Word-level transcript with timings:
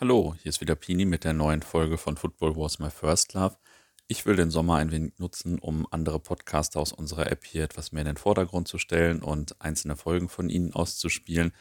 Hallo, 0.00 0.34
hier 0.42 0.48
ist 0.48 0.60
wieder 0.60 0.74
Pini 0.74 1.04
mit 1.04 1.22
der 1.22 1.34
neuen 1.34 1.62
Folge 1.62 1.98
von 1.98 2.16
Football 2.16 2.56
Wars 2.56 2.80
My 2.80 2.90
First 2.90 3.32
Love. 3.34 3.56
Ich 4.08 4.26
will 4.26 4.34
den 4.34 4.50
Sommer 4.50 4.74
ein 4.74 4.90
wenig 4.90 5.12
nutzen, 5.18 5.60
um 5.60 5.86
andere 5.88 6.18
Podcaster 6.18 6.80
aus 6.80 6.92
unserer 6.92 7.30
App 7.30 7.44
hier 7.44 7.62
etwas 7.62 7.92
mehr 7.92 8.00
in 8.00 8.08
den 8.08 8.16
Vordergrund 8.16 8.66
zu 8.66 8.78
stellen 8.78 9.22
und 9.22 9.60
einzelne 9.60 9.94
Folgen 9.94 10.28
von 10.28 10.50
ihnen 10.50 10.72
auszuspielen. 10.72 11.52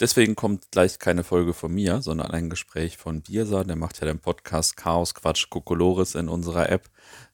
Deswegen 0.00 0.34
kommt 0.34 0.72
gleich 0.72 0.98
keine 0.98 1.22
Folge 1.22 1.54
von 1.54 1.72
mir, 1.72 2.02
sondern 2.02 2.32
ein 2.32 2.50
Gespräch 2.50 2.96
von 2.96 3.22
Birsa. 3.22 3.62
Der 3.62 3.76
macht 3.76 4.00
ja 4.00 4.06
den 4.06 4.18
Podcast 4.18 4.76
Chaos 4.76 5.14
Quatsch 5.14 5.48
Kokolores 5.50 6.16
in 6.16 6.28
unserer 6.28 6.68
App. 6.68 6.90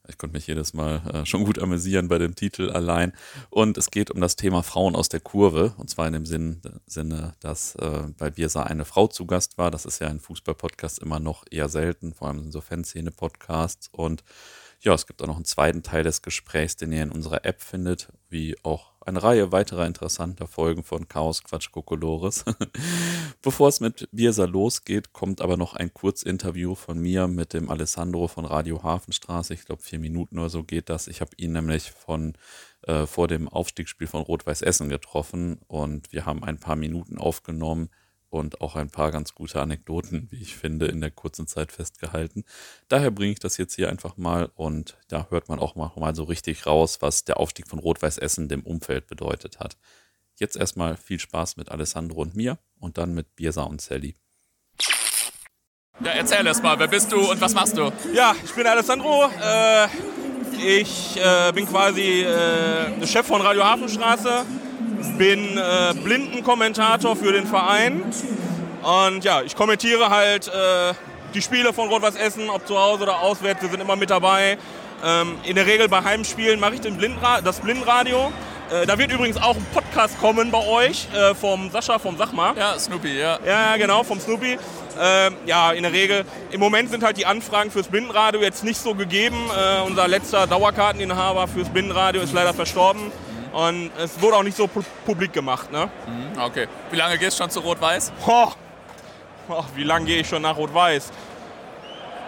Ich 0.07 0.19
konnte 0.19 0.35
mich 0.35 0.45
jedes 0.45 0.73
Mal 0.73 1.01
äh, 1.11 1.25
schon 1.25 1.43
gut 1.43 1.57
amüsieren 1.57 2.07
bei 2.07 2.19
dem 2.19 2.35
Titel 2.35 2.69
allein. 2.69 3.13
Und 3.49 3.79
es 3.79 3.89
geht 3.89 4.11
um 4.11 4.21
das 4.21 4.35
Thema 4.35 4.61
Frauen 4.61 4.95
aus 4.95 5.09
der 5.09 5.21
Kurve. 5.21 5.73
Und 5.77 5.89
zwar 5.89 6.05
in 6.05 6.13
dem 6.13 6.27
Sinn, 6.27 6.61
Sinne, 6.85 7.33
dass 7.39 7.73
äh, 7.75 8.03
bei 8.19 8.29
Birsa 8.29 8.61
eine 8.63 8.85
Frau 8.85 9.07
zu 9.07 9.25
Gast 9.25 9.57
war. 9.57 9.71
Das 9.71 9.85
ist 9.85 9.99
ja 9.99 10.07
in 10.09 10.19
Fußballpodcasts 10.19 10.99
immer 10.99 11.19
noch 11.19 11.45
eher 11.49 11.67
selten, 11.67 12.13
vor 12.13 12.27
allem 12.27 12.39
in 12.39 12.51
so 12.51 12.61
Fanszene-Podcasts. 12.61 13.89
Und 13.91 14.23
ja, 14.81 14.93
es 14.93 15.07
gibt 15.07 15.23
auch 15.23 15.27
noch 15.27 15.35
einen 15.35 15.45
zweiten 15.45 15.81
Teil 15.81 16.03
des 16.03 16.21
Gesprächs, 16.21 16.75
den 16.75 16.91
ihr 16.91 17.01
in 17.01 17.11
unserer 17.11 17.43
App 17.43 17.61
findet, 17.61 18.09
wie 18.29 18.55
auch 18.63 18.90
eine 19.01 19.21
Reihe 19.21 19.51
weiterer 19.51 19.85
interessanter 19.85 20.47
Folgen 20.47 20.83
von 20.83 21.07
Chaos 21.07 21.43
Quatsch 21.43 21.71
Kokolores. 21.71 22.45
Bevor 23.41 23.69
es 23.69 23.79
mit 23.79 24.07
Birsa 24.11 24.45
losgeht, 24.45 25.13
kommt 25.13 25.41
aber 25.41 25.57
noch 25.57 25.73
ein 25.73 25.93
Kurzinterview 25.93 26.75
von 26.75 26.99
mir 26.99 27.27
mit 27.27 27.53
dem 27.53 27.69
Alessandro 27.69 28.27
von 28.27 28.45
Radio 28.45 28.83
Hafenstraße. 28.83 29.53
Ich 29.53 29.65
glaube, 29.65 29.81
vier 29.81 29.99
Minuten 29.99 30.37
oder 30.39 30.49
so 30.49 30.63
geht 30.63 30.89
das. 30.89 31.07
Ich 31.07 31.21
habe 31.21 31.31
ihn 31.37 31.53
nämlich 31.53 31.91
von 31.91 32.33
äh, 32.83 33.05
vor 33.05 33.27
dem 33.27 33.47
Aufstiegsspiel 33.47 34.07
von 34.07 34.21
Rot-Weiß 34.21 34.61
Essen 34.61 34.89
getroffen 34.89 35.59
und 35.67 36.11
wir 36.11 36.25
haben 36.25 36.43
ein 36.43 36.59
paar 36.59 36.75
Minuten 36.75 37.17
aufgenommen 37.17 37.89
und 38.31 38.61
auch 38.61 38.75
ein 38.75 38.89
paar 38.89 39.11
ganz 39.11 39.35
gute 39.35 39.61
Anekdoten, 39.61 40.27
wie 40.31 40.41
ich 40.41 40.55
finde, 40.55 40.87
in 40.87 41.01
der 41.01 41.11
kurzen 41.11 41.47
Zeit 41.47 41.71
festgehalten. 41.71 42.45
Daher 42.87 43.11
bringe 43.11 43.33
ich 43.33 43.39
das 43.39 43.57
jetzt 43.57 43.75
hier 43.75 43.89
einfach 43.89 44.17
mal 44.17 44.49
und 44.55 44.97
da 45.09 45.27
hört 45.29 45.49
man 45.49 45.59
auch 45.59 45.75
mal 45.75 46.15
so 46.15 46.23
richtig 46.23 46.65
raus, 46.65 47.01
was 47.01 47.25
der 47.25 47.37
Aufstieg 47.37 47.67
von 47.67 47.79
Rot-Weiß 47.79 48.17
Essen 48.17 48.47
dem 48.47 48.61
Umfeld 48.63 49.07
bedeutet 49.07 49.59
hat. 49.59 49.77
Jetzt 50.39 50.55
erstmal 50.55 50.95
viel 50.95 51.19
Spaß 51.19 51.57
mit 51.57 51.69
Alessandro 51.69 52.21
und 52.21 52.35
mir 52.35 52.57
und 52.79 52.97
dann 52.97 53.13
mit 53.13 53.35
Birsa 53.35 53.63
und 53.63 53.81
Sally. 53.81 54.15
Ja, 56.03 56.11
erzähl 56.11 56.47
erst 56.47 56.63
mal, 56.63 56.79
wer 56.79 56.87
bist 56.87 57.11
du 57.11 57.29
und 57.29 57.39
was 57.41 57.53
machst 57.53 57.77
du? 57.77 57.91
Ja, 58.13 58.33
ich 58.43 58.51
bin 58.53 58.65
Alessandro. 58.65 59.29
Äh, 59.43 59.87
ich 60.57 61.17
äh, 61.17 61.51
bin 61.51 61.67
quasi 61.67 62.23
äh, 62.23 63.05
Chef 63.05 63.27
von 63.27 63.41
Radio 63.41 63.63
Hafenstraße 63.63 64.45
bin 65.17 65.57
äh, 65.57 65.93
Blindenkommentator 66.03 67.15
für 67.15 67.31
den 67.31 67.47
Verein. 67.47 68.03
Und 68.83 69.23
ja, 69.23 69.41
ich 69.41 69.55
kommentiere 69.55 70.09
halt 70.09 70.47
äh, 70.47 70.93
die 71.33 71.41
Spiele 71.41 71.73
von 71.73 71.89
Rot-Weiß 71.89 72.15
Essen, 72.15 72.49
ob 72.49 72.67
zu 72.67 72.77
Hause 72.77 73.03
oder 73.03 73.21
auswärts, 73.21 73.61
wir 73.61 73.69
sind 73.69 73.81
immer 73.81 73.95
mit 73.95 74.09
dabei. 74.09 74.57
Ähm, 75.03 75.37
in 75.43 75.55
der 75.55 75.65
Regel 75.65 75.87
bei 75.87 76.03
Heimspielen 76.03 76.59
mache 76.59 76.75
ich 76.75 76.81
den 76.81 76.97
Blindenra 76.97 77.41
das 77.41 77.59
Blindenradio. 77.59 78.31
Äh, 78.71 78.85
da 78.85 78.97
wird 78.97 79.11
übrigens 79.11 79.37
auch 79.37 79.55
ein 79.55 79.65
Podcast 79.73 80.19
kommen 80.19 80.51
bei 80.51 80.65
euch 80.65 81.07
äh, 81.13 81.35
vom 81.35 81.69
Sascha 81.71 81.99
vom 81.99 82.17
Sachmar. 82.17 82.55
Ja, 82.57 82.77
Snoopy, 82.77 83.19
ja. 83.19 83.39
Ja, 83.45 83.77
genau, 83.77 84.03
vom 84.03 84.19
Snoopy. 84.19 84.57
Ähm, 84.99 85.35
ja, 85.45 85.71
in 85.71 85.83
der 85.83 85.91
Regel. 85.91 86.23
Im 86.51 86.59
Moment 86.59 86.89
sind 86.89 87.03
halt 87.03 87.17
die 87.17 87.25
Anfragen 87.25 87.71
fürs 87.71 87.87
Blindenradio 87.87 88.41
jetzt 88.41 88.63
nicht 88.63 88.79
so 88.79 88.93
gegeben. 88.93 89.37
Äh, 89.49 89.81
unser 89.87 90.07
letzter 90.07 90.47
Dauerkarteninhaber 90.47 91.47
fürs 91.47 91.69
Blindenradio 91.69 92.21
ist 92.21 92.33
leider 92.33 92.53
verstorben. 92.53 93.11
Und 93.51 93.91
es 93.97 94.21
wurde 94.21 94.37
auch 94.37 94.43
nicht 94.43 94.55
so 94.55 94.69
publik 95.05 95.33
gemacht. 95.33 95.71
Ne? 95.71 95.89
Mhm, 96.07 96.41
okay. 96.41 96.67
Wie 96.89 96.95
lange 96.95 97.17
gehst 97.17 97.37
du 97.37 97.43
schon 97.43 97.49
zu 97.49 97.59
Rot-Weiß? 97.59 98.13
Oh, 98.25 98.47
oh, 99.49 99.63
wie 99.75 99.83
lange 99.83 100.05
gehe 100.05 100.21
ich 100.21 100.29
schon 100.29 100.41
nach 100.41 100.55
Rot-Weiß? 100.55 101.11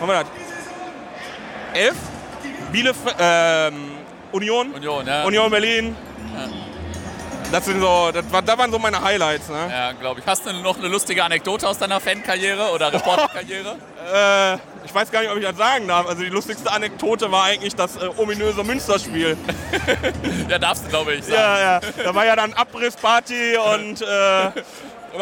haben 0.00 0.08
wir 0.08 0.14
das? 0.14 0.26
Elf? 1.74 1.96
Bielefeld, 2.72 3.16
ähm, 3.18 3.74
Union? 4.32 4.72
Union, 4.72 5.06
ja. 5.06 5.24
Union 5.24 5.50
Berlin. 5.50 5.96
Ja. 6.34 6.48
Das 7.52 7.64
sind 7.64 7.80
so, 7.80 8.10
das, 8.12 8.24
das 8.44 8.58
waren 8.58 8.72
so 8.72 8.78
meine 8.78 9.00
Highlights. 9.00 9.48
Ne? 9.48 9.68
Ja, 9.70 9.92
glaube 9.92 10.20
ich. 10.20 10.26
Hast 10.26 10.46
du 10.46 10.52
noch 10.52 10.78
eine 10.78 10.88
lustige 10.88 11.22
Anekdote 11.22 11.68
aus 11.68 11.78
deiner 11.78 12.00
Fankarriere 12.00 12.72
oder 12.72 12.92
Reporterkarriere? 12.92 13.76
äh, 14.12 14.54
ich 14.84 14.94
weiß 14.94 15.10
gar 15.10 15.20
nicht, 15.20 15.30
ob 15.30 15.38
ich 15.38 15.44
das 15.44 15.56
sagen 15.56 15.86
darf. 15.86 16.08
Also 16.08 16.22
die 16.22 16.28
lustigste 16.28 16.70
Anekdote 16.70 17.30
war 17.30 17.44
eigentlich 17.44 17.76
das 17.76 17.96
äh, 17.96 18.08
ominöse 18.16 18.64
Münsterspiel. 18.64 19.36
ja, 20.48 20.58
darfst 20.58 20.86
du, 20.86 20.88
glaube 20.88 21.14
ich. 21.14 21.24
Sagen. 21.24 21.36
Ja, 21.36 21.58
ja. 21.58 21.80
Da 22.02 22.14
war 22.14 22.26
ja 22.26 22.34
dann 22.34 22.52
Abrissparty 22.52 23.56
und 23.74 24.02
äh, 24.02 24.50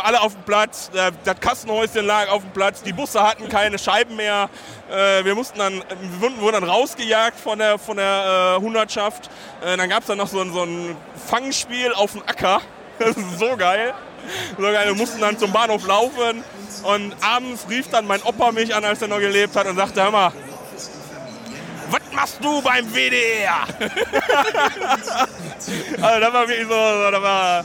alle 0.03 0.21
auf 0.21 0.33
dem 0.33 0.43
Platz, 0.43 0.91
das 0.93 1.41
Kassenhäuschen 1.41 2.07
lag 2.07 2.29
auf 2.29 2.43
dem 2.43 2.53
Platz, 2.53 2.83
die 2.83 2.93
Busse 2.93 3.23
hatten 3.23 3.49
keine 3.49 3.79
Scheiben 3.79 4.17
mehr. 4.17 4.49
Äh, 4.91 5.25
wir 5.25 5.35
mussten 5.35 5.59
dann, 5.59 5.83
wir 6.01 6.41
wurden 6.41 6.61
dann 6.61 6.65
rausgejagt 6.65 7.39
von 7.39 7.59
der, 7.59 7.79
von 7.79 7.97
der 7.97 8.57
äh, 8.59 8.63
Hundertschaft. 8.63 9.31
Äh, 9.65 9.77
dann 9.77 9.89
gab 9.89 10.01
es 10.01 10.07
dann 10.07 10.19
noch 10.19 10.29
so 10.29 10.41
ein, 10.41 10.53
so 10.53 10.63
ein 10.63 10.97
Fangspiel 11.27 11.93
auf 11.93 12.13
dem 12.13 12.23
Acker. 12.23 12.61
Das 12.97 13.17
ist 13.17 13.41
so 13.41 13.57
geil. 13.57 13.93
So 14.57 14.63
geil. 14.63 14.87
Wir 14.87 14.95
mussten 14.95 15.21
dann 15.21 15.37
zum 15.37 15.51
Bahnhof 15.51 15.85
laufen 15.85 16.45
und 16.85 17.17
abends 17.21 17.67
rief 17.69 17.89
dann 17.91 18.07
mein 18.07 18.23
Opa 18.23 18.53
mich 18.53 18.73
an, 18.73 18.85
als 18.85 19.03
er 19.03 19.09
noch 19.09 19.19
gelebt 19.19 19.57
hat 19.57 19.67
und 19.67 19.75
sagte, 19.75 20.01
hör 20.01 20.13
mal, 20.13 20.33
was 21.91 22.01
machst 22.13 22.39
du 22.41 22.63
beim 22.63 22.87
WDR? 22.95 23.67
also 26.01 26.21
das 26.21 26.33
war 26.33 26.49
wirklich 26.49 26.69
so, 26.69 27.11
das 27.11 27.23
war 27.23 27.65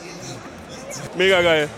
mega 1.16 1.42
geil. 1.42 1.68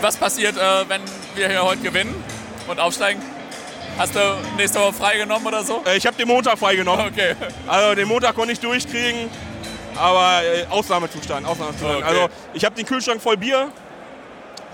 Was 0.00 0.16
passiert, 0.16 0.56
äh, 0.56 0.88
wenn 0.88 1.02
wir 1.34 1.48
hier 1.48 1.62
heute 1.62 1.82
gewinnen 1.82 2.14
und 2.68 2.80
aufsteigen? 2.80 3.22
Hast 3.98 4.14
du 4.14 4.20
nächste 4.56 4.80
Woche 4.80 4.94
freigenommen 4.94 5.46
oder 5.46 5.62
so? 5.62 5.82
Äh, 5.86 5.96
ich 5.96 6.06
habe 6.06 6.16
den 6.16 6.28
Montag 6.28 6.58
freigenommen. 6.58 7.06
Okay. 7.06 7.34
Also 7.66 7.94
den 7.94 8.08
Montag 8.08 8.34
konnte 8.34 8.52
ich 8.52 8.60
durchkriegen, 8.60 9.28
aber 9.96 10.42
äh, 10.42 10.66
Ausnahmezustand. 10.70 11.46
Ausnahmezustand. 11.46 11.96
Okay. 11.96 12.04
Also 12.06 12.28
ich 12.54 12.64
habe 12.64 12.74
den 12.74 12.86
Kühlschrank 12.86 13.20
voll 13.20 13.36
Bier. 13.36 13.70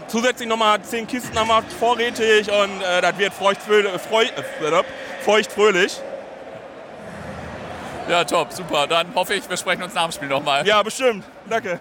zusätzlich 0.09 0.49
nochmal 0.49 0.81
zehn 0.83 1.07
Kisten 1.07 1.37
haben 1.39 1.49
wir 1.49 1.63
vorrätig 1.81 2.51
und 2.51 2.83
äh, 2.83 3.01
das 3.01 3.19
wird 3.19 3.35
feuchtfröhlich. 3.35 3.93
Äh, 3.93 4.83
feuchtfröhlich. 5.25 6.01
Ja, 8.09 8.23
top, 8.23 8.53
super. 8.53 8.87
Dann 8.87 9.13
hoffe 9.15 9.35
ich, 9.35 9.49
wir 9.49 9.57
sprechen 9.57 9.83
uns 9.83 9.95
nach 9.95 10.05
dem 10.05 10.13
Spiel 10.13 10.29
nochmal. 10.29 10.65
Ja, 10.65 10.83
bestimmt. 10.83 11.25
Danke. 11.49 11.81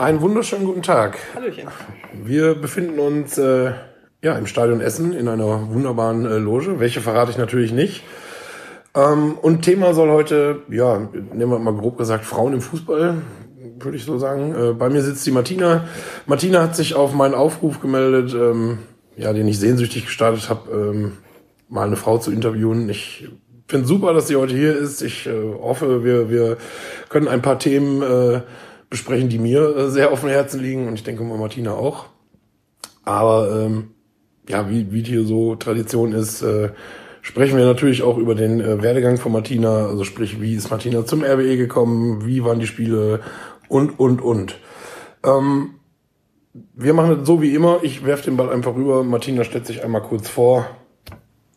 Einen 0.00 0.22
wunderschönen 0.22 0.64
guten 0.64 0.80
Tag. 0.80 1.18
Hallöchen. 1.34 1.68
Wir 2.24 2.54
befinden 2.54 2.98
uns 2.98 3.36
äh, 3.36 3.72
ja, 4.22 4.38
im 4.38 4.46
Stadion 4.46 4.80
Essen 4.80 5.12
in 5.12 5.28
einer 5.28 5.74
wunderbaren 5.74 6.24
äh, 6.24 6.38
Loge. 6.38 6.80
Welche 6.80 7.02
verrate 7.02 7.32
ich 7.32 7.36
natürlich 7.36 7.70
nicht. 7.70 8.02
Ähm, 8.94 9.34
und 9.34 9.60
Thema 9.60 9.92
soll 9.92 10.08
heute, 10.08 10.62
ja, 10.70 11.06
nehmen 11.34 11.52
wir 11.52 11.58
mal 11.58 11.74
grob 11.74 11.98
gesagt, 11.98 12.24
Frauen 12.24 12.54
im 12.54 12.62
Fußball, 12.62 13.16
würde 13.78 13.96
ich 13.98 14.06
so 14.06 14.16
sagen. 14.16 14.54
Äh, 14.54 14.72
bei 14.72 14.88
mir 14.88 15.02
sitzt 15.02 15.26
die 15.26 15.32
Martina. 15.32 15.84
Martina 16.24 16.62
hat 16.62 16.76
sich 16.76 16.94
auf 16.94 17.12
meinen 17.12 17.34
Aufruf 17.34 17.82
gemeldet, 17.82 18.32
ähm, 18.32 18.78
ja, 19.18 19.34
den 19.34 19.46
ich 19.48 19.60
sehnsüchtig 19.60 20.06
gestartet 20.06 20.48
habe, 20.48 20.70
ähm, 20.72 21.18
mal 21.68 21.86
eine 21.86 21.96
Frau 21.96 22.16
zu 22.16 22.32
interviewen. 22.32 22.88
Ich 22.88 23.28
finde 23.68 23.86
super, 23.86 24.14
dass 24.14 24.28
sie 24.28 24.36
heute 24.36 24.54
hier 24.54 24.74
ist. 24.74 25.02
Ich 25.02 25.26
äh, 25.26 25.32
hoffe, 25.60 26.04
wir, 26.04 26.30
wir 26.30 26.56
können 27.10 27.28
ein 27.28 27.42
paar 27.42 27.58
Themen 27.58 28.00
äh, 28.00 28.40
besprechen, 28.90 29.28
die 29.28 29.38
mir 29.38 29.76
äh, 29.76 29.90
sehr 29.90 30.12
auf 30.12 30.20
dem 30.20 30.28
Herzen 30.28 30.60
liegen 30.60 30.88
und 30.88 30.94
ich 30.94 31.04
denke 31.04 31.22
mal 31.22 31.38
Martina 31.38 31.72
auch. 31.72 32.06
Aber 33.04 33.64
ähm, 33.64 33.90
ja, 34.48 34.68
wie, 34.68 34.92
wie 34.92 35.02
hier 35.02 35.24
so 35.24 35.54
Tradition 35.54 36.12
ist, 36.12 36.42
äh, 36.42 36.70
sprechen 37.22 37.56
wir 37.56 37.64
natürlich 37.64 38.02
auch 38.02 38.18
über 38.18 38.34
den 38.34 38.60
äh, 38.60 38.82
Werdegang 38.82 39.16
von 39.16 39.32
Martina, 39.32 39.86
also 39.86 40.04
sprich, 40.04 40.40
wie 40.40 40.54
ist 40.54 40.70
Martina 40.70 41.06
zum 41.06 41.22
RWE 41.22 41.56
gekommen, 41.56 42.26
wie 42.26 42.44
waren 42.44 42.58
die 42.58 42.66
Spiele? 42.66 43.20
Und, 43.68 43.98
und, 44.00 44.20
und. 44.20 44.58
Ähm, 45.24 45.74
wir 46.74 46.94
machen 46.94 47.20
es 47.20 47.26
so 47.26 47.40
wie 47.40 47.54
immer, 47.54 47.78
ich 47.82 48.04
werfe 48.04 48.24
den 48.24 48.36
Ball 48.36 48.50
einfach 48.50 48.74
rüber, 48.74 49.04
Martina 49.04 49.44
stellt 49.44 49.66
sich 49.66 49.84
einmal 49.84 50.02
kurz 50.02 50.28
vor. 50.28 50.66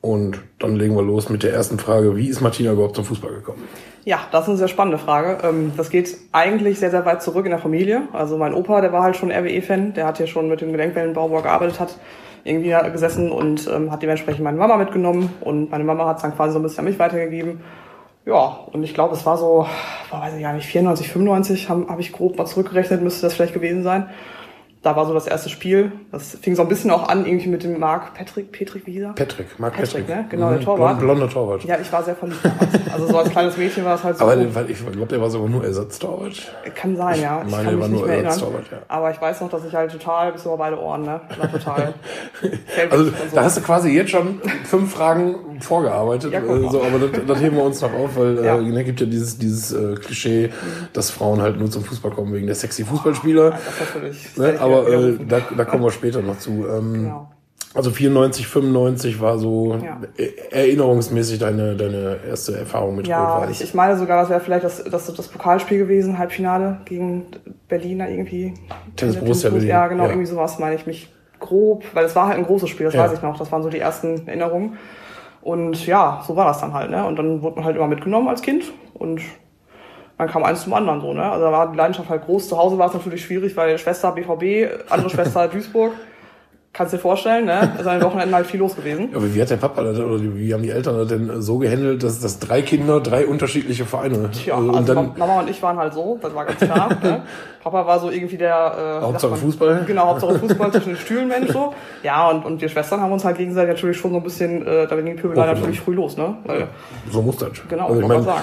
Und 0.01 0.41
dann 0.59 0.75
legen 0.75 0.95
wir 0.95 1.01
los 1.01 1.29
mit 1.29 1.43
der 1.43 1.53
ersten 1.53 1.79
Frage, 1.79 2.17
wie 2.17 2.27
ist 2.27 2.41
Martina 2.41 2.73
überhaupt 2.73 2.97
zum 2.97 3.05
Fußball 3.05 3.35
gekommen? 3.35 3.63
Ja, 4.05 4.19
das 4.31 4.43
ist 4.43 4.49
eine 4.49 4.57
sehr 4.57 4.67
spannende 4.67 4.97
Frage. 4.97 5.37
Ähm, 5.47 5.71
Das 5.77 5.89
geht 5.89 6.15
eigentlich 6.33 6.79
sehr, 6.79 6.91
sehr 6.91 7.05
weit 7.05 7.21
zurück 7.21 7.45
in 7.45 7.51
der 7.51 7.59
Familie. 7.59 8.03
Also 8.11 8.37
mein 8.37 8.53
Opa, 8.53 8.81
der 8.81 8.91
war 8.91 9.03
halt 9.03 9.15
schon 9.15 9.31
RWE-Fan, 9.31 9.93
der 9.93 10.05
hat 10.05 10.17
hier 10.17 10.27
schon 10.27 10.49
mit 10.49 10.59
dem 10.61 10.71
Gelenkwellenbau 10.71 11.29
gearbeitet, 11.29 11.79
hat 11.79 11.97
irgendwie 12.43 12.75
gesessen 12.91 13.31
und 13.31 13.69
ähm, 13.73 13.89
hat 13.91 14.03
dementsprechend 14.03 14.43
meine 14.43 14.57
Mama 14.57 14.75
mitgenommen 14.75 15.33
und 15.39 15.71
meine 15.71 15.85
Mama 15.85 16.05
hat 16.05 16.17
es 16.17 16.23
dann 16.23 16.35
quasi 16.35 16.51
so 16.51 16.59
ein 16.59 16.63
bisschen 16.63 16.79
an 16.79 16.85
mich 16.85 16.99
weitergegeben. 16.99 17.61
Ja, 18.25 18.59
und 18.71 18.83
ich 18.83 18.93
glaube, 18.93 19.15
es 19.15 19.25
war 19.25 19.37
so, 19.37 19.65
boah, 20.09 20.21
weiß 20.21 20.35
ich 20.35 20.41
gar 20.41 20.53
nicht, 20.53 20.67
94, 20.67 21.09
95 21.09 21.69
habe 21.69 21.87
hab 21.87 21.99
ich 21.99 22.11
grob 22.11 22.37
mal 22.37 22.45
zurückgerechnet, 22.45 23.01
müsste 23.01 23.21
das 23.21 23.33
vielleicht 23.33 23.53
gewesen 23.53 23.83
sein. 23.83 24.09
Da 24.83 24.95
war 24.97 25.05
so 25.05 25.13
das 25.13 25.27
erste 25.27 25.49
Spiel. 25.49 25.93
Das 26.11 26.37
fing 26.41 26.55
so 26.57 26.61
ein 26.61 26.67
bisschen 26.67 26.91
auch 26.91 27.07
an, 27.07 27.25
irgendwie 27.25 27.47
mit 27.47 27.63
dem 27.63 27.79
Marc 27.79 28.13
Patrick, 28.15 28.51
Patrick, 28.51 28.85
wie 28.85 28.91
hieß 28.91 29.03
er? 29.03 29.13
Patrick, 29.13 29.57
Marc 29.57 29.75
Patrick, 29.77 30.05
Patrick. 30.05 30.09
ne? 30.09 30.25
Genau, 30.29 30.49
der 30.49 30.59
Mhm, 30.59 30.63
Torwart. 30.65 30.99
blond- 30.99 31.17
Blonder 31.19 31.29
Torwart. 31.33 31.63
Ja, 31.63 31.77
ich 31.81 31.89
war 31.93 32.03
sehr 32.03 32.15
verliebt 32.17 32.43
damals. 32.43 32.91
Also 32.93 33.07
so 33.07 33.17
als 33.17 33.29
kleines 33.29 33.55
Mädchen 33.55 33.85
war 33.85 33.95
es 33.95 34.03
halt 34.03 34.17
so. 34.19 34.25
Aber 34.25 34.35
den, 34.35 34.49
ich 34.67 34.79
glaube, 34.85 35.05
der 35.07 35.21
war 35.21 35.29
sogar 35.29 35.47
nur 35.47 35.63
Ersatztorwart. 35.63 36.51
Kann 36.75 36.97
sein, 36.97 37.21
ja. 37.21 37.39
Ich 37.41 37.45
Ich 37.47 37.51
meine, 37.55 37.69
der 37.69 37.79
war 37.79 37.87
nur. 37.87 38.09
Ersatztorwart, 38.09 38.65
ja. 38.71 38.77
Aber 38.89 39.09
ich 39.11 39.21
weiß 39.21 39.39
noch, 39.39 39.49
dass 39.49 39.63
ich 39.63 39.73
halt 39.73 39.89
total 39.91 40.33
bis 40.33 40.43
über 40.45 40.57
beide 40.57 40.77
Ohren, 40.77 41.03
ne? 41.03 41.21
War 41.39 41.49
total. 41.49 41.93
Also 42.91 43.05
so. 43.05 43.11
da 43.33 43.43
hast 43.45 43.55
du 43.57 43.61
quasi 43.61 43.89
jetzt 43.91 44.11
schon 44.11 44.41
fünf 44.65 44.93
Fragen 44.93 45.52
vorgearbeitet. 45.65 46.31
Ja, 46.33 46.39
äh, 46.39 46.69
so, 46.69 46.81
aber 46.83 46.99
das, 47.07 47.25
das 47.25 47.41
heben 47.41 47.55
wir 47.57 47.63
uns 47.63 47.81
noch 47.81 47.93
auf, 47.93 48.15
weil 48.17 48.43
Ja. 48.43 48.57
äh, 48.57 48.61
ne, 48.61 48.83
gibt 48.83 48.99
ja 49.01 49.05
dieses, 49.05 49.37
dieses 49.37 49.71
äh, 49.73 49.95
Klischee, 49.95 50.49
dass 50.93 51.09
Frauen 51.11 51.41
halt 51.41 51.59
nur 51.59 51.69
zum 51.71 51.83
Fußball 51.83 52.11
kommen 52.11 52.33
wegen 52.33 52.45
der 52.47 52.55
sexy 52.55 52.83
Fußballspieler. 52.85 53.57
Natürlich. 53.79 54.37
Ne? 54.37 54.55
Aber 54.59 54.87
äh, 54.87 55.17
da, 55.27 55.41
da 55.57 55.65
kommen 55.65 55.83
wir 55.83 55.91
später 55.91 56.21
noch 56.21 56.37
zu. 56.39 56.65
Ähm, 56.67 56.93
Genau. 56.93 57.29
Also 57.75 57.89
94, 57.89 58.45
95 58.47 59.19
war 59.19 59.39
so 59.39 59.75
Ja. 59.83 59.99
äh, 60.17 60.27
erinnerungsmäßig 60.51 61.39
deine, 61.39 61.75
deine 61.75 62.19
erste 62.29 62.55
Erfahrung 62.55 62.95
mit 62.97 63.07
Ja, 63.07 63.37
Rot-Weiß. 63.39 63.49
ich, 63.49 63.63
ich 63.63 63.73
meine 63.73 63.97
sogar, 63.97 64.21
das 64.21 64.29
wäre 64.29 64.39
vielleicht 64.41 64.63
das, 64.63 64.83
das, 64.83 65.11
das 65.11 65.27
Pokalspiel 65.27 65.79
gewesen, 65.79 66.19
Halbfinale 66.19 66.81
gegen 66.85 67.25
Berliner 67.67 68.09
irgendwie. 68.09 68.53
Tennis 68.95 69.15
Borussia 69.15 69.49
Berlin, 69.49 69.67
Ja, 69.69 69.87
genau, 69.87 70.03
ja. 70.03 70.09
irgendwie 70.09 70.27
sowas 70.27 70.59
meine 70.59 70.75
ich 70.75 70.85
mich 70.85 71.11
grob, 71.39 71.83
weil 71.95 72.05
es 72.05 72.15
war 72.15 72.27
halt 72.27 72.37
ein 72.37 72.45
großes 72.45 72.69
Spiel, 72.69 72.85
das 72.85 72.93
Ja. 72.93 73.05
weiß 73.05 73.13
ich 73.13 73.21
noch. 73.23 73.39
Das 73.39 73.51
waren 73.51 73.63
so 73.63 73.69
die 73.69 73.79
ersten 73.79 74.27
Erinnerungen. 74.27 74.77
Und 75.43 75.85
ja, 75.85 76.23
so 76.25 76.35
war 76.35 76.45
das 76.45 76.61
dann 76.61 76.73
halt, 76.73 76.89
ne? 76.89 77.05
Und 77.05 77.17
dann 77.17 77.41
wurde 77.41 77.57
man 77.57 77.65
halt 77.65 77.75
immer 77.75 77.87
mitgenommen 77.87 78.29
als 78.29 78.41
Kind 78.41 78.71
und 78.93 79.21
dann 80.17 80.29
kam 80.29 80.43
eins 80.43 80.63
zum 80.63 80.73
anderen 80.73 81.01
so, 81.01 81.13
ne? 81.13 81.23
Also 81.23 81.45
da 81.45 81.51
war 81.51 81.71
die 81.71 81.77
Leidenschaft 81.77 82.09
halt 82.09 82.23
groß. 82.25 82.47
Zu 82.47 82.57
Hause 82.57 82.77
war 82.77 82.87
es 82.87 82.93
natürlich 82.93 83.25
schwierig, 83.25 83.57
weil 83.57 83.77
Schwester 83.77 84.11
BVB, 84.13 84.89
andere 84.89 85.09
Schwester 85.09 85.47
Duisburg. 85.49 85.93
Kannst 86.73 86.91
dir 86.91 86.97
vorstellen, 86.97 87.45
ne? 87.45 87.71
Also 87.77 87.91
an 87.91 87.99
den 87.99 88.03
Wochenenden 88.03 88.33
halt 88.33 88.47
viel 88.47 88.59
los 88.59 88.75
gewesen. 88.75 89.09
Aber 89.13 89.31
wie 89.35 89.39
hat 89.39 89.51
der 89.51 89.57
Papa 89.57 89.83
das, 89.83 89.99
oder 89.99 90.19
wie 90.19 90.51
haben 90.55 90.63
die 90.63 90.71
Eltern 90.71 90.97
das 90.97 91.07
denn 91.07 91.39
so 91.39 91.59
gehandelt, 91.59 92.01
dass, 92.01 92.19
dass 92.19 92.39
drei 92.39 92.63
Kinder 92.63 92.99
drei 92.99 93.27
unterschiedliche 93.27 93.85
Vereine 93.85 94.31
Tja, 94.31 94.55
äh, 94.55 94.57
also 94.57 94.71
und 94.71 94.89
dann 94.89 95.11
Mama 95.15 95.41
und 95.41 95.51
ich 95.51 95.61
waren 95.61 95.77
halt 95.77 95.93
so, 95.93 96.17
das 96.19 96.33
war 96.33 96.45
ganz 96.45 96.57
klar. 96.57 96.89
ne? 97.03 97.21
Papa 97.63 97.85
war 97.85 97.99
so 97.99 98.09
irgendwie 98.09 98.37
der 98.37 98.99
äh, 98.99 99.03
Hauptsache 99.03 99.33
man? 99.33 99.39
Fußball? 99.39 99.83
Genau, 99.85 100.07
Hauptsache 100.07 100.39
Fußball 100.39 100.71
zwischen 100.71 100.89
den 100.89 100.97
Stühlen, 100.97 101.27
Mensch 101.27 101.51
so. 101.51 101.75
Ja, 102.01 102.31
und, 102.31 102.43
und 102.43 102.59
wir 102.59 102.69
Schwestern 102.69 103.01
haben 103.01 103.11
uns 103.11 103.23
halt 103.23 103.37
gegenseitig 103.37 103.75
natürlich 103.75 103.97
schon 103.97 104.09
so 104.09 104.17
ein 104.17 104.23
bisschen, 104.23 104.65
äh, 104.65 104.87
da 104.87 104.95
ging 104.95 105.05
die 105.05 105.13
Pöbelei 105.13 105.41
Hochgenommen. 105.41 105.59
natürlich 105.59 105.79
früh 105.79 105.93
los, 105.93 106.17
ne? 106.17 106.37
Weil, 106.45 106.69
so 107.11 107.21
muss 107.21 107.37
das. 107.37 107.51
genau, 107.69 107.89
also 107.89 108.01
ich 108.01 108.07
man 108.07 108.23
sagen. 108.23 108.41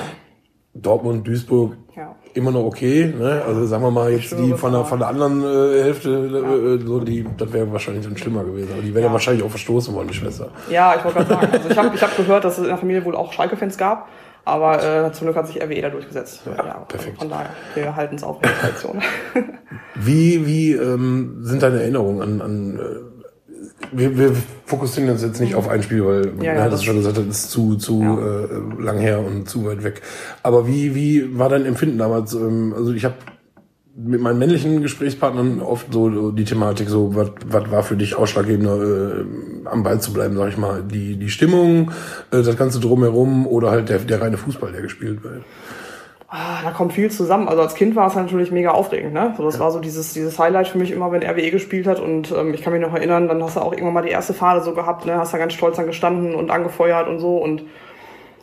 Dortmund, 0.73 1.27
Duisburg, 1.27 1.77
Ja. 2.01 2.15
immer 2.33 2.51
noch 2.51 2.65
okay. 2.65 3.13
Ne? 3.17 3.43
Also 3.47 3.67
sagen 3.67 3.83
wir 3.83 3.91
mal 3.91 4.11
jetzt 4.11 4.33
die 4.33 4.55
von 4.55 4.73
der, 4.73 4.85
von 4.87 4.99
der 4.99 5.09
anderen 5.09 5.43
äh, 5.43 5.83
Hälfte, 5.83 6.09
äh, 6.11 6.87
so 6.87 7.01
die, 7.01 7.27
das 7.37 7.53
wäre 7.53 7.71
wahrscheinlich 7.71 8.07
dann 8.07 8.17
schlimmer 8.17 8.43
gewesen. 8.43 8.71
Aber 8.73 8.81
die 8.81 8.95
wäre 8.95 9.03
ja. 9.03 9.07
Ja. 9.09 9.13
wahrscheinlich 9.13 9.45
auch 9.45 9.51
verstoßen 9.51 9.95
worden, 9.95 10.09
die 10.09 10.15
Schwester. 10.15 10.49
Ja, 10.71 10.95
ich 10.97 11.05
wollte 11.05 11.19
gerade 11.19 11.29
sagen. 11.29 11.49
Also 11.53 11.69
ich 11.69 11.77
habe 11.77 11.95
ich 11.95 12.03
hab 12.03 12.17
gehört, 12.17 12.45
dass 12.45 12.55
es 12.55 12.61
in 12.61 12.69
der 12.69 12.79
Familie 12.79 13.05
wohl 13.05 13.15
auch 13.15 13.33
Schalke-Fans 13.33 13.77
gab. 13.77 14.09
Aber 14.47 14.83
äh, 14.83 15.13
zum 15.13 15.27
Glück 15.27 15.37
hat 15.37 15.47
sich 15.47 15.63
RWE 15.63 15.83
da 15.83 15.91
durchgesetzt. 15.91 16.43
Ja, 16.47 16.79
perfekt. 16.89 17.19
Von 17.19 17.29
daher, 17.29 17.51
wir 17.75 17.95
halten 17.95 18.17
es 18.17 18.23
auf 18.23 18.37
in 18.37 18.49
der 18.49 18.59
Tradition. 18.59 19.03
Wie, 19.95 20.47
wie 20.47 20.73
ähm, 20.73 21.37
sind 21.43 21.63
deine 21.63 21.83
Erinnerungen 21.83 22.23
an, 22.23 22.41
an 22.41 22.79
äh, 22.79 23.10
wir, 23.93 24.17
wir 24.17 24.33
fokussieren 24.67 25.11
uns 25.11 25.23
jetzt 25.23 25.41
nicht 25.41 25.55
auf 25.55 25.69
ein 25.69 25.83
Spiel, 25.83 26.05
weil 26.05 26.33
Ja, 26.43 26.55
ja, 26.55 26.69
das 26.69 26.85
schon 26.85 26.97
gesagt, 26.97 27.17
das 27.19 27.27
ist 27.27 27.51
zu, 27.51 27.77
zu 27.77 28.03
Ja. 28.03 28.19
äh, 28.19 28.83
lang 28.83 28.99
her 28.99 29.21
und 29.25 29.49
zu 29.49 29.65
weit 29.65 29.83
weg. 29.83 30.03
Aber 30.43 30.67
wie, 30.67 30.95
wie 30.95 31.39
war 31.39 31.49
dein 31.49 31.65
Empfinden 31.67 31.99
damals? 31.99 32.35
Ähm, 32.35 32.75
also 32.77 32.93
ich 32.93 33.05
habe 33.05 33.15
mit 33.97 34.21
meinen 34.21 34.39
männlichen 34.39 34.83
Gesprächspartnern 34.83 35.61
oft 35.61 35.93
so 35.93 36.31
die 36.31 36.45
Thematik, 36.45 36.89
so 36.89 37.15
was 37.15 37.31
was 37.47 37.71
war 37.71 37.83
für 37.83 37.97
dich 37.97 38.15
ausschlaggebender, 38.15 38.77
äh, 38.83 39.25
am 39.67 39.83
Ball 39.83 40.01
zu 40.01 40.13
bleiben, 40.13 40.37
sag 40.37 40.49
ich 40.51 40.57
mal. 40.57 40.83
Die, 40.83 41.17
die 41.17 41.29
Stimmung, 41.29 41.91
äh, 42.31 42.43
das 42.43 42.57
Ganze 42.57 42.81
drumherum 42.81 43.47
oder 43.47 43.71
halt 43.71 43.89
der, 43.89 43.99
der 43.99 44.21
reine 44.21 44.37
Fußball, 44.37 44.73
der 44.73 44.83
gespielt 44.83 45.23
wird. 45.25 45.43
Ah, 46.33 46.63
da 46.63 46.71
kommt 46.71 46.93
viel 46.93 47.11
zusammen. 47.11 47.49
Also 47.49 47.61
als 47.61 47.75
Kind 47.75 47.97
war 47.97 48.07
es 48.07 48.15
natürlich 48.15 48.53
mega 48.53 48.71
aufregend, 48.71 49.13
ne? 49.13 49.35
So, 49.37 49.43
das 49.45 49.59
war 49.59 49.73
so 49.73 49.81
dieses, 49.81 50.13
dieses 50.13 50.39
Highlight 50.39 50.69
für 50.69 50.79
mich 50.79 50.93
immer, 50.93 51.11
wenn 51.11 51.25
RWE 51.25 51.51
gespielt 51.51 51.89
hat. 51.89 51.99
Und 51.99 52.31
ähm, 52.31 52.55
ich 52.55 52.63
kann 52.63 52.73
mich 52.73 52.81
noch 52.81 52.95
erinnern, 52.95 53.27
dann 53.27 53.43
hast 53.43 53.57
du 53.57 53.61
auch 53.61 53.73
irgendwann 53.73 53.95
mal 53.95 54.03
die 54.03 54.11
erste 54.11 54.33
Fahne 54.33 54.63
so 54.63 54.73
gehabt, 54.73 55.07
ne? 55.07 55.17
Hast 55.17 55.35
da 55.35 55.39
ganz 55.39 55.55
stolz 55.55 55.77
dann 55.77 55.87
gestanden 55.87 56.37
und 56.37 56.53
angefeuert 56.53 57.09
und 57.09 57.19
so. 57.19 57.37
Und 57.39 57.65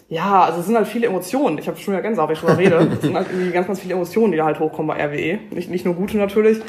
ja, 0.10 0.44
also 0.44 0.60
es 0.60 0.65
sind 0.65 0.75
halt 0.75 0.88
viele 0.88 1.08
Emotionen. 1.08 1.60
Ich 1.60 1.67
habe 1.70 1.77
schon 1.77 1.94
wieder 1.94 2.01
Gänsehaut, 2.01 2.27
wenn 2.27 2.36
ich 2.36 2.41
drüber 2.41 2.58
rede. 2.58 2.75
Es 2.94 3.01
sind 3.01 3.15
halt 3.15 3.27
irgendwie 3.32 3.51
ganz, 3.51 3.67
ganz 3.67 3.79
viele 3.79 3.94
Emotionen, 3.94 4.34
die 4.34 4.38
da 4.38 4.44
halt 4.44 4.60
hochkommen 4.60 4.94
bei 4.94 5.01
RWE. 5.06 5.39
Nicht, 5.51 5.70
nicht 5.70 5.86
nur 5.86 5.94
gute 5.94 6.17
natürlich. 6.17 6.60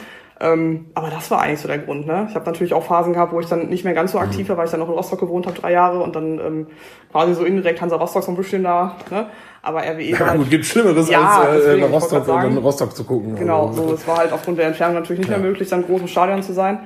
Ähm, 0.40 0.87
aber 0.95 1.11
das 1.11 1.30
war 1.33 1.40
eigentlich 1.40 1.61
so 1.61 1.66
der 1.68 1.78
Grund. 1.78 2.07
Ne? 2.07 2.26
Ich 2.28 2.35
habe 2.37 2.47
natürlich 2.47 2.73
auch 2.73 2.85
Phasen 2.85 3.12
gehabt, 3.12 3.33
wo 3.33 3.40
ich 3.40 3.47
dann 3.47 3.68
nicht 3.68 3.85
mehr 3.85 3.95
ganz 3.95 4.12
so 4.12 4.18
aktiv 4.21 4.49
war, 4.49 4.57
weil 4.57 4.66
ich 4.66 4.71
dann 4.71 4.78
noch 4.78 4.88
in 4.88 4.95
Rostock 4.95 5.18
gewohnt 5.18 5.47
habe, 5.47 5.59
drei 5.59 5.73
Jahre 5.73 5.99
und 6.00 6.14
dann 6.14 6.38
ähm, 6.38 6.66
quasi 7.11 7.35
so 7.35 7.45
indirekt 7.45 7.80
Hansa 7.80 7.97
Rostock 7.97 8.23
so 8.23 8.30
ein 8.30 8.37
bisschen 8.37 8.62
da. 8.62 8.95
Ne? 9.11 9.26
Aber 9.62 9.80
RWE 9.80 10.12
war 10.12 10.21
Ja, 10.21 10.26
halt 10.26 10.38
gut, 10.38 10.50
gibt 10.50 10.64
Schlimmeres 10.64 11.11
Ja, 11.11 11.40
als 11.40 11.64
äh, 11.64 11.76
nach 11.78 11.90
Rostock, 11.90 12.25
sagen. 12.25 12.54
dann 12.54 12.62
Rostock 12.62 12.95
zu 12.95 13.02
gucken. 13.02 13.35
Genau, 13.35 13.66
Also, 13.66 13.88
so, 13.88 13.95
es 13.95 14.07
war 14.07 14.18
halt 14.18 14.33
aufgrund 14.33 14.59
der 14.59 14.66
Entfernung 14.68 14.95
natürlich 14.95 15.18
nicht 15.21 15.30
mehr 15.30 15.40
möglich, 15.40 15.68
dann 15.68 15.85
groß 15.85 16.02
im 16.02 16.09
Stadion 16.09 16.42
zu 16.42 16.52
sein. 16.52 16.80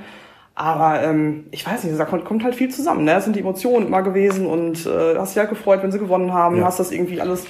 Aber 0.54 1.02
ähm, 1.02 1.46
ich 1.50 1.66
weiß 1.66 1.84
nicht, 1.84 1.98
da 1.98 2.04
kommt, 2.04 2.24
kommt 2.24 2.44
halt 2.44 2.54
viel 2.54 2.70
zusammen. 2.70 3.04
Ne? 3.04 3.12
Das 3.14 3.24
sind 3.24 3.36
die 3.36 3.40
Emotionen 3.40 3.86
immer 3.86 4.02
gewesen 4.02 4.46
und 4.46 4.86
äh, 4.86 5.16
hast 5.16 5.34
dich 5.34 5.38
halt 5.40 5.50
gefreut, 5.50 5.80
wenn 5.82 5.92
sie 5.92 5.98
gewonnen 5.98 6.32
haben. 6.32 6.58
Ja. 6.58 6.64
Hast 6.64 6.78
das 6.80 6.90
irgendwie 6.90 7.20
alles 7.20 7.46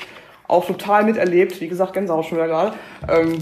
auch 0.53 0.67
total 0.67 1.05
miterlebt. 1.05 1.61
Wie 1.61 1.69
gesagt, 1.69 1.95
Gänsehaut 1.95 2.27
schon 2.27 2.39
wieder 2.39 2.47
gerade. 2.47 2.73
Ähm, 3.09 3.39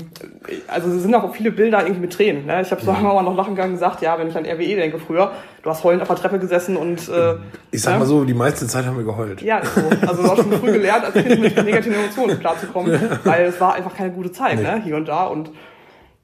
also 0.69 0.89
es 0.89 1.03
sind 1.03 1.15
auch 1.15 1.35
viele 1.35 1.51
Bilder 1.51 1.81
irgendwie 1.81 2.03
mit 2.03 2.13
Tränen. 2.13 2.47
Ne? 2.47 2.63
Ich 2.63 2.71
habe 2.71 2.83
so 2.83 2.91
einmal 2.91 3.23
noch 3.23 3.37
lachen 3.37 3.55
gegangen 3.55 3.73
gesagt, 3.73 4.01
ja, 4.01 4.19
wenn 4.19 4.29
ich 4.29 4.37
an 4.37 4.47
RWE 4.47 4.77
denke 4.77 4.99
früher, 4.99 5.33
du 5.63 5.71
hast 5.71 5.83
heulend 5.85 6.03
auf 6.03 6.09
der 6.09 6.17
Treppe 6.17 6.39
gesessen 6.39 6.77
und 6.77 7.09
äh, 7.09 7.35
Ich 7.71 7.83
sag 7.83 7.95
ne? 7.95 7.99
mal 8.01 8.07
so, 8.07 8.25
die 8.25 8.35
meiste 8.35 8.67
Zeit 8.67 8.87
haben 8.87 8.97
wir 8.97 9.05
geheult. 9.05 9.43
Ja, 9.43 9.61
so. 9.65 9.83
Also 10.07 10.23
du 10.23 10.31
hast 10.31 10.37
schon 10.39 10.53
früh 10.53 10.73
gelernt, 10.73 11.05
als 11.05 11.15
Kind 11.15 11.41
mit 11.41 11.57
negativen 11.65 11.99
Emotionen 11.99 12.39
klarzukommen, 12.39 12.99
weil 13.25 13.47
es 13.47 13.61
war 13.61 13.75
einfach 13.75 13.95
keine 13.95 14.13
gute 14.13 14.31
Zeit, 14.31 14.63
ne, 14.63 14.81
hier 14.85 14.97
und 14.97 15.09
da. 15.09 15.27
Und 15.27 15.51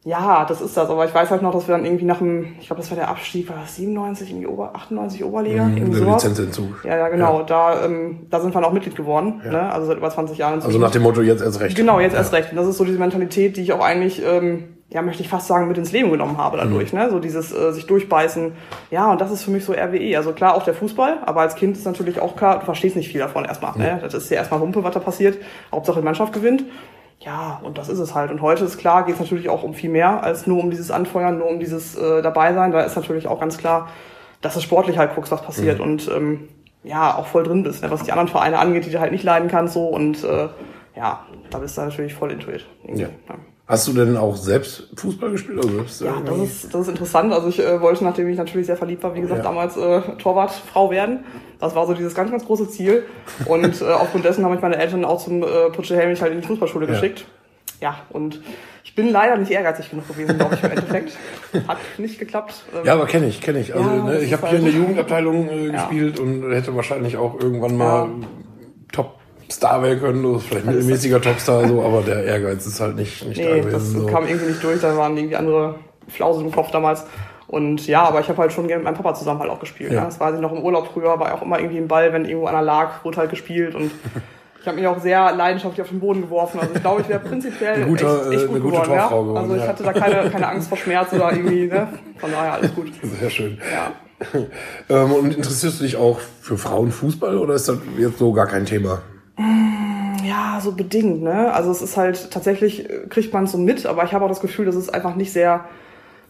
ja, 0.07 0.45
das 0.45 0.61
ist 0.61 0.77
das. 0.77 0.89
Aber 0.89 1.05
ich 1.05 1.13
weiß 1.13 1.33
halt 1.33 1.43
noch, 1.43 1.53
dass 1.53 1.67
wir 1.67 1.75
dann 1.75 1.85
irgendwie 1.85 2.05
nach 2.05 2.19
dem, 2.19 2.55
ich 2.61 2.69
glaube, 2.69 2.81
das 2.81 2.93
war 2.93 2.97
der 2.97 3.09
Abstieg, 3.09 3.49
war 3.49 3.57
das 3.61 3.75
97 3.75 4.31
in 4.31 4.39
die 4.39 4.47
Ober, 4.47 4.71
98 4.73 5.25
Oberliga? 5.25 5.65
irgendwie 5.65 5.99
Der 5.99 6.07
sowas. 6.07 6.23
Lizenzentzug. 6.23 6.85
Ja, 6.85 6.97
ja, 6.97 7.09
genau. 7.09 7.43
Da, 7.43 7.85
ähm, 7.85 8.29
da 8.31 8.39
sind 8.39 8.55
wir 8.55 8.61
dann 8.61 8.71
auch 8.71 8.73
Mitglied 8.73 8.95
geworden, 8.95 9.43
ne? 9.45 9.73
also 9.73 9.89
seit 9.89 9.97
über 9.97 10.09
20 10.09 10.39
Jahren. 10.39 10.63
Also 10.63 10.79
nach 10.79 10.93
dem 10.93 11.03
Motto, 11.03 11.23
jetzt 11.23 11.43
erst 11.43 11.59
recht. 11.59 11.77
Genau, 11.77 11.99
jetzt 11.99 12.15
erst 12.15 12.33
recht. 12.33 12.53
Und 12.53 12.57
das 12.57 12.69
ist 12.69 12.77
so 12.77 12.85
diese 12.85 13.01
Mentalität, 13.01 13.57
die 13.57 13.63
ich 13.63 13.73
auch 13.73 13.85
eigentlich, 13.85 14.23
ähm, 14.25 14.77
ja, 14.91 15.03
möchte 15.03 15.25
ich 15.25 15.29
fast 15.29 15.49
sagen, 15.49 15.67
mit 15.67 15.77
ins 15.77 15.91
Leben 15.91 16.13
genommen 16.13 16.39
habe 16.39 16.57
dadurch. 16.59 16.93
Mhm. 16.93 17.01
Ne? 17.01 17.11
So 17.11 17.19
dieses 17.19 17.53
äh, 17.53 17.73
sich 17.73 17.89
durchbeißen. 17.89 18.53
Ja, 18.93 19.11
und 19.11 19.21
das 19.21 19.33
ist 19.33 19.43
für 19.43 19.51
mich 19.51 19.65
so 19.65 19.73
RWE. 19.73 20.17
Also 20.17 20.31
klar, 20.35 20.55
auch 20.55 20.63
der 20.63 20.75
Fußball, 20.75 21.19
aber 21.27 21.41
als 21.41 21.57
Kind 21.57 21.77
ist 21.77 21.85
natürlich 21.85 22.21
auch 22.21 22.37
klar, 22.37 22.61
du 22.61 22.65
verstehst 22.65 22.95
nicht 22.95 23.11
viel 23.11 23.19
davon 23.19 23.45
erstmal. 23.45 23.77
Ne? 23.77 23.99
Das 24.01 24.15
ist 24.15 24.31
ja 24.31 24.37
erstmal 24.37 24.61
Wumpe, 24.61 24.85
was 24.85 24.95
da 24.95 25.01
passiert. 25.01 25.39
Hauptsache 25.73 25.99
die 25.99 26.05
Mannschaft 26.05 26.33
gewinnt. 26.33 26.63
Ja, 27.21 27.61
und 27.63 27.79
das 27.79 27.89
ist 27.89 27.99
es 27.99 28.15
halt. 28.15 28.31
Und 28.31 28.43
heute 28.43 28.65
ist 28.65 28.79
klar, 28.79 29.05
geht 29.05 29.15
es 29.15 29.21
natürlich 29.21 29.49
auch 29.49 29.63
um 29.63 29.75
viel 29.75 29.91
mehr 29.91 30.23
als 30.23 30.47
nur 30.47 30.63
um 30.63 30.71
dieses 30.71 30.91
Anfeuern, 30.91 31.39
nur 31.39 31.49
um 31.49 31.59
dieses 31.59 31.97
äh, 31.97 32.23
Dabeisein. 32.23 32.73
Da 32.73 32.83
ist 32.83 32.97
natürlich 32.97 33.27
auch 33.27 33.41
ganz 33.41 33.57
klar, 33.59 33.89
dass 34.43 34.55
du 34.55 34.61
sportlich 34.61 34.99
halt 34.99 35.15
guckst, 35.15 35.33
was 35.33 35.43
passiert. 35.43 35.81
Und 35.81 36.11
ähm, 36.15 36.49
ja, 36.85 37.17
auch 37.17 37.27
voll 37.27 37.43
drin 37.43 37.63
bist, 37.63 37.83
ne? 37.83 37.91
was 37.91 38.05
die 38.05 38.13
anderen 38.13 38.29
Vereine 38.29 38.59
angeht, 38.59 38.87
die 38.87 38.91
du 38.91 39.01
halt 39.01 39.13
nicht 39.13 39.25
leiden 39.25 39.49
kannst. 39.49 39.75
so 39.75 39.89
Und 39.89 40.23
äh, 40.25 40.49
ja, 40.95 41.27
da 41.51 41.59
bist 41.59 41.77
du 41.77 41.83
natürlich 41.83 42.15
voll 42.15 42.31
intuit. 42.31 42.67
Ja. 42.85 43.09
Hast 43.69 43.89
du 43.89 43.93
denn 43.95 44.17
auch 44.17 44.37
selbst 44.37 44.85
Fußball 44.97 45.31
gespielt? 45.33 45.59
Also 45.59 45.71
selbst, 45.71 46.01
Ja, 46.01 46.21
äh, 46.21 46.25
das 46.25 46.39
ist, 46.39 46.73
das 46.75 46.83
ist 46.83 46.89
interessant. 46.89 47.33
Also 47.33 47.49
ich 47.49 47.59
äh, 47.59 47.81
wollte, 47.81 48.05
nachdem 48.05 48.29
ich 48.29 48.37
natürlich 48.39 48.67
sehr 48.69 48.77
verliebt 48.77 49.03
war, 49.03 49.15
wie 49.17 49.21
gesagt, 49.21 49.39
Ja. 49.39 49.45
damals 49.45 49.77
äh, 49.77 50.03
Torwartfrau 50.19 50.91
werden. 50.93 51.25
Das 51.59 51.75
war 51.75 51.85
so 51.87 51.95
dieses 51.95 52.15
ganz, 52.15 52.31
ganz 52.31 52.45
große 52.45 52.69
Ziel. 52.69 53.05
Und 53.47 53.83
äh, 53.83 53.85
aufgrund 53.93 54.25
dessen 54.25 54.45
habe 54.45 54.55
ich 54.55 54.63
meine 54.63 54.77
Eltern 54.77 55.05
auch 55.05 55.23
zum 55.23 55.43
äh, 55.43 55.47
Putsche 55.75 55.97
Helmich 55.97 56.23
halt 56.23 56.33
in 56.33 56.41
die 56.43 56.47
Fußballschule 56.47 56.87
Ja. 56.87 56.93
geschickt. 56.93 57.25
Ja, 57.81 57.97
und 58.11 58.41
ich 58.85 58.95
bin 58.95 59.11
leider 59.11 59.37
nicht 59.37 59.51
ehrgeizig 59.51 59.91
genug 59.91 60.07
gewesen, 60.09 60.39
glaube 60.39 60.55
ich, 60.55 60.63
im 60.63 60.71
Endeffekt. 60.71 61.13
Hat 61.69 61.77
nicht 61.99 62.19
geklappt. 62.21 62.55
Ähm, 62.75 62.87
Ja, 62.87 62.95
aber 62.95 63.07
kenne 63.07 63.27
ich, 63.27 63.41
kenne 63.43 63.59
ich. 63.59 63.75
Also, 63.75 63.87
Ja, 63.91 63.97
ne, 64.05 64.19
ich 64.21 64.33
habe 64.33 64.47
hier 64.49 64.59
in 64.61 64.65
der 64.65 64.73
halt- 64.73 64.81
Jugendabteilung 64.83 65.49
äh, 65.49 65.69
gespielt 65.73 66.21
und 66.21 66.51
hätte 66.53 66.75
wahrscheinlich 66.77 67.17
auch 67.17 67.39
irgendwann 67.41 67.77
mal 67.77 68.09
Ja. 68.09 69.07
Top-Star 69.49 69.83
werden 69.83 70.01
können, 70.01 70.25
oder 70.25 70.41
vielleicht 70.41 70.67
mittelmäßiger 70.67 71.21
Topstar, 71.21 71.69
so, 71.69 71.83
aber 71.83 72.03
der 72.03 72.25
Ehrgeiz 72.25 72.67
ist 72.67 72.81
halt 72.81 72.97
nicht, 72.97 73.25
nicht 73.27 73.41
da 73.41 73.45
Nee, 73.45 73.61
gewesen. 73.61 73.73
das 73.73 73.91
so. 73.93 74.07
kam 74.07 74.27
irgendwie 74.27 74.47
nicht 74.47 74.63
durch. 74.63 74.81
Da 74.81 74.97
waren 74.97 75.17
irgendwie 75.17 75.37
andere 75.37 75.77
Flausen 76.09 76.47
im 76.47 76.53
Kopf 76.53 76.71
damals. 76.71 77.05
Und 77.49 77.87
ja, 77.87 78.03
aber 78.03 78.21
ich 78.21 78.29
habe 78.29 78.39
halt 78.39 78.53
schon 78.53 78.67
gerne 78.67 78.83
mit 78.83 78.93
meinem 78.93 78.97
Papa 79.03 79.15
zusammen 79.15 79.39
halt 79.41 79.51
auch 79.51 79.61
gespielt. 79.61 79.93
Ja. 79.93 79.99
Ja. 79.99 80.05
Das 80.07 80.19
weiß 80.19 80.35
ich 80.35 80.41
noch 80.41 80.53
im 80.53 80.63
Urlaub 80.63 80.89
früher, 80.93 81.19
war 81.21 81.33
auch 81.35 81.43
immer 81.43 81.59
irgendwie 81.61 81.79
ein 81.79 81.87
Ball, 81.89 82.13
wenn 82.13 82.25
irgendwo 82.25 82.47
einer 82.49 82.63
lag, 82.63 83.05
wurde 83.05 83.19
halt 83.19 83.31
gespielt. 83.31 83.77
Und 83.77 83.93
ich 84.61 84.67
habe 84.67 84.77
mich 84.79 84.87
auch 84.89 84.99
sehr 85.01 85.33
leidenschaftlich 85.33 85.81
auf 85.83 85.91
den 85.91 86.01
Boden 86.01 86.23
geworfen. 86.23 86.59
Also 86.59 86.75
ich 86.75 86.81
glaube, 86.81 87.03
ich 87.03 87.09
wäre 87.09 87.21
prinzipiell 87.21 87.83
Ein 87.83 87.89
guter, 87.89 88.27
echt, 88.33 88.33
echt 88.33 88.43
äh, 88.43 88.47
gut 88.47 88.51
eine 88.51 88.61
gute 88.61 88.75
geworden. 88.83 88.93
Ja. 88.95 89.09
geworden, 89.09 89.37
Also 89.37 89.55
ich 89.55 89.63
ja. 89.63 89.69
hatte 89.69 89.83
da 89.85 89.93
keine, 89.93 90.31
keine 90.31 90.49
Angst 90.49 90.69
vor 90.69 90.79
Schmerz 90.79 91.13
oder 91.13 91.33
irgendwie, 91.33 91.67
ne? 91.69 91.87
Von 92.19 92.33
daher 92.33 92.55
alles 92.55 92.75
gut. 92.75 92.89
Sehr 93.21 93.31
schön. 93.31 93.59
Ja. 93.73 93.93
Ähm, 94.89 95.13
und 95.13 95.37
interessierst 95.37 95.81
du 95.81 95.85
dich 95.85 95.97
auch 95.97 96.19
für 96.41 96.57
Frauenfußball 96.57 97.37
oder 97.37 97.53
ist 97.53 97.69
das 97.69 97.77
jetzt 97.99 98.19
so 98.19 98.33
gar 98.33 98.47
kein 98.47 98.65
Thema? 98.65 99.03
Ja, 99.39 100.61
so 100.63 100.73
bedingt, 100.73 101.23
ne? 101.23 101.53
Also 101.53 101.71
es 101.71 101.83
ist 101.83 101.97
halt 101.97 102.31
tatsächlich, 102.31 102.89
äh, 102.89 103.07
kriegt 103.09 103.33
man 103.33 103.45
es 103.45 103.53
so 103.53 103.59
mit, 103.59 103.87
aber 103.87 104.05
ich 104.05 104.13
habe 104.13 104.25
auch 104.25 104.29
das 104.29 104.41
Gefühl, 104.41 104.65
dass 104.67 104.75
es 104.75 104.89
einfach 104.89 105.15
nicht 105.15 105.33
sehr 105.33 105.65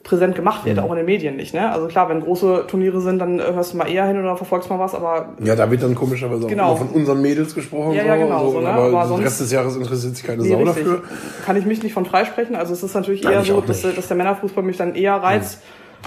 präsent 0.03 0.37
gemacht 0.37 0.65
Mhm. 0.65 0.69
wird, 0.69 0.79
auch 0.81 0.91
in 0.91 0.97
den 0.99 1.07
Medien 1.07 1.35
nicht, 1.37 1.53
ne? 1.55 1.73
Also 1.73 1.89
klar, 1.89 2.09
wenn 2.09 2.21
große 2.21 2.65
Turniere 2.69 3.01
sind, 3.01 3.19
dann 3.19 3.41
äh, 3.41 3.43
hörst 3.55 3.73
du 3.73 3.77
mal 3.77 3.89
eher 3.91 4.07
hin 4.07 4.19
oder 4.21 4.37
verfolgst 4.37 4.71
mal 4.71 4.79
was, 4.79 4.95
aber 4.95 5.31
Ja, 5.43 5.57
da 5.57 5.69
wird 5.71 5.83
dann 5.83 5.95
komischerweise 5.97 6.47
Genau. 6.47 6.65
auch 6.65 6.81
immer 6.81 6.87
von 6.87 6.89
unseren 6.91 7.23
Mädels 7.23 7.55
gesprochen. 7.55 7.93
Ja, 7.95 8.03
so, 8.03 8.09
ja, 8.09 8.17
genau, 8.17 8.45
so, 8.47 8.53
so, 8.53 8.61
ne? 8.61 8.69
aber, 8.69 9.01
Aber 9.01 9.17
den 9.17 9.23
Rest 9.25 9.41
des 9.41 9.51
Jahres 9.51 9.75
interessiert 9.77 10.15
sich 10.17 10.25
keine 10.25 10.43
nee, 10.43 10.49
Sau 10.51 10.59
richtig. 10.59 10.75
dafür. 10.85 11.03
kann 11.45 11.57
ich 11.57 11.67
mich 11.67 11.83
nicht 11.83 11.93
von 11.93 12.07
freisprechen. 12.07 12.55
Also 12.55 12.73
es 12.73 12.83
ist 12.85 12.95
natürlich 12.95 13.23
Nein, 13.25 13.33
eher 13.35 13.45
so, 13.45 13.61
dass, 13.61 13.83
nicht. 13.83 13.99
dass 13.99 14.07
der 14.09 14.17
Männerfußball 14.17 14.63
mich 14.63 14.77
dann 14.77 14.95
eher 14.95 15.15
reizt, 15.17 15.61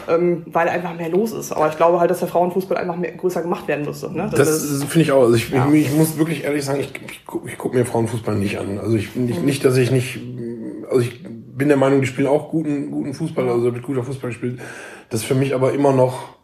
ähm, 0.08 0.44
weil 0.48 0.68
einfach 0.70 0.96
mehr 0.96 1.10
los 1.10 1.32
ist. 1.32 1.52
Aber 1.52 1.68
ich 1.70 1.76
glaube 1.78 2.00
halt, 2.00 2.10
dass 2.12 2.20
der 2.20 2.28
Frauenfußball 2.28 2.78
einfach 2.78 2.96
mehr, 2.96 3.12
größer 3.12 3.42
gemacht 3.42 3.68
werden 3.68 3.86
müsste. 3.86 4.12
Ne? 4.12 4.30
Das 4.34 4.50
ist- 4.50 4.84
finde 4.86 5.02
ich 5.02 5.12
auch. 5.12 5.24
Also 5.24 5.36
ich, 5.36 5.50
Ja. 5.50 5.68
ich, 5.72 5.88
ich 5.88 5.94
muss 5.96 6.18
wirklich 6.18 6.44
ehrlich 6.44 6.64
sagen, 6.66 6.80
ich, 6.80 6.92
ich, 7.10 7.26
guck- 7.26 7.46
gucke 7.58 7.78
mir 7.78 7.86
Frauenfußball 7.86 8.36
nicht 8.36 8.58
an. 8.60 8.80
Also 8.80 8.96
ich 8.96 9.16
Mhm. 9.16 9.26
nicht, 9.26 9.44
nicht, 9.44 9.66
dass 9.66 9.76
ich 9.78 9.92
nicht, 9.92 10.20
also 10.90 11.02
ich 11.02 11.24
bin 11.24 11.68
der 11.68 11.78
Meinung, 11.78 12.02
die 12.02 12.08
spielen 12.08 12.28
auch 12.28 12.50
guten, 12.50 12.90
guten 12.92 13.14
Fußball, 13.14 13.48
also 13.50 13.74
wird 13.74 13.84
guter 13.84 14.04
Fußball 14.04 14.30
gespielt. 14.30 14.60
Das 15.10 15.22
ist 15.22 15.26
für 15.28 15.36
mich 15.36 15.54
aber 15.54 15.74
immer 15.74 15.92
noch, 15.94 16.38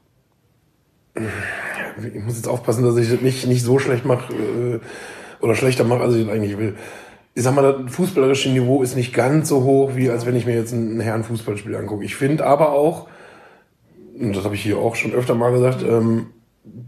ich 1.15 2.21
muss 2.23 2.35
jetzt 2.35 2.47
aufpassen, 2.47 2.83
dass 2.83 2.97
ich 2.97 3.09
das 3.09 3.21
nicht, 3.21 3.47
nicht 3.47 3.63
so 3.63 3.79
schlecht 3.79 4.05
mache 4.05 4.33
äh, 4.33 4.79
oder 5.41 5.55
schlechter 5.55 5.83
mache, 5.85 6.01
als 6.01 6.15
ich 6.15 6.25
das 6.25 6.33
eigentlich 6.35 6.57
will. 6.57 6.75
Ich 7.33 7.43
sag 7.43 7.53
mal, 7.55 7.83
das 7.83 7.93
fußballerische 7.93 8.49
Niveau 8.49 8.81
ist 8.81 8.95
nicht 8.95 9.13
ganz 9.13 9.49
so 9.49 9.63
hoch, 9.63 9.91
wie 9.95 10.09
als 10.09 10.25
wenn 10.25 10.35
ich 10.35 10.45
mir 10.45 10.55
jetzt 10.55 10.71
ein, 10.73 10.99
Herrenfußballspiel 10.99 11.75
angucke. 11.75 12.03
Ich 12.05 12.15
finde 12.15 12.45
aber 12.45 12.71
auch, 12.71 13.07
das 14.17 14.43
habe 14.43 14.55
ich 14.55 14.61
hier 14.61 14.77
auch 14.77 14.95
schon 14.95 15.13
öfter 15.13 15.35
mal 15.35 15.51
gesagt, 15.51 15.83
ähm, 15.83 16.27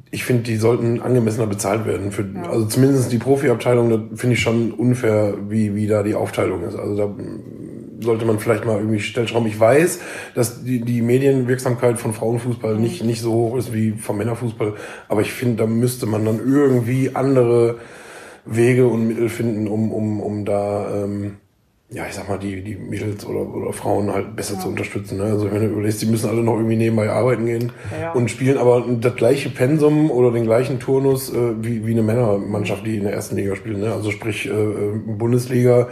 ich 0.10 0.24
finde, 0.24 0.44
die 0.44 0.56
sollten 0.56 1.02
angemessener 1.02 1.48
bezahlt 1.48 1.86
werden. 1.86 2.12
Für, 2.12 2.26
Also 2.50 2.66
zumindest 2.66 3.12
die 3.12 3.18
Profiabteilung, 3.18 3.90
da 3.90 4.16
finde 4.16 4.36
ich 4.36 4.42
schon 4.42 4.72
unfair, 4.72 5.36
wie, 5.50 5.76
wie 5.76 5.88
da 5.88 6.04
die 6.04 6.16
Aufteilung 6.16 6.64
ist. 6.64 6.76
Also 6.76 6.96
da 6.96 7.14
sollte 8.00 8.26
man 8.26 8.40
vielleicht 8.40 8.66
mal 8.66 8.78
irgendwie 8.78 9.00
Stellschrauben. 9.00 9.48
Ich 9.48 9.60
weiß, 9.60 10.00
dass 10.34 10.64
die, 10.64 10.82
die 10.82 11.02
Medienwirksamkeit 11.02 12.00
von 12.00 12.14
Frauenfußball 12.14 12.78
nicht, 12.78 13.04
nicht 13.04 13.22
so 13.22 13.34
hoch 13.34 13.58
ist 13.58 13.74
wie 13.74 13.92
vom 13.92 14.18
Männerfußball. 14.18 14.76
Aber 15.10 15.22
ich 15.22 15.34
finde, 15.34 15.58
da 15.58 15.68
müsste 15.68 16.06
man 16.06 16.26
dann 16.26 16.40
irgendwie 16.40 17.16
andere 17.16 17.78
Wege 18.46 18.88
und 18.88 19.08
Mittel 19.08 19.30
finden, 19.30 19.68
um, 19.68 19.92
um, 19.92 20.22
um 20.22 20.46
da, 20.46 21.04
ähm, 21.04 21.38
ja, 21.90 22.06
ich 22.06 22.16
sag 22.16 22.28
mal, 22.28 22.38
die, 22.38 22.62
die 22.62 22.76
Mädels 22.76 23.26
oder, 23.26 23.48
oder 23.48 23.72
Frauen 23.72 24.14
halt 24.14 24.36
besser 24.36 24.60
zu 24.60 24.68
unterstützen. 24.68 25.20
Ne? 25.20 25.24
Also 25.24 25.50
wenn 25.50 25.62
du 25.62 25.68
überlegst, 25.68 26.02
die 26.02 26.06
müssen 26.06 26.30
alle 26.30 26.44
noch 26.44 26.56
irgendwie 26.56 26.76
nebenbei 26.76 27.10
arbeiten 27.10 27.46
gehen 27.46 27.72
Ja, 27.94 28.02
ja. 28.02 28.12
und 28.12 28.30
spielen 28.30 28.58
aber 28.58 28.86
das 29.00 29.16
gleiche 29.16 29.50
Pensum 29.50 30.12
oder 30.12 30.32
den 30.32 30.44
gleichen 30.44 30.82
Turnus 30.82 31.34
äh, 31.34 31.54
wie, 31.62 31.88
wie 31.88 31.94
eine 31.94 32.04
Männermannschaft, 32.04 32.86
die 32.86 32.98
in 32.98 33.04
der 33.04 33.14
ersten 33.14 33.38
Liga 33.38 33.56
spielt. 33.56 33.78
Ne? 33.78 33.94
Also 33.94 34.12
sprich 34.12 34.48
äh, 34.48 34.52
äh, 34.52 35.00
Bundesliga, 35.06 35.88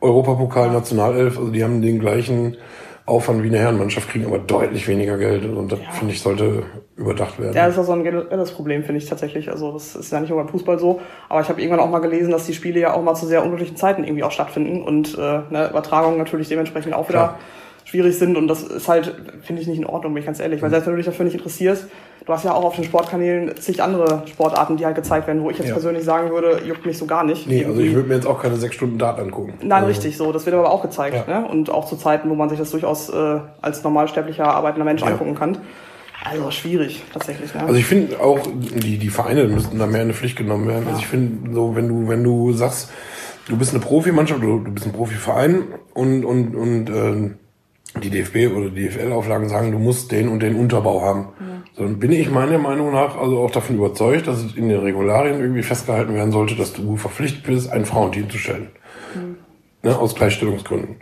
Europapokal, 0.00 0.70
Nationalelf, 0.70 1.36
also 1.38 1.50
die 1.50 1.64
haben 1.64 1.82
den 1.82 1.98
gleichen 1.98 2.56
Aufwand 3.04 3.42
wie 3.42 3.48
eine 3.48 3.58
Herrenmannschaft, 3.58 4.08
kriegen 4.08 4.26
aber 4.26 4.38
deutlich 4.38 4.86
weniger 4.86 5.18
Geld 5.18 5.44
und 5.44 5.72
das 5.72 5.80
finde 5.98 6.14
ich 6.14 6.20
sollte 6.20 6.62
überdacht 6.96 7.40
werden. 7.40 7.54
Ja, 7.54 7.66
das 7.66 7.74
ist 7.74 7.80
auch 7.80 7.86
so 7.86 7.92
ein 7.92 8.04
generelles 8.04 8.52
Problem, 8.52 8.84
finde 8.84 9.00
ich 9.00 9.08
tatsächlich. 9.08 9.50
Also 9.50 9.72
das 9.72 9.96
ist 9.96 10.12
ja 10.12 10.20
nicht 10.20 10.30
nur 10.30 10.38
beim 10.38 10.48
Fußball 10.48 10.78
so. 10.78 11.00
Aber 11.28 11.40
ich 11.40 11.48
habe 11.48 11.60
irgendwann 11.60 11.80
auch 11.80 11.90
mal 11.90 11.98
gelesen, 11.98 12.30
dass 12.30 12.46
die 12.46 12.54
Spiele 12.54 12.78
ja 12.78 12.94
auch 12.94 13.02
mal 13.02 13.14
zu 13.14 13.26
sehr 13.26 13.42
unglücklichen 13.42 13.76
Zeiten 13.76 14.04
irgendwie 14.04 14.22
auch 14.22 14.30
stattfinden 14.30 14.82
und 14.82 15.18
äh, 15.18 15.40
ne, 15.50 15.68
Übertragungen 15.70 16.18
natürlich 16.18 16.48
dementsprechend 16.48 16.94
auch 16.94 17.08
wieder 17.08 17.18
Klar. 17.18 17.38
Schwierig 17.92 18.18
sind. 18.18 18.36
Und 18.38 18.48
das 18.48 18.62
ist 18.62 18.88
halt, 18.88 19.14
finde 19.42 19.60
ich, 19.60 19.68
nicht 19.68 19.78
in 19.78 19.84
Ordnung, 19.86 20.14
bin 20.14 20.22
ich 20.22 20.26
ganz 20.26 20.40
ehrlich. 20.40 20.62
Weil 20.62 20.70
selbst 20.70 20.86
wenn 20.86 20.94
du 20.94 20.96
dich 20.96 21.06
dafür 21.06 21.24
nicht 21.26 21.34
interessierst, 21.34 21.86
du 22.24 22.32
hast 22.32 22.44
ja 22.44 22.54
auch 22.54 22.64
auf 22.64 22.74
den 22.74 22.84
Sportkanälen 22.84 23.54
zig 23.58 23.82
andere 23.82 24.22
Sportarten, 24.26 24.78
die 24.78 24.86
halt 24.86 24.96
gezeigt 24.96 25.26
werden, 25.26 25.42
wo 25.42 25.50
ich 25.50 25.58
jetzt 25.58 25.68
Ja. 25.68 25.74
persönlich 25.74 26.02
sagen 26.04 26.30
würde, 26.30 26.62
juckt 26.66 26.86
mich 26.86 26.96
so 26.96 27.04
gar 27.06 27.22
nicht. 27.22 27.46
nee, 27.46 27.64
also 27.66 27.80
ich 27.80 27.94
würde 27.94 28.08
mir 28.08 28.14
jetzt 28.14 28.26
auch 28.26 28.40
keine 28.40 28.56
sechs 28.56 28.76
Stunden 28.76 28.96
Dart 28.98 29.18
angucken. 29.20 29.52
Nein, 29.60 29.72
also, 29.72 29.86
richtig, 29.88 30.16
so. 30.16 30.32
Das 30.32 30.46
wird 30.46 30.56
aber 30.56 30.70
auch 30.70 30.80
gezeigt. 30.82 31.28
Ja. 31.28 31.40
Ne? 31.40 31.46
Und 31.48 31.68
auch 31.70 31.86
zu 31.86 31.96
Zeiten, 31.96 32.30
wo 32.30 32.34
man 32.34 32.48
sich 32.48 32.58
das 32.58 32.70
durchaus 32.70 33.10
äh, 33.10 33.40
als 33.60 33.84
normalsterblicher 33.84 34.46
arbeitender 34.46 34.84
Mensch 34.86 35.02
Ja. 35.02 35.08
angucken 35.08 35.34
kann. 35.34 35.58
Also 36.24 36.50
schwierig, 36.52 37.02
tatsächlich. 37.12 37.52
Ne? 37.52 37.60
Also 37.62 37.74
ich 37.74 37.84
finde 37.84 38.20
auch, 38.20 38.38
die, 38.54 38.96
die 38.96 39.08
Vereine 39.08 39.44
müssten 39.48 39.78
da 39.78 39.86
mehr 39.86 40.02
in 40.02 40.08
die 40.08 40.14
Pflicht 40.14 40.36
genommen 40.38 40.68
werden. 40.68 40.86
Also 40.86 41.00
ich 41.00 41.06
finde, 41.08 41.52
so, 41.52 41.74
wenn 41.76 41.88
du, 41.88 42.08
wenn 42.08 42.22
du 42.24 42.52
sagst, 42.52 42.90
du 43.48 43.56
bist 43.58 43.74
eine 43.74 43.82
Profimannschaft, 43.82 44.40
du, 44.40 44.60
du 44.60 44.70
bist 44.70 44.86
ein 44.86 44.92
Profiverein 44.92 45.64
und, 45.94 46.24
und, 46.24 46.54
und 46.54 46.88
ähm, 46.90 47.34
die 48.00 48.10
DFB 48.10 48.54
oder 48.56 48.70
die 48.70 48.88
DFL-Auflagen 48.88 49.48
sagen, 49.48 49.72
du 49.72 49.78
musst 49.78 50.12
den 50.12 50.28
und 50.28 50.40
den 50.40 50.56
Unterbau 50.56 51.02
haben. 51.02 51.28
So, 51.74 51.84
dann 51.84 51.98
bin 51.98 52.12
ich 52.12 52.30
meiner 52.30 52.58
Meinung 52.58 52.92
nach 52.92 53.16
also 53.18 53.38
auch 53.38 53.50
davon 53.50 53.76
überzeugt, 53.76 54.26
dass 54.26 54.42
es 54.42 54.56
in 54.56 54.68
den 54.68 54.80
Regularien 54.80 55.40
irgendwie 55.40 55.62
festgehalten 55.62 56.14
werden 56.14 56.32
sollte, 56.32 56.54
dass 56.54 56.72
du 56.72 56.96
verpflichtet 56.96 57.44
bist, 57.44 57.70
ein 57.70 57.84
Frauenteam 57.84 58.30
zu 58.30 58.38
stellen. 58.38 58.68
Ne, 59.82 59.98
aus 59.98 60.14
Gleichstellungsgründen. 60.14 60.96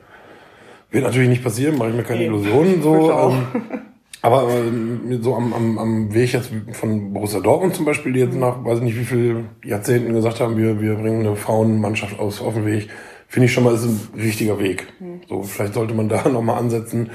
Wird 0.91 1.05
natürlich 1.05 1.29
nicht 1.29 1.45
passieren, 1.45 1.77
mache 1.79 1.91
ich 1.91 1.97
mir 1.97 2.03
keine 2.03 2.21
Nee. 2.21 2.27
Illusionen. 2.27 2.83
So, 2.83 3.13
ähm, 3.13 3.47
aber 4.23 4.49
ähm, 4.51 5.23
so 5.23 5.35
am, 5.35 5.53
am, 5.53 5.79
am 5.79 6.15
Weg 6.15 6.33
jetzt 6.33 6.51
von 6.73 7.13
Borussia 7.13 7.41
Dortmund 7.41 7.75
zum 7.75 7.85
Beispiel, 7.85 8.13
die 8.13 8.21
jetzt 8.21 8.37
nach, 8.37 8.65
weiß 8.65 8.79
ich 8.79 8.85
nicht 8.85 8.99
wie 8.99 9.05
viel 9.05 9.45
Jahrzehnten 9.65 10.13
gesagt 10.15 10.41
haben, 10.41 10.57
wir, 10.57 10.81
wir 10.81 10.95
bringen 10.95 11.27
eine 11.27 11.37
Frauenmannschaft 11.37 12.19
aus, 12.19 12.41
auf 12.41 12.55
den 12.55 12.67
Weg, 12.67 12.89
finde 13.31 13.47
ich 13.47 13.53
schon 13.53 13.65
mal, 13.65 13.73
ist 13.75 13.85
ein 13.85 14.01
richtiger 14.17 14.59
Weg. 14.59 14.87
So, 15.29 15.43
vielleicht 15.45 15.75
sollte 15.75 15.95
man 15.95 16.09
da 16.09 16.29
nochmal 16.29 16.59
ansetzen. 16.59 17.11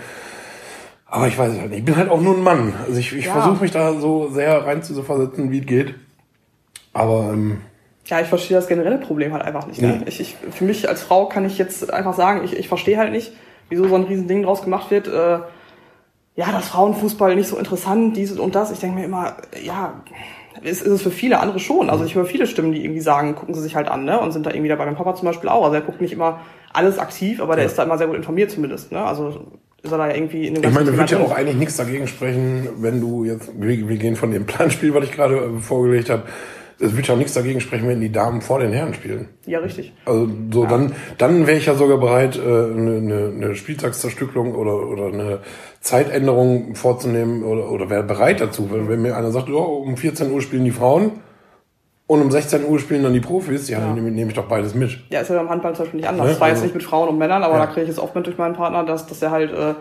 Aber 1.06 1.28
ich 1.28 1.38
weiß 1.38 1.52
es 1.54 1.60
halt 1.60 1.70
nicht. 1.70 1.80
Ich 1.80 1.86
bin 1.86 1.96
halt 1.98 2.10
auch 2.10 2.20
nur 2.22 2.36
ein 2.36 2.42
Mann. 2.42 2.74
Also 2.88 3.00
ich, 3.00 3.14
ich 3.16 3.26
Ja. 3.26 3.34
versuche 3.34 3.62
mich 3.62 3.72
da 3.72 3.94
so 4.00 4.30
sehr 4.32 4.66
rein 4.66 4.82
zu 4.82 5.02
versetzen, 5.04 5.52
wie 5.52 5.60
es 5.60 5.66
geht. 5.66 5.94
Aber 6.94 7.30
ähm, 7.34 7.60
Ja, 8.06 8.22
ich 8.22 8.28
verstehe 8.28 8.56
das 8.58 8.68
generelle 8.68 8.98
Problem 8.98 9.34
halt 9.34 9.44
einfach 9.44 9.68
nicht. 9.68 9.82
Ne? 9.82 10.04
Ich, 10.08 10.20
ich, 10.22 10.38
für 10.52 10.64
mich 10.64 10.88
als 10.90 11.04
Frau 11.04 11.28
kann 11.28 11.46
ich 11.46 11.58
jetzt 11.58 11.92
einfach 11.94 12.16
sagen, 12.16 12.42
ich, 12.44 12.58
ich 12.58 12.68
verstehe 12.68 12.98
halt 12.98 13.12
nicht, 13.12 13.34
wieso 13.70 13.88
so 13.88 13.96
ein 13.96 14.04
Riesending 14.04 14.44
draus 14.44 14.62
gemacht 14.64 14.90
wird. 14.92 15.08
Äh, 15.08 15.40
ja, 16.38 16.52
das 16.52 16.70
Frauenfußball 16.70 17.36
nicht 17.36 17.48
so 17.50 17.58
interessant, 17.58 18.16
dies 18.18 18.32
und 18.38 18.56
das. 18.56 18.72
Ich 18.72 18.80
denke 18.80 19.00
mir 19.00 19.06
immer, 19.06 19.38
ja, 19.62 20.02
ist, 20.64 20.82
ist 20.82 20.92
es 20.92 21.02
für 21.02 21.12
viele 21.12 21.40
andere 21.40 21.60
schon. 21.60 21.90
Also 21.90 22.06
ich 22.06 22.16
höre 22.16 22.26
viele 22.26 22.48
Stimmen, 22.48 22.72
die 22.72 22.84
irgendwie 22.84 23.02
sagen, 23.02 23.36
gucken 23.36 23.54
sie 23.54 23.62
sich 23.62 23.76
halt 23.76 23.88
an, 23.88 24.06
ne? 24.06 24.20
Und 24.20 24.32
sind 24.32 24.46
da 24.46 24.52
irgendwie 24.52 24.70
dabei. 24.70 24.86
Mein 24.86 24.96
Papa 24.96 25.16
zum 25.16 25.26
Beispiel 25.28 25.50
auch. 25.50 25.64
Also 25.64 25.76
er 25.76 25.82
guckt 25.82 26.02
nicht 26.02 26.14
immer 26.14 26.40
alles 26.74 26.98
aktiv, 27.00 27.42
aber 27.42 27.56
der 27.56 27.66
Ja. 27.66 27.70
ist 27.70 27.78
da 27.78 27.84
immer 27.84 27.98
sehr 27.98 28.08
gut 28.08 28.16
informiert 28.16 28.52
zumindest. 28.52 28.92
Ne? 28.92 29.04
Also 29.04 29.48
ist 29.84 29.92
er 29.92 29.98
da 29.98 30.08
ja 30.10 30.16
irgendwie 30.16 30.48
in 30.48 30.56
dem 30.56 30.64
Ich 30.64 30.70
meine, 30.72 30.86
ganzen 30.86 30.98
wird 30.98 31.12
ja 31.12 31.20
auch 31.20 31.36
eigentlich 31.36 31.58
nichts 31.58 31.78
dagegen 31.78 32.08
sprechen, 32.08 32.68
wenn 32.80 33.00
du 33.02 33.24
jetzt, 33.24 33.52
wir, 33.60 33.88
wir 33.88 33.98
gehen 33.98 34.16
von 34.16 34.32
dem 34.32 34.46
Planspiel, 34.46 34.94
was 34.94 35.04
ich 35.06 35.12
gerade 35.12 35.36
äh, 35.36 35.60
vorgelegt 35.60 36.10
habe, 36.10 36.24
es 36.80 36.96
wird 36.96 37.08
ja 37.08 37.16
nichts 37.16 37.34
dagegen 37.34 37.62
sprechen, 37.62 37.88
wenn 37.88 38.02
die 38.02 38.12
Damen 38.12 38.42
vor 38.42 38.60
den 38.60 38.74
Herren 38.74 38.94
spielen. 38.94 39.30
Ja, 39.46 39.60
richtig. 39.60 39.94
Also 40.06 40.28
so 40.52 40.66
dann, 40.66 40.94
dann 41.18 41.48
wäre 41.48 41.58
ich 41.58 41.66
ja 41.68 41.76
sogar 41.76 41.98
bereit, 41.98 42.36
äh, 42.38 42.42
eine, 42.42 42.98
eine, 42.98 43.32
eine 43.36 43.56
Spieltagszerstückelung 43.56 44.54
oder, 44.56 44.76
oder 44.88 45.06
eine 45.08 45.40
Zeitänderung 45.82 46.76
vorzunehmen 46.76 47.44
oder, 47.44 47.72
oder 47.72 47.90
wäre 47.90 48.04
bereit 48.04 48.42
dazu. 48.42 48.70
Wenn, 48.72 48.90
wenn 48.90 49.02
mir 49.02 49.16
einer 49.16 49.32
sagt, 49.32 49.50
oh, 49.50 49.62
um 49.86 49.96
14 49.98 50.32
Uhr 50.32 50.42
spielen 50.42 50.66
die 50.66 50.72
Frauen 50.72 51.12
und 52.08 52.22
um 52.22 52.30
16 52.32 52.66
Uhr 52.66 52.80
spielen 52.80 53.04
dann 53.04 53.14
die 53.14 53.20
Profis, 53.22 53.70
ja, 53.70 53.80
dann 53.80 53.96
nehme, 53.96 54.12
nehme 54.12 54.30
ich 54.32 54.36
doch 54.36 54.48
beides 54.48 54.76
mit. 54.76 55.00
Ja, 55.10 55.22
ist 55.22 55.30
ja 55.30 55.38
beim 55.38 55.50
Handball 55.50 55.74
zum 55.76 55.86
Beispiel 55.86 56.00
nicht 56.02 56.10
anders. 56.10 56.26
Ne? 56.26 56.32
Das 56.34 56.42
war 56.42 56.48
jetzt 56.50 56.56
Also- 56.58 56.66
nicht 56.66 56.76
mit 56.76 56.84
Frauen 56.84 57.10
und 57.10 57.18
Männern, 57.18 57.44
aber 57.44 57.54
Ja. 57.56 57.66
da 57.66 57.68
kriege 57.68 57.84
ich 57.86 57.90
es 57.90 58.00
oft 58.00 58.16
mit 58.16 58.26
durch 58.26 58.38
meinen 58.38 58.56
Partner, 58.56 58.84
dass, 58.84 59.08
dass 59.08 59.22
er 59.22 59.32
halt, 59.32 59.52
äh, 59.52 59.76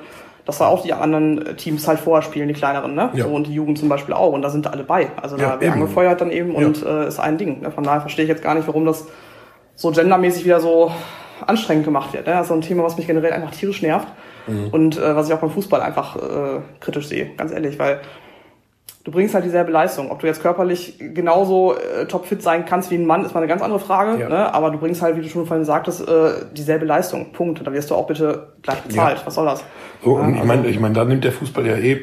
dass 0.45 0.59
da 0.59 0.67
auch 0.67 0.83
die 0.83 0.93
anderen 0.93 1.57
Teams 1.57 1.89
halt 1.89 1.99
vorher 1.99 2.23
spielen, 2.23 2.49
die 2.49 2.55
kleineren, 2.55 2.95
ne? 2.95 3.11
Ja. 3.15 3.25
So, 3.25 3.31
und 3.31 3.47
die 3.47 3.55
Jugend 3.55 3.79
zum 3.79 3.89
Beispiel 3.89 4.15
auch. 4.15 4.33
Und 4.33 4.43
da 4.43 4.51
sind 4.51 4.67
alle 4.67 4.85
bei. 4.85 5.09
Also 5.21 5.37
da 5.37 5.55
Ja, 5.55 5.61
wird 5.61 5.73
angefeuert 5.73 6.21
dann 6.21 6.31
eben 6.31 6.55
und 6.55 6.85
äh, 6.85 7.09
ist 7.09 7.19
ein 7.19 7.39
Ding. 7.39 7.63
Ne? 7.63 7.71
Von 7.71 7.85
daher 7.85 8.01
verstehe 8.03 8.25
ich 8.25 8.29
jetzt 8.29 8.43
gar 8.43 8.55
nicht, 8.55 8.67
warum 8.67 8.85
das 8.85 9.07
so 9.75 9.91
gendermäßig 9.91 10.45
wieder 10.45 10.61
so 10.61 10.93
anstrengend 11.47 11.85
gemacht 11.85 12.13
wird. 12.13 12.27
Ne? 12.27 12.33
Das 12.33 12.43
ist 12.43 12.49
so 12.49 12.55
ein 12.55 12.61
Thema, 12.61 12.83
was 12.85 12.97
mich 12.97 13.07
generell 13.07 13.33
einfach 13.33 13.53
tierisch 13.53 13.83
nervt. 13.83 14.09
Mhm. 14.47 14.69
Und 14.71 14.99
äh, 14.99 15.17
was 15.17 15.29
ich 15.29 15.35
auch 15.35 15.41
beim 15.41 15.51
Fußball 15.51 15.81
einfach 15.81 16.17
äh, 16.17 16.61
kritisch 16.81 17.09
sehe, 17.09 17.31
ganz 17.37 17.51
ehrlich, 17.51 17.79
weil 17.79 18.01
du 19.05 19.11
bringst 19.13 19.35
halt 19.35 19.45
dieselbe 19.45 19.71
Leistung. 19.71 20.11
Ob 20.11 20.21
du 20.21 20.27
jetzt 20.27 20.43
körperlich 20.43 20.99
genauso 20.99 21.75
äh, 21.75 22.07
topfit 22.07 22.43
sein 22.43 22.65
kannst 22.65 22.91
wie 22.91 22.97
ein 22.97 23.07
Mann, 23.07 23.25
ist 23.25 23.35
mal 23.35 23.41
eine 23.41 23.49
ganz 23.49 23.63
andere 23.63 23.79
Frage. 23.81 24.21
Ja. 24.21 24.29
Ne? 24.29 24.55
Aber 24.55 24.71
du 24.71 24.79
bringst 24.79 25.03
halt, 25.03 25.17
wie 25.17 25.23
du 25.23 25.29
schon 25.29 25.47
vorhin 25.47 25.65
sagtest, 25.65 26.09
äh, 26.09 26.47
dieselbe 26.53 26.87
Leistung. 26.87 27.33
Punkt. 27.33 27.65
Da 27.67 27.73
wirst 27.73 27.91
du 27.91 27.95
auch 27.95 28.07
bitte 28.07 28.49
gleich 28.63 28.81
bezahlt. 28.81 29.23
Was 29.25 29.35
soll 29.35 29.47
das? 29.47 29.63
So, 30.03 30.17
und 30.17 30.35
Ja, 30.35 30.41
ich 30.41 30.45
meine, 30.47 30.67
ich 30.69 30.81
meine, 30.81 30.95
da 30.95 31.05
nimmt 31.05 31.25
der 31.25 31.33
Fußball 31.33 31.67
ja 31.67 31.77
eh 31.77 32.01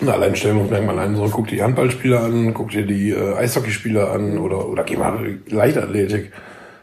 ein 0.00 0.08
Alleinstellungsmerkmal 0.08 0.98
ein. 0.98 1.14
So, 1.14 1.28
guck 1.30 1.46
dir 1.48 1.56
die 1.56 1.62
Handballspieler 1.62 2.22
an, 2.24 2.52
guck 2.54 2.70
dir 2.70 2.84
die 2.86 3.10
äh, 3.10 3.36
Eishockeyspieler 3.36 4.10
an 4.10 4.38
oder, 4.38 4.68
oder 4.68 4.82
geh 4.82 4.96
mal 4.96 5.38
Leichtathletik. 5.48 6.32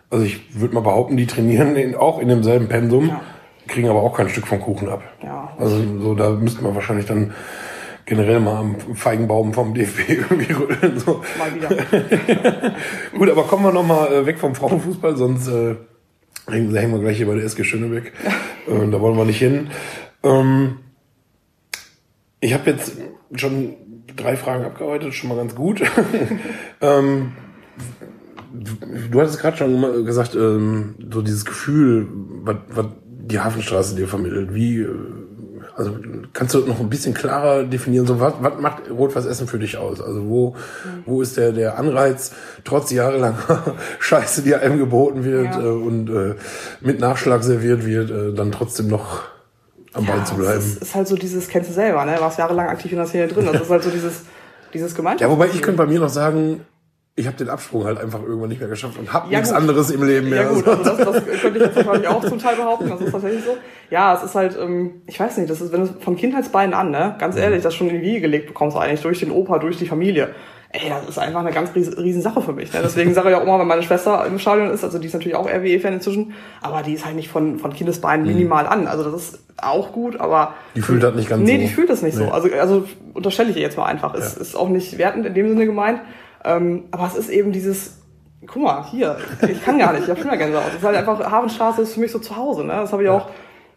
Also 0.10 0.24
ich 0.26 0.60
würde 0.60 0.76
mal 0.76 0.82
behaupten, 0.82 1.18
die 1.18 1.26
trainieren 1.26 1.76
in, 1.76 1.96
auch 1.96 2.20
in 2.20 2.28
demselben 2.28 2.68
Pensum, 2.68 3.08
Ja. 3.08 3.22
kriegen 3.68 3.90
aber 3.90 4.02
auch 4.02 4.16
kein 4.16 4.30
Stück 4.30 4.46
vom 4.48 4.62
Kuchen 4.62 4.88
ab. 4.90 5.02
Ja. 5.24 5.50
Also 5.58 5.78
so, 6.00 6.16
da 6.16 6.30
müsste 6.32 6.64
man 6.64 6.76
wahrscheinlich 6.76 7.06
dann 7.06 7.34
generell 8.12 8.42
mal 8.42 8.58
am 8.58 8.76
Feigenbaum 8.94 9.54
vom 9.54 9.74
DFB 9.74 10.10
irgendwie 10.10 10.52
rütteln. 10.52 11.00
So. 11.00 11.24
Mal 11.40 11.56
wieder. 11.56 11.70
Gut, 13.18 13.30
aber 13.30 13.44
kommen 13.44 13.64
wir 13.64 13.72
nochmal 13.72 14.12
äh, 14.12 14.26
weg 14.26 14.38
vom 14.38 14.54
Frauenfußball, 14.54 15.16
sonst 15.16 15.48
äh, 15.48 15.76
hängen, 16.50 16.74
wir 16.74 17.00
gleich 17.00 17.16
hier 17.16 17.28
bei 17.28 17.36
der 17.36 17.46
SG 17.46 17.64
Schönebeck. 17.64 18.12
äh, 18.68 18.92
da 18.92 19.00
wollen 19.00 19.16
wir 19.16 19.24
nicht 19.24 19.40
hin. 19.40 19.70
Ähm, 20.24 20.80
ich 22.42 22.54
habe 22.54 22.70
jetzt 22.70 22.98
schon 23.34 23.76
drei 24.18 24.36
Fragen 24.36 24.66
abgearbeitet, 24.66 25.14
schon 25.14 25.30
mal 25.30 25.38
ganz 25.38 25.56
gut. 25.56 25.82
ähm, 26.82 27.32
du, 28.54 28.74
du 29.10 29.22
hattest 29.22 29.40
gerade 29.40 29.56
schon 29.56 30.06
gesagt, 30.06 30.36
ähm, 30.36 30.96
so 31.10 31.22
dieses 31.22 31.46
Gefühl, 31.46 32.10
was, 32.44 32.58
was 32.72 32.88
die 33.08 33.40
Hafenstraße 33.40 33.96
dir 33.96 34.10
vermittelt. 34.10 34.54
Wie, 34.54 34.80
äh, 34.80 34.90
also 35.76 35.96
kannst 36.34 36.54
du 36.54 36.60
noch 36.60 36.80
ein 36.80 36.90
bisschen 36.90 37.14
klarer 37.14 37.64
definieren, 37.64 38.06
so 38.06 38.20
was, 38.20 38.34
was 38.42 38.60
macht 38.60 38.90
Rot-Weiß 38.90 39.26
Essen 39.26 39.48
für 39.48 39.60
dich 39.60 39.78
aus? 39.78 40.02
Also 40.02 40.28
wo, 40.28 40.56
wo 41.06 41.22
ist 41.22 41.38
der, 41.38 41.52
der 41.52 41.78
Anreiz, 41.78 42.32
trotz 42.64 42.92
jahrelanger 42.92 43.76
Scheiße, 44.00 44.42
die 44.42 44.56
einem 44.56 44.78
geboten 44.78 45.24
wird 45.24 45.46
Ja. 45.56 45.62
äh, 45.62 45.66
und 45.70 46.10
äh, 46.10 46.36
mit 46.82 47.00
Nachschlag 47.00 47.44
serviert 47.44 47.86
wird, 47.86 48.12
äh, 48.12 48.34
dann 48.34 48.52
trotzdem 48.52 48.88
noch 48.88 49.24
am 49.94 50.06
Ball 50.06 50.26
zu 50.26 50.34
Es 50.36 50.40
bleiben? 50.40 50.60
ist, 50.60 50.82
ist 50.82 50.96
halt 50.96 51.08
so 51.08 51.16
dieses, 51.16 51.48
kennst 51.48 51.70
du 51.70 51.74
selber, 51.74 52.06
ne? 52.06 52.16
Warst 52.20 52.38
jahrelang 52.40 52.68
aktiv 52.68 52.92
in 52.92 52.98
der 52.98 53.08
Szene 53.08 53.28
drin. 53.28 53.48
Das 53.52 53.62
ist 53.62 53.70
halt 53.70 53.84
so 53.84 53.90
dieses, 53.90 54.22
dieses 54.74 54.96
Gemeinschaft. 54.96 55.22
Ja, 55.22 55.30
wobei 55.30 55.48
ich 55.48 55.62
könnte 55.62 55.78
bei 55.80 55.86
mir 55.86 56.00
noch 56.00 56.10
sagen, 56.10 56.62
ich 57.16 57.28
habe 57.28 57.36
den 57.38 57.50
Absprung 57.50 57.84
halt 57.84 58.00
einfach 58.00 58.22
irgendwann 58.24 58.50
nicht 58.50 58.60
mehr 58.60 58.70
geschafft 58.70 58.98
und 58.98 59.12
habe 59.12 59.30
Ja, 59.32 59.40
nichts 59.40 59.50
gut. 59.54 59.62
anderes 59.62 59.92
im 59.92 60.04
Leben 60.08 60.30
mehr. 60.30 60.44
Ja 60.44 60.50
gut, 60.50 60.68
also 60.68 60.84
das, 60.84 60.98
das 60.98 61.24
könnte 61.42 61.60
ich 61.60 61.66
jetzt 61.66 61.76
wahrscheinlich 61.76 62.08
auch 62.08 62.24
zum 62.24 62.40
Teil 62.40 62.56
behaupten, 62.56 62.90
das 62.90 63.02
ist 63.02 63.12
tatsächlich 63.12 63.44
so. 63.44 63.58
Ja, 63.90 64.16
es 64.16 64.24
ist 64.24 64.34
halt, 64.34 64.58
ähm, 64.60 65.02
ich 65.08 65.20
weiß 65.20 65.38
nicht, 65.38 65.50
das 65.50 65.60
ist, 65.60 65.74
wenn 65.74 65.82
du 65.82 65.88
von 66.00 66.16
Kindheitsbeinen 66.16 66.74
an, 66.74 66.90
ne, 66.92 67.16
ganz 67.20 67.36
Mhm. 67.36 67.42
ehrlich, 67.42 67.64
das 67.64 67.76
schon 67.76 67.90
in 67.90 67.96
die 67.96 68.02
Wiege 68.02 68.22
gelegt 68.22 68.48
bekommst, 68.48 68.78
eigentlich 68.78 69.02
durch 69.02 69.20
den 69.20 69.32
Opa, 69.32 69.60
durch 69.60 69.78
die 69.78 69.86
Familie. 69.88 70.34
Ey, 70.74 70.88
das 70.90 71.10
ist 71.10 71.18
einfach 71.20 71.42
eine 71.42 71.52
ganz 71.52 71.76
riesen, 71.76 71.96
riesen 71.96 72.22
Sache 72.22 72.42
für 72.42 72.54
mich. 72.54 72.72
Ne? 72.72 72.80
Deswegen 72.82 73.14
sage 73.14 73.30
ich 73.30 73.36
auch 73.36 73.44
immer, 73.44 73.60
wenn 73.60 73.68
meine 73.68 73.84
Schwester 73.84 74.26
im 74.26 74.40
Stadion 74.40 74.70
ist, 74.70 74.86
also 74.86 75.00
die 75.00 75.08
ist 75.08 75.14
natürlich 75.14 75.36
auch 75.36 75.46
RWE-Fan 75.50 75.92
inzwischen, 75.96 76.32
aber 76.62 76.82
die 76.82 76.94
ist 76.94 77.06
halt 77.06 77.18
nicht 77.18 77.28
von, 77.30 77.60
von 77.60 77.74
Kindesbeinen 77.74 78.26
minimal 78.26 78.66
an. 78.68 78.88
Also 78.88 79.04
das 79.04 79.22
ist 79.22 79.40
auch 79.58 79.92
gut, 79.92 80.18
aber. 80.22 80.46
Mhm. 80.46 80.54
Die 80.76 80.82
fühlt 80.82 81.04
das 81.04 81.14
nicht 81.14 81.28
ganz 81.28 81.44
nee, 81.44 81.56
so. 81.58 81.62
die 81.64 81.68
fühlt 81.68 81.90
das 81.90 82.02
nicht 82.04 82.18
Nee. 82.18 82.24
so. 82.26 82.32
Also, 82.32 82.48
also 82.58 82.86
unterstelle 83.14 83.50
ich 83.50 83.58
ihr 83.58 83.64
jetzt 83.64 83.76
mal 83.78 83.84
einfach. 83.84 84.14
Es 84.16 84.38
ist 84.38 84.56
auch 84.56 84.70
nicht 84.70 84.98
wertend 84.98 85.26
in 85.26 85.34
dem 85.34 85.50
Sinne 85.50 85.66
gemeint. 85.66 86.00
Ähm, 86.44 86.86
aber 86.92 87.08
es 87.08 87.16
ist 87.16 87.30
eben 87.30 87.52
dieses, 87.52 88.00
guck 88.48 88.64
mal, 88.64 88.84
hier, 88.90 89.18
ich 89.48 89.64
kann 89.64 89.78
gar 89.80 89.94
nicht, 89.94 90.04
ich 90.04 90.10
habe 90.10 90.20
schon 90.20 90.30
mal 90.30 90.38
Gänsehaut. 90.38 90.70
Es 90.70 90.76
ist 90.76 90.84
halt 90.84 90.96
einfach, 90.98 91.20
Hafenstraße 91.32 91.82
ist 91.84 91.94
für 91.94 92.00
mich 92.00 92.12
so 92.12 92.20
zu 92.20 92.36
Hause. 92.36 92.64
Ne? 92.64 92.74
Das 92.74 92.92
habe 92.92 93.04
ich 93.04 93.10
auch 93.10 93.28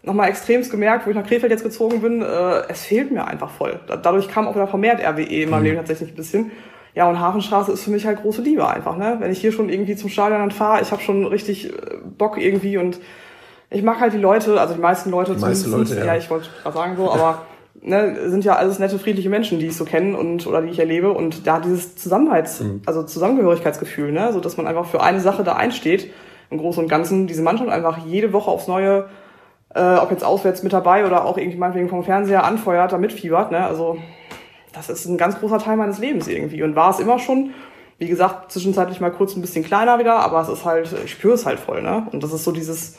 nochmal 0.03 0.29
extremst 0.29 0.71
gemerkt, 0.71 1.07
wo 1.07 1.11
ich 1.11 1.17
nach 1.17 1.27
Krefeld 1.27 1.51
jetzt 1.53 1.63
gezogen 1.65 2.01
bin. 2.01 2.23
Äh, 2.23 2.63
es 2.69 2.85
fehlt 2.85 3.11
mir 3.13 3.27
einfach 3.27 3.51
voll. 3.51 3.81
Da- 3.87 3.97
Dadurch 3.97 4.29
kam 4.29 4.47
auch 4.49 4.55
wieder 4.55 4.67
vermehrt 4.69 5.01
RWE 5.03 5.23
in 5.23 5.51
meinem 5.51 5.65
Leben 5.65 5.77
tatsächlich 5.77 6.11
ein 6.13 6.17
bisschen. 6.17 6.51
Ja, 6.95 7.09
und 7.09 7.19
Hafenstraße 7.19 7.73
ist 7.73 7.83
für 7.85 7.91
mich 7.91 8.07
halt 8.07 8.23
große 8.23 8.41
Liebe 8.43 8.67
einfach. 8.69 8.97
Ne? 8.97 9.17
Wenn 9.19 9.33
ich 9.33 9.41
hier 9.41 9.51
schon 9.53 9.69
irgendwie 9.69 9.97
zum 9.97 10.09
Stadion 10.11 10.39
dann 10.41 10.51
fahre, 10.53 10.81
ich 10.81 10.93
habe 10.93 11.03
schon 11.03 11.25
richtig 11.27 11.69
äh, 11.71 11.73
Bock 12.17 12.39
irgendwie 12.39 12.79
und 12.79 13.01
ich 13.71 13.83
mag 13.83 13.99
halt 13.99 14.13
die 14.13 14.19
Leute, 14.19 14.61
also 14.61 14.75
die 14.75 14.81
meisten 14.81 15.11
Leute 15.11 15.35
Die 15.35 15.41
meisten. 15.41 15.71
Leute, 15.73 15.97
ja. 15.99 16.05
ja. 16.05 16.17
ich 16.17 16.31
wollte 16.31 16.49
gerade 16.63 16.77
sagen 16.77 16.97
so, 16.97 17.11
aber 17.11 17.43
ne, 17.83 18.31
sind 18.31 18.45
ja 18.45 18.57
alles 18.57 18.79
nette, 18.79 18.99
friedliche 18.99 19.31
Menschen, 19.31 19.59
die 19.59 19.67
ich 19.67 19.77
so 19.77 19.85
kenne 19.85 20.17
und 20.17 20.47
oder 20.47 20.63
die 20.63 20.71
ich 20.71 20.79
erlebe. 20.79 21.13
Und 21.13 21.47
da 21.47 21.61
dieses 21.61 21.97
Zusammenhalts-, 21.97 22.61
Mhm. 22.63 22.83
also 22.87 23.03
Zusammengehörigkeitsgefühl, 23.03 24.13
ne, 24.13 24.33
so 24.33 24.41
dass 24.41 24.57
man 24.57 24.67
einfach 24.67 24.87
für 24.87 25.03
eine 25.03 25.21
Sache 25.21 25.45
da 25.45 25.55
einsteht, 25.55 26.11
im 26.51 26.59
Großen 26.59 26.83
und 26.83 26.89
Ganzen, 26.89 27.27
diese 27.27 27.43
Mannschaft 27.43 27.71
einfach 27.71 27.99
jede 28.07 28.33
Woche 28.33 28.51
aufs 28.51 28.69
Neue, 28.69 29.07
äh, 29.75 29.97
ob 29.97 30.11
jetzt 30.11 30.25
auswärts 30.25 30.63
mit 30.63 30.73
dabei 30.73 31.07
oder 31.07 31.25
auch 31.25 31.37
irgendwie 31.37 31.59
meinetwegen 31.59 31.89
vom 31.89 32.05
Fernseher 32.05 32.45
anfeuert, 32.45 32.93
da 32.93 32.99
mitfiebert, 32.99 33.51
ne, 33.51 33.67
also 33.67 33.99
das 34.73 34.89
ist 34.89 35.07
ein 35.07 35.19
ganz 35.19 35.39
großer 35.39 35.59
Teil 35.59 35.77
meines 35.77 35.99
Lebens 35.99 36.27
irgendwie 36.29 36.63
und 36.63 36.75
war 36.77 36.91
es 36.91 36.99
immer 37.01 37.19
schon. 37.19 37.51
Wie 37.97 38.09
gesagt, 38.09 38.51
zwischenzeitlich 38.51 39.01
mal 39.01 39.13
kurz 39.13 39.37
ein 39.37 39.41
bisschen 39.41 39.65
kleiner 39.65 40.01
wieder, 40.01 40.17
aber 40.17 40.41
es 40.41 40.49
ist 40.49 40.65
halt, 40.65 40.93
ich 41.05 41.13
spüre 41.13 41.35
es 41.35 41.47
halt 41.47 41.61
voll, 41.61 41.81
ne? 41.81 42.09
Und 42.11 42.25
das 42.25 42.33
ist 42.33 42.43
so 42.43 42.51
dieses, 42.51 42.99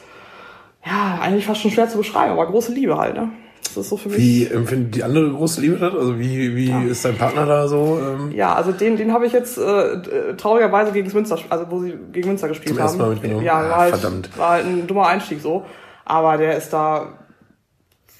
ja, 0.86 1.20
eigentlich 1.22 1.46
fast 1.46 1.60
schon 1.62 1.70
schwer 1.72 1.90
zu 1.90 1.98
beschreiben, 1.98 2.32
aber 2.32 2.48
große 2.48 2.72
Liebe 2.74 2.98
halt, 2.98 3.16
ne? 3.16 3.30
Das 3.74 3.84
ist 3.84 3.90
so 3.90 3.98
für 3.98 4.10
mich. 4.10 4.18
Wie 4.18 4.46
empfindet 4.48 4.96
die 4.96 5.04
andere 5.04 5.30
große 5.32 5.60
Liebe 5.62 5.78
das? 5.78 5.94
Also 5.94 6.18
wie, 6.20 6.56
wie 6.56 6.72
ist 6.88 7.04
dein 7.04 7.18
Partner 7.18 7.46
da 7.46 7.68
so? 7.68 8.00
Ähm, 8.02 8.32
Ja, 8.32 8.54
also 8.54 8.72
den, 8.72 8.96
den 8.98 9.12
habe 9.12 9.26
ich 9.26 9.34
jetzt 9.34 9.58
äh, 9.58 10.36
traurigerweise 10.38 10.92
gegen 10.92 11.12
Münster, 11.12 11.38
also 11.50 11.66
wo 11.70 11.80
sie 11.80 11.94
gegen 12.12 12.28
Münster 12.30 12.48
gespielt 12.48 12.70
Zum 12.70 12.78
haben. 12.78 12.86
ersten 12.86 13.00
Mal 13.02 13.10
mitgenommen? 13.12 13.44
Ja, 13.44 13.60
Ah, 13.60 13.70
war 13.70 13.78
halt, 13.78 13.96
verdammt. 13.96 14.38
war 14.38 14.50
halt 14.52 14.66
ein 14.66 14.88
dummer 14.88 15.08
Einstieg 15.08 15.42
so. 15.42 15.66
Aber 16.06 16.38
der 16.38 16.56
ist 16.58 16.72
da 16.72 17.08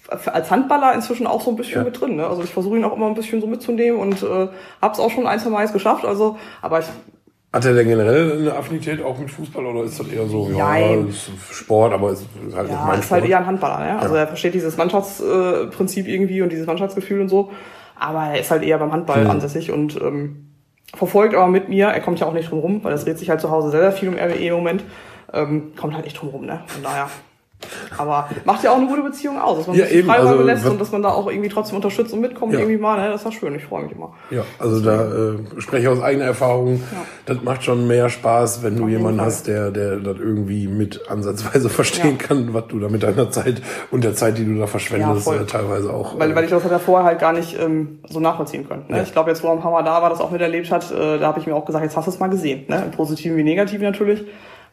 als 0.08 0.52
Handballer 0.52 0.94
inzwischen 0.94 1.26
auch 1.26 1.42
so 1.42 1.50
ein 1.52 1.56
bisschen 1.56 1.80
Ja. 1.80 1.84
mit 1.84 2.00
drin. 2.00 2.16
Ne? 2.16 2.28
Also 2.28 2.44
ich 2.44 2.52
versuche 2.54 2.78
ihn 2.78 2.84
auch 2.84 2.96
immer 2.96 3.08
ein 3.08 3.16
bisschen 3.16 3.42
so 3.42 3.48
mitzunehmen 3.48 4.00
und 4.00 4.22
äh, 4.24 4.48
hab's 4.82 5.00
auch 5.00 5.10
schon 5.10 5.26
ein, 5.26 5.40
zwei 5.40 5.50
Mal 5.50 5.62
jetzt 5.64 5.74
geschafft. 5.74 6.06
Also, 6.06 6.38
aber 6.62 6.80
ich 6.80 6.86
Hat 7.56 7.64
er 7.64 7.74
denn 7.74 7.88
generell 7.88 8.38
eine 8.40 8.54
Affinität 8.54 9.02
auch 9.02 9.18
mit 9.18 9.32
Fußball 9.32 9.66
oder 9.66 9.84
ist 9.86 9.98
das 9.98 10.08
eher 10.10 10.28
so, 10.28 10.50
ja, 10.52 10.76
ist 11.08 11.30
Sport, 11.54 11.94
aber 11.94 12.12
ist 12.12 12.28
halt 12.54 12.68
nicht 12.70 12.78
Ja, 12.78 12.86
mein 12.86 13.00
ist 13.00 13.06
Sport? 13.06 13.22
halt 13.22 13.32
eher 13.32 13.38
ein 13.40 13.46
Handballer, 13.46 13.80
ne? 13.80 13.98
Also 13.98 14.14
Ja. 14.14 14.22
er 14.22 14.28
versteht 14.28 14.54
dieses 14.54 14.76
Mannschaftsprinzip 14.76 15.72
Prinzip 15.72 16.08
irgendwie 16.10 16.42
und 16.42 16.52
dieses 16.52 16.68
Mannschaftsgefühl 16.68 17.22
und 17.22 17.30
so. 17.30 17.52
Aber 17.98 18.24
er 18.26 18.42
ist 18.42 18.52
halt 18.52 18.62
eher 18.64 18.78
beim 18.78 18.92
Handball 18.92 19.24
Mhm. 19.24 19.30
ansässig 19.30 19.72
und 19.72 19.96
ähm, 20.02 20.50
verfolgt 20.94 21.34
aber 21.34 21.48
mit 21.48 21.70
mir, 21.70 21.88
er 21.88 22.02
kommt 22.02 22.20
ja 22.20 22.28
auch 22.28 22.34
nicht 22.34 22.52
drum 22.52 22.60
rum, 22.60 22.84
weil 22.84 22.92
das 22.92 23.06
dreht 23.06 23.18
sich 23.20 23.30
halt 23.30 23.40
zu 23.40 23.50
Hause 23.50 23.72
sehr, 23.72 23.80
sehr 23.80 23.94
viel 23.94 24.10
um 24.10 24.16
RWE 24.16 24.48
im 24.48 24.54
Moment. 24.56 24.84
Ähm, 25.32 25.72
kommt 25.78 25.94
halt 25.96 26.04
nicht 26.04 26.20
drum 26.22 26.28
rum, 26.30 26.46
ne? 26.46 26.60
Von 26.68 26.84
daher. 26.84 27.10
Aber 27.98 28.30
macht 28.46 28.64
ja 28.64 28.72
auch 28.72 28.78
eine 28.78 28.88
gute 28.88 29.02
Beziehung 29.02 29.40
aus, 29.40 29.58
dass 29.58 29.68
man 29.68 29.76
Ja, 29.78 29.86
sich 29.86 29.96
eben, 29.96 30.10
also, 30.10 30.42
lässt 30.42 30.66
und 30.66 30.80
dass 30.82 30.92
man 30.92 31.02
da 31.02 31.10
auch 31.10 31.28
irgendwie 31.30 31.50
trotzdem 31.50 31.78
unterstützt 31.78 32.14
und 32.14 32.22
mitkommt 32.22 32.54
Ja. 32.54 32.60
irgendwie 32.60 32.78
mal. 32.78 33.00
Ne? 33.02 33.10
Das 33.10 33.22
ist 33.22 33.26
ja 33.26 33.32
schön, 33.40 33.56
ich 33.56 33.64
freue 33.64 33.84
mich 33.84 33.92
immer. 33.94 34.14
Ja, 34.30 34.44
also 34.60 34.80
da 34.82 35.04
äh, 35.06 35.62
spreche 35.62 35.84
ich 35.84 35.88
aus 35.90 36.02
eigener 36.02 36.26
Erfahrung. 36.26 36.82
Das 37.26 37.42
macht 37.44 37.64
schon 37.64 37.88
mehr 37.88 38.10
Spaß, 38.10 38.64
wenn 38.64 38.76
du 38.78 38.88
jemanden 38.88 39.18
Fall. 39.20 39.28
hast, 39.28 39.48
der, 39.48 39.72
der 39.72 39.98
das 39.98 40.18
irgendwie 40.20 40.68
mit 40.68 41.10
ansatzweise 41.10 41.70
verstehen 41.76 42.18
Ja. 42.20 42.28
kann, 42.28 42.54
was 42.54 42.68
du 42.68 42.80
da 42.80 42.90
mit 42.90 43.04
deiner 43.04 43.30
Zeit 43.32 43.62
und 43.92 44.04
der 44.04 44.14
Zeit, 44.16 44.38
die 44.38 44.46
du 44.46 44.58
da 44.60 44.68
verschwendest, 44.68 45.28
Ja, 45.28 45.34
äh, 45.36 45.46
teilweise 45.46 45.94
auch. 45.94 46.18
Weil, 46.20 46.32
äh, 46.32 46.36
weil 46.36 46.44
ich 46.46 46.50
das 46.52 46.62
halt 46.64 46.72
ja 46.72 46.80
vorher 46.80 47.06
halt 47.06 47.20
gar 47.20 47.34
nicht 47.34 47.58
ähm, 47.60 48.00
so 48.10 48.20
nachvollziehen 48.20 48.68
können. 48.68 48.86
Ne? 48.90 48.98
Ja. 48.98 49.04
Ich 49.04 49.12
glaube, 49.12 49.30
jetzt, 49.30 49.44
wo 49.44 49.48
er 49.48 49.54
ein 49.54 49.62
paar 49.62 49.72
Mal 49.72 49.84
da 49.84 50.02
war, 50.02 50.10
das 50.10 50.22
auch 50.22 50.32
miterlebt 50.32 50.72
hat, 50.72 50.92
äh, 50.92 51.18
da 51.20 51.28
habe 51.28 51.40
ich 51.40 51.48
mir 51.48 51.56
auch 51.56 51.66
gesagt, 51.66 51.84
jetzt 51.84 51.96
hast 51.98 52.06
du 52.06 52.12
es 52.12 52.20
mal 52.20 52.28
gesehen. 52.30 52.66
Ne? 52.68 52.84
Im 52.86 52.92
Positiven 52.92 53.38
wie 53.38 53.44
Negativen 53.44 53.84
natürlich. 53.84 54.24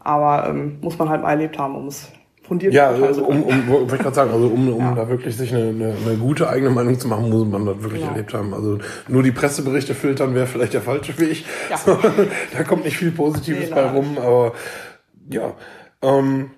Aber 0.04 0.48
ähm, 0.48 0.78
muss 0.80 0.98
man 0.98 1.08
halt 1.08 1.22
mal 1.22 1.30
erlebt 1.30 1.58
haben, 1.58 1.76
um 1.76 1.86
es 1.86 2.08
fundiert 2.52 2.74
ja, 2.74 2.90
also 2.90 3.24
um, 3.24 3.42
um 3.44 3.66
wollte 3.68 3.96
ich 3.96 4.02
gerade 4.02 4.14
sagen, 4.14 4.30
also 4.30 4.46
um, 4.46 4.68
um 4.74 4.78
Ja. 4.80 4.94
da 4.94 5.08
wirklich 5.08 5.34
sich 5.36 5.54
eine, 5.54 5.68
eine, 5.70 5.94
eine 6.06 6.16
gute 6.18 6.48
eigene 6.50 6.70
Meinung 6.70 6.98
zu 6.98 7.08
machen, 7.08 7.30
muss 7.30 7.46
man 7.46 7.64
das 7.64 7.82
wirklich 7.82 8.02
Genau. 8.02 8.12
erlebt 8.12 8.34
haben. 8.34 8.52
Also 8.52 8.78
nur 9.08 9.22
die 9.22 9.32
Presseberichte 9.32 9.94
filtern 9.94 10.34
wäre 10.34 10.46
vielleicht 10.46 10.74
der 10.74 10.82
falsche 10.82 11.18
Weg. 11.18 11.44
Ja. 11.70 11.78
Da 12.56 12.62
kommt 12.64 12.84
nicht 12.84 12.98
viel 12.98 13.10
Positives 13.10 13.68
Nee, 13.70 13.74
bei 13.74 13.90
rum, 13.90 14.18
aber 14.18 14.52
ja. 15.30 15.54
Ähm, 16.02 16.50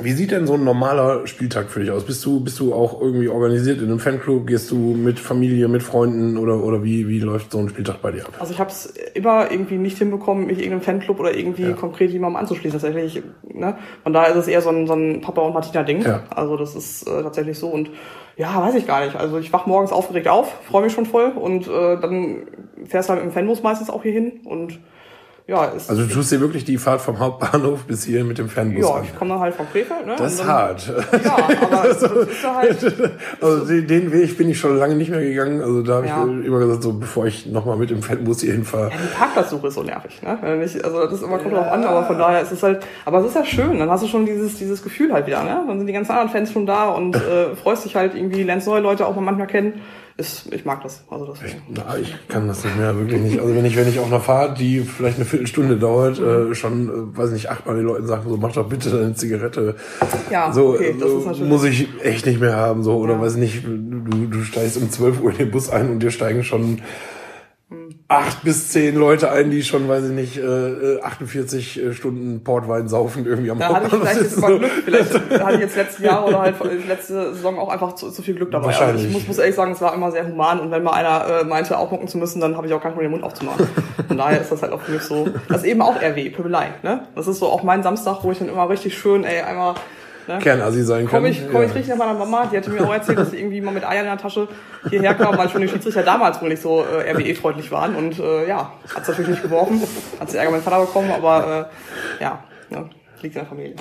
wie 0.00 0.12
sieht 0.12 0.30
denn 0.30 0.46
so 0.46 0.54
ein 0.54 0.64
normaler 0.64 1.26
Spieltag 1.26 1.68
für 1.68 1.80
dich 1.80 1.90
aus? 1.90 2.04
Bist 2.04 2.24
du, 2.24 2.40
bist 2.40 2.58
du 2.58 2.72
auch 2.72 2.98
irgendwie 2.98 3.28
organisiert 3.28 3.78
in 3.78 3.84
einem 3.84 3.98
Fanclub? 3.98 4.46
Gehst 4.46 4.70
du 4.70 4.76
mit 4.76 5.20
Familie, 5.20 5.68
mit 5.68 5.82
Freunden 5.82 6.38
oder, 6.38 6.64
oder 6.64 6.82
wie, 6.82 7.08
wie 7.08 7.20
läuft 7.20 7.52
so 7.52 7.58
ein 7.58 7.68
Spieltag 7.68 8.00
bei 8.00 8.10
dir 8.10 8.24
ab? 8.24 8.32
Also 8.40 8.54
ich 8.54 8.58
habe 8.58 8.70
es 8.70 8.86
immer 9.14 9.50
irgendwie 9.50 9.76
nicht 9.76 9.98
hinbekommen, 9.98 10.46
mich 10.46 10.58
irgendeinem 10.58 10.80
Fanclub 10.80 11.20
oder 11.20 11.36
irgendwie 11.36 11.74
konkret 11.74 12.10
jemandem 12.10 12.36
anzuschließen. 12.36 12.80
Tatsächlich, 12.80 13.22
ne? 13.52 13.76
Von 14.02 14.14
daher 14.14 14.30
ist 14.30 14.38
es 14.38 14.48
eher 14.48 14.62
so 14.62 14.70
ein, 14.70 14.86
so 14.86 14.94
ein 14.94 15.20
Papa 15.20 15.42
und 15.42 15.52
Martina 15.52 15.82
Ding. 15.82 16.00
Ja. 16.02 16.22
Also 16.30 16.56
das 16.56 16.74
ist 16.74 17.06
äh, 17.06 17.22
tatsächlich 17.22 17.58
so 17.58 17.68
und 17.68 17.90
ja, 18.38 18.62
weiß 18.62 18.74
ich 18.76 18.86
gar 18.86 19.04
nicht. 19.04 19.14
Also 19.16 19.38
ich 19.38 19.52
wach 19.52 19.66
morgens 19.66 19.92
aufgeregt 19.92 20.26
auf, 20.26 20.50
freue 20.64 20.84
mich 20.84 20.94
schon 20.94 21.04
voll 21.04 21.32
und 21.34 21.68
äh, 21.68 22.00
dann 22.00 22.46
fährst 22.86 23.08
du 23.08 23.12
halt 23.12 23.24
mit 23.24 23.30
dem 23.30 23.34
Fanbus 23.34 23.62
meistens 23.62 23.90
auch 23.90 24.02
hier 24.02 24.12
hin 24.12 24.40
und 24.44 24.80
ja, 25.48 25.64
ist, 25.66 25.90
Also 25.90 26.02
du 26.06 26.08
tust 26.14 26.30
dir 26.32 26.40
wirklich 26.40 26.64
die 26.64 26.78
Fahrt 26.78 27.00
vom 27.00 27.18
Hauptbahnhof 27.18 27.84
bis 27.84 28.04
hier 28.04 28.24
mit 28.24 28.38
dem 28.38 28.48
Fernbus 28.48 28.88
ja, 28.88 28.94
an. 28.94 29.04
ich 29.04 29.16
komme 29.18 29.38
halt 29.40 29.54
von 29.54 29.66
Krefeld, 29.70 30.06
ne? 30.06 30.14
Das 30.16 30.32
ist 30.34 30.40
dann, 30.40 30.46
hart. 30.48 30.92
Ja, 31.24 31.36
aber 31.36 31.88
das 31.88 32.02
ist 32.02 32.42
ja 32.42 32.54
halt, 32.56 33.10
Also 33.40 33.64
den, 33.80 34.12
Weg 34.12 34.36
bin 34.38 34.48
ich 34.50 34.58
schon 34.58 34.78
lange 34.78 34.94
nicht 34.94 35.10
mehr 35.10 35.20
gegangen. 35.20 35.60
Also 35.60 35.82
da 35.82 35.94
habe 35.94 36.06
Ja. 36.06 36.24
ich 36.26 36.46
immer 36.46 36.58
gesagt, 36.60 36.82
so 36.82 36.92
bevor 36.92 37.26
ich 37.26 37.46
nochmal 37.46 37.76
mit 37.76 37.90
dem 37.90 38.02
Fanbus 38.02 38.40
hier 38.40 38.52
hinfahre. 38.52 38.90
die 38.90 39.16
Parkplatzsuche 39.18 39.66
ist 39.66 39.74
so 39.74 39.82
nervig, 39.82 40.20
ne? 40.22 40.64
Ich, 40.64 40.84
also 40.84 41.00
das 41.02 41.12
ist 41.12 41.22
immer 41.22 41.38
kommt 41.38 41.54
drauf 41.54 41.70
an, 41.70 41.84
aber 41.84 42.04
von 42.04 42.18
daher 42.18 42.40
ist 42.40 42.52
es 42.52 42.62
halt, 42.62 42.84
aber 43.04 43.18
es 43.20 43.26
ist 43.26 43.34
ja 43.34 43.44
schön, 43.44 43.78
dann 43.78 43.90
hast 43.90 44.02
du 44.04 44.06
schon 44.08 44.24
dieses, 44.26 44.56
dieses 44.58 44.82
Gefühl 44.82 45.12
halt 45.12 45.26
wieder, 45.26 45.42
ne? 45.42 45.64
Dann 45.66 45.78
sind 45.78 45.86
die 45.86 45.92
ganzen 45.92 46.12
anderen 46.12 46.30
Fans 46.30 46.52
schon 46.52 46.66
da 46.66 46.90
und 46.90 47.16
äh, 47.16 47.54
freust 47.56 47.84
dich 47.84 47.96
halt 47.96 48.14
irgendwie, 48.14 48.42
lernst 48.42 48.66
neue 48.68 48.80
Leute 48.80 49.06
auch 49.06 49.14
mal 49.16 49.22
manchmal 49.22 49.46
kennen. 49.48 49.80
Ist, 50.18 50.52
ich 50.52 50.64
mag 50.66 50.82
das. 50.82 51.04
Also 51.08 51.32
deswegen. 51.32 51.62
Na, 51.70 51.96
ich 51.96 52.14
kann 52.28 52.46
das 52.46 52.62
nicht 52.64 52.76
mehr, 52.76 52.94
wirklich 52.96 53.20
nicht. 53.20 53.40
Also 53.40 53.54
wenn 53.54 53.64
ich, 53.64 53.76
wenn 53.76 53.88
ich 53.88 53.98
auf 53.98 54.06
einer 54.06 54.20
Fahrt, 54.20 54.58
die 54.58 54.80
vielleicht 54.80 55.16
eine 55.16 55.24
Viertelstunde 55.24 55.76
dauert, 55.78 56.18
äh, 56.20 56.54
schon, 56.54 56.88
äh, 57.14 57.16
weiß 57.16 57.30
nicht, 57.30 57.50
achtmal 57.50 57.76
den 57.76 57.86
Leuten 57.86 58.06
sagen, 58.06 58.28
so 58.28 58.36
mach 58.36 58.52
doch 58.52 58.68
bitte 58.68 58.90
deine 58.90 59.14
Zigarette. 59.14 59.74
Ja, 60.30 60.52
so, 60.52 60.74
okay, 60.74 60.94
das 60.98 61.08
so 61.10 61.18
ist 61.20 61.26
natürlich. 61.26 61.48
muss 61.48 61.64
ich 61.64 61.88
echt 62.02 62.26
nicht 62.26 62.40
mehr 62.40 62.54
haben. 62.56 62.82
So, 62.82 62.96
oder 62.98 63.14
Ja. 63.14 63.20
weiß 63.22 63.36
nicht, 63.36 63.64
du, 63.64 64.26
du 64.28 64.42
steigst 64.42 64.76
um 64.76 64.90
12 64.90 65.22
Uhr 65.22 65.30
in 65.30 65.38
den 65.38 65.50
Bus 65.50 65.70
ein 65.70 65.90
und 65.90 66.00
dir 66.00 66.10
steigen 66.10 66.44
schon 66.44 66.80
acht 68.12 68.42
bis 68.44 68.68
zehn 68.68 68.96
Leute 68.96 69.30
ein, 69.30 69.50
die 69.50 69.62
schon, 69.62 69.88
weiß 69.88 70.04
ich 70.04 70.12
nicht, 70.12 70.36
äh, 70.38 71.00
48 71.00 71.80
Stunden 71.92 72.44
Portwein 72.44 72.88
saufen 72.88 73.26
irgendwie 73.26 73.50
am 73.50 73.58
Da 73.58 73.74
hatte 73.74 73.86
ich 73.86 73.94
vielleicht 73.94 74.20
jetzt 74.20 74.40
mal 74.40 74.58
Glück. 74.58 74.70
Vielleicht 74.84 75.14
hatte 75.30 75.54
ich 75.54 75.60
jetzt 75.60 75.76
letzte 75.76 76.02
Jahr 76.04 76.26
oder 76.26 76.40
halt 76.40 76.56
letzte 76.86 77.34
Saison 77.34 77.58
auch 77.58 77.70
einfach 77.70 77.94
zu, 77.94 78.10
zu 78.10 78.22
viel 78.22 78.34
Glück 78.34 78.50
dabei. 78.50 78.68
Also 78.68 78.80
Wahrscheinlich. 78.80 79.06
ich 79.06 79.12
muss, 79.12 79.26
muss 79.26 79.38
ehrlich 79.38 79.54
sagen, 79.54 79.72
es 79.72 79.80
war 79.80 79.94
immer 79.94 80.10
sehr 80.10 80.26
human 80.26 80.60
und 80.60 80.70
wenn 80.70 80.82
mal 80.82 80.92
einer 80.92 81.40
äh, 81.40 81.44
meinte, 81.44 81.78
aufmucken 81.78 82.08
zu 82.08 82.18
müssen, 82.18 82.40
dann 82.40 82.56
habe 82.56 82.66
ich 82.66 82.72
auch 82.74 82.84
nicht 82.84 82.94
mehr 82.94 83.06
den 83.06 83.12
Mund 83.12 83.24
aufzumachen. 83.24 83.66
Von 84.06 84.16
daher 84.18 84.40
ist 84.40 84.52
das 84.52 84.62
halt 84.62 84.72
auch 84.72 84.82
für 84.82 84.92
mich 84.92 85.02
so. 85.02 85.28
Das 85.48 85.58
ist 85.58 85.64
eben 85.64 85.80
auch 85.82 85.96
RW, 85.96 86.30
Pöbelei. 86.30 86.68
Ne? 86.82 87.06
Das 87.14 87.26
ist 87.26 87.38
so 87.38 87.46
auch 87.46 87.62
mein 87.62 87.82
Samstag, 87.82 88.18
wo 88.22 88.32
ich 88.32 88.38
dann 88.38 88.48
immer 88.48 88.68
richtig 88.68 88.96
schön, 88.96 89.24
ey, 89.24 89.40
einmal. 89.40 89.74
Ne? 90.28 90.38
Kernassi 90.38 90.82
sein 90.84 91.06
kann. 91.06 91.16
Komme 91.22 91.28
ich, 91.30 91.42
komm 91.50 91.62
ich 91.62 91.68
Ja. 91.70 91.74
richtig 91.74 91.88
nach 91.88 91.96
meiner 92.06 92.18
Mama, 92.18 92.46
die 92.52 92.56
hatte 92.56 92.70
mir 92.70 92.86
auch 92.86 92.92
erzählt, 92.92 93.18
dass 93.18 93.30
sie 93.32 93.38
irgendwie 93.38 93.60
mal 93.60 93.72
mit 93.72 93.84
Eiern 93.84 94.04
in 94.04 94.10
der 94.12 94.18
Tasche 94.18 94.46
hierher 94.88 95.14
kam, 95.14 95.36
weil 95.36 95.48
schon 95.48 95.60
die 95.62 95.68
Schiedsrichter 95.68 96.02
damals 96.02 96.40
wohl 96.40 96.48
nicht 96.48 96.62
so 96.62 96.84
äh, 96.84 97.10
RWE-freundlich 97.12 97.70
waren. 97.72 97.96
Und 97.96 98.18
äh, 98.20 98.46
ja, 98.48 98.72
hat 98.94 99.08
natürlich 99.08 99.30
nicht 99.30 99.42
geworfen, 99.42 99.82
hat 100.20 100.30
sie 100.30 100.36
Ärger 100.38 100.52
mit 100.52 100.62
Vater 100.62 100.80
bekommen, 100.80 101.10
aber 101.10 101.68
äh, 102.20 102.22
ja, 102.22 102.44
ne, 102.70 102.88
liegt 103.20 103.34
in 103.34 103.40
der 103.40 103.46
Familie. 103.48 103.74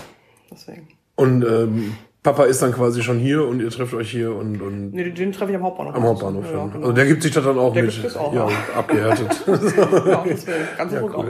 Deswegen. 0.51 0.87
Und 1.15 1.43
ähm, 1.45 1.95
Papa 2.23 2.43
ist 2.45 2.61
dann 2.61 2.71
quasi 2.71 3.01
schon 3.03 3.17
hier 3.19 3.47
und 3.47 3.59
ihr 3.61 3.69
trefft 3.69 3.93
euch 3.93 4.09
hier 4.11 4.35
und, 4.35 4.61
und 4.61 4.93
Nee, 4.93 5.09
den, 5.11 5.31
treffe 5.31 5.51
ich 5.51 5.57
am 5.57 5.63
Hauptbahnhof. 5.63 5.95
am 5.95 6.03
Hauptbahnhof. 6.03 6.45
Ja, 6.45 6.51
dann. 6.57 6.71
genau. 6.71 6.81
Also 6.83 6.93
der 6.93 7.05
gibt 7.05 7.23
sich 7.23 7.31
das 7.33 7.43
dann 7.43 7.57
auch 7.57 7.73
Der 7.73 7.83
mit. 7.83 7.93
gibt 7.93 8.05
es 8.05 8.17
auch, 8.17 8.33
ja, 8.33 8.47
ja. 8.47 8.55
abgehärtet. 8.77 9.43
ja, 9.47 10.23
deswegen, 10.27 10.57
ganz 10.77 10.93
Ja, 10.93 11.01
cool. 11.03 11.15
auch. 11.15 11.25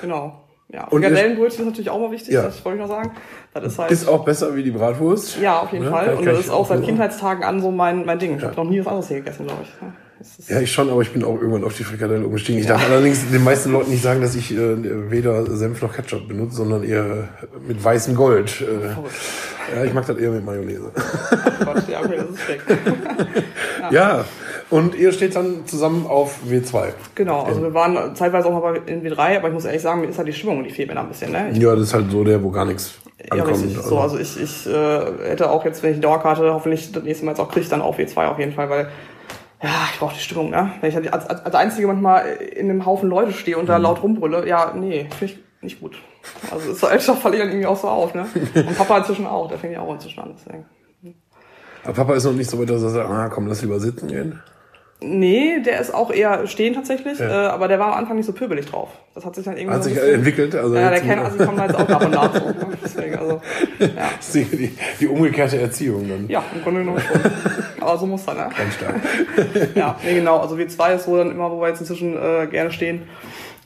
Genau. 0.00 0.43
Ja, 0.74 0.88
Und 0.88 1.02
Gardellenbrötchen 1.02 1.60
ist 1.60 1.66
natürlich 1.66 1.90
auch 1.90 2.00
mal 2.00 2.10
wichtig, 2.10 2.34
Ja. 2.34 2.42
das 2.42 2.64
wollte 2.64 2.78
ich 2.78 2.82
noch 2.82 2.88
sagen. 2.94 3.12
Das 3.52 3.64
ist 3.64 3.78
halt. 3.78 3.90
ist 3.92 4.08
auch 4.08 4.24
besser 4.24 4.56
wie 4.56 4.64
die 4.64 4.72
Bratwurst. 4.72 5.38
ja, 5.40 5.60
auf 5.60 5.70
jeden 5.72 5.84
Ne? 5.84 5.90
Fall. 5.92 6.14
Und 6.16 6.24
das 6.26 6.40
ist 6.40 6.50
auch 6.50 6.66
seit 6.68 6.82
Kindheitstagen 6.82 7.44
an 7.44 7.60
so 7.62 7.70
mein, 7.70 8.04
mein 8.04 8.18
Ding. 8.18 8.36
Ich 8.36 8.42
habe 8.42 8.56
noch 8.56 8.64
nie 8.68 8.80
was 8.80 8.88
anderes 8.88 9.06
hier 9.06 9.18
gegessen, 9.18 9.46
glaube 9.46 9.62
ich. 9.62 9.70
Ja, 10.48 10.56
Ja, 10.56 10.60
ich 10.62 10.72
schon, 10.72 10.90
aber 10.90 11.02
ich 11.02 11.12
bin 11.12 11.22
auch 11.22 11.34
irgendwann 11.36 11.62
auf 11.62 11.76
die 11.76 11.84
Frikadelle 11.84 12.26
umgestiegen. 12.26 12.60
Ich 12.60 12.66
darf 12.66 12.84
allerdings 12.90 13.30
den 13.30 13.44
meisten 13.44 13.70
Leuten 13.72 13.90
nicht 13.90 14.02
sagen, 14.02 14.20
dass 14.20 14.34
ich 14.34 14.52
äh, 14.52 15.10
weder 15.10 15.44
Senf 15.54 15.80
noch 15.80 15.92
Ketchup 15.94 16.26
benutze, 16.26 16.56
sondern 16.56 16.82
eher 16.82 17.28
mit 17.68 17.82
weißem 17.84 18.16
Gold. 18.16 18.60
Äh, 18.62 19.76
ja, 19.76 19.84
ich 19.84 19.92
mag 19.94 20.06
das 20.06 20.16
eher 20.18 20.30
mit 20.30 20.44
Mayonnaise. 20.44 20.90
Gott, 21.64 21.88
ja, 21.88 22.00
okay, 22.00 22.16
das 22.16 22.30
ist 22.30 22.40
schlecht. 22.40 22.62
Ja, 23.90 24.24
und 24.76 24.94
ihr 24.94 25.12
steht 25.12 25.36
dann 25.36 25.66
zusammen 25.66 26.06
auf 26.06 26.38
W2. 26.48 26.92
Genau, 27.14 27.42
also 27.42 27.62
wir 27.62 27.74
waren 27.74 28.14
zeitweise 28.16 28.48
auch 28.48 28.52
mal 28.60 28.72
bei- 28.72 28.92
in 28.92 29.02
W3, 29.04 29.36
aber 29.38 29.48
ich 29.48 29.54
muss 29.54 29.64
ehrlich 29.64 29.82
sagen, 29.82 30.00
mir 30.00 30.08
ist 30.08 30.18
halt 30.18 30.28
die 30.28 30.32
Stimmung, 30.32 30.64
die 30.64 30.70
fehlt 30.70 30.88
mir 30.88 30.94
da 30.94 31.02
ein 31.02 31.08
bisschen. 31.08 31.32
Ne? 31.32 31.50
Ich, 31.52 31.58
Ja, 31.58 31.74
das 31.74 31.84
ist 31.84 31.94
halt 31.94 32.10
so 32.10 32.24
der, 32.24 32.42
wo 32.42 32.50
gar 32.50 32.64
nichts 32.64 32.94
ja, 33.32 33.42
ankommt. 33.42 33.62
richtig. 33.64 33.76
So, 33.82 33.98
also 34.00 34.18
ich, 34.18 34.40
ich 34.40 34.66
äh, 34.66 35.00
hätte 35.28 35.50
auch 35.50 35.64
jetzt, 35.64 35.82
wenn 35.82 35.90
ich 35.90 35.96
die 35.96 36.02
Dauerkarte 36.02 36.52
hoffentlich 36.52 36.90
das 36.92 37.02
nächste 37.04 37.24
Mal 37.24 37.32
jetzt 37.32 37.40
auch 37.40 37.50
kriege, 37.50 37.66
dann 37.68 37.82
auf 37.82 37.98
W2 37.98 38.26
auf 38.26 38.38
jeden 38.38 38.52
Fall, 38.52 38.68
weil 38.68 38.88
ja, 39.62 39.70
ich 39.92 39.98
brauche 39.98 40.14
die 40.14 40.20
Stimmung, 40.20 40.50
ne? 40.50 40.72
Wenn 40.80 40.90
ich 40.90 40.96
als, 40.96 41.26
als, 41.30 41.40
als 41.46 41.54
Einzige 41.54 41.86
manchmal 41.86 42.26
in 42.54 42.68
einem 42.68 42.84
Haufen 42.84 43.08
Leute 43.08 43.32
stehe 43.32 43.56
und 43.56 43.66
da 43.68 43.78
Mhm. 43.78 43.84
laut 43.84 44.02
rumbrülle, 44.02 44.46
ja, 44.46 44.74
nee, 44.76 45.06
finde 45.18 45.34
ich 45.34 45.38
nicht 45.62 45.80
gut. 45.80 45.96
Also 46.50 46.74
so 46.74 46.86
älter 46.88 47.14
falle 47.14 47.36
ich 47.36 47.40
dann 47.40 47.48
irgendwie 47.50 47.66
auch 47.66 47.80
so 47.80 47.88
auf, 47.88 48.12
ne? 48.14 48.26
Und 48.56 48.76
Papa 48.76 48.98
inzwischen 48.98 49.26
auch, 49.26 49.48
der 49.48 49.56
fängt 49.58 49.72
ja 49.72 49.80
auch 49.80 49.92
inzwischen 49.94 50.20
an, 50.20 50.34
deswegen. 50.36 50.64
aber 51.84 51.92
Papa 51.94 52.14
ist 52.14 52.24
noch 52.24 52.32
nicht 52.32 52.50
so 52.50 52.58
weit, 52.60 52.68
dass 52.68 52.82
er 52.82 52.90
sagt, 52.90 53.08
ah, 53.08 53.28
komm, 53.32 53.46
lass 53.46 53.62
lieber 53.62 53.78
sitzen 53.80 54.08
gehen. 54.08 54.40
Nee, 55.06 55.60
der 55.60 55.80
ist 55.80 55.92
auch 55.94 56.10
eher 56.10 56.46
stehen 56.46 56.74
tatsächlich, 56.74 57.18
Ja. 57.18 57.28
äh, 57.28 57.48
aber 57.48 57.68
der 57.68 57.78
war 57.78 57.88
am 57.92 57.98
Anfang 57.98 58.16
nicht 58.16 58.26
so 58.26 58.32
pöbelig 58.32 58.66
drauf. 58.66 58.88
Das 59.14 59.24
hat 59.24 59.34
sich 59.34 59.44
dann 59.44 59.56
irgendwie 59.56 59.74
Hat 59.74 59.82
so 59.84 59.90
sich 59.90 59.98
bisschen- 59.98 60.14
entwickelt. 60.14 60.54
Also 60.54 60.74
Ja, 60.74 60.88
der 60.88 60.92
jetzt- 60.98 61.06
kennt, 61.06 61.22
also 61.22 61.38
ich 61.38 61.44
komme 61.46 61.58
da 61.58 61.66
jetzt 61.66 61.76
auch 61.76 61.88
nach 61.88 62.04
und 62.04 62.10
nach 62.10 62.34
so. 62.34 62.40
ne? 62.46 62.54
Deswegen, 62.82 63.14
also, 63.16 63.40
ja. 63.78 63.88
Die, 64.32 64.44
die, 64.44 64.78
die 65.00 65.06
umgekehrte 65.06 65.60
Erziehung 65.60 66.08
dann. 66.08 66.28
ja, 66.28 66.42
im 66.54 66.62
Grunde 66.62 66.80
genommen 66.80 67.00
schon. 67.00 67.20
Aber 67.80 67.98
so 67.98 68.06
muss 68.06 68.24
dann, 68.24 68.36
ne? 68.38 68.48
Ganz 68.56 68.74
stark. 68.74 68.94
Ja, 69.74 69.96
nee, 70.04 70.14
genau. 70.14 70.38
Also 70.38 70.56
W2 70.56 70.94
ist 70.96 71.04
so 71.04 71.16
dann 71.16 71.30
immer, 71.30 71.50
wo 71.50 71.60
wir 71.60 71.68
jetzt 71.68 71.80
inzwischen 71.80 72.16
äh, 72.16 72.46
gerne 72.50 72.70
stehen. 72.72 73.02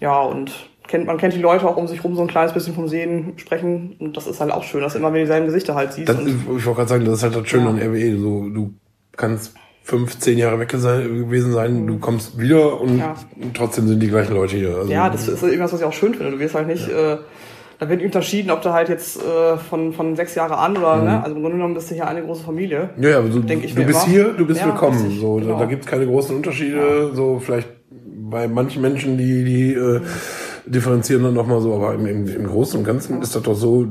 Ja, 0.01 0.21
und 0.21 0.53
kennt, 0.87 1.07
man 1.07 1.19
kennt 1.19 1.35
die 1.35 1.41
Leute 1.41 1.69
auch 1.69 1.77
um 1.77 1.87
sich 1.87 2.03
rum 2.03 2.15
so 2.17 2.23
ein 2.23 2.29
kleines 2.29 2.53
bisschen 2.53 2.75
vom 2.75 2.89
Sehen 2.89 3.35
sprechen. 3.37 3.97
Und 4.01 4.17
das 4.17 4.27
ist 4.27 4.41
halt 4.41 4.51
auch 4.51 4.65
schön, 4.65 4.81
dass 4.81 4.95
du 4.95 4.99
immer 4.99 5.13
wieder 5.13 5.23
dieselben 5.25 5.47
Gesichter 5.47 5.75
halt 5.75 5.93
siehst. 5.93 6.09
Das, 6.09 6.19
ich 6.21 6.47
wollte 6.47 6.63
gerade 6.75 6.89
sagen, 6.89 7.05
das 7.05 7.15
ist 7.15 7.23
halt 7.23 7.37
das 7.37 7.49
Schöne 7.49 7.65
Ja. 7.65 7.71
an 7.71 7.79
RWE. 7.79 8.19
So, 8.19 8.49
du 8.49 8.75
kannst 9.17 9.55
fünf, 9.89 10.19
zehn 10.19 10.37
Jahre 10.37 10.59
weg 10.61 10.69
gewesen 10.69 11.53
sein, 11.53 11.87
du 11.87 11.99
kommst 11.99 12.39
wieder 12.39 12.79
und 12.81 12.93
Mhm. 12.95 12.99
Ja. 12.99 13.15
trotzdem 13.55 13.89
sind 13.89 14.01
die 14.01 14.09
gleichen 14.09 14.35
Leute 14.35 14.57
hier. 14.57 14.77
Also, 14.77 14.93
ja, 14.93 15.09
das 15.09 15.27
ist 15.29 15.43
irgendwas, 15.43 15.73
was 15.73 15.81
ich 15.81 15.87
auch 15.87 15.93
schön 15.95 16.13
finde. 16.15 16.33
Du 16.33 16.39
wirst 16.39 16.55
halt 16.55 16.67
nicht, 16.67 16.89
äh, 16.89 17.17
da 17.79 17.89
wird 17.89 18.03
unterschieden, 18.03 18.51
ob 18.51 18.61
du 18.61 18.73
halt 18.73 18.91
jetzt 18.91 19.17
äh, 19.23 19.57
von, 19.57 19.95
von 19.95 20.15
sechs 20.15 20.35
Jahre 20.35 20.59
an 20.59 20.77
oder, 20.77 21.03
ne? 21.03 21.23
Also 21.23 21.37
im 21.37 21.41
Grunde 21.43 21.57
genommen 21.57 21.75
bist 21.75 21.91
du 21.91 21.95
hier 21.95 22.07
eine 22.07 22.23
große 22.23 22.45
Familie. 22.45 22.91
Ja, 23.01 23.09
ja, 23.11 23.19
aber 23.19 23.29
du, 23.29 23.39
Denk 23.41 23.65
ich 23.65 23.75
du 23.75 23.83
bist 23.85 24.05
immer. 24.05 24.13
hier, 24.13 24.25
du 24.37 24.47
bist 24.47 24.61
Ja, 24.61 24.67
willkommen. 24.67 25.01
richtig, 25.01 25.21
so, 25.21 25.37
genau. 25.37 25.53
da, 25.55 25.59
da 25.61 25.65
gibt 25.65 25.85
es 25.85 25.91
keine 25.91 26.07
großen 26.07 26.37
Unterschiede. 26.37 27.11
So 27.15 27.39
vielleicht 27.43 27.69
bei 28.31 28.47
manchen 28.47 28.83
Menschen, 28.83 29.17
die, 29.17 29.43
die 29.45 29.73
äh, 29.73 30.01
differenzieren 30.67 31.23
dann 31.23 31.35
nochmal 31.35 31.63
so, 31.63 31.75
aber 31.75 31.95
im, 31.95 32.05
im, 32.05 32.27
im 32.29 32.47
Großen 32.47 32.79
und 32.79 32.85
Ganzen 32.85 33.23
ist 33.23 33.35
das 33.35 33.43
doch 33.43 33.55
so, 33.55 33.87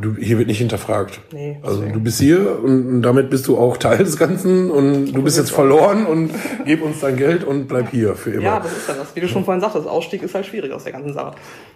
du, 0.00 0.14
hier 0.16 0.38
wird 0.38 0.48
nicht 0.48 0.58
hinterfragt. 0.58 1.20
Nee, 1.32 1.58
also 1.62 1.82
du 1.82 2.00
bist 2.00 2.20
hier 2.20 2.58
und, 2.62 2.86
und 2.86 3.02
damit 3.02 3.30
bist 3.30 3.48
du 3.48 3.58
auch 3.58 3.76
Teil 3.76 3.98
des 3.98 4.16
Ganzen 4.16 4.70
und 4.70 5.12
du 5.12 5.22
bist 5.22 5.36
jetzt 5.38 5.50
verloren 5.50 6.06
und 6.06 6.30
gib 6.64 6.82
uns 6.82 7.00
dein 7.00 7.16
Geld 7.16 7.44
und 7.44 7.66
bleib 7.68 7.90
hier 7.90 8.14
für 8.14 8.30
immer. 8.30 8.42
Ja, 8.42 8.60
das 8.60 8.72
ist 8.76 8.88
ja 8.88 8.94
das. 8.94 9.14
Wie 9.16 9.20
du 9.20 9.28
schon 9.28 9.44
vorhin 9.44 9.60
sagtest, 9.60 9.86
Ausstieg 9.88 10.22
ist 10.22 10.34
halt 10.34 10.46
schwierig 10.46 10.72
aus 10.72 10.84
der 10.84 10.92
ganzen 10.92 11.12
Sache. 11.12 11.32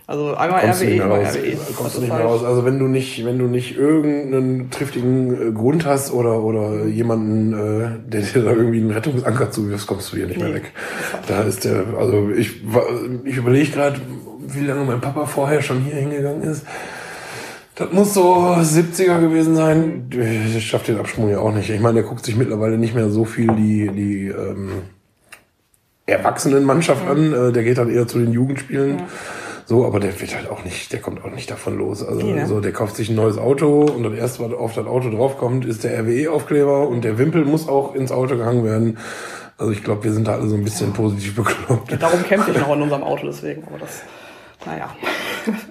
Also 0.07 0.35
einmal 0.37 0.61
kommst 0.61 0.83
RWE, 0.83 0.87
mehr 0.87 1.05
immer 1.05 1.15
raus. 1.17 1.29
RWE. 1.37 1.51
Kommst 1.51 1.59
Das 1.59 1.77
du 1.79 1.85
ist 1.87 1.99
nicht 2.01 2.13
mehr 2.15 2.25
raus. 2.25 2.45
Also 2.45 2.65
wenn 2.65 2.79
du 2.79 2.87
nicht, 2.87 3.25
wenn 3.25 3.39
du 3.39 3.47
nicht 3.47 3.77
irgendeinen 3.77 4.71
triftigen 4.71 5.49
äh, 5.49 5.53
Grund 5.53 5.85
hast 5.85 6.13
oder 6.13 6.43
oder 6.43 6.85
jemanden, 6.87 7.53
äh, 7.53 7.89
der 8.09 8.21
dir 8.21 8.43
da 8.45 8.53
irgendwie 8.53 8.79
einen 8.81 8.93
Rettungsanker 8.93 9.51
zuwirft, 9.51 9.87
kommst 9.89 10.13
du 10.13 10.17
hier 10.19 10.27
nicht 10.27 10.39
mehr 10.39 10.49
Nee. 10.51 10.55
weg. 10.55 10.73
Da 11.27 11.43
ist 11.43 11.65
der, 11.65 11.85
also 11.99 12.31
ich 12.31 12.63
ich 13.25 13.37
überlege 13.37 13.73
gerade, 13.73 14.01
wie 14.47 14.65
lange 14.65 14.85
mein 14.85 15.01
Papa 15.01 15.27
vorher 15.27 15.61
schon 15.61 15.81
hier 15.81 15.97
hingegangen 15.97 16.43
ist. 16.43 16.65
Das 17.77 17.93
muss 17.93 18.15
so 18.15 18.55
70er 18.59 19.21
gewesen 19.21 19.55
sein. 19.55 20.09
Ich 20.11 20.67
schaff 20.67 20.83
den 20.85 20.99
Absprung 20.99 21.29
ja 21.29 21.39
auch 21.41 21.53
nicht. 21.53 21.69
Ich 21.69 21.81
meine, 21.81 22.01
der 22.01 22.09
guckt 22.09 22.25
sich 22.25 22.35
mittlerweile 22.35 22.79
nicht 22.79 22.95
mehr 22.95 23.11
so 23.11 23.25
viel 23.27 23.49
die, 23.55 23.89
die 23.95 24.29
ähm, 24.29 24.83
Erwachsenenmannschaft 26.07 27.07
an. 27.07 27.33
Äh, 27.33 27.53
Der 27.53 27.65
geht 27.65 27.77
dann 27.79 27.91
eher 27.91 28.09
zu 28.09 28.19
den 28.19 28.33
Jugendspielen. 28.33 29.03
So, 29.67 29.85
aber 29.85 29.99
der 30.01 30.19
wird 30.21 30.35
halt 30.35 30.49
auch 30.49 30.65
nicht, 30.65 30.93
der 30.93 31.01
kommt 31.01 31.23
auch 31.25 31.31
nicht 31.31 31.51
davon 31.51 31.77
los. 31.77 32.03
Also 32.07 32.25
Nee, 32.25 32.35
ne? 32.35 32.47
so, 32.47 32.61
der 32.61 32.73
kauft 32.73 32.97
sich 32.97 33.11
ein 33.11 33.17
neues 33.17 33.37
Auto 33.37 33.83
und 33.83 34.05
das 34.05 34.15
erste, 34.15 34.45
was 34.45 34.53
auf 34.57 34.75
das 34.75 34.87
Auto 34.87 35.11
draufkommt, 35.11 35.65
ist 35.67 35.83
der 35.85 35.99
RWE-Aufkleber 36.01 36.89
und 36.89 37.03
der 37.03 37.19
Wimpel 37.19 37.45
muss 37.45 37.69
auch 37.69 37.95
ins 37.97 38.13
Auto 38.13 38.37
gehangen 38.37 38.65
werden. 38.65 38.99
Also 39.59 39.73
ich 39.73 39.83
glaube, 39.83 40.05
wir 40.05 40.13
sind 40.13 40.29
da 40.29 40.35
alle 40.35 40.47
so 40.49 40.55
ein 40.55 40.63
bisschen 40.63 40.93
positiv 40.93 41.35
bekloppt. 41.35 42.01
Darum 42.01 42.23
kämpfe 42.23 42.53
ich 42.53 42.59
noch 42.59 42.75
in 42.75 42.83
unserem 42.83 43.03
Auto 43.03 43.27
deswegen. 43.27 43.65
Aber 43.65 43.79
das, 43.79 44.03
naja. 44.65 44.95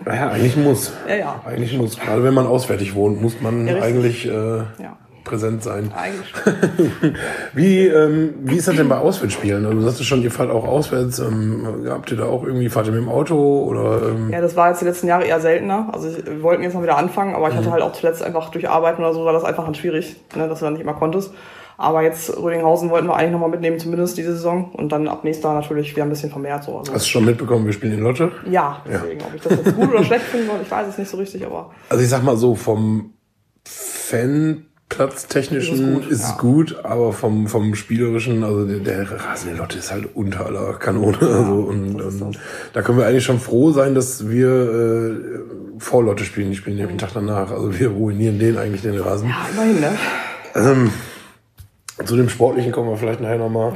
Naja, 0.05 0.29
eigentlich 0.29 0.55
muss. 0.57 0.93
Ja, 1.07 1.15
ja. 1.15 1.41
Eigentlich 1.45 1.77
muss. 1.77 1.99
Gerade 1.99 2.23
wenn 2.23 2.33
man 2.33 2.47
auswärtig 2.47 2.95
wohnt, 2.95 3.21
muss 3.21 3.41
man 3.41 3.67
Ja, 3.67 3.75
eigentlich 3.81 4.25
äh, 4.27 4.31
Ja. 4.57 4.97
präsent 5.23 5.63
sein. 5.63 5.91
Eigentlich. 5.95 6.33
Wie, 7.53 7.87
ähm, 7.87 8.33
wie 8.43 8.57
ist 8.57 8.67
das 8.67 8.75
denn 8.75 8.89
bei 8.89 8.97
Auswärtsspielen? 8.97 9.65
Also 9.65 9.77
du 9.77 9.83
sagst 9.83 10.03
schon, 10.05 10.21
ihr 10.21 10.31
fahrt 10.31 10.51
auch 10.51 10.65
auswärts. 10.67 11.19
Ähm, 11.19 11.65
habt 11.89 12.11
ihr 12.11 12.17
da 12.17 12.25
auch 12.25 12.43
irgendwie, 12.43 12.69
fahrt 12.69 12.85
ihr 12.87 12.91
mit 12.91 13.01
dem 13.01 13.09
Auto 13.09 13.63
oder 13.63 14.09
ähm, 14.09 14.29
Ja, 14.31 14.41
das 14.41 14.55
war 14.55 14.69
jetzt 14.69 14.81
die 14.81 14.85
letzten 14.85 15.07
Jahre 15.07 15.25
eher 15.25 15.39
seltener. 15.39 15.89
Also 15.91 16.09
ich, 16.09 16.25
wir 16.25 16.41
wollten 16.43 16.63
jetzt 16.63 16.73
mal 16.75 16.83
wieder 16.83 16.97
anfangen, 16.97 17.33
aber 17.35 17.47
ich 17.49 17.53
Mhm. 17.55 17.59
hatte 17.59 17.71
halt 17.71 17.81
auch 17.81 17.93
zuletzt 17.93 18.21
einfach 18.23 18.49
durch 18.49 18.69
Arbeiten 18.69 19.01
oder 19.01 19.13
so 19.13 19.25
war 19.25 19.33
das 19.33 19.43
einfach 19.43 19.65
dann 19.65 19.75
schwierig, 19.75 20.15
ne, 20.35 20.47
dass 20.47 20.59
du 20.59 20.65
dann 20.65 20.73
nicht 20.73 20.81
immer 20.83 20.93
konntest. 20.93 21.31
Aber 21.77 22.01
jetzt 22.01 22.35
Rödinghausen 22.37 22.89
wollten 22.89 23.07
wir 23.07 23.15
eigentlich 23.15 23.31
nochmal 23.31 23.49
mitnehmen, 23.49 23.79
zumindest 23.79 24.17
diese 24.17 24.33
Saison. 24.33 24.71
Und 24.71 24.91
dann 24.91 25.07
ab 25.07 25.23
nächster 25.23 25.53
natürlich 25.53 25.91
wieder 25.91 26.03
ein 26.03 26.09
bisschen 26.09 26.31
vermehrt 26.31 26.63
so. 26.63 26.79
Also, 26.79 26.93
hast 26.93 27.05
du 27.05 27.09
schon 27.09 27.25
mitbekommen, 27.25 27.65
wir 27.65 27.73
spielen 27.73 27.93
in 27.93 28.01
Lotte? 28.01 28.31
ja, 28.49 28.81
deswegen, 28.87 29.21
ob 29.21 29.35
ich 29.35 29.41
das 29.41 29.57
jetzt 29.57 29.75
gut 29.75 29.89
oder 29.91 30.03
schlecht 30.03 30.25
finde, 30.25 30.51
ich 30.61 30.71
weiß 30.71 30.87
es 30.87 30.97
nicht 30.97 31.09
so 31.09 31.17
richtig, 31.17 31.45
aber 31.45 31.71
Also 31.89 32.03
ich 32.03 32.09
sag 32.09 32.23
mal 32.23 32.37
so, 32.37 32.55
vom 32.55 33.11
Fanplatztechnischen 33.67 35.75
Ist 35.75 35.81
es 35.81 35.93
gut, 35.93 36.11
ist 36.11 36.21
es 36.21 36.29
ja. 36.29 36.35
gut, 36.37 36.75
aber 36.83 37.11
vom, 37.11 37.47
vom 37.47 37.75
Spielerischen, 37.75 38.43
also 38.43 38.65
der, 38.65 38.79
der 38.79 39.11
Rasen 39.11 39.51
in 39.51 39.57
Lotte 39.57 39.79
ist 39.79 39.91
halt 39.91 40.15
unter 40.15 40.45
aller 40.45 40.73
Kanone. 40.73 41.17
also 41.19 41.53
und, 41.53 41.99
und 41.99 42.39
da 42.73 42.81
können 42.81 42.99
wir 42.99 43.05
eigentlich 43.07 43.25
schon 43.25 43.39
froh 43.39 43.71
sein, 43.71 43.95
dass 43.95 44.29
wir 44.29 44.49
äh, 44.49 45.15
vor 45.79 46.03
Lotte 46.03 46.23
spielen. 46.23 46.51
Die 46.51 46.55
spielen 46.55 46.77
nämlich 46.77 46.93
den 46.95 46.99
Tag 46.99 47.11
danach. 47.13 47.51
Also 47.51 47.77
wir 47.77 47.89
ruinieren 47.89 48.39
den 48.39 48.57
eigentlich 48.57 48.81
den 48.83 48.97
Rasen. 48.99 49.27
ja, 49.29 49.35
immerhin, 49.51 49.79
ne? 49.81 49.97
Ähm, 50.55 50.91
zu 52.03 52.15
dem 52.15 52.29
Sportlichen 52.29 52.71
kommen 52.71 52.89
wir 52.89 52.97
vielleicht 52.97 53.21
nachher 53.21 53.37
nochmal. 53.37 53.73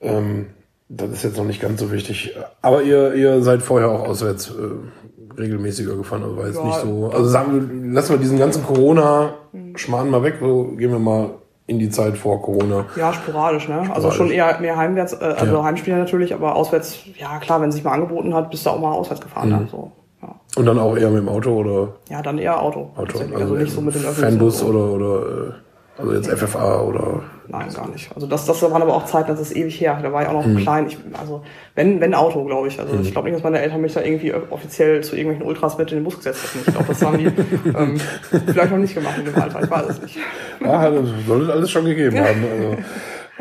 Ähm, 0.00 0.46
das 0.88 1.10
ist 1.10 1.22
jetzt 1.24 1.36
noch 1.38 1.44
nicht 1.44 1.60
ganz 1.60 1.80
so 1.80 1.90
wichtig. 1.92 2.36
Aber 2.60 2.82
ihr, 2.82 3.14
ihr 3.14 3.42
seid 3.42 3.62
vorher 3.62 3.90
auch 3.90 4.08
auswärts 4.08 4.50
äh, 4.50 5.40
regelmäßiger 5.40 5.96
gefahren, 5.96 6.22
aber 6.24 6.38
war 6.38 6.46
jetzt 6.46 6.58
Ja, 6.58 6.64
nicht 6.66 6.80
so. 6.80 7.10
Also 7.12 7.24
sagen 7.26 7.54
wir, 7.54 7.92
lassen 7.94 8.10
wir 8.10 8.18
diesen 8.18 8.38
ganzen 8.38 8.62
Corona-Schmarrn 8.64 10.10
mal 10.10 10.22
weg, 10.22 10.36
so 10.40 10.64
gehen 10.76 10.90
wir 10.90 10.98
mal 10.98 11.30
in 11.66 11.78
die 11.78 11.88
Zeit 11.88 12.18
vor 12.18 12.42
Corona. 12.42 12.86
Ja, 12.96 13.12
sporadisch, 13.14 13.68
ne? 13.68 13.78
Also 13.78 13.92
Sporadisch. 14.10 14.16
schon 14.16 14.30
eher 14.30 14.60
mehr 14.60 14.76
heimwärts, 14.76 15.14
äh, 15.14 15.24
also 15.38 15.54
Ja. 15.54 15.62
Heimspiele 15.64 15.96
natürlich, 15.96 16.34
aber 16.34 16.56
auswärts, 16.56 16.98
ja 17.16 17.38
klar, 17.38 17.60
wenn 17.62 17.68
es 17.70 17.76
sich 17.76 17.84
mal 17.84 17.92
angeboten 17.92 18.34
hat, 18.34 18.50
bist 18.50 18.66
du 18.66 18.70
auch 18.70 18.80
mal 18.80 18.92
auswärts 18.92 19.22
gefahren. 19.22 19.48
Mhm. 19.48 19.54
Ne? 19.56 19.68
So, 19.70 19.92
ja. 20.20 20.34
Und 20.56 20.66
dann 20.66 20.78
auch 20.78 20.96
eher 20.96 21.08
mit 21.10 21.20
dem 21.20 21.28
Auto 21.28 21.52
oder 21.56 21.94
ja, 22.10 22.20
dann 22.20 22.36
eher 22.38 22.60
Auto. 22.60 22.90
Auto. 22.96 23.06
tatsächlich. 23.06 23.36
Also, 23.38 23.54
nicht 23.54 23.72
so 23.72 23.80
mit 23.80 23.94
den 23.94 24.02
Öffentlichen. 24.02 24.38
Fanbus 24.38 24.62
oder, 24.62 24.92
oder 24.92 25.26
äh, 25.26 25.52
also 25.98 26.12
jetzt 26.12 26.28
FFA 26.30 26.80
oder 26.82 27.22
Nein, 27.48 27.68
gar 27.74 27.88
nicht. 27.90 28.10
Also 28.14 28.26
das, 28.26 28.46
das 28.46 28.62
waren 28.62 28.80
aber 28.80 28.94
auch 28.94 29.04
Zeiten, 29.04 29.28
das 29.28 29.40
ist 29.40 29.54
ewig 29.54 29.78
her. 29.78 29.98
Da 30.02 30.10
war 30.12 30.22
ich 30.22 30.28
auch 30.28 30.32
noch 30.32 30.46
Mhm. 30.46 30.56
klein. 30.56 30.86
Ich, 30.86 30.96
also 31.20 31.42
wenn, 31.74 32.00
wenn 32.00 32.14
Auto, 32.14 32.44
glaube 32.44 32.68
ich. 32.68 32.80
Also 32.80 32.94
ich 33.02 33.12
glaube 33.12 33.28
nicht, 33.28 33.36
dass 33.36 33.42
meine 33.44 33.60
Eltern 33.60 33.80
mich 33.82 33.92
da 33.92 34.00
irgendwie 34.00 34.32
offiziell 34.32 35.02
zu 35.02 35.16
irgendwelchen 35.16 35.46
Ultras 35.46 35.76
mit 35.76 35.90
in 35.92 35.98
den 35.98 36.04
Bus 36.04 36.16
gesetzt 36.16 36.44
hätten. 36.44 36.64
Ich 36.66 36.72
glaube, 36.72 36.88
das 36.88 37.02
haben 37.04 37.18
die 37.18 37.24
ähm, 37.76 38.00
vielleicht 38.46 38.70
noch 38.70 38.78
nicht 38.78 38.94
gemacht 38.94 39.18
in 39.18 39.26
dem 39.26 39.34
Alter. 39.34 39.62
Ich 39.62 39.70
weiß 39.70 39.88
es 39.90 40.02
nicht. 40.02 40.18
Ja, 40.64 40.90
das 40.90 41.08
soll 41.26 41.42
es 41.42 41.50
alles 41.50 41.70
schon 41.70 41.84
gegeben 41.84 42.18
haben. 42.18 42.44
Also, 42.50 42.76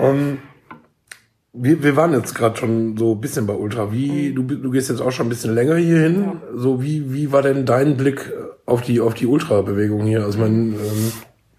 ähm, 0.10 0.38
wir, 1.54 1.84
wir 1.84 1.96
waren 1.96 2.14
jetzt 2.14 2.34
gerade 2.34 2.58
schon 2.58 2.98
so 2.98 3.14
ein 3.14 3.22
bisschen 3.22 3.46
bei 3.48 3.54
Ultra. 3.54 3.92
Wie, 3.94 4.34
du, 4.34 4.44
du 4.44 4.72
gehst 4.72 4.90
jetzt 4.90 5.02
auch 5.02 5.12
schon 5.12 5.28
ein 5.28 5.30
bisschen 5.30 5.54
länger 5.54 5.76
hier 5.76 6.00
hin. 6.00 6.42
So, 6.56 6.82
wie, 6.82 7.14
wie 7.14 7.32
war 7.32 7.42
denn 7.44 7.66
dein 7.66 7.96
Blick 7.98 8.32
auf 8.66 8.82
die, 8.82 9.00
auf 9.00 9.14
die 9.14 9.28
Ultra-Bewegung 9.28 10.06
hier? 10.06 10.20
Also, 10.26 10.38
ich 10.38 10.44
meine, 10.44 10.56
ähm, 10.76 11.12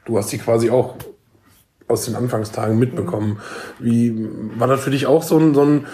du 0.05 0.19
hast 0.19 0.33
die 0.33 0.39
quasi 0.39 0.71
auch 0.71 0.95
aus 1.89 2.05
den 2.07 2.17
Anfangstagen 2.17 2.79
mitbekommen. 2.79 3.39
Wie, 3.79 4.29
war 4.57 4.67
das 4.69 4.81
für 4.83 4.91
dich 4.91 5.07
auch 5.07 5.23
so 5.23 5.39
ein, 5.39 5.55
so 5.55 5.63
ein, 5.63 5.87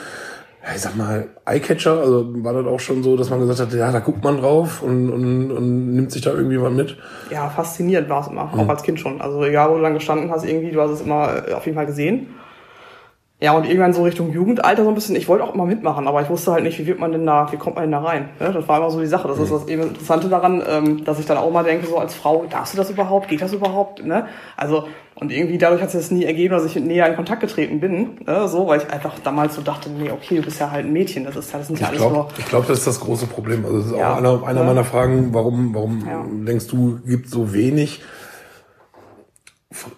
ich 0.75 0.81
sag 0.81 0.97
mal, 0.97 1.29
Eyecatcher? 1.44 1.99
Also, 1.99 2.27
war 2.44 2.53
das 2.53 2.66
auch 2.66 2.79
schon 2.79 3.03
so, 3.03 3.16
dass 3.16 3.31
man 3.31 3.40
gesagt 3.40 3.59
hat, 3.73 3.73
ja, 3.79 3.90
da 3.90 3.99
guckt 4.01 4.23
man 4.23 4.38
drauf 4.38 4.83
und, 4.83 5.11
und, 5.11 5.51
und 5.51 5.94
nimmt 5.94 6.12
sich 6.12 6.23
da 6.23 6.31
irgendwie 6.33 6.61
was 6.61 6.73
mit? 6.73 6.97
Ja, 7.31 7.49
faszinierend 7.49 8.09
war 8.09 8.21
es 8.21 8.29
immer, 8.29 8.44
Mhm. 8.53 8.61
auch 8.61 8.68
als 8.68 8.83
Kind 8.83 9.01
schon. 9.01 9.21
Also 9.21 9.42
egal, 9.44 9.71
wo 9.71 9.77
du 9.77 9.83
dann 9.83 9.94
gestanden 9.94 10.31
hast, 10.31 10.44
irgendwie, 10.44 10.71
du 10.71 10.81
hast 10.81 10.90
es 10.90 11.01
immer 11.01 11.49
äh, 11.49 11.53
auf 11.55 11.64
jeden 11.64 11.77
Fall 11.77 11.87
gesehen. 11.87 12.29
Ja, 13.40 13.53
und 13.53 13.66
irgendwann 13.66 13.92
so 13.92 14.03
Richtung 14.03 14.33
Jugendalter 14.33 14.83
so 14.83 14.88
ein 14.88 14.96
bisschen, 14.96 15.14
ich 15.14 15.29
wollte 15.29 15.44
auch 15.44 15.55
immer 15.55 15.64
mitmachen, 15.64 16.09
aber 16.09 16.20
ich 16.22 16.29
wusste 16.29 16.51
halt 16.51 16.64
nicht, 16.64 16.77
wie 16.81 16.87
wird 16.88 16.98
man 16.98 17.12
denn 17.12 17.24
da, 17.24 17.46
wie 17.53 17.57
kommt 17.57 17.77
man 17.77 17.85
denn 17.85 17.92
da 17.92 18.01
rein? 18.01 18.31
Ne? 18.40 18.53
Das 18.53 18.66
war 18.66 18.79
immer 18.79 18.90
so 18.90 18.98
die 18.98 19.07
Sache. 19.07 19.29
Das 19.29 19.38
ist 19.38 19.53
das 19.53 19.68
eben 19.68 19.83
Interessante 19.83 20.29
daran, 20.29 20.61
ähm, 20.68 21.05
dass 21.05 21.20
ich 21.20 21.27
dann 21.27 21.38
auch 21.38 21.48
mal 21.53 21.62
denke, 21.62 21.87
so 21.87 21.98
als 21.98 22.14
Frau, 22.14 22.46
darfst 22.51 22.72
du 22.74 22.77
das 22.79 22.90
überhaupt? 22.90 23.29
Geht 23.29 23.40
das 23.40 23.53
überhaupt? 23.53 24.05
Ne? 24.05 24.27
Also, 24.57 24.88
und 25.14 25.31
irgendwie 25.31 25.57
dadurch 25.57 25.81
hat 25.81 25.92
sich 25.92 26.01
das 26.01 26.11
nie 26.11 26.24
ergeben, 26.24 26.53
dass 26.53 26.64
ich 26.64 26.74
näher 26.74 27.07
in 27.09 27.14
Kontakt 27.14 27.40
getreten 27.40 27.79
bin. 27.79 28.18
Ne? 28.27 28.48
So, 28.48 28.66
weil 28.66 28.81
ich 28.81 28.90
einfach 28.92 29.16
damals 29.22 29.55
so 29.55 29.62
dachte, 29.62 29.88
nee, 29.88 30.11
okay, 30.11 30.38
du 30.38 30.42
bist 30.42 30.59
ja 30.59 30.72
halt 30.72 30.87
ein 30.87 30.92
Mädchen, 30.92 31.22
das 31.24 31.37
ist 31.37 31.53
ja, 31.53 31.61
das 31.61 31.68
ja 31.68 31.74
Ich 31.77 31.85
alles 31.87 31.98
glaube, 31.98 32.14
nur. 32.16 32.29
ich 32.38 32.44
glaub, 32.44 32.66
das 32.66 32.79
ist 32.79 32.87
das 32.88 32.98
große 32.98 33.29
Problem. 33.29 33.64
Also 33.64 33.77
das 33.79 33.87
ist 33.87 33.96
Ja. 33.96 34.14
auch 34.14 34.16
einer, 34.16 34.42
einer 34.48 34.61
Ja. 34.62 34.66
meiner 34.66 34.85
Fragen, 34.85 35.33
warum, 35.33 35.72
warum 35.77 36.05
Ja. 36.05 36.24
denkst 36.29 36.66
du, 36.66 36.98
gibt 37.07 37.31
so 37.31 37.53
wenig 37.55 38.03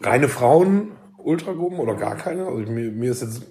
reine 0.03 0.29
Frauen 0.29 0.89
Ultragruppen 1.25 1.79
oder 1.79 1.95
gar 1.95 2.17
keine? 2.17 2.47
Also 2.47 2.71
mir, 2.71 2.91
mir 2.91 3.11
ist 3.11 3.23
jetzt 3.23 3.43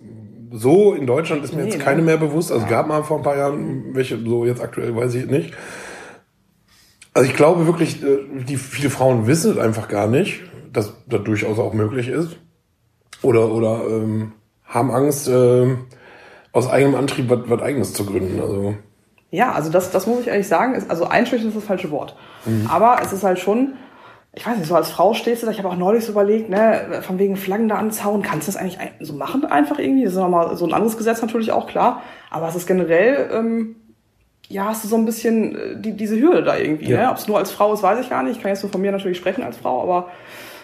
so 0.52 0.94
in 0.94 1.06
Deutschland 1.06 1.44
ist 1.44 1.54
mir 1.54 1.62
Nee, 1.64 1.70
jetzt 1.70 1.78
ne? 1.78 1.84
keine 1.84 2.02
mehr 2.02 2.18
bewusst. 2.18 2.52
Also 2.52 2.64
es 2.66 2.70
gab 2.70 2.88
mal 2.88 3.04
vor 3.04 3.18
ein 3.18 3.24
paar 3.24 3.38
Jahren 3.38 3.94
welche, 3.94 4.18
so 4.20 4.46
jetzt 4.46 4.62
aktuell 4.62 4.96
weiß 4.96 5.14
ich 5.16 5.28
nicht. 5.28 5.54
Also 7.14 7.30
ich 7.30 7.36
glaube 7.36 7.66
wirklich, 7.68 8.04
äh, 8.04 8.20
die 8.48 8.58
viele 8.58 8.90
Frauen 8.90 9.28
wissen 9.28 9.52
es 9.52 9.58
einfach 9.58 9.88
gar 9.88 10.08
nicht, 10.08 10.42
dass 10.72 10.94
das 11.08 11.24
durchaus 11.24 11.60
auch 11.60 11.74
möglich 11.74 12.08
ist. 12.08 12.38
Oder, 13.22 13.52
oder 13.52 13.82
ähm, 13.90 14.34
haben 14.64 14.92
Angst, 14.92 15.28
ähm, 15.28 15.86
aus 16.52 16.70
eigenem 16.70 16.96
Antrieb 16.96 17.30
was, 17.30 17.40
was 17.46 17.62
eigenes 17.62 17.94
zu 17.94 18.06
gründen. 18.06 18.40
Also 18.40 18.76
Ja, 19.32 19.52
also 19.52 19.70
das, 19.72 19.92
das 19.92 20.08
muss 20.08 20.22
ich 20.22 20.28
ehrlich 20.28 20.48
sagen. 20.48 20.74
Ist, 20.76 20.90
also 20.90 21.06
einschüchtern 21.06 21.50
ist 21.50 21.58
das 21.58 21.64
falsche 21.64 21.92
Wort. 21.92 22.16
Aber 22.70 22.98
es 23.04 23.12
ist 23.14 23.24
halt 23.24 23.40
schon, 23.40 23.74
ich 24.40 24.48
weiß 24.48 24.58
nicht, 24.58 24.68
so 24.70 24.76
als 24.76 24.90
Frau 24.90 25.14
stehst 25.14 25.42
du 25.42 25.48
da, 25.48 25.52
ich 25.52 25.58
habe 25.58 25.68
auch 25.68 25.76
neulich 25.76 26.06
so 26.06 26.14
überlegt, 26.14 26.50
ne, 26.50 27.02
von 27.02 27.20
wegen 27.20 27.36
Flaggen 27.36 27.68
da 27.68 27.76
anzauen, 27.76 28.22
kannst 28.22 28.48
du 28.48 28.54
das 28.54 28.62
eigentlich 28.62 28.80
so 29.02 29.12
machen 29.12 29.44
einfach 29.44 29.80
irgendwie? 29.80 30.06
Das 30.06 30.14
ist 30.14 30.20
nochmal 30.20 30.56
so 30.56 30.66
ein 30.66 30.74
anderes 30.74 30.96
Gesetz 30.96 31.22
natürlich 31.22 31.52
auch, 31.52 31.68
klar. 31.68 32.02
Aber 32.30 32.48
es 32.48 32.56
ist 32.56 32.66
generell, 32.66 33.30
ähm, 33.34 33.76
ja, 34.48 34.64
hast 34.64 34.86
du 34.86 34.88
so 34.88 34.96
ein 34.96 35.04
bisschen 35.04 35.56
äh, 35.58 35.82
die, 35.82 35.92
diese 35.92 36.18
Hürde 36.18 36.44
da 36.44 36.56
irgendwie. 36.56 36.90
Ja. 36.90 37.02
Ne? 37.02 37.12
Ob 37.12 37.18
es 37.18 37.28
nur 37.28 37.38
als 37.38 37.52
Frau 37.52 37.74
ist, 37.74 37.84
weiß 37.84 38.00
ich 38.00 38.10
gar 38.10 38.24
nicht. 38.24 38.38
Ich 38.38 38.42
kann 38.42 38.48
jetzt 38.50 38.64
nur 38.64 38.72
von 38.72 38.80
mir 38.80 38.94
natürlich 38.94 39.18
sprechen 39.18 39.44
als 39.44 39.58
Frau, 39.58 39.84
aber 39.84 40.08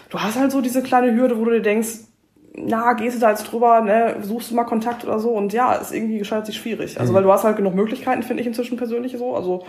du 0.08 0.20
hast 0.20 0.38
halt 0.38 0.52
so 0.52 0.62
diese 0.62 0.82
kleine 0.82 1.14
Hürde, 1.14 1.38
wo 1.38 1.44
du 1.44 1.50
dir 1.50 1.60
denkst, 1.60 1.98
na, 2.54 2.94
gehst 2.94 3.16
du 3.16 3.20
da 3.20 3.28
jetzt 3.28 3.52
drüber, 3.52 3.82
ne, 3.82 4.16
suchst 4.22 4.50
du 4.50 4.54
mal 4.54 4.64
Kontakt 4.64 5.04
oder 5.04 5.18
so 5.18 5.32
und 5.32 5.52
ja, 5.52 5.74
ist 5.74 5.92
irgendwie 5.92 6.16
gestaltet 6.16 6.46
sich 6.46 6.56
schwierig. 6.56 6.98
Also, 6.98 7.12
weil 7.12 7.24
du 7.24 7.30
hast 7.30 7.44
halt 7.44 7.58
genug 7.58 7.74
Möglichkeiten, 7.74 8.22
finde 8.22 8.40
ich 8.40 8.46
inzwischen 8.46 8.78
persönlich 8.78 9.14
so. 9.18 9.36
Also, 9.36 9.64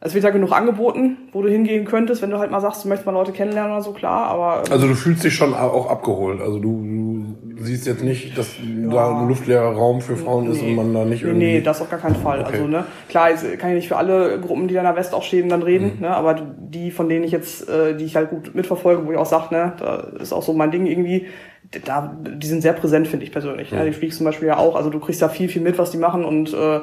es 0.00 0.12
wird 0.12 0.24
ja 0.24 0.30
genug 0.30 0.52
angeboten, 0.52 1.16
wo 1.32 1.40
du 1.40 1.48
hingehen 1.48 1.86
könntest, 1.86 2.20
wenn 2.20 2.28
du 2.30 2.38
halt 2.38 2.50
mal 2.50 2.60
sagst, 2.60 2.84
du 2.84 2.88
möchtest 2.88 3.06
mal 3.06 3.12
Leute 3.12 3.32
kennenlernen 3.32 3.72
oder 3.72 3.82
so, 3.82 3.92
klar, 3.92 4.26
aber 4.26 4.62
ähm, 4.66 4.72
Also 4.72 4.86
du 4.86 4.94
fühlst 4.94 5.24
dich 5.24 5.34
schon 5.34 5.54
auch 5.54 5.88
abgeholt. 5.90 6.42
Also 6.42 6.58
du, 6.58 6.84
du 7.42 7.62
siehst 7.64 7.86
jetzt 7.86 8.02
nicht, 8.04 8.36
dass 8.36 8.48
da 8.90 9.18
ein 9.20 9.28
luftleerer 9.28 9.72
Raum 9.74 10.02
für 10.02 10.16
Frauen 10.16 10.50
ist 10.50 10.60
und 10.60 10.74
man 10.74 10.92
da 10.92 11.04
nicht 11.06 11.22
Nee, 11.22 11.28
irgendwie. 11.30 11.46
nee, 11.46 11.60
das 11.62 11.80
auf 11.80 11.88
gar 11.88 12.00
keinen 12.00 12.16
Fall. 12.16 12.40
Okay. 12.40 12.52
Also, 12.52 12.66
ne, 12.66 12.84
klar, 13.08 13.30
jetzt 13.30 13.58
kann 13.58 13.70
ich 13.70 13.76
nicht 13.76 13.88
für 13.88 13.96
alle 13.96 14.38
Gruppen, 14.40 14.68
die 14.68 14.74
da 14.74 14.80
in 14.80 14.86
der 14.86 14.96
West 14.96 15.14
auch 15.14 15.22
stehen, 15.22 15.48
dann 15.48 15.62
reden, 15.62 15.92
Mhm. 15.96 16.02
ne, 16.02 16.14
aber 16.14 16.34
die, 16.34 16.90
von 16.90 17.08
denen 17.08 17.24
ich 17.24 17.32
jetzt, 17.32 17.66
äh, 17.70 17.96
die 17.96 18.04
ich 18.04 18.14
halt 18.16 18.28
gut 18.28 18.54
mitverfolge, 18.54 19.06
wo 19.06 19.12
ich 19.12 19.16
auch 19.16 19.24
sage, 19.26 19.54
ne, 19.54 19.72
da 19.78 19.96
ist 20.20 20.34
auch 20.34 20.42
so 20.42 20.52
mein 20.52 20.70
Ding 20.70 20.84
irgendwie, 20.86 21.28
da, 21.86 22.14
die 22.20 22.46
sind 22.46 22.60
sehr 22.60 22.74
präsent, 22.74 23.08
finde 23.08 23.24
ich 23.24 23.32
persönlich. 23.32 23.72
Ne? 23.72 23.86
Die 23.86 23.92
fliegst 23.92 24.18
zum 24.18 24.26
Beispiel 24.26 24.48
ja 24.48 24.58
auch, 24.58 24.76
also 24.76 24.90
du 24.90 25.00
kriegst 25.00 25.22
ja 25.22 25.30
viel, 25.30 25.48
viel 25.48 25.62
mit, 25.62 25.78
was 25.78 25.90
die 25.90 25.96
machen 25.96 26.24
und 26.26 26.52
äh, 26.52 26.80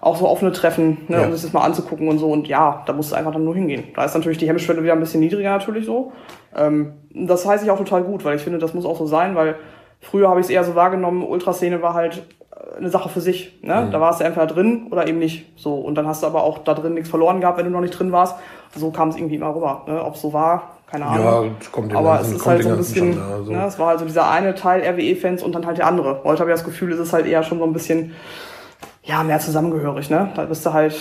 auch 0.00 0.16
so 0.16 0.28
offene 0.28 0.52
Treffen, 0.52 0.98
ne, 1.08 1.16
Ja. 1.20 1.24
um 1.26 1.32
sich 1.32 1.42
das 1.42 1.52
mal 1.52 1.62
anzugucken 1.62 2.08
und 2.08 2.18
so. 2.18 2.28
Und 2.30 2.48
ja, 2.48 2.82
da 2.86 2.92
musst 2.92 3.12
du 3.12 3.16
einfach 3.16 3.32
dann 3.32 3.44
nur 3.44 3.54
hingehen. 3.54 3.84
Da 3.94 4.04
ist 4.04 4.14
natürlich 4.14 4.38
die 4.38 4.48
Hemmschwelle 4.48 4.82
wieder 4.82 4.92
ein 4.92 5.00
bisschen 5.00 5.20
niedriger 5.20 5.50
natürlich 5.50 5.86
so. 5.86 6.12
Ähm, 6.56 6.92
das 7.14 7.46
heißt 7.46 7.64
ich 7.64 7.70
auch 7.70 7.78
total 7.78 8.02
gut, 8.02 8.24
weil 8.24 8.36
ich 8.36 8.42
finde, 8.42 8.58
das 8.58 8.74
muss 8.74 8.84
auch 8.84 8.96
so 8.98 9.06
sein, 9.06 9.34
weil 9.34 9.56
früher 10.00 10.28
habe 10.28 10.40
ich 10.40 10.46
es 10.46 10.50
eher 10.50 10.64
so 10.64 10.74
wahrgenommen, 10.74 11.22
Ultraszene 11.22 11.80
war 11.82 11.94
halt 11.94 12.22
äh, 12.52 12.78
eine 12.78 12.90
Sache 12.90 13.08
für 13.08 13.20
sich. 13.20 13.58
Ne? 13.62 13.88
Da 13.90 14.00
warst 14.00 14.20
du 14.20 14.24
entweder 14.24 14.46
drin 14.46 14.88
oder 14.90 15.06
eben 15.08 15.18
nicht. 15.18 15.46
So 15.58 15.74
und 15.74 15.94
dann 15.96 16.06
hast 16.06 16.22
du 16.22 16.26
aber 16.26 16.44
auch 16.44 16.58
da 16.58 16.74
drin 16.74 16.94
nichts 16.94 17.08
verloren 17.08 17.40
gehabt, 17.40 17.58
wenn 17.58 17.64
du 17.64 17.70
noch 17.72 17.80
nicht 17.80 17.98
drin 17.98 18.12
warst. 18.12 18.36
So 18.76 18.90
kam 18.90 19.08
es 19.08 19.16
irgendwie 19.16 19.36
immer 19.36 19.54
rüber. 19.54 19.82
Ne? 19.88 20.04
Ob 20.04 20.14
es 20.14 20.20
so 20.20 20.32
war, 20.34 20.76
keine 20.90 21.06
Ahnung. 21.06 21.24
Ja, 21.24 21.68
kommt 21.72 21.90
dem 21.90 21.96
aber 21.96 22.16
Ganzen- 22.16 22.30
es 22.32 22.36
ist 22.36 22.42
kommt 22.44 22.54
halt 22.56 22.62
so 22.64 22.68
ein 22.70 22.76
bisschen, 22.76 23.12
schon 23.14 23.22
nahe, 23.30 23.44
so. 23.44 23.52
ne? 23.52 23.64
es 23.66 23.78
war 23.78 23.86
halt 23.88 23.98
so 24.00 24.04
dieser 24.04 24.30
eine 24.30 24.54
Teil 24.54 24.82
RWE-Fans 24.82 25.42
und 25.42 25.54
dann 25.54 25.64
halt 25.66 25.78
der 25.78 25.86
andere. 25.86 26.20
Heute 26.22 26.40
habe 26.40 26.50
ich 26.50 26.54
das 26.56 26.64
Gefühl, 26.64 26.92
es 26.92 26.98
ist 27.00 27.12
halt 27.14 27.26
eher 27.26 27.42
schon 27.42 27.58
so 27.58 27.64
ein 27.64 27.72
bisschen, 27.72 28.12
ja, 29.06 29.22
mehr 29.22 29.38
zusammengehörig. 29.40 30.10
Ne? 30.10 30.30
Da 30.34 30.44
bist 30.44 30.66
du 30.66 30.72
halt, 30.72 30.94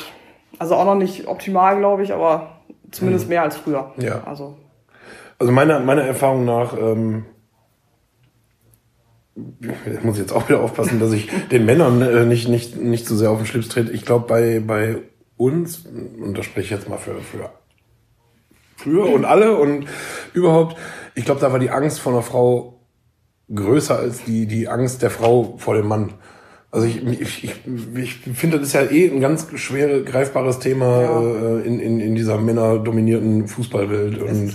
also 0.60 0.76
auch 0.76 0.86
noch 0.86 0.96
nicht 0.96 1.28
optimal, 1.28 1.78
glaube 1.78 2.04
ich, 2.04 2.14
aber 2.14 2.62
zumindest 2.92 3.28
mehr 3.28 3.42
als 3.42 3.58
früher. 3.58 3.92
Ja. 3.98 4.24
Also 4.26 4.56
Also 5.38 5.52
meiner, 5.52 5.80
meiner 5.82 6.04
Erfahrung 6.04 6.46
nach, 6.46 6.78
ähm, 6.78 7.26
ich 9.36 10.04
muss 10.04 10.18
jetzt 10.18 10.32
auch 10.32 10.48
wieder 10.48 10.62
aufpassen, 10.62 11.00
dass 11.00 11.12
ich 11.12 11.30
den 11.52 11.66
Männern 11.66 12.02
äh, 12.02 12.26
nicht, 12.26 12.48
nicht, 12.48 12.78
nicht 12.78 13.06
zu 13.06 13.18
sehr 13.18 13.32
auf 13.32 13.40
den 13.40 13.46
Schlips 13.46 13.68
trete. 13.68 13.92
Ich 13.92 14.06
glaube, 14.06 14.28
bei, 14.28 14.62
bei 14.66 15.02
uns, 15.36 15.84
und 15.86 16.38
das 16.38 16.46
spreche 16.46 16.66
ich 16.66 16.72
jetzt 16.72 16.88
mal 16.88 16.98
für, 16.98 17.16
für, 17.16 17.50
für 18.78 19.06
und 19.14 19.26
alle 19.26 19.58
und 19.58 19.88
überhaupt, 20.34 20.78
ich 21.16 21.26
glaube, 21.26 21.42
da 21.42 21.52
war 21.52 21.60
die 21.60 21.72
Angst 21.72 22.00
vor 22.00 22.14
einer 22.14 22.22
Frau 22.22 22.80
größer 23.54 23.98
als 24.00 24.24
die, 24.24 24.46
die 24.48 24.70
Angst 24.70 25.02
der 25.02 25.10
Frau 25.10 25.56
vor 25.58 25.76
dem 25.76 25.88
Mann. 25.88 26.14
Also 26.76 26.88
ich, 26.88 27.02
ich, 27.08 27.44
ich, 27.46 27.56
ich 27.96 28.14
finde, 28.34 28.60
das 28.60 28.68
ist 28.68 28.74
ja 28.74 28.82
eh 28.82 29.10
ein 29.10 29.22
ganz 29.22 29.48
schwer 29.56 30.02
greifbares 30.02 30.60
Thema 30.60 31.02
Ja. 31.02 31.22
äh, 31.22 31.62
in, 31.62 31.80
in, 31.80 32.02
in 32.02 32.16
dieser 32.16 32.38
männerdominierten 32.38 33.48
Fußballwelt. 33.48 34.22
Und 34.22 34.54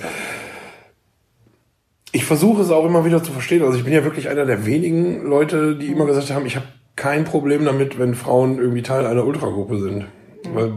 ich 2.12 2.26
versuche 2.26 2.61
es 2.61 2.70
auch 2.70 2.85
immer 2.85 3.06
wieder 3.06 3.22
zu 3.22 3.33
verstehen. 3.33 3.62
Also 3.62 3.78
ich 3.78 3.85
bin 3.85 3.94
ja 3.94 4.04
wirklich 4.04 4.28
einer 4.28 4.44
der 4.44 4.66
wenigen 4.66 5.24
Leute, 5.24 5.76
die 5.76 5.87
immer 5.87 6.04
gesagt 6.04 6.30
haben, 6.30 6.44
ich 6.44 6.56
habe 6.56 6.66
kein 6.94 7.24
Problem 7.24 7.64
damit, 7.64 7.98
wenn 7.98 8.14
Frauen 8.14 8.59
irgendwie 8.59 8.83
Teil 8.83 9.06
einer 9.06 9.24
Ultragruppe 9.24 9.78
sind. 9.80 10.04
Weil 10.52 10.72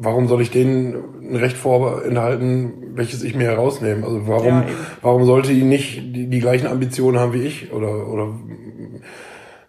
warum 0.00 0.26
soll 0.26 0.40
ich 0.40 0.50
denen 0.50 0.94
ein 1.20 1.36
Recht 1.36 1.58
vorenthalten, 1.58 2.72
welches 2.94 3.22
ich 3.22 3.34
mir 3.34 3.44
herausnehme? 3.44 4.06
Also 4.06 4.26
warum, 4.26 4.46
Ja, 4.46 4.66
warum 5.02 5.26
sollte 5.26 5.52
die 5.52 5.64
nicht 5.64 5.98
die, 6.16 6.28
die 6.28 6.40
gleichen 6.40 6.66
Ambitionen 6.66 7.18
haben 7.18 7.34
wie 7.34 7.42
ich? 7.42 7.72
Oder, 7.74 8.08
oder 8.08 8.28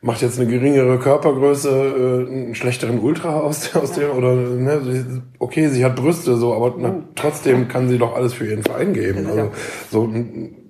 macht 0.03 0.21
jetzt 0.21 0.37
eine 0.37 0.49
geringere 0.49 0.99
Körpergröße 0.99 1.69
äh, 1.69 2.31
einen 2.31 2.55
schlechteren 2.55 2.99
Ultra 2.99 3.39
aus, 3.39 3.73
aus 3.75 3.93
dem 3.93 4.11
oder 4.11 4.35
ne, 4.35 5.23
okay, 5.39 5.69
sie 5.69 5.83
hat 5.83 5.95
Brüste 5.95 6.35
so, 6.35 6.53
aber 6.53 6.75
na, 6.77 7.03
trotzdem 7.15 7.69
kann 7.69 7.87
sie 7.87 7.97
doch 7.97 8.13
alles 8.13 8.33
für 8.33 8.45
ihren 8.45 8.63
Verein 8.63 8.93
geben. 8.93 9.25
Also 9.25 9.51
so 9.89 10.13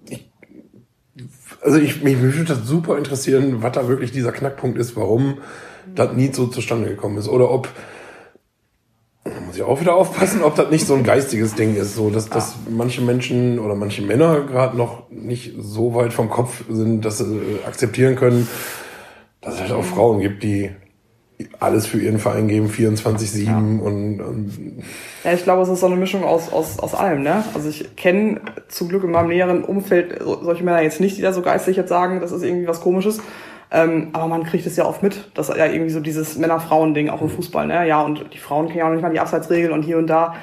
ich, 0.07 0.31
also 1.61 1.77
ich 1.79 2.03
mich, 2.03 2.17
mich 2.17 2.35
würde 2.35 2.53
das 2.53 2.67
super 2.67 2.97
interessieren, 2.97 3.63
was 3.63 3.71
da 3.71 3.87
wirklich 3.87 4.11
dieser 4.11 4.31
Knackpunkt 4.31 4.77
ist, 4.77 4.95
warum 4.95 5.39
das 5.95 6.13
nie 6.13 6.31
so 6.31 6.45
zustande 6.47 6.89
gekommen 6.89 7.17
ist 7.17 7.27
oder 7.27 7.49
ob 7.49 7.69
da 9.23 9.31
muss 9.39 9.55
ich 9.55 9.63
auch 9.63 9.79
wieder 9.79 9.95
aufpassen, 9.95 10.43
ob 10.43 10.55
das 10.55 10.69
nicht 10.69 10.85
so 10.85 10.93
ein 10.93 11.03
geistiges 11.03 11.55
Ding 11.55 11.75
ist, 11.75 11.95
so 11.95 12.09
dass, 12.09 12.29
dass 12.29 12.55
manche 12.69 13.01
Menschen 13.01 13.57
oder 13.57 13.73
manche 13.73 14.01
Männer 14.01 14.41
gerade 14.41 14.77
noch 14.77 15.09
nicht 15.09 15.53
so 15.57 15.95
weit 15.95 16.13
vom 16.13 16.29
Kopf 16.29 16.65
sind, 16.69 17.05
dass 17.05 17.19
sie 17.19 17.37
äh, 17.37 17.65
akzeptieren 17.65 18.15
können, 18.15 18.47
dass 19.43 19.55
es 19.55 19.61
halt 19.61 19.71
auch 19.71 19.83
Frauen 19.83 20.19
gibt, 20.19 20.43
die 20.43 20.69
alles 21.59 21.87
für 21.87 21.99
ihren 21.99 22.19
Verein 22.19 22.47
geben, 22.47 22.67
24-7 22.69 23.79
und, 23.79 24.21
und 24.21 24.83
Ja, 25.23 25.33
ich 25.33 25.43
glaube, 25.43 25.63
es 25.63 25.69
ist 25.69 25.79
so 25.81 25.87
eine 25.87 25.95
Mischung 25.95 26.23
aus, 26.23 26.51
aus, 26.53 26.79
aus 26.79 26.93
allem, 26.95 27.23
ne? 27.23 27.43
Also 27.53 27.69
ich 27.69 27.95
kenne 27.95 28.39
zum 28.69 28.87
Glück 28.87 29.03
in 29.03 29.11
meinem 29.11 29.27
näheren 29.29 29.63
Umfeld 29.63 30.21
so- 30.23 30.41
solche 30.43 30.63
Männer 30.63 30.81
jetzt 30.81 30.99
nicht, 31.01 31.17
die 31.17 31.21
da 31.21 31.33
so 31.33 31.41
geistig 31.41 31.75
jetzt 31.75 31.89
sagen, 31.89 32.21
das 32.21 32.31
ist 32.31 32.43
irgendwie 32.43 32.67
was 32.67 32.81
komisches. 32.81 33.19
Ähm, 33.71 34.09
aber 34.13 34.27
man 34.27 34.43
kriegt 34.43 34.67
es 34.67 34.75
ja 34.75 34.85
oft 34.85 35.01
mit, 35.01 35.31
dass 35.33 35.47
ja 35.49 35.65
irgendwie 35.65 35.89
so 35.89 35.99
dieses 35.99 36.37
Männer-Frauen-Ding 36.37 37.09
auch 37.09 37.21
im 37.21 37.29
Fußball, 37.29 37.65
ne? 37.67 37.87
Ja, 37.87 38.01
und 38.03 38.23
die 38.33 38.37
Frauen 38.37 38.67
kennen 38.67 38.79
ja 38.79 38.87
auch 38.87 38.91
nicht 38.93 39.01
mal 39.01 39.09
die 39.11 39.19
Abseitsregeln 39.19 39.73
und 39.73 39.81
hier 39.81 39.97
und 39.97 40.07
da. 40.07 40.35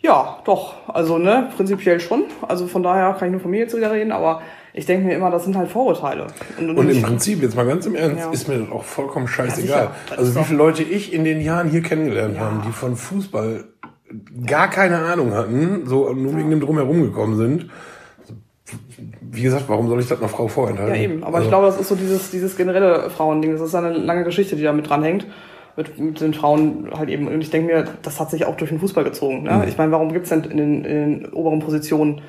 Ja, 0.00 0.38
doch. 0.44 0.74
Also, 0.88 1.18
ne, 1.18 1.50
prinzipiell 1.56 2.00
schon. 2.00 2.24
Also 2.48 2.66
von 2.66 2.82
daher 2.82 3.12
kann 3.18 3.28
ich 3.28 3.32
nur 3.32 3.40
von 3.40 3.50
mir 3.50 3.60
jetzt 3.60 3.76
wieder 3.76 3.92
reden, 3.92 4.12
aber 4.12 4.40
ich 4.74 4.86
denke 4.86 5.06
mir 5.06 5.14
immer, 5.14 5.30
das 5.30 5.44
sind 5.44 5.56
halt 5.56 5.70
Vorurteile. 5.70 6.26
Und, 6.58 6.70
Und 6.76 6.90
im 6.90 6.96
ich- 6.96 7.02
Prinzip, 7.02 7.40
jetzt 7.42 7.56
mal 7.56 7.64
ganz 7.66 7.86
im 7.86 7.94
Ernst, 7.94 8.18
Ja. 8.18 8.30
ist 8.30 8.48
mir 8.48 8.58
das 8.58 8.70
auch 8.70 8.84
vollkommen 8.84 9.26
Ja, 9.26 9.32
scheißegal. 9.32 9.90
Das 10.10 10.18
also 10.18 10.34
wie 10.40 10.44
viele 10.44 10.58
Leute 10.58 10.82
ich 10.82 11.12
in 11.12 11.24
den 11.24 11.40
Jahren 11.40 11.70
hier 11.70 11.80
kennengelernt 11.82 12.38
habe, 12.38 12.62
die 12.66 12.72
von 12.72 12.96
Fußball 12.96 13.64
gar 14.46 14.68
keine 14.68 14.98
Ahnung 14.98 15.32
hatten, 15.32 15.82
so 15.86 16.12
nur 16.12 16.36
wegen 16.36 16.50
dem 16.50 16.60
Drumherum 16.60 17.02
gekommen 17.02 17.36
sind. 17.36 17.70
Wie 19.20 19.42
gesagt, 19.42 19.64
warum 19.68 19.88
soll 19.88 20.00
ich 20.00 20.08
das 20.08 20.18
einer 20.18 20.28
Frau 20.28 20.48
vorenthalten? 20.48 20.94
Ja, 20.94 21.00
eben. 21.00 21.22
Aber 21.24 21.36
also, 21.36 21.46
ich 21.46 21.50
glaube, 21.50 21.66
das 21.66 21.80
ist 21.80 21.88
so 21.88 21.94
dieses, 21.94 22.30
dieses 22.30 22.56
generelle 22.56 23.10
Frauending. 23.10 23.52
Das 23.52 23.60
ist 23.60 23.74
eine 23.74 23.92
lange 23.92 24.24
Geschichte, 24.24 24.56
die 24.56 24.62
da 24.62 24.72
mit 24.72 24.88
dranhängt. 24.88 25.26
Mit, 25.76 25.98
mit 25.98 26.20
den 26.20 26.34
Frauen 26.34 26.88
halt 26.96 27.08
eben. 27.10 27.26
Und 27.26 27.40
ich 27.40 27.50
denke 27.50 27.72
mir, 27.72 27.84
das 28.02 28.20
hat 28.20 28.30
sich 28.30 28.46
auch 28.46 28.56
durch 28.56 28.70
den 28.70 28.78
Fußball 28.78 29.02
gezogen. 29.02 29.42
Ne? 29.42 29.52
Mhm. 29.54 29.64
Ich 29.68 29.76
meine, 29.76 29.90
warum 29.90 30.12
gibt's 30.12 30.28
denn 30.28 30.44
in 30.44 30.56
den, 30.56 30.84
in 30.84 31.20
den 31.20 31.32
oberen 31.32 31.58
Positionen 31.58 32.20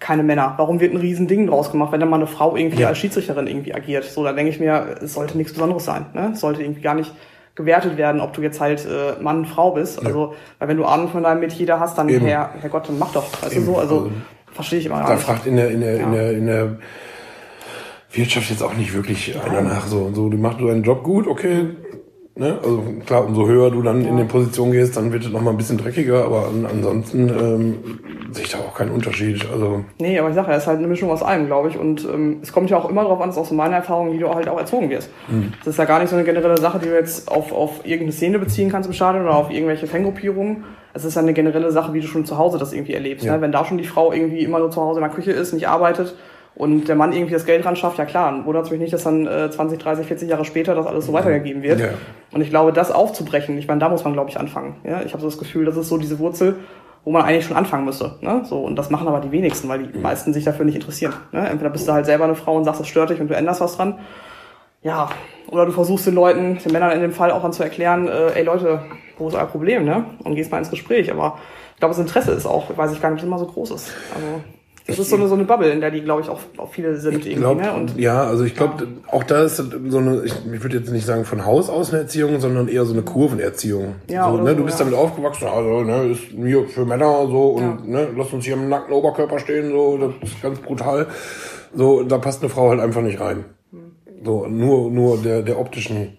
keine 0.00 0.22
Männer? 0.22 0.54
Warum 0.56 0.80
wird 0.80 0.92
ein 0.92 0.96
Riesending 0.96 1.46
draus 1.46 1.70
gemacht, 1.70 1.92
wenn 1.92 2.00
dann 2.00 2.10
mal 2.10 2.16
eine 2.16 2.26
Frau 2.26 2.56
irgendwie 2.56 2.80
Ja. 2.80 2.88
als 2.88 2.98
Schiedsrichterin 2.98 3.46
irgendwie 3.46 3.74
agiert? 3.74 4.04
So, 4.04 4.24
da 4.24 4.32
denke 4.32 4.50
ich 4.50 4.58
mir, 4.58 4.96
es 5.02 5.14
sollte 5.14 5.36
nichts 5.36 5.52
Besonderes 5.52 5.84
sein. 5.84 6.06
Ne? 6.14 6.30
Es 6.32 6.40
sollte 6.40 6.62
irgendwie 6.62 6.80
gar 6.80 6.94
nicht 6.94 7.12
gewertet 7.54 7.96
werden, 7.98 8.20
ob 8.20 8.32
du 8.32 8.40
jetzt 8.42 8.60
halt 8.60 8.86
äh, 8.86 9.20
Mann, 9.22 9.44
Frau 9.44 9.72
bist. 9.72 10.04
Also, 10.04 10.34
weil 10.58 10.68
wenn 10.68 10.76
du 10.78 10.84
Ahnung 10.86 11.08
von 11.08 11.22
deinem 11.22 11.40
Metier 11.40 11.66
da 11.66 11.78
hast, 11.78 11.98
dann 11.98 12.08
Eben. 12.08 12.24
Herr, 12.26 12.50
Herrgott, 12.60 12.88
dann 12.88 12.98
mach 12.98 13.12
doch. 13.12 13.30
Weißt 13.42 13.54
Eben. 13.54 13.66
du 13.66 13.72
so? 13.72 13.78
Also, 13.78 13.94
Also, 13.98 14.10
verstehe 14.52 14.78
ich 14.78 14.86
immer 14.86 14.98
gar 15.00 15.08
da 15.08 15.14
nicht. 15.14 15.24
fragt 15.24 15.46
in 15.46 15.56
der, 15.56 15.70
in 15.70 15.80
der, 15.80 15.94
in 15.96 16.00
Ja. 16.00 16.10
der, 16.12 16.32
in 16.32 16.46
der 16.46 16.76
Wirtschaft 18.12 18.50
jetzt 18.50 18.62
auch 18.62 18.74
nicht 18.74 18.94
wirklich 18.94 19.38
einer 19.44 19.62
nach. 19.62 19.86
So, 19.86 20.10
so, 20.14 20.28
du 20.28 20.36
machst 20.38 20.60
du 20.60 20.66
deinen 20.66 20.82
Job 20.82 21.02
gut, 21.04 21.26
okay. 21.26 21.66
Ne? 22.36 22.58
Also 22.62 22.82
klar, 23.04 23.26
umso 23.26 23.46
höher 23.46 23.70
du 23.70 23.82
dann 23.82 24.04
in 24.04 24.16
den 24.16 24.28
Positionen 24.28 24.72
gehst, 24.72 24.96
dann 24.96 25.12
wird 25.12 25.24
es 25.24 25.30
noch 25.30 25.42
mal 25.42 25.50
ein 25.50 25.56
bisschen 25.56 25.78
dreckiger, 25.78 26.24
aber 26.24 26.46
an, 26.46 26.64
ansonsten 26.64 27.28
ähm, 27.28 27.78
sehe 28.30 28.44
ich 28.44 28.50
da 28.50 28.58
auch 28.58 28.74
keinen 28.74 28.92
Unterschied. 28.92 29.46
Also 29.52 29.84
Nee, 29.98 30.18
aber 30.18 30.28
ich 30.28 30.34
sage 30.36 30.48
ja, 30.50 30.56
es 30.56 30.62
ist 30.62 30.66
halt 30.68 30.78
eine 30.78 30.86
Mischung 30.86 31.10
aus 31.10 31.22
allem, 31.22 31.46
glaube 31.46 31.68
ich. 31.68 31.78
Und 31.78 32.04
ähm, 32.04 32.38
es 32.40 32.52
kommt 32.52 32.70
ja 32.70 32.78
auch 32.78 32.88
immer 32.88 33.02
darauf 33.02 33.20
an, 33.20 33.28
das 33.28 33.36
ist 33.36 33.42
auch 33.42 33.46
so 33.46 33.54
meine 33.54 33.74
Erfahrung, 33.74 34.12
wie 34.12 34.18
du 34.18 34.32
halt 34.32 34.48
auch 34.48 34.58
erzogen 34.58 34.90
wirst. 34.90 35.10
Das 35.58 35.74
ist 35.74 35.78
ja 35.78 35.84
gar 35.84 35.98
nicht 35.98 36.08
so 36.08 36.16
eine 36.16 36.24
generelle 36.24 36.58
Sache, 36.58 36.78
die 36.78 36.86
du 36.86 36.94
jetzt 36.94 37.30
auf, 37.30 37.52
auf 37.52 37.80
irgendeine 37.84 38.12
Szene 38.12 38.38
beziehen 38.38 38.70
kannst 38.70 38.88
im 38.88 38.94
Stadion 38.94 39.24
oder 39.24 39.36
auf 39.36 39.50
irgendwelche 39.50 39.86
Fangruppierungen. 39.86 40.64
Es 40.94 41.04
ist 41.04 41.16
ja 41.16 41.22
eine 41.22 41.34
generelle 41.34 41.72
Sache, 41.72 41.92
wie 41.92 42.00
du 42.00 42.06
schon 42.06 42.24
zu 42.24 42.38
Hause 42.38 42.58
das 42.58 42.72
irgendwie 42.72 42.94
erlebst. 42.94 43.24
Ja. 43.24 43.34
Ne? 43.36 43.42
Wenn 43.42 43.52
da 43.52 43.64
schon 43.64 43.78
die 43.78 43.84
Frau 43.84 44.12
irgendwie 44.12 44.44
immer 44.44 44.60
nur 44.60 44.70
zu 44.70 44.80
Hause 44.80 45.00
in 45.00 45.04
der 45.04 45.14
Küche 45.14 45.32
ist, 45.32 45.52
nicht 45.52 45.68
arbeitet 45.68 46.14
und 46.54 46.88
der 46.88 46.96
Mann 46.96 47.12
irgendwie 47.12 47.32
das 47.32 47.46
Geld 47.46 47.64
ran 47.64 47.76
schafft, 47.76 47.98
ja 47.98 48.04
klar, 48.04 48.44
wundert 48.44 48.66
es 48.66 48.70
mich 48.70 48.80
nicht, 48.80 48.92
dass 48.92 49.04
dann 49.04 49.26
äh, 49.26 49.50
20, 49.50 49.78
30, 49.78 50.06
40 50.06 50.28
Jahre 50.28 50.44
später 50.44 50.74
das 50.74 50.86
alles 50.86 51.06
so 51.06 51.12
weitergegeben 51.12 51.62
wird. 51.62 51.80
Ja. 51.80 51.88
Und 52.32 52.42
ich 52.42 52.50
glaube, 52.50 52.72
das 52.72 52.90
aufzubrechen, 52.90 53.56
ich 53.56 53.66
meine, 53.66 53.80
da 53.80 53.88
muss 53.88 54.04
man, 54.04 54.12
glaube 54.12 54.30
ich, 54.30 54.38
anfangen. 54.38 54.76
Ja? 54.84 55.02
Ich 55.02 55.12
habe 55.12 55.22
so 55.22 55.28
das 55.28 55.38
Gefühl, 55.38 55.64
das 55.64 55.76
ist 55.76 55.88
so 55.88 55.96
diese 55.96 56.18
Wurzel, 56.18 56.56
wo 57.04 57.10
man 57.10 57.22
eigentlich 57.22 57.46
schon 57.46 57.56
anfangen 57.56 57.84
müsste. 57.84 58.16
Ne? 58.20 58.42
So, 58.44 58.60
und 58.60 58.76
das 58.76 58.90
machen 58.90 59.08
aber 59.08 59.20
die 59.20 59.32
wenigsten, 59.32 59.68
weil 59.68 59.84
die 59.84 59.98
meisten 59.98 60.34
sich 60.34 60.44
dafür 60.44 60.66
nicht 60.66 60.74
interessieren. 60.74 61.14
Ne? 61.32 61.48
Entweder 61.48 61.70
bist 61.70 61.88
du 61.88 61.92
halt 61.92 62.04
selber 62.04 62.24
eine 62.24 62.34
Frau 62.34 62.56
und 62.56 62.64
sagst, 62.64 62.80
das 62.80 62.88
stört 62.88 63.10
dich 63.10 63.20
und 63.20 63.28
du 63.28 63.36
änderst 63.36 63.60
was 63.60 63.76
dran. 63.76 63.98
Ja, 64.82 65.10
oder 65.48 65.66
du 65.66 65.72
versuchst 65.72 66.06
den 66.06 66.14
Leuten, 66.14 66.58
den 66.58 66.72
Männern 66.72 66.92
in 66.92 67.00
dem 67.00 67.12
Fall 67.12 67.30
auch 67.30 67.42
dann 67.42 67.52
zu 67.52 67.62
erklären, 67.62 68.08
äh, 68.08 68.32
ey 68.32 68.44
Leute, 68.44 68.82
wo 69.18 69.28
ist 69.28 69.34
euer 69.34 69.46
Problem, 69.46 69.84
ne? 69.84 70.04
Und 70.24 70.34
gehst 70.34 70.50
mal 70.50 70.58
ins 70.58 70.70
Gespräch. 70.70 71.10
Aber 71.10 71.38
ich 71.74 71.80
glaube, 71.80 71.94
das 71.94 71.98
Interesse 71.98 72.32
ist 72.32 72.46
auch, 72.46 72.76
weiß 72.76 72.92
ich 72.92 73.02
gar 73.02 73.10
nicht, 73.10 73.22
immer 73.22 73.38
so 73.38 73.46
groß 73.46 73.72
ist. 73.72 73.92
Also, 74.14 74.42
das 74.90 74.98
ist 74.98 75.10
so 75.10 75.16
eine, 75.16 75.28
so 75.28 75.34
eine 75.34 75.44
Bubble, 75.44 75.70
in 75.70 75.80
der 75.80 75.90
die, 75.90 76.02
glaube 76.02 76.22
ich, 76.22 76.28
auch, 76.28 76.40
auch 76.56 76.72
viele 76.72 76.96
sind 76.96 77.18
ich 77.18 77.26
irgendwie. 77.26 77.40
glaube, 77.40 77.62
ne? 77.62 77.72
Und 77.72 77.98
ja, 77.98 78.24
also 78.24 78.44
ich 78.44 78.54
glaube, 78.54 78.86
auch 79.08 79.24
da 79.24 79.44
ist 79.44 79.56
so 79.56 79.98
eine, 79.98 80.22
ich, 80.24 80.34
ich 80.52 80.62
würde 80.62 80.78
jetzt 80.78 80.90
nicht 80.90 81.06
sagen 81.06 81.24
von 81.24 81.44
Haus 81.44 81.68
aus 81.68 81.92
eine 81.92 82.02
Erziehung, 82.02 82.40
sondern 82.40 82.68
eher 82.68 82.84
so 82.84 82.92
eine 82.92 83.02
Kurvenerziehung. 83.02 83.96
Ja, 84.08 84.30
so, 84.30 84.38
ne, 84.38 84.50
so, 84.50 84.56
du 84.56 84.64
bist 84.64 84.78
ja. 84.78 84.84
damit 84.84 84.98
aufgewachsen, 84.98 85.48
also 85.48 85.82
ne, 85.82 86.10
ist 86.12 86.22
hier 86.34 86.68
für 86.68 86.84
Männer 86.84 87.26
so 87.28 87.50
und 87.50 87.88
ne, 87.88 88.08
lass 88.16 88.32
uns 88.32 88.44
hier 88.44 88.54
im 88.54 88.68
nackten 88.68 88.94
Oberkörper 88.94 89.38
stehen, 89.38 89.70
so, 89.70 89.98
das 89.98 90.30
ist 90.30 90.42
ganz 90.42 90.58
brutal. 90.58 91.06
So, 91.74 92.02
da 92.02 92.18
passt 92.18 92.42
eine 92.42 92.50
Frau 92.50 92.70
halt 92.70 92.80
einfach 92.80 93.02
nicht 93.02 93.20
rein. 93.20 93.44
So, 94.24 94.46
nur, 94.46 94.90
nur 94.90 95.18
der, 95.18 95.42
der 95.42 95.58
optischen 95.58 96.16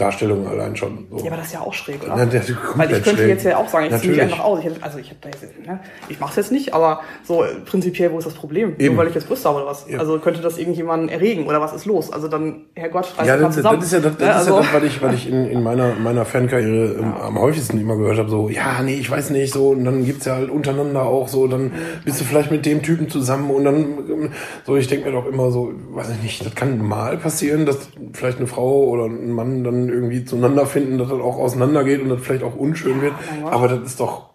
Darstellung 0.00 0.46
allein 0.48 0.74
schon. 0.76 1.06
So. 1.10 1.18
ja, 1.18 1.26
aber 1.26 1.36
das 1.36 1.46
ist 1.46 1.52
ja 1.54 1.60
auch 1.60 1.72
schräg, 1.74 2.02
oder? 2.02 2.16
Ja, 2.16 2.24
der 2.26 2.40
ist 2.40 2.54
Weil 2.74 2.86
ich 2.90 3.02
könnte 3.02 3.18
schräg. 3.22 3.28
jetzt 3.28 3.44
ja 3.44 3.56
auch 3.56 3.68
sagen, 3.68 3.86
ich 3.86 3.96
ziehe 4.00 4.10
mich 4.10 4.18
Natürlich. 4.18 4.32
einfach 4.32 4.44
aus. 4.44 4.60
Ich, 4.64 4.82
also 4.84 4.98
ich 4.98 5.08
habe 5.10 5.18
da 5.20 5.28
jetzt, 5.28 5.42
ne, 5.66 5.80
ich 6.08 6.18
mache 6.20 6.30
es 6.30 6.36
jetzt 6.36 6.52
nicht, 6.52 6.74
aber 6.74 7.00
so 7.24 7.44
äh, 7.44 7.48
prinzipiell, 7.64 8.10
wo 8.12 8.18
ist 8.18 8.26
das 8.26 8.34
Problem? 8.34 8.74
Eben. 8.78 8.94
Nur 8.94 9.02
weil 9.04 9.08
ich 9.08 9.14
jetzt 9.14 9.28
Brüste 9.28 9.48
habe 9.48 9.58
oder 9.60 9.66
was? 9.70 9.86
Ja. 9.88 9.98
Also 9.98 10.18
könnte 10.18 10.40
das 10.40 10.58
irgendjemanden 10.58 11.08
erregen 11.08 11.46
oder 11.46 11.60
was 11.60 11.72
ist 11.72 11.84
los? 11.86 12.12
Also 12.12 12.28
dann, 12.28 12.62
Herrgott, 12.74 13.14
reiß 13.18 13.26
Ja, 13.28 13.36
das, 13.36 13.54
zusammen. 13.54 13.76
das 13.78 13.86
ist 13.86 13.92
ja 13.92 14.00
das, 14.00 14.16
das, 14.16 14.20
Ne, 14.20 14.24
ist 14.26 14.46
ja 14.48 14.54
also- 14.54 14.58
das 14.58 14.74
was 14.74 14.82
ich, 14.84 15.02
was 15.02 15.14
ich 15.14 15.28
in, 15.28 15.46
in 15.46 15.62
meiner, 15.62 15.94
meiner 15.94 16.24
Fankarriere 16.24 16.94
ähm, 16.98 17.14
am 17.14 17.38
häufigsten 17.38 17.78
immer 17.80 17.96
gehört 17.96 18.18
habe. 18.18 18.30
So, 18.30 18.48
ja, 18.48 18.82
nee, 18.82 18.94
ich 18.94 19.10
weiß 19.10 19.30
nicht, 19.30 19.52
so, 19.52 19.68
und 19.70 19.84
dann 19.84 20.04
gibt's 20.04 20.24
ja 20.24 20.34
halt 20.36 20.50
untereinander 20.50 21.02
auch 21.02 21.28
so, 21.28 21.46
dann 21.46 21.72
bist 22.04 22.20
du 22.20 22.24
vielleicht 22.24 22.50
mit 22.50 22.64
dem 22.66 22.82
Typen 22.82 23.08
zusammen 23.10 23.50
und 23.50 23.64
dann, 23.64 23.76
ähm, 23.76 24.32
so, 24.66 24.76
ich 24.76 24.86
denke 24.88 25.06
mir 25.10 25.12
doch 25.12 25.26
immer 25.26 25.50
so, 25.50 25.72
weiß 25.90 26.10
ich 26.10 26.22
nicht, 26.22 26.46
das 26.46 26.54
kann 26.54 26.78
mal 26.86 27.16
passieren, 27.18 27.66
dass 27.66 27.88
vielleicht 28.12 28.38
eine 28.38 28.46
Frau 28.46 28.84
oder 28.84 29.04
ein 29.04 29.30
Mann 29.32 29.64
dann 29.64 29.88
irgendwie 29.90 30.24
zueinander 30.24 30.66
finden, 30.66 30.98
dass 30.98 31.08
das 31.08 31.18
auch 31.20 31.36
auseinandergeht 31.38 32.00
und 32.02 32.08
das 32.08 32.20
vielleicht 32.20 32.42
auch 32.44 32.56
unschön 32.56 33.00
wird. 33.02 33.12
Gott. 33.42 33.52
Aber 33.52 33.68
das 33.68 33.80
ist 33.82 34.00
doch 34.00 34.30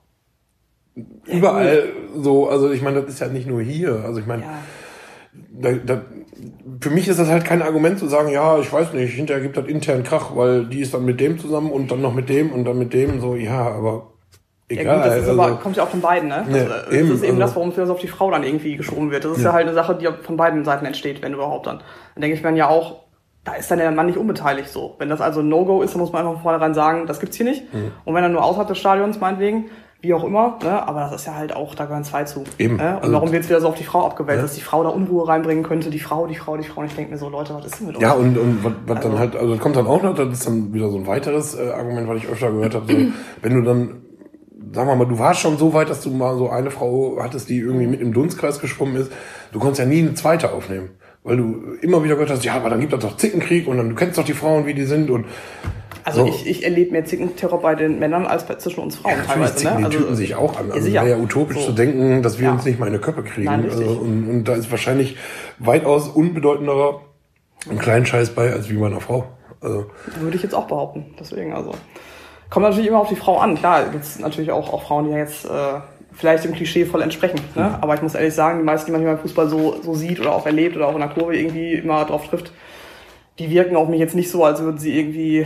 überall 1.25 1.83
so, 2.15 2.47
also 2.49 2.71
ich 2.71 2.81
meine, 2.81 3.01
das 3.01 3.09
ist 3.11 3.19
ja 3.19 3.27
nicht 3.27 3.47
nur 3.47 3.61
hier. 3.61 4.03
Also 4.05 4.19
ich 4.19 4.25
meine, 4.25 4.43
Ja. 4.43 4.49
da, 5.51 5.71
da, 5.73 6.01
für 6.81 6.89
mich 6.89 7.07
ist 7.07 7.19
das 7.19 7.29
halt 7.29 7.43
kein 7.45 7.61
Argument 7.61 7.99
zu 7.99 8.07
sagen, 8.07 8.29
ja, 8.29 8.59
ich 8.59 8.71
weiß 8.71 8.93
nicht, 8.93 9.13
hinterher 9.13 9.41
gibt 9.43 9.57
das 9.57 9.67
intern 9.67 10.03
Krach, 10.03 10.35
weil 10.35 10.65
die 10.65 10.81
ist 10.81 10.93
dann 10.93 11.03
mit 11.05 11.19
dem 11.19 11.37
zusammen 11.39 11.71
und 11.71 11.91
dann 11.91 12.01
noch 12.01 12.13
mit 12.13 12.29
dem 12.29 12.51
und 12.51 12.65
dann 12.65 12.77
mit 12.79 12.93
dem, 12.93 13.19
so, 13.19 13.35
ja, 13.35 13.61
aber 13.71 14.11
Ja 14.69 14.81
egal. 14.81 14.97
gut, 14.97 15.05
das 15.05 15.17
ist 15.23 15.29
also, 15.29 15.41
aber, 15.41 15.55
kommt 15.57 15.75
ja 15.77 15.83
auch 15.83 15.89
von 15.89 16.01
beiden, 16.01 16.29
ne? 16.29 16.45
Ja, 16.49 16.63
das, 16.63 16.91
eben, 16.93 17.09
das 17.09 17.17
ist 17.17 17.23
eben 17.23 17.31
also- 17.33 17.39
das, 17.39 17.55
warum 17.55 17.69
es 17.69 17.89
auf 17.89 17.99
die 17.99 18.07
Frau 18.07 18.31
dann 18.31 18.43
irgendwie 18.43 18.75
geschoben 18.77 19.11
wird. 19.11 19.25
Das 19.25 19.37
ist 19.37 19.43
ja, 19.43 19.51
halt 19.53 19.65
eine 19.65 19.73
Sache, 19.75 19.95
die 19.95 20.07
von 20.23 20.37
beiden 20.37 20.63
Seiten 20.63 20.85
entsteht, 20.85 21.21
wenn 21.21 21.33
überhaupt 21.33 21.67
dann. 21.67 21.79
Dann 22.13 22.21
denke 22.21 22.37
ich 22.37 22.43
mir 22.43 22.55
ja 22.55 22.69
auch, 22.69 23.04
da 23.45 23.53
ist 23.53 23.71
dann 23.71 23.77
der 23.77 23.91
Mann 23.91 24.07
nicht 24.07 24.17
unbeteiligt 24.17 24.67
so. 24.69 24.95
Wenn 24.97 25.07
das 25.07 25.21
also 25.21 25.39
ein 25.39 25.47
No-Go 25.49 25.81
ist, 25.83 25.93
dann 25.93 26.01
muss 26.01 26.11
man 26.11 26.21
einfach 26.21 26.33
von 26.33 26.41
vornherein 26.43 26.73
sagen, 26.73 27.05
das 27.07 27.19
gibt's 27.21 27.37
hier 27.37 27.45
nicht. 27.45 27.73
Mhm. 27.73 27.91
Und 28.03 28.13
wenn 28.15 28.23
er 28.23 28.29
nur 28.29 28.43
außerhalb 28.43 28.67
des 28.67 28.77
Stadions, 28.79 29.19
meinetwegen, 29.19 29.65
wie 30.01 30.13
auch 30.13 30.23
immer, 30.23 30.57
ne? 30.63 30.87
aber 30.87 30.99
das 31.01 31.13
ist 31.21 31.25
ja 31.27 31.35
halt 31.35 31.55
auch, 31.55 31.73
da 31.73 31.85
gehören 31.85 32.03
zwei 32.03 32.23
zu. 32.25 32.43
Eben. 32.59 32.75
Ne? 32.77 32.95
Und 32.97 33.03
Also- 33.03 33.13
warum 33.13 33.31
wird 33.31 33.43
es 33.43 33.49
wieder 33.49 33.61
so 33.61 33.69
auf 33.69 33.75
die 33.75 33.83
Frau 33.83 34.05
abgewälzt, 34.05 34.37
Ja. 34.39 34.41
dass 34.43 34.53
die 34.55 34.61
Frau 34.61 34.83
da 34.83 34.89
Unruhe 34.89 35.27
reinbringen 35.27 35.63
könnte, 35.63 35.89
die 35.89 35.99
Frau, 35.99 36.27
die 36.27 36.35
Frau, 36.35 36.57
die 36.57 36.63
Frau. 36.67 36.81
Und 36.81 36.87
ich 36.87 36.95
denke 36.95 37.11
mir 37.11 37.17
so, 37.17 37.29
Leute, 37.29 37.53
was 37.55 37.65
ist 37.65 37.79
denn 37.79 37.87
mit 37.87 37.95
euch? 37.97 38.01
Ja, 38.01 38.11
und, 38.13 38.37
und 38.37 38.63
was, 38.63 38.73
was 38.87 38.99
dann 38.99 39.11
Also- 39.11 39.19
halt, 39.19 39.35
also 39.35 39.51
das 39.53 39.59
kommt 39.59 39.75
dann 39.75 39.87
auch 39.87 40.01
noch, 40.03 40.15
das 40.15 40.27
ist 40.29 40.47
dann 40.47 40.73
wieder 40.73 40.89
so 40.89 40.97
ein 40.97 41.07
weiteres 41.07 41.55
äh, 41.55 41.69
Argument, 41.71 42.07
was 42.07 42.17
ich 42.17 42.27
öfter 42.27 42.51
gehört 42.51 42.75
habe. 42.75 42.91
So, 42.91 42.97
wenn 43.41 43.53
du 43.53 43.61
dann, 43.61 44.01
sagen 44.73 44.89
wir 44.89 44.95
mal, 44.95 45.05
du 45.05 45.17
warst 45.19 45.39
schon 45.39 45.57
so 45.57 45.73
weit, 45.73 45.89
dass 45.89 46.01
du 46.01 46.09
mal 46.11 46.35
so 46.37 46.49
eine 46.49 46.71
Frau 46.71 47.17
hattest, 47.21 47.49
die 47.49 47.57
irgendwie 47.59 47.87
mit 47.87 48.01
im 48.01 48.11
Dunstkreis 48.13 48.59
geschwommen 48.59 48.95
ist, 48.97 49.11
du 49.53 49.59
konntest 49.59 49.79
ja 49.79 49.85
nie 49.85 49.99
eine 50.01 50.13
zweite 50.15 50.51
aufnehmen. 50.51 50.89
Weil 51.25 51.37
du 51.37 51.73
immer 51.81 52.03
wieder 52.03 52.13
gehört 52.15 52.29
hast, 52.29 52.45
ja, 52.45 52.53
aber 52.53 52.69
dann 52.69 52.79
gibt 52.79 52.93
es 52.93 52.99
doch 52.99 53.17
Zickenkrieg 53.17 53.67
und 53.67 53.77
dann 53.77 53.89
du 53.89 53.95
kennst 53.95 54.17
doch 54.17 54.23
die 54.23 54.33
Frauen, 54.33 54.65
wie 54.67 54.75
die 54.75 54.85
sind 54.85 55.09
und 55.09 55.25
Also 56.03 56.21
So. 56.21 56.27
ich, 56.27 56.45
ich 56.47 56.63
erlebe 56.63 56.91
mehr 56.91 57.03
Zickenterror 57.03 57.59
bei 57.61 57.73
den 57.73 57.97
Männern 57.97 58.27
als 58.27 58.45
bei, 58.45 58.55
zwischen 58.55 58.79
uns 58.81 58.95
Frauen 58.97 59.13
natürlich 59.17 59.33
teilweise. 59.33 59.55
zicken 59.55 59.73
Ne? 59.73 59.79
die 59.79 59.85
Also, 59.85 59.97
Typen 59.97 60.15
sich 60.15 60.35
auch 60.35 60.59
an. 60.59 60.67
Ja, 60.67 60.73
Also 60.75 60.85
sicher. 60.85 61.01
wäre 61.05 61.17
ja 61.17 61.23
utopisch 61.23 61.57
So. 61.57 61.65
zu 61.65 61.71
denken, 61.71 62.21
dass 62.21 62.37
wir 62.37 62.45
Ja. 62.45 62.53
uns 62.53 62.63
nicht 62.63 62.79
mal 62.79 62.85
in 62.87 62.93
die 62.93 62.99
Köpfe 62.99 63.23
kriegen. 63.23 63.45
Nein, 63.47 63.63
also, 63.67 63.83
und, 63.83 64.29
und 64.29 64.43
da 64.43 64.53
ist 64.53 64.69
wahrscheinlich 64.69 65.17
weitaus 65.57 66.07
unbedeutenderer 66.09 67.01
ein 67.71 67.79
kleinen 67.79 68.05
Scheiß 68.05 68.29
bei, 68.35 68.53
als 68.53 68.69
wie 68.69 68.75
bei 68.77 68.85
einer 68.85 69.01
Frau. 69.01 69.23
Also, 69.61 69.87
Würde 70.19 70.37
ich 70.37 70.43
jetzt 70.43 70.53
auch 70.53 70.67
behaupten. 70.67 71.07
Deswegen, 71.19 71.53
also. 71.53 71.71
Kommt 72.51 72.67
natürlich 72.67 72.87
immer 72.87 72.99
auf 72.99 73.09
die 73.09 73.15
Frau 73.15 73.39
an. 73.39 73.55
Klar, 73.55 73.85
gibt 73.89 74.03
es 74.03 74.19
natürlich 74.19 74.51
auch, 74.51 74.71
auch 74.71 74.83
Frauen, 74.83 75.05
die 75.05 75.11
ja 75.11 75.17
jetzt 75.17 75.45
äh, 75.45 75.49
vielleicht 76.15 76.43
dem 76.45 76.53
Klischee 76.53 76.85
voll 76.85 77.01
entsprechen. 77.01 77.39
Ne? 77.55 77.77
Aber 77.81 77.93
ich 77.95 78.01
muss 78.01 78.15
ehrlich 78.15 78.33
sagen, 78.33 78.59
die 78.59 78.63
meisten, 78.65 78.85
die 78.87 78.91
man 78.93 79.01
hier 79.01 79.09
beim 79.11 79.19
Fußball 79.19 79.49
so, 79.49 79.75
so 79.83 79.93
sieht 79.95 80.19
oder 80.19 80.33
auch 80.33 80.45
erlebt 80.45 80.75
oder 80.75 80.87
auch 80.87 80.93
in 80.93 80.99
der 81.01 81.09
Kurve 81.09 81.35
irgendwie 81.37 81.73
immer 81.73 82.05
drauf 82.05 82.27
trifft, 82.29 82.51
die 83.39 83.49
wirken 83.49 83.75
auf 83.75 83.89
mich 83.89 83.99
jetzt 83.99 84.15
nicht 84.15 84.31
so, 84.31 84.43
als 84.45 84.61
würden 84.61 84.77
sie 84.77 84.97
irgendwie 84.97 85.45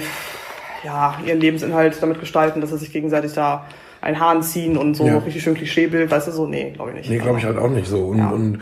ja, 0.84 1.16
ihren 1.26 1.40
Lebensinhalt 1.40 1.98
damit 2.02 2.20
gestalten, 2.20 2.62
dass 2.62 2.70
sie 2.70 2.78
sich 2.78 2.94
gegenseitig 2.94 3.34
da 3.34 3.66
ein 4.02 4.20
Hahn 4.20 4.44
ziehen 4.44 4.78
und 4.78 4.96
so 4.96 5.06
Ja. 5.06 5.18
richtig 5.18 5.44
schön 5.44 5.56
Klischeebild, 5.56 6.10
weißt 6.10 6.28
du, 6.28 6.32
so, 6.32 6.46
nee, 6.48 6.72
glaube 6.72 6.92
ich 6.92 6.98
nicht. 6.98 7.10
Nee, 7.10 7.18
glaube 7.18 7.40
ich 7.40 7.44
halt 7.46 7.58
auch 7.58 7.70
nicht 7.70 7.88
so. 7.88 8.06
Und, 8.06 8.18
Ja. 8.20 8.30
und 8.30 8.60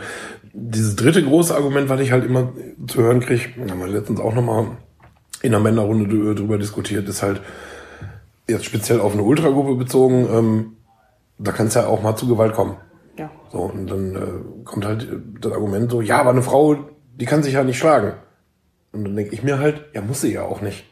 dieses 0.52 0.96
dritte 0.96 1.22
große 1.22 1.54
Argument, 1.54 1.88
was 1.88 2.00
ich 2.00 2.10
halt 2.10 2.24
immer 2.24 2.52
zu 2.88 3.02
hören 3.02 3.20
kriege, 3.20 3.42
haben 3.70 3.78
wir 3.78 3.86
letztens 3.86 4.18
auch 4.18 4.34
nochmal 4.34 4.66
in 5.42 5.52
der 5.52 5.60
Männerrunde 5.60 6.06
drü- 6.12 6.34
drüber 6.34 6.58
diskutiert, 6.58 7.08
ist 7.08 7.22
halt 7.22 7.40
jetzt 8.48 8.64
speziell 8.64 8.98
auf 8.98 9.12
eine 9.12 9.22
Ultragruppe 9.22 9.74
bezogen, 9.76 10.26
ähm, 10.32 10.72
da 11.38 11.52
kann 11.52 11.66
es 11.68 11.74
ja 11.74 11.86
auch 11.86 12.02
mal 12.02 12.16
zu 12.16 12.26
Gewalt 12.28 12.54
kommen. 12.54 12.76
Ja. 13.16 13.30
So, 13.50 13.58
und 13.60 13.86
dann 13.90 14.14
äh, 14.14 14.64
kommt 14.64 14.84
halt 14.84 15.02
äh, 15.04 15.16
das 15.40 15.52
Argument 15.52 15.90
so, 15.90 16.00
ja, 16.00 16.18
aber 16.20 16.30
eine 16.30 16.42
Frau, 16.42 16.76
die 17.16 17.24
kann 17.26 17.42
sich 17.42 17.54
ja 17.54 17.64
nicht 17.64 17.78
schlagen. 17.78 18.12
Und 18.92 19.04
dann 19.04 19.16
denke 19.16 19.34
ich 19.34 19.42
mir 19.42 19.58
halt, 19.58 19.84
ja, 19.92 20.00
muss 20.00 20.20
sie 20.20 20.32
ja 20.32 20.42
auch 20.42 20.60
nicht. 20.60 20.84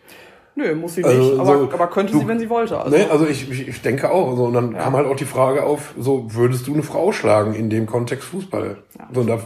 Nö, 0.58 0.74
muss 0.74 0.94
sie 0.94 1.04
Also, 1.04 1.18
nicht, 1.20 1.38
aber, 1.38 1.58
so, 1.58 1.70
aber 1.72 1.86
könnte 1.88 2.12
du- 2.14 2.20
sie, 2.20 2.28
wenn 2.28 2.38
sie 2.38 2.48
wollte. 2.48 2.78
Also, 2.80 2.96
Ne? 2.96 3.06
Also 3.10 3.26
ich, 3.26 3.50
ich, 3.50 3.68
ich 3.68 3.82
denke 3.82 4.10
auch. 4.10 4.34
So, 4.36 4.44
und 4.46 4.54
dann 4.54 4.72
kam 4.74 4.96
halt 4.96 5.06
auch 5.06 5.14
die 5.16 5.26
Frage 5.26 5.62
auf, 5.64 5.92
so 5.98 6.34
würdest 6.34 6.66
du 6.66 6.72
eine 6.72 6.82
Frau 6.82 7.12
schlagen 7.12 7.54
in 7.54 7.68
dem 7.68 7.84
Kontext 7.86 8.24
Fußball? 8.28 8.78
So, 9.12 9.20
und 9.20 9.26
da 9.26 9.38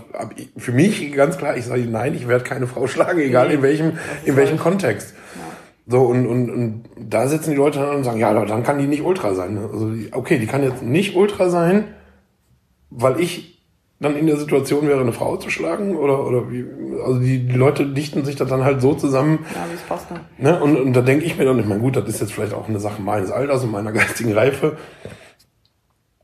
für 0.56 0.70
mich 0.72 1.12
ganz 1.12 1.36
klar, 1.36 1.56
ich 1.56 1.64
sage 1.66 1.82
nein, 1.82 2.14
ich 2.14 2.28
werde 2.28 2.44
keine 2.44 2.68
Frau 2.68 2.86
schlagen, 2.86 3.18
egal 3.20 3.48
Nee, 3.48 3.54
in 3.54 3.62
welchem, 3.62 3.98
in 4.24 4.36
welchem 4.36 4.52
halt- 4.52 4.60
Kontext. 4.62 5.14
So, 5.90 6.02
und, 6.02 6.24
und, 6.26 6.50
und 6.50 6.84
da 6.96 7.26
sitzen 7.26 7.50
die 7.50 7.56
Leute 7.56 7.80
dann 7.80 7.96
und 7.96 8.04
sagen, 8.04 8.20
ja, 8.20 8.30
aber 8.30 8.46
dann 8.46 8.62
kann 8.62 8.78
die 8.78 8.86
nicht 8.86 9.02
Ultra 9.02 9.34
sein. 9.34 9.54
ne? 9.54 9.68
Also, 9.72 9.90
okay, 10.12 10.38
die 10.38 10.46
kann 10.46 10.62
jetzt 10.62 10.84
nicht 10.84 11.16
Ultra 11.16 11.50
sein, 11.50 11.88
weil 12.90 13.18
ich 13.18 13.60
dann 13.98 14.16
in 14.16 14.28
der 14.28 14.36
Situation 14.36 14.86
wäre, 14.86 15.00
eine 15.00 15.12
Frau 15.12 15.36
zu 15.36 15.50
schlagen? 15.50 15.96
Oder, 15.96 16.24
oder 16.24 16.50
wie? 16.50 16.64
Also 17.04 17.18
die, 17.18 17.46
die 17.46 17.56
Leute 17.56 17.86
dichten 17.86 18.24
sich 18.24 18.36
das 18.36 18.48
dann 18.48 18.62
halt 18.64 18.80
so 18.80 18.94
zusammen, 18.94 19.40
ja, 19.52 19.66
wie 19.68 19.74
es 19.74 19.82
passt. 19.82 20.10
Ne? 20.10 20.20
Ne? 20.38 20.62
Und, 20.62 20.76
und 20.76 20.92
da 20.94 21.02
denke 21.02 21.24
ich 21.24 21.36
mir 21.36 21.44
dann, 21.44 21.58
ich 21.58 21.66
meine, 21.66 21.80
gut, 21.80 21.96
das 21.96 22.08
ist 22.08 22.20
jetzt 22.20 22.32
vielleicht 22.32 22.54
auch 22.54 22.68
eine 22.68 22.78
Sache 22.78 23.02
meines 23.02 23.32
Alters 23.32 23.64
und 23.64 23.72
meiner 23.72 23.92
geistigen 23.92 24.32
Reife. 24.32 24.76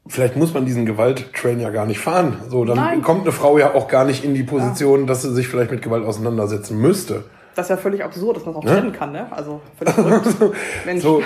Vielleicht 0.06 0.36
muss 0.36 0.54
man 0.54 0.64
diesen 0.64 0.86
Gewalttrain 0.86 1.58
ja 1.58 1.70
gar 1.70 1.84
nicht 1.84 1.98
fahren. 1.98 2.36
So, 2.48 2.64
dann 2.64 2.76
Nein. 2.76 3.02
kommt 3.02 3.22
eine 3.22 3.32
Frau 3.32 3.58
ja 3.58 3.74
auch 3.74 3.88
gar 3.88 4.04
nicht 4.04 4.24
in 4.24 4.34
die 4.34 4.44
Position, 4.44 5.08
dass 5.08 5.22
sie 5.22 5.34
sich 5.34 5.48
vielleicht 5.48 5.72
mit 5.72 5.82
Gewalt 5.82 6.04
auseinandersetzen 6.04 6.80
müsste. 6.80 7.24
Das 7.56 7.66
ist 7.66 7.70
ja 7.70 7.76
völlig 7.78 8.04
absurd, 8.04 8.36
dass 8.36 8.44
man 8.44 8.54
es 8.54 8.58
auch 8.58 8.64
Ne? 8.64 8.70
trennen 8.70 8.92
kann, 8.92 9.12
ne? 9.12 9.26
Also 9.30 9.60
völlig 9.78 9.94
verrückt. 10.34 10.56
Mensch. 10.84 11.02
So, 11.02 11.22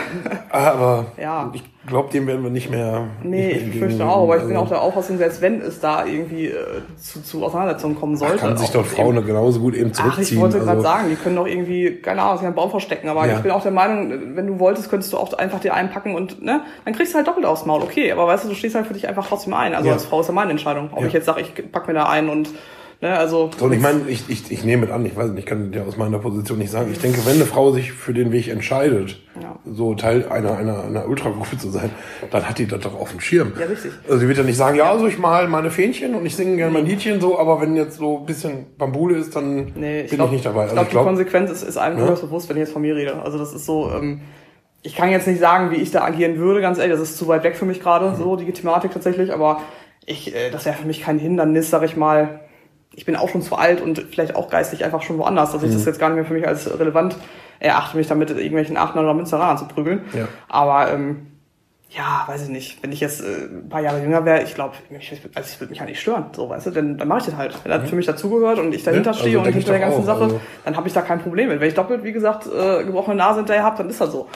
aber 0.49 1.07
Ja. 1.21 1.51
ich 1.53 1.63
glaube, 1.87 2.11
dem 2.13 2.27
werden 2.27 2.43
wir 2.45 2.51
nicht 2.51 2.71
mehr. 2.71 3.09
Nee, 3.23 3.29
nicht 3.29 3.47
mehr 3.49 3.51
ich 3.57 3.63
entgegenwirken. 3.65 4.03
auch, 4.09 4.23
aber 4.25 4.37
ich 4.37 4.43
bin 4.45 4.53
Also, 4.53 4.63
auch 4.65 4.69
der 4.69 4.81
Auffassung, 4.83 5.19
selbst 5.19 5.41
wenn 5.41 5.61
es 5.61 5.81
da 5.81 6.05
irgendwie 6.05 6.47
äh, 6.47 6.55
zu, 6.97 7.21
zu 7.23 7.45
Auseinandersetzungen 7.45 7.99
kommen 7.99 8.17
sollte. 8.17 8.37
Kann 8.37 8.57
sich 8.57 8.71
doch 8.71 8.85
Frauen 8.87 9.17
eben- 9.17 9.27
genauso 9.27 9.61
gut 9.61 9.75
eben 9.75 9.91
Ach, 9.93 9.97
zurückziehen. 9.97 10.37
ich 10.37 10.41
wollte 10.41 10.59
gerade 10.59 10.71
also, 10.71 10.83
sagen, 10.83 11.09
die 11.11 11.17
können 11.17 11.37
doch 11.37 11.47
irgendwie, 11.47 11.97
keine 12.01 12.23
Ahnung, 12.23 12.39
sich 12.39 12.47
einen 12.47 12.55
Baum 12.55 12.71
verstecken, 12.71 13.09
aber 13.09 13.27
Ja. 13.27 13.35
ich 13.37 13.41
bin 13.41 13.51
auch 13.51 13.63
der 13.63 13.73
Meinung, 13.73 14.37
wenn 14.37 14.47
du 14.47 14.59
wolltest, 14.61 14.89
könntest 14.89 15.13
du 15.13 15.19
auch 15.19 15.33
einfach 15.33 15.59
dir 15.61 15.75
einpacken 15.75 16.15
und, 16.15 16.43
ne, 16.43 16.61
dann 16.85 16.95
kriegst 16.95 17.13
du 17.13 17.17
halt 17.17 17.27
doppelt 17.27 17.45
aufs 17.47 17.67
Maul, 17.67 17.83
okay, 17.83 18.13
aber 18.13 18.27
weißt 18.29 18.45
du, 18.45 18.49
du 18.51 18.55
stehst 18.55 18.77
halt 18.77 18.87
für 18.87 18.95
dich 18.95 19.09
einfach 19.09 19.27
trotzdem 19.27 19.55
ein. 19.55 19.75
Also 19.75 19.89
Ja. 19.89 19.95
als 19.95 20.05
Frau 20.05 20.21
ist 20.21 20.29
ja 20.29 20.33
meine 20.33 20.53
Entscheidung, 20.53 20.91
ob 20.95 21.05
ich 21.05 21.13
jetzt 21.13 21.27
sage, 21.27 21.41
ich 21.41 21.73
pack 21.73 21.89
mir 21.89 21.95
da 21.95 22.05
ein 22.09 22.29
und, 22.29 22.51
ne, 23.01 23.19
also. 23.19 23.51
So, 23.57 23.65
und 23.67 23.73
ich 23.73 23.81
meine, 23.81 24.01
ich, 24.09 24.29
ich, 24.29 24.51
ich 24.51 24.65
nehme 24.65 24.83
mit 24.83 24.91
an, 24.91 25.05
ich 25.07 25.17
weiß 25.17 25.31
nicht, 25.31 25.41
ich 25.41 25.47
kann 25.47 25.73
dir 25.73 25.85
aus 25.87 25.97
meiner 25.97 26.19
Position 26.19 26.59
nicht 26.59 26.71
sagen. 26.71 26.91
Ich 26.93 26.99
denke, 27.01 27.25
wenn 27.27 27.35
eine 27.37 27.45
Frau 27.47 27.73
sich 27.73 27.93
für 27.93 28.13
den 28.15 28.33
Weg 28.33 28.49
entscheidet, 28.49 29.21
Ja. 29.41 29.59
so 29.65 29.95
Teil 29.95 30.29
einer, 30.29 30.57
einer, 30.57 30.85
einer 30.85 31.09
Ultragruppe 31.09 31.57
zu 31.59 31.71
sein, 31.71 31.91
dann 32.31 32.49
hat 32.49 32.59
die 32.59 32.67
das 32.67 32.81
doch 32.81 32.95
auf 32.99 33.11
dem 33.11 33.21
Schirm. 33.21 33.53
Ja, 33.59 33.67
richtig. 33.67 33.93
Also 34.09 34.21
die 34.21 34.29
wird 34.29 34.39
ja 34.39 34.45
nicht 34.45 34.57
sagen, 34.57 34.77
ja, 34.77 34.91
also 34.91 35.07
ich 35.07 35.19
mal 35.19 35.49
meine 35.49 35.71
Fähnchen 35.71 36.15
und 36.15 36.25
ich 36.27 36.37
singe 36.37 36.57
gerne 36.57 36.73
mein 36.73 36.87
Liedchen 36.87 37.21
so, 37.21 37.39
aber 37.39 37.61
wenn 37.61 37.77
jetzt 37.77 37.97
so 37.99 38.19
ein 38.19 38.27
bisschen 38.27 38.67
Bambule 38.77 39.17
ist, 39.17 39.35
dann 39.37 39.73
Nee, 39.77 40.03
ich 40.03 40.11
bin 40.11 40.17
glaub, 40.19 40.29
ich 40.29 40.33
nicht 40.35 40.47
dabei. 40.47 40.67
Ich 40.67 40.71
Also 40.71 40.75
glaube, 40.75 40.83
ich 40.85 40.89
die 40.89 40.93
glaube, 40.93 41.07
Konsequenz 41.09 41.51
ist, 41.51 41.63
ist 41.63 41.77
einem 41.77 41.99
Ja. 41.99 42.07
durchaus 42.07 42.21
bewusst, 42.23 42.49
wenn 42.49 42.57
ich 42.57 42.61
jetzt 42.63 42.73
von 42.73 42.83
mir 42.83 42.95
rede. 42.97 43.23
Also 43.23 43.39
das 43.39 43.53
ist 43.55 43.67
so, 43.67 43.91
ähm, 43.91 44.21
ich 44.83 44.95
kann 44.97 45.11
jetzt 45.11 45.27
nicht 45.27 45.41
sagen, 45.41 45.71
wie 45.71 45.77
ich 45.77 45.91
da 45.91 46.03
agieren 46.05 46.39
würde, 46.39 46.61
ganz 46.61 46.79
ehrlich, 46.79 46.93
das 46.99 47.03
ist 47.11 47.19
zu 47.19 47.29
weit 47.29 47.45
weg 47.45 47.57
für 47.57 47.67
mich 47.67 47.81
gerade, 47.81 48.15
so 48.17 48.37
die 48.37 48.51
Thematik 48.53 48.93
tatsächlich, 48.93 49.33
aber 49.33 49.61
ich, 50.07 50.35
äh, 50.35 50.51
das 50.51 50.65
wäre 50.65 50.77
für 50.77 50.87
mich 50.87 51.03
kein 51.03 51.19
Hindernis, 51.19 51.71
sag 51.71 51.83
ich 51.83 51.97
mal. 51.97 52.41
Ich 52.95 53.05
bin 53.07 53.15
auch 53.17 53.29
schon 53.29 53.43
zu 53.43 53.55
alt 53.57 53.81
und 53.81 53.99
vielleicht 54.11 54.35
auch 54.35 54.51
geistig 54.51 54.85
einfach 54.85 55.03
schon 55.03 55.19
woanders, 55.19 55.53
dass 55.53 55.63
ich 55.63 55.71
Mhm. 55.71 55.75
das 55.75 55.85
jetzt 55.85 56.01
gar 56.01 56.09
nicht 56.09 56.17
mehr 56.17 56.25
für 56.25 56.35
mich 56.35 56.47
als 56.47 56.69
relevant 56.79 57.17
erachte, 57.61 57.97
mich 57.97 58.09
damit 58.09 58.31
irgendwelchen 58.31 58.77
Aachener 58.77 59.03
oder 59.03 59.15
Münsteraner 59.15 59.57
zu 59.59 59.67
prügeln. 59.67 60.03
Ja. 60.13 60.27
Aber 60.49 60.93
ähm, 60.93 61.27
ja, 61.89 62.25
weiß 62.27 62.43
ich 62.45 62.49
nicht. 62.49 62.83
Wenn 62.83 62.91
ich 62.93 63.01
jetzt 63.01 63.21
äh, 63.21 63.47
ein 63.47 63.69
paar 63.69 63.81
Jahre 63.81 64.01
jünger 64.01 64.25
wäre, 64.25 64.43
ich 64.43 64.55
glaube, 64.55 64.75
ich, 64.91 65.13
also 65.35 65.49
ich 65.53 65.61
würde 65.61 65.71
mich 65.71 65.79
ja 65.79 65.85
nicht 65.87 66.01
stören, 66.01 66.27
so, 66.33 66.49
weißt 66.49 66.67
du, 66.67 66.71
denn 66.71 66.99
dann 66.99 67.07
mache 67.09 67.21
ich 67.21 67.27
das 67.27 67.37
halt. 67.37 67.57
Wenn 67.65 67.71
das 67.73 67.89
für 67.89 67.97
mich 67.97 68.07
dazugehört 68.07 68.59
und 68.59 68.75
ich 68.75 68.83
dahinter 68.83 69.11
Ja, 69.11 69.11
also 69.13 69.21
stehe 69.21 69.39
und 69.39 69.45
denke 69.45 69.59
ich 69.61 69.65
hinter 69.65 69.79
der 69.79 69.89
ganzen 69.89 70.03
auch, 70.03 70.07
Sache, 70.07 70.23
also- 70.25 70.41
dann 70.65 70.77
habe 70.77 70.89
ich 70.89 70.95
da 70.95 71.03
kein 71.03 71.21
Problem 71.21 71.49
mit. 71.49 71.61
Wenn 71.61 71.69
ich 71.69 71.75
doppelt, 71.75 72.03
wie 72.05 72.13
gesagt, 72.13 72.47
äh, 72.47 72.85
gebrochene 72.85 73.17
Nase 73.17 73.41
hinterher 73.41 73.63
habe, 73.65 73.77
dann 73.79 73.89
ist 73.91 74.01
das 74.01 74.11
so. 74.11 74.29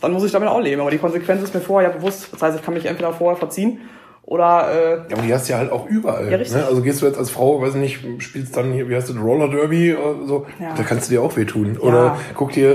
Dann 0.00 0.12
muss 0.12 0.24
ich 0.24 0.32
damit 0.32 0.48
auch 0.48 0.60
leben. 0.60 0.80
Aber 0.80 0.90
die 0.90 0.98
Konsequenz 0.98 1.42
ist 1.42 1.54
mir 1.54 1.60
vorher 1.60 1.90
ja 1.90 1.96
bewusst. 1.96 2.28
Das 2.32 2.42
heißt, 2.42 2.56
ich 2.58 2.62
kann 2.64 2.74
mich 2.74 2.84
entweder 2.86 3.12
vorher 3.12 3.36
verziehen 3.38 3.80
oder 4.32 4.68
äh, 4.72 4.90
ja, 5.10 5.16
aber 5.16 5.22
die 5.26 5.34
hast 5.34 5.48
du 5.48 5.52
ja 5.52 5.58
halt 5.58 5.70
auch 5.70 5.86
überall. 5.86 6.30
Ja, 6.30 6.36
richtig. 6.38 6.56
ne? 6.56 6.64
Also 6.66 6.80
gehst 6.82 7.02
du 7.02 7.06
jetzt 7.06 7.18
als 7.18 7.30
Frau, 7.30 7.60
weiß 7.60 7.74
nicht, 7.74 8.00
spielst 8.18 8.56
dann 8.56 8.72
hier, 8.72 8.88
wie 8.88 8.94
heißt 8.96 9.08
das, 9.10 9.16
Roller 9.16 9.48
Derby 9.48 9.94
oder 9.94 10.26
so, 10.26 10.46
Ja. 10.58 10.74
da 10.76 10.82
kannst 10.82 11.08
du 11.10 11.14
dir 11.14 11.22
auch 11.22 11.36
wehtun. 11.36 11.76
Oder 11.78 12.16
guck 12.34 12.52
dir 12.52 12.70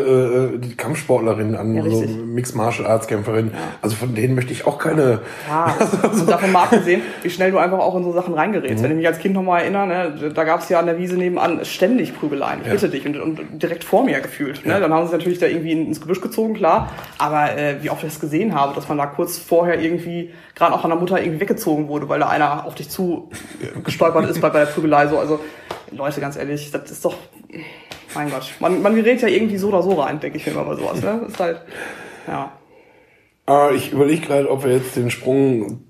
äh, 0.54 0.58
die 0.60 0.76
Kampfsportlerin 0.76 1.56
an, 1.56 1.76
Ja, 1.76 1.84
so. 1.90 2.04
Mixed 2.04 2.56
Martial 2.56 2.88
Arts 2.88 3.08
Kämpferin. 3.08 3.52
Also 3.82 3.96
von 3.96 4.14
denen 4.14 4.36
möchte 4.36 4.54
ich 4.54 4.68
auch 4.68 4.78
keine. 4.78 5.22
Ja, 5.48 5.76
und 6.12 6.30
davon 6.30 6.52
mal 6.52 6.64
abgesehen, 6.64 7.02
wie 7.24 7.30
schnell 7.30 7.52
du 7.52 7.58
einfach 7.58 7.80
auch 7.80 7.96
in 7.96 8.04
so 8.04 8.12
Sachen 8.14 8.34
Mhm. 8.34 8.40
reingerätst. 8.40 8.84
Wenn 8.84 8.92
ich 8.92 8.98
mich 8.98 9.08
als 9.08 9.20
Kind 9.20 9.34
nochmal 9.34 9.62
erinnere, 9.62 9.88
ne, 9.88 10.32
da 10.34 10.44
gab 10.44 10.60
es 10.62 10.70
ja 10.70 10.80
an 10.80 10.86
der 10.86 10.98
Wiese 11.00 11.16
nebenan 11.16 11.64
ständig 11.66 12.18
Prügeleien, 12.18 12.60
ich 12.62 12.68
Ja. 12.68 12.74
bitte 12.74 12.90
dich, 12.90 13.06
und, 13.06 13.20
und 13.20 13.40
direkt 13.64 13.84
vor 13.84 14.04
mir 14.06 14.20
gefühlt. 14.20 14.66
Ne? 14.66 14.80
Dann 14.80 14.94
haben 14.94 15.06
sie 15.08 15.12
natürlich 15.14 15.40
da 15.40 15.48
irgendwie 15.48 15.72
ins 15.72 16.00
Gebüsch 16.02 16.22
gezogen, 16.22 16.54
klar. 16.54 16.92
Aber 17.18 17.58
äh, 17.58 17.76
wie 17.82 17.90
oft 17.90 18.04
ich 18.04 18.10
das 18.10 18.20
gesehen 18.20 18.54
habe, 18.54 18.76
dass 18.76 18.88
man 18.90 18.98
da 18.98 19.06
kurz 19.08 19.38
vorher 19.38 19.80
irgendwie, 19.82 20.32
gerade 20.56 20.74
auch 20.76 20.84
an 20.84 20.90
der 20.92 21.00
Mutter 21.00 21.22
irgendwie 21.22 21.47
weggezogen 21.48 21.88
wurde, 21.88 22.10
weil 22.10 22.20
da 22.20 22.30
einer 22.30 22.66
auf 22.66 22.76
dich 22.76 22.90
zu 22.90 23.30
gestolpert 23.84 24.30
ist 24.30 24.42
bei, 24.42 24.50
bei 24.50 24.60
der 24.60 24.66
Prügelei. 24.68 25.08
So. 25.08 25.18
Also 25.18 25.40
Leute, 25.92 26.22
ganz 26.22 26.36
ehrlich, 26.36 26.72
das 26.72 26.92
ist 26.92 27.06
doch, 27.06 27.16
mein 28.14 28.30
Gott, 28.30 28.54
man, 28.60 28.82
man 28.82 28.96
gerät 28.96 29.22
ja 29.22 29.28
irgendwie 29.28 29.58
so 29.58 29.70
oder 29.70 29.82
so 29.82 29.94
rein, 29.94 30.20
denke 30.20 30.38
ich 30.38 30.46
mir 30.46 30.52
immer 30.54 30.66
bei 30.66 30.76
sowas. 30.76 31.02
Ne? 31.02 31.26
Ist 31.28 31.40
halt, 31.40 31.62
ja. 32.28 32.52
Äh, 33.48 33.76
ich 33.76 33.92
überlege 33.92 34.26
gerade, 34.26 34.52
ob 34.52 34.64
wir 34.64 34.74
jetzt 34.74 34.96
den 34.96 35.10
Sprung 35.10 35.84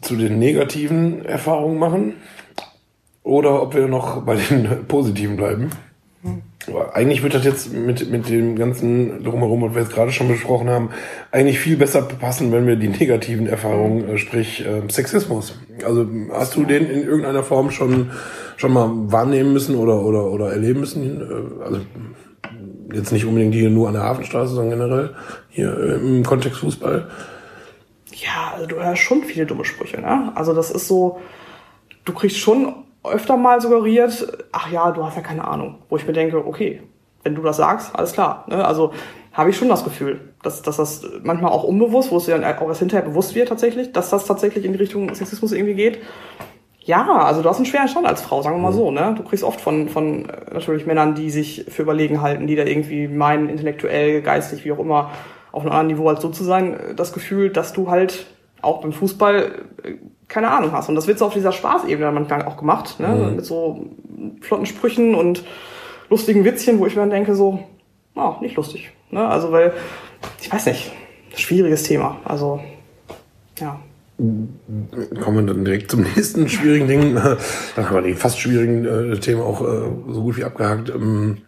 zu 0.00 0.16
den 0.16 0.38
negativen 0.38 1.24
Erfahrungen 1.24 1.78
machen 1.78 2.14
oder 3.22 3.62
ob 3.62 3.74
wir 3.74 3.88
noch 3.88 4.22
bei 4.22 4.36
den 4.36 4.84
positiven 4.88 5.36
bleiben. 5.36 5.70
Aber 6.68 6.94
eigentlich 6.94 7.22
wird 7.22 7.34
das 7.34 7.44
jetzt 7.44 7.72
mit, 7.72 8.10
mit 8.10 8.28
dem 8.28 8.56
ganzen 8.56 9.24
Drumherum, 9.24 9.62
was 9.62 9.74
wir 9.74 9.82
jetzt 9.82 9.92
gerade 9.92 10.12
schon 10.12 10.28
besprochen 10.28 10.70
haben, 10.70 10.90
eigentlich 11.30 11.58
viel 11.58 11.76
besser 11.76 12.02
passen, 12.02 12.52
wenn 12.52 12.66
wir 12.66 12.76
die 12.76 12.88
negativen 12.88 13.46
Erfahrungen, 13.46 14.08
äh, 14.08 14.18
sprich 14.18 14.64
äh, 14.64 14.82
Sexismus. 14.88 15.58
Also 15.84 16.06
hast 16.32 16.54
du 16.54 16.64
den 16.64 16.88
in 16.88 17.02
irgendeiner 17.02 17.42
Form 17.42 17.70
schon, 17.70 18.10
schon 18.56 18.72
mal 18.72 18.90
wahrnehmen 18.92 19.52
müssen 19.52 19.74
oder, 19.74 20.02
oder, 20.02 20.26
oder 20.26 20.52
erleben 20.52 20.80
müssen? 20.80 21.20
Äh, 21.20 21.64
Also 21.64 21.80
jetzt 22.94 23.12
nicht 23.12 23.24
unbedingt 23.24 23.54
hier 23.54 23.70
nur 23.70 23.88
an 23.88 23.94
der 23.94 24.02
Hafenstraße, 24.02 24.54
sondern 24.54 24.78
generell 24.78 25.14
hier 25.48 25.76
äh, 25.76 25.94
im 25.94 26.22
Kontext 26.22 26.60
Fußball. 26.60 27.08
Ja, 28.12 28.52
also 28.54 28.66
du 28.66 28.76
hörst 28.76 29.02
schon 29.02 29.22
viele 29.22 29.46
dumme 29.46 29.64
Sprüche, 29.64 30.00
ne? 30.00 30.30
Also 30.34 30.52
das 30.52 30.70
ist 30.70 30.86
so, 30.86 31.20
du 32.04 32.12
kriegst 32.12 32.38
schon 32.38 32.81
öfter 33.04 33.36
mal 33.36 33.60
suggeriert, 33.60 34.46
ach 34.52 34.70
ja, 34.70 34.90
du 34.90 35.04
hast 35.04 35.16
ja 35.16 35.22
keine 35.22 35.46
Ahnung. 35.46 35.78
Wo 35.88 35.96
ich 35.96 36.06
mir 36.06 36.12
denke, 36.12 36.46
okay, 36.46 36.82
wenn 37.22 37.34
du 37.34 37.42
das 37.42 37.56
sagst, 37.56 37.94
alles 37.94 38.12
klar. 38.12 38.44
Ne? 38.48 38.64
Also 38.64 38.92
habe 39.32 39.50
ich 39.50 39.56
schon 39.56 39.68
das 39.68 39.84
Gefühl. 39.84 40.20
dass, 40.42 40.62
dass 40.62 40.76
das 40.76 41.04
manchmal 41.22 41.52
auch 41.52 41.64
unbewusst, 41.64 42.10
wo 42.10 42.16
es 42.16 42.26
dir 42.26 42.38
dann 42.38 42.44
auch 42.44 42.68
erst 42.68 42.80
hinterher 42.80 43.06
bewusst 43.06 43.34
wird 43.34 43.48
tatsächlich, 43.48 43.92
dass 43.92 44.10
das 44.10 44.26
tatsächlich 44.26 44.64
in 44.64 44.72
die 44.72 44.78
Richtung 44.78 45.14
Sexismus 45.14 45.52
irgendwie 45.52 45.74
geht. 45.74 46.00
Ja, 46.84 47.06
also 47.24 47.42
du 47.42 47.48
hast 47.48 47.58
einen 47.58 47.66
schweren 47.66 47.86
Stand 47.86 48.06
als 48.06 48.22
Frau, 48.22 48.42
sagen 48.42 48.56
wir 48.56 48.62
mal 48.62 48.72
so, 48.72 48.90
ne? 48.90 49.14
Du 49.16 49.22
kriegst 49.22 49.44
oft 49.44 49.60
von, 49.60 49.88
von 49.88 50.28
äh, 50.28 50.52
natürlich 50.52 50.84
Männern, 50.84 51.14
die 51.14 51.30
sich 51.30 51.66
für 51.68 51.82
überlegen 51.82 52.20
halten, 52.20 52.48
die 52.48 52.56
da 52.56 52.64
irgendwie 52.64 53.06
meinen, 53.06 53.48
intellektuell, 53.48 54.20
geistig, 54.20 54.64
wie 54.64 54.72
auch 54.72 54.80
immer, 54.80 55.12
auf 55.52 55.62
einem 55.62 55.70
anderen 55.70 55.86
Niveau 55.88 56.08
als 56.08 56.20
du 56.20 56.30
zu 56.30 56.42
sein, 56.42 56.74
äh, 56.74 56.94
das 56.96 57.12
Gefühl, 57.12 57.50
dass 57.50 57.72
du 57.72 57.88
halt 57.88 58.26
auch 58.62 58.80
beim 58.80 58.92
Fußball 58.92 59.52
äh, 59.84 59.94
keine 60.32 60.50
Ahnung 60.50 60.72
hast. 60.72 60.88
Und 60.88 60.94
das 60.94 61.06
wird 61.06 61.18
so 61.18 61.26
auf 61.26 61.34
dieser 61.34 61.52
Spaßebene 61.52 62.10
manchmal 62.10 62.44
auch 62.46 62.56
gemacht, 62.56 62.98
ne? 62.98 63.08
Mhm. 63.08 63.36
Mit 63.36 63.44
so 63.44 63.86
flotten 64.40 64.66
Sprüchen 64.66 65.14
und 65.14 65.44
lustigen 66.08 66.44
Witzchen, 66.44 66.78
wo 66.78 66.86
ich 66.86 66.94
mir 66.94 67.02
dann 67.02 67.10
denke, 67.10 67.34
so, 67.34 67.60
ah, 68.14 68.36
nicht 68.40 68.56
lustig. 68.56 68.90
Ne? 69.10 69.26
Also 69.26 69.52
weil, 69.52 69.72
ich 70.40 70.52
weiß 70.52 70.66
nicht, 70.66 70.92
schwieriges 71.34 71.84
Thema. 71.84 72.18
Also, 72.24 72.60
ja. 73.58 73.78
Kommen 74.18 75.46
wir 75.46 75.54
dann 75.54 75.64
direkt 75.64 75.90
zum 75.90 76.02
nächsten 76.16 76.48
schwierigen 76.48 76.86
Ding. 76.86 77.14
Dann 77.14 77.88
haben 77.88 77.94
wir 77.94 78.02
die 78.02 78.14
fast 78.14 78.40
schwierigen 78.40 78.84
äh, 78.84 79.18
Themen 79.18 79.42
auch 79.42 79.62
äh, 79.62 79.88
so 80.08 80.22
gut 80.22 80.36
wie 80.36 80.44
abgehakt. 80.44 80.90
Ähm, 80.90 81.38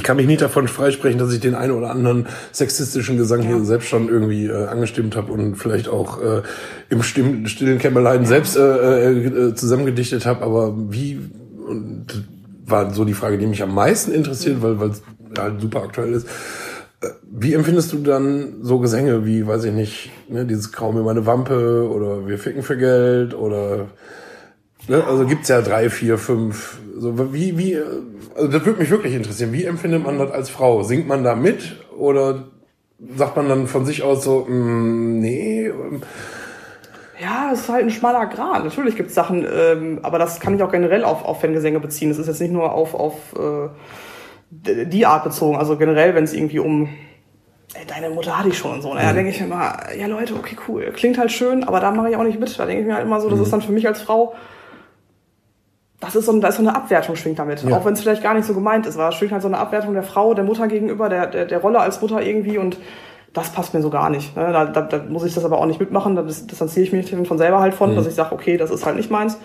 ich 0.00 0.04
kann 0.04 0.16
mich 0.16 0.26
nicht 0.26 0.40
davon 0.40 0.66
freisprechen, 0.66 1.18
dass 1.18 1.30
ich 1.30 1.40
den 1.40 1.54
einen 1.54 1.72
oder 1.72 1.90
anderen 1.90 2.26
sexistischen 2.52 3.18
Gesang 3.18 3.42
hier 3.42 3.62
selbst 3.66 3.88
schon 3.88 4.08
irgendwie 4.08 4.46
äh, 4.46 4.66
angestimmt 4.66 5.14
habe 5.14 5.30
und 5.30 5.56
vielleicht 5.56 5.88
auch 5.88 6.22
äh, 6.22 6.40
im 6.88 7.02
Stimm 7.02 7.46
stillen 7.46 7.78
Kämmerlein 7.78 8.24
selbst 8.24 8.56
äh, 8.56 9.12
äh, 9.12 9.54
zusammengedichtet 9.54 10.24
habe. 10.24 10.42
Aber 10.42 10.74
wie 10.88 11.20
und 11.68 12.06
das 12.06 12.22
war 12.64 12.94
so 12.94 13.04
die 13.04 13.12
Frage, 13.12 13.36
die 13.36 13.46
mich 13.46 13.62
am 13.62 13.74
meisten 13.74 14.12
interessiert, 14.12 14.62
weil 14.62 14.80
weil 14.80 14.88
es 14.88 15.02
halt 15.36 15.60
super 15.60 15.82
aktuell 15.82 16.14
ist. 16.14 16.26
Äh, 17.02 17.08
Wie 17.30 17.52
empfindest 17.52 17.92
du 17.92 17.98
dann 17.98 18.54
so 18.62 18.78
Gesänge 18.78 19.26
wie, 19.26 19.46
weiß 19.46 19.64
ich 19.64 19.74
nicht, 19.74 20.10
ne, 20.30 20.46
dieses 20.46 20.72
Grau 20.72 20.92
mir 20.92 21.02
meine 21.02 21.26
Wampe 21.26 21.86
oder 21.90 22.26
wir 22.26 22.38
ficken 22.38 22.62
für 22.62 22.78
Geld 22.78 23.34
oder 23.34 23.88
ne, 24.88 25.04
also 25.04 25.26
gibt's 25.26 25.48
ja 25.48 25.60
drei, 25.60 25.90
vier, 25.90 26.16
fünf. 26.16 26.78
So 27.00 27.32
wie 27.32 27.56
wie 27.56 27.78
also 28.36 28.48
das 28.48 28.66
würde 28.66 28.78
mich 28.78 28.90
wirklich 28.90 29.14
interessieren. 29.14 29.54
Wie 29.54 29.64
empfindet 29.64 30.04
man 30.04 30.18
das 30.18 30.30
als 30.32 30.50
Frau? 30.50 30.82
Singt 30.82 31.08
man 31.08 31.24
da 31.24 31.34
mit 31.34 31.76
oder 31.96 32.44
sagt 33.16 33.36
man 33.36 33.48
dann 33.48 33.66
von 33.68 33.86
sich 33.86 34.02
aus 34.02 34.22
so, 34.22 34.44
mm, 34.46 35.18
nee, 35.18 35.72
Ja, 37.18 37.50
es 37.54 37.60
ist 37.60 37.68
halt 37.70 37.84
ein 37.84 37.90
schmaler 37.90 38.26
Grad. 38.26 38.64
Natürlich 38.64 38.96
gibt 38.96 39.08
es 39.08 39.14
Sachen, 39.14 39.46
ähm, 39.50 40.00
aber 40.02 40.18
das 40.18 40.40
kann 40.40 40.54
ich 40.54 40.62
auch 40.62 40.70
generell 40.70 41.04
auf, 41.04 41.24
auf 41.24 41.40
Fangesänge 41.40 41.80
beziehen. 41.80 42.10
Das 42.10 42.18
ist 42.18 42.26
jetzt 42.26 42.40
nicht 42.42 42.52
nur 42.52 42.70
auf, 42.70 42.94
auf 42.94 43.14
äh, 43.34 43.70
die 44.50 45.06
Art 45.06 45.24
bezogen. 45.24 45.56
Also 45.56 45.78
generell, 45.78 46.14
wenn 46.14 46.24
es 46.24 46.34
irgendwie 46.34 46.58
um 46.58 46.90
ey, 47.72 47.86
deine 47.86 48.10
Mutter 48.10 48.38
hatte 48.38 48.50
ich 48.50 48.58
schon 48.58 48.72
und 48.72 48.82
so. 48.82 48.92
Ne? 48.92 49.00
Da 49.00 49.14
denke 49.14 49.30
ich 49.30 49.40
mir 49.40 49.46
immer, 49.46 49.74
ja 49.98 50.06
Leute, 50.06 50.34
okay, 50.34 50.56
cool. 50.68 50.92
Klingt 50.94 51.16
halt 51.16 51.32
schön, 51.32 51.64
aber 51.64 51.80
da 51.80 51.92
mache 51.92 52.10
ich 52.10 52.16
auch 52.16 52.24
nicht 52.24 52.38
mit. 52.38 52.58
Da 52.58 52.66
denke 52.66 52.82
ich 52.82 52.86
mir 52.86 52.96
halt 52.96 53.06
immer 53.06 53.22
so, 53.22 53.30
das 53.30 53.40
ist 53.40 53.52
dann 53.54 53.62
für 53.62 53.72
mich 53.72 53.86
als 53.86 54.02
Frau, 54.02 54.34
das 56.00 56.16
ist 56.16 56.26
so, 56.26 56.40
da 56.40 56.48
ist 56.48 56.56
so 56.56 56.62
eine 56.62 56.74
Abwertung 56.74 57.14
schwingt 57.14 57.38
damit. 57.38 57.62
Ja. 57.62 57.76
Auch 57.76 57.84
wenn 57.84 57.92
es 57.92 58.00
vielleicht 58.00 58.22
gar 58.22 58.34
nicht 58.34 58.46
so 58.46 58.54
gemeint 58.54 58.86
ist, 58.86 58.96
aber 58.96 59.10
es 59.10 59.14
schwingt 59.14 59.32
halt 59.32 59.42
so 59.42 59.48
eine 59.48 59.58
Abwertung 59.58 59.92
der 59.92 60.02
Frau, 60.02 60.34
der 60.34 60.44
Mutter 60.44 60.66
gegenüber, 60.66 61.08
der, 61.08 61.26
der, 61.26 61.44
der 61.44 61.58
Rolle 61.58 61.78
als 61.78 62.00
Mutter 62.00 62.22
irgendwie 62.22 62.58
und 62.58 62.78
das 63.32 63.50
passt 63.50 63.74
mir 63.74 63.82
so 63.82 63.90
gar 63.90 64.10
nicht. 64.10 64.34
Ne? 64.36 64.50
Da, 64.52 64.64
da, 64.64 64.80
da 64.80 65.04
muss 65.08 65.24
ich 65.24 65.34
das 65.34 65.44
aber 65.44 65.58
auch 65.58 65.66
nicht 65.66 65.78
mitmachen, 65.78 66.16
da 66.16 66.22
dis- 66.22 66.46
distanziere 66.46 66.84
ich 66.86 66.92
mich 66.92 67.28
von 67.28 67.38
selber 67.38 67.60
halt 67.60 67.74
von, 67.74 67.94
dass 67.94 68.06
ich 68.06 68.14
sage, 68.14 68.32
okay, 68.34 68.56
das 68.56 68.70
ist 68.70 68.84
halt 68.86 68.96
nicht 68.96 69.10
meins. 69.10 69.38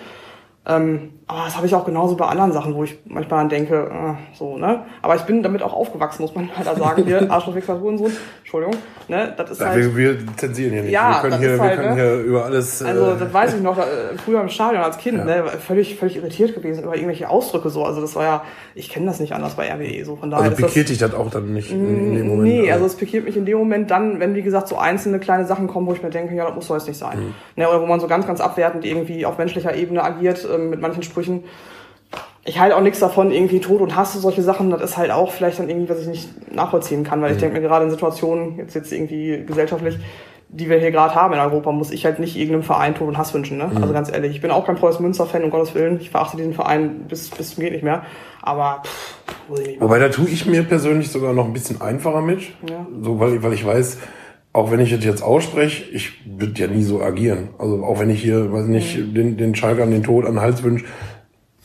Ähm, 0.68 1.12
aber 1.28 1.46
das 1.46 1.56
habe 1.58 1.66
ich 1.66 1.74
auch 1.74 1.86
genauso 1.86 2.16
bei 2.16 2.26
anderen 2.26 2.52
Sachen, 2.52 2.76
wo 2.76 2.84
ich 2.84 2.98
manchmal 3.06 3.40
dann 3.42 3.50
denke, 3.50 3.76
äh, 3.92 4.36
so, 4.38 4.58
ne? 4.58 4.82
Aber 5.02 5.16
ich 5.16 5.22
bin 5.24 5.42
damit 5.42 5.64
auch 5.64 5.74
aufgewachsen, 5.74 6.22
muss 6.22 6.36
man 6.36 6.50
leider 6.56 6.76
sagen. 6.76 7.04
Hier, 7.06 7.26
Arschlochwichser, 7.32 7.80
Hurensohn, 7.80 8.12
Entschuldigung, 8.40 8.76
ne? 9.08 9.34
Das 9.36 9.50
ist 9.52 9.60
Ja, 9.62 9.68
halt... 9.70 9.96
wir, 9.96 10.16
wir 10.18 10.28
zensieren 10.38 10.72
hier 10.74 10.84
nicht. 10.84 10.92
Ja, 10.92 11.22
wir 11.24 11.30
können, 11.30 11.40
hier, 11.40 11.54
ist 11.54 11.60
wir 11.60 11.64
halt, 11.68 11.76
können 11.80 11.96
ne? 11.96 12.02
hier 12.02 12.16
über 12.22 12.46
alles. 12.46 12.82
äh, 12.82 12.86
Also, 12.86 13.14
das 13.16 13.34
weiß 13.34 13.54
ich 13.56 13.62
noch, 13.62 13.76
da, 13.76 13.84
äh, 13.84 14.18
früher 14.24 14.42
im 14.42 14.50
Stadion 14.50 14.84
als 14.84 14.98
Kind, 14.98 15.18
Ja. 15.20 15.26
ne, 15.26 15.44
völlig, 15.66 15.96
völlig 15.98 16.18
irritiert 16.18 16.54
gewesen 16.54 16.84
über 16.84 16.94
irgendwelche 16.96 17.28
Ausdrücke 17.30 17.70
so. 17.70 17.84
Also, 17.84 18.02
das 18.02 18.16
war 18.16 18.24
ja, 18.24 18.44
ich 18.76 18.90
kenne 18.90 19.08
das 19.08 19.20
nicht 19.20 19.34
anders 19.34 19.56
bei 19.56 19.72
RWE, 19.72 20.06
so 20.06 20.16
von 20.16 20.30
daher 20.30 20.46
also 20.52 20.62
das. 20.62 20.68
pikiert 20.72 20.90
dich 20.90 20.98
das 21.00 21.14
auch 21.16 21.30
dann 21.32 21.54
nicht 21.54 21.72
in, 21.72 22.10
in 22.10 22.16
dem 22.16 22.28
Moment. 22.28 22.44
Nee, 22.54 22.72
also 22.72 22.86
es 22.86 22.96
pikiert 22.96 23.26
mich 23.26 23.36
in 23.38 23.46
dem 23.46 23.58
Moment 23.58 23.90
dann, 23.90 24.20
wenn 24.20 24.36
wie 24.36 24.44
gesagt 24.44 24.68
so 24.68 24.78
einzelne 24.78 25.20
kleine 25.20 25.46
Sachen 25.46 25.68
kommen, 25.68 25.88
wo 25.88 25.94
ich 25.94 26.04
mir 26.04 26.12
denke, 26.12 26.36
ja, 26.36 26.46
das 26.46 26.54
muss 26.54 26.68
doch 26.68 26.76
jetzt 26.76 26.88
nicht 26.88 27.00
sein. 27.00 27.18
Mhm. 27.20 27.34
Ne, 27.56 27.68
oder 27.68 27.82
wo 27.82 27.88
man 27.88 28.00
so 28.00 28.08
ganz, 28.08 28.28
ganz 28.28 28.42
abwertend 28.42 28.86
irgendwie 28.86 29.26
auf 29.26 29.38
menschlicher 29.40 29.76
Ebene 29.76 30.04
agiert 30.04 30.48
ähm, 30.56 30.70
mit 30.70 30.82
manchen 30.82 31.04
Sprüchen. 31.04 31.44
Ich 32.48 32.60
halte 32.60 32.76
auch 32.78 32.82
nichts 32.82 33.00
davon, 33.00 33.32
irgendwie 33.32 33.60
Tod 33.60 33.82
und 33.82 33.96
Hass, 33.96 34.14
solche 34.14 34.44
Sachen, 34.44 34.70
das 34.70 34.82
ist 34.82 34.98
halt 34.98 35.10
auch 35.10 35.32
vielleicht 35.32 35.58
dann 35.58 35.68
irgendwie, 35.68 35.90
was 35.90 36.02
ich 36.02 36.08
nicht 36.08 36.54
nachvollziehen 36.56 37.04
kann, 37.04 37.20
Mhm. 37.20 37.24
weil 37.24 37.32
ich 37.34 37.38
denke 37.40 37.60
mir 37.60 37.68
gerade 37.68 37.86
in 37.86 37.92
Situationen, 37.92 38.58
jetzt, 38.60 38.76
jetzt 38.76 38.94
irgendwie 38.94 39.44
gesellschaftlich, 39.46 39.98
die 40.50 40.70
wir 40.70 40.78
hier 40.78 40.92
gerade 40.92 41.16
haben 41.16 41.34
in 41.34 41.40
Europa, 41.40 41.72
muss 41.72 41.90
ich 41.90 42.06
halt 42.06 42.20
nicht 42.20 42.36
irgendeinem 42.36 42.62
Verein 42.62 42.94
Tod 42.94 43.08
und 43.08 43.18
Hass 43.18 43.34
wünschen. 43.34 43.58
Mhm. 43.58 43.74
Ne? 43.74 43.82
Also 43.82 43.94
ganz 43.94 44.12
ehrlich, 44.12 44.32
ich 44.36 44.42
bin 44.42 44.52
auch 44.52 44.66
kein 44.66 44.76
Preußen-Münster-Fan, 44.76 45.44
um 45.44 45.50
Gottes 45.50 45.74
Willen. 45.74 46.00
Ich 46.00 46.12
verachte 46.12 46.38
diesen 46.38 46.54
Verein 46.54 47.06
bis, 47.10 47.30
bis 47.32 47.56
zum 47.56 47.64
geht 47.64 47.74
nicht 47.74 47.84
mehr. 47.84 48.04
Aber 48.44 48.84
pff, 48.86 49.50
muss 49.50 49.60
ich 49.60 49.68
nicht 49.68 49.80
machen. 49.80 49.90
Wobei 49.90 50.00
da 50.00 50.10
tue 50.10 50.30
ich 50.30 50.46
mir 50.46 50.62
persönlich 50.64 51.10
sogar 51.10 51.34
noch 51.34 51.46
ein 51.46 51.54
bisschen 51.54 51.82
einfacher 51.82 52.22
mit. 52.22 52.42
Ja. 52.70 52.86
So, 53.02 53.20
weil, 53.20 53.42
weil 53.42 53.54
ich 53.54 53.66
weiß, 53.66 53.98
auch 54.56 54.72
wenn 54.72 54.80
ich 54.80 54.90
das 54.90 55.04
jetzt 55.04 55.22
ausspreche, 55.22 55.84
ich 55.92 56.14
würde 56.26 56.60
ja 56.62 56.68
nie 56.68 56.82
so 56.84 57.02
agieren. 57.02 57.50
Also 57.58 57.84
auch 57.84 58.00
wenn 58.00 58.10
ich 58.10 58.22
hier, 58.22 58.54
weiß 58.54 58.68
nicht, 58.68 58.98
Mhm. 58.98 59.14
den, 59.14 59.38
den 59.38 59.56
Schalkern 59.56 59.92
den 59.92 60.02
Tod 60.02 60.26
an 60.26 60.36
den 60.36 60.42
Hals 60.42 60.64
wünsche, 60.64 60.86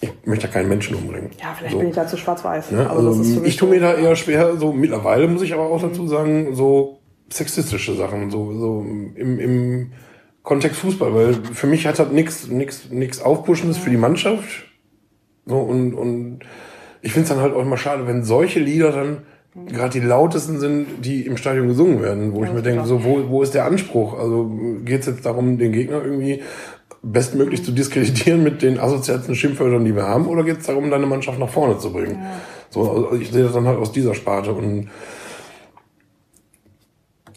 ich 0.00 0.10
möchte 0.24 0.48
ja 0.48 0.52
keinen 0.52 0.68
Menschen 0.68 0.96
umbringen. 0.96 1.30
Ja, 1.40 1.54
vielleicht 1.56 1.74
so. 1.74 1.78
bin 1.78 1.90
ich 1.90 1.94
da 1.94 2.08
zu 2.08 2.16
schwarz-weiß. 2.16 2.72
Ne? 2.72 2.90
Also 2.90 3.14
mich 3.14 3.44
ich 3.44 3.56
tue 3.56 3.68
mir 3.68 3.78
da 3.78 3.94
eher 3.94 4.16
schwer, 4.16 4.56
so 4.56 4.72
mittlerweile 4.72 5.28
muss 5.28 5.42
ich 5.42 5.54
aber 5.54 5.70
auch 5.70 5.80
dazu 5.80 6.08
sagen, 6.08 6.56
so 6.56 6.98
sexistische 7.32 7.94
Sachen, 7.94 8.28
so, 8.28 8.52
so 8.58 8.84
im, 9.14 9.38
im 9.38 9.92
Kontext 10.42 10.80
Fußball, 10.80 11.14
weil 11.14 11.34
für 11.34 11.68
mich 11.68 11.86
hat 11.86 11.96
das 12.00 12.10
nichts 12.10 12.48
nix, 12.48 12.90
nix 12.90 13.22
Aufpuschendes 13.22 13.78
für 13.78 13.90
die 13.90 13.98
Mannschaft. 13.98 14.64
So, 15.46 15.58
und, 15.58 15.94
und 15.94 16.40
ich 17.02 17.12
finde 17.12 17.24
es 17.24 17.28
dann 17.28 17.40
halt 17.40 17.54
auch 17.54 17.62
immer 17.62 17.76
schade, 17.76 18.08
wenn 18.08 18.24
solche 18.24 18.58
Lieder 18.58 18.90
dann 18.90 19.18
gerade 19.54 20.00
die 20.00 20.06
lautesten 20.06 20.60
sind, 20.60 21.04
die 21.04 21.26
im 21.26 21.36
Stadion 21.36 21.68
gesungen 21.68 22.00
werden, 22.02 22.34
wo 22.34 22.44
ich 22.44 22.52
mir 22.52 22.62
denke, 22.62 22.84
so, 22.86 23.04
wo, 23.04 23.28
wo 23.28 23.42
ist 23.42 23.54
der 23.54 23.64
Anspruch? 23.64 24.18
Also 24.18 24.50
geht 24.84 25.00
es 25.00 25.06
jetzt 25.06 25.26
darum, 25.26 25.58
den 25.58 25.72
Gegner 25.72 26.02
irgendwie 26.04 26.42
bestmöglich 27.02 27.64
zu 27.64 27.72
diskreditieren 27.72 28.42
mit 28.42 28.62
den 28.62 28.78
assoziierten 28.78 29.34
Schimpfwörtern, 29.34 29.84
die 29.84 29.94
wir 29.94 30.06
haben, 30.06 30.26
oder 30.26 30.44
geht 30.44 30.58
es 30.58 30.66
darum, 30.66 30.90
deine 30.90 31.06
Mannschaft 31.06 31.38
nach 31.38 31.48
vorne 31.48 31.78
zu 31.78 31.92
bringen? 31.92 32.18
So, 32.68 32.90
also 32.90 33.14
ich 33.14 33.30
sehe 33.30 33.44
das 33.44 33.52
dann 33.52 33.66
halt 33.66 33.78
aus 33.78 33.92
dieser 33.92 34.14
Sparte 34.14 34.52
und 34.52 34.88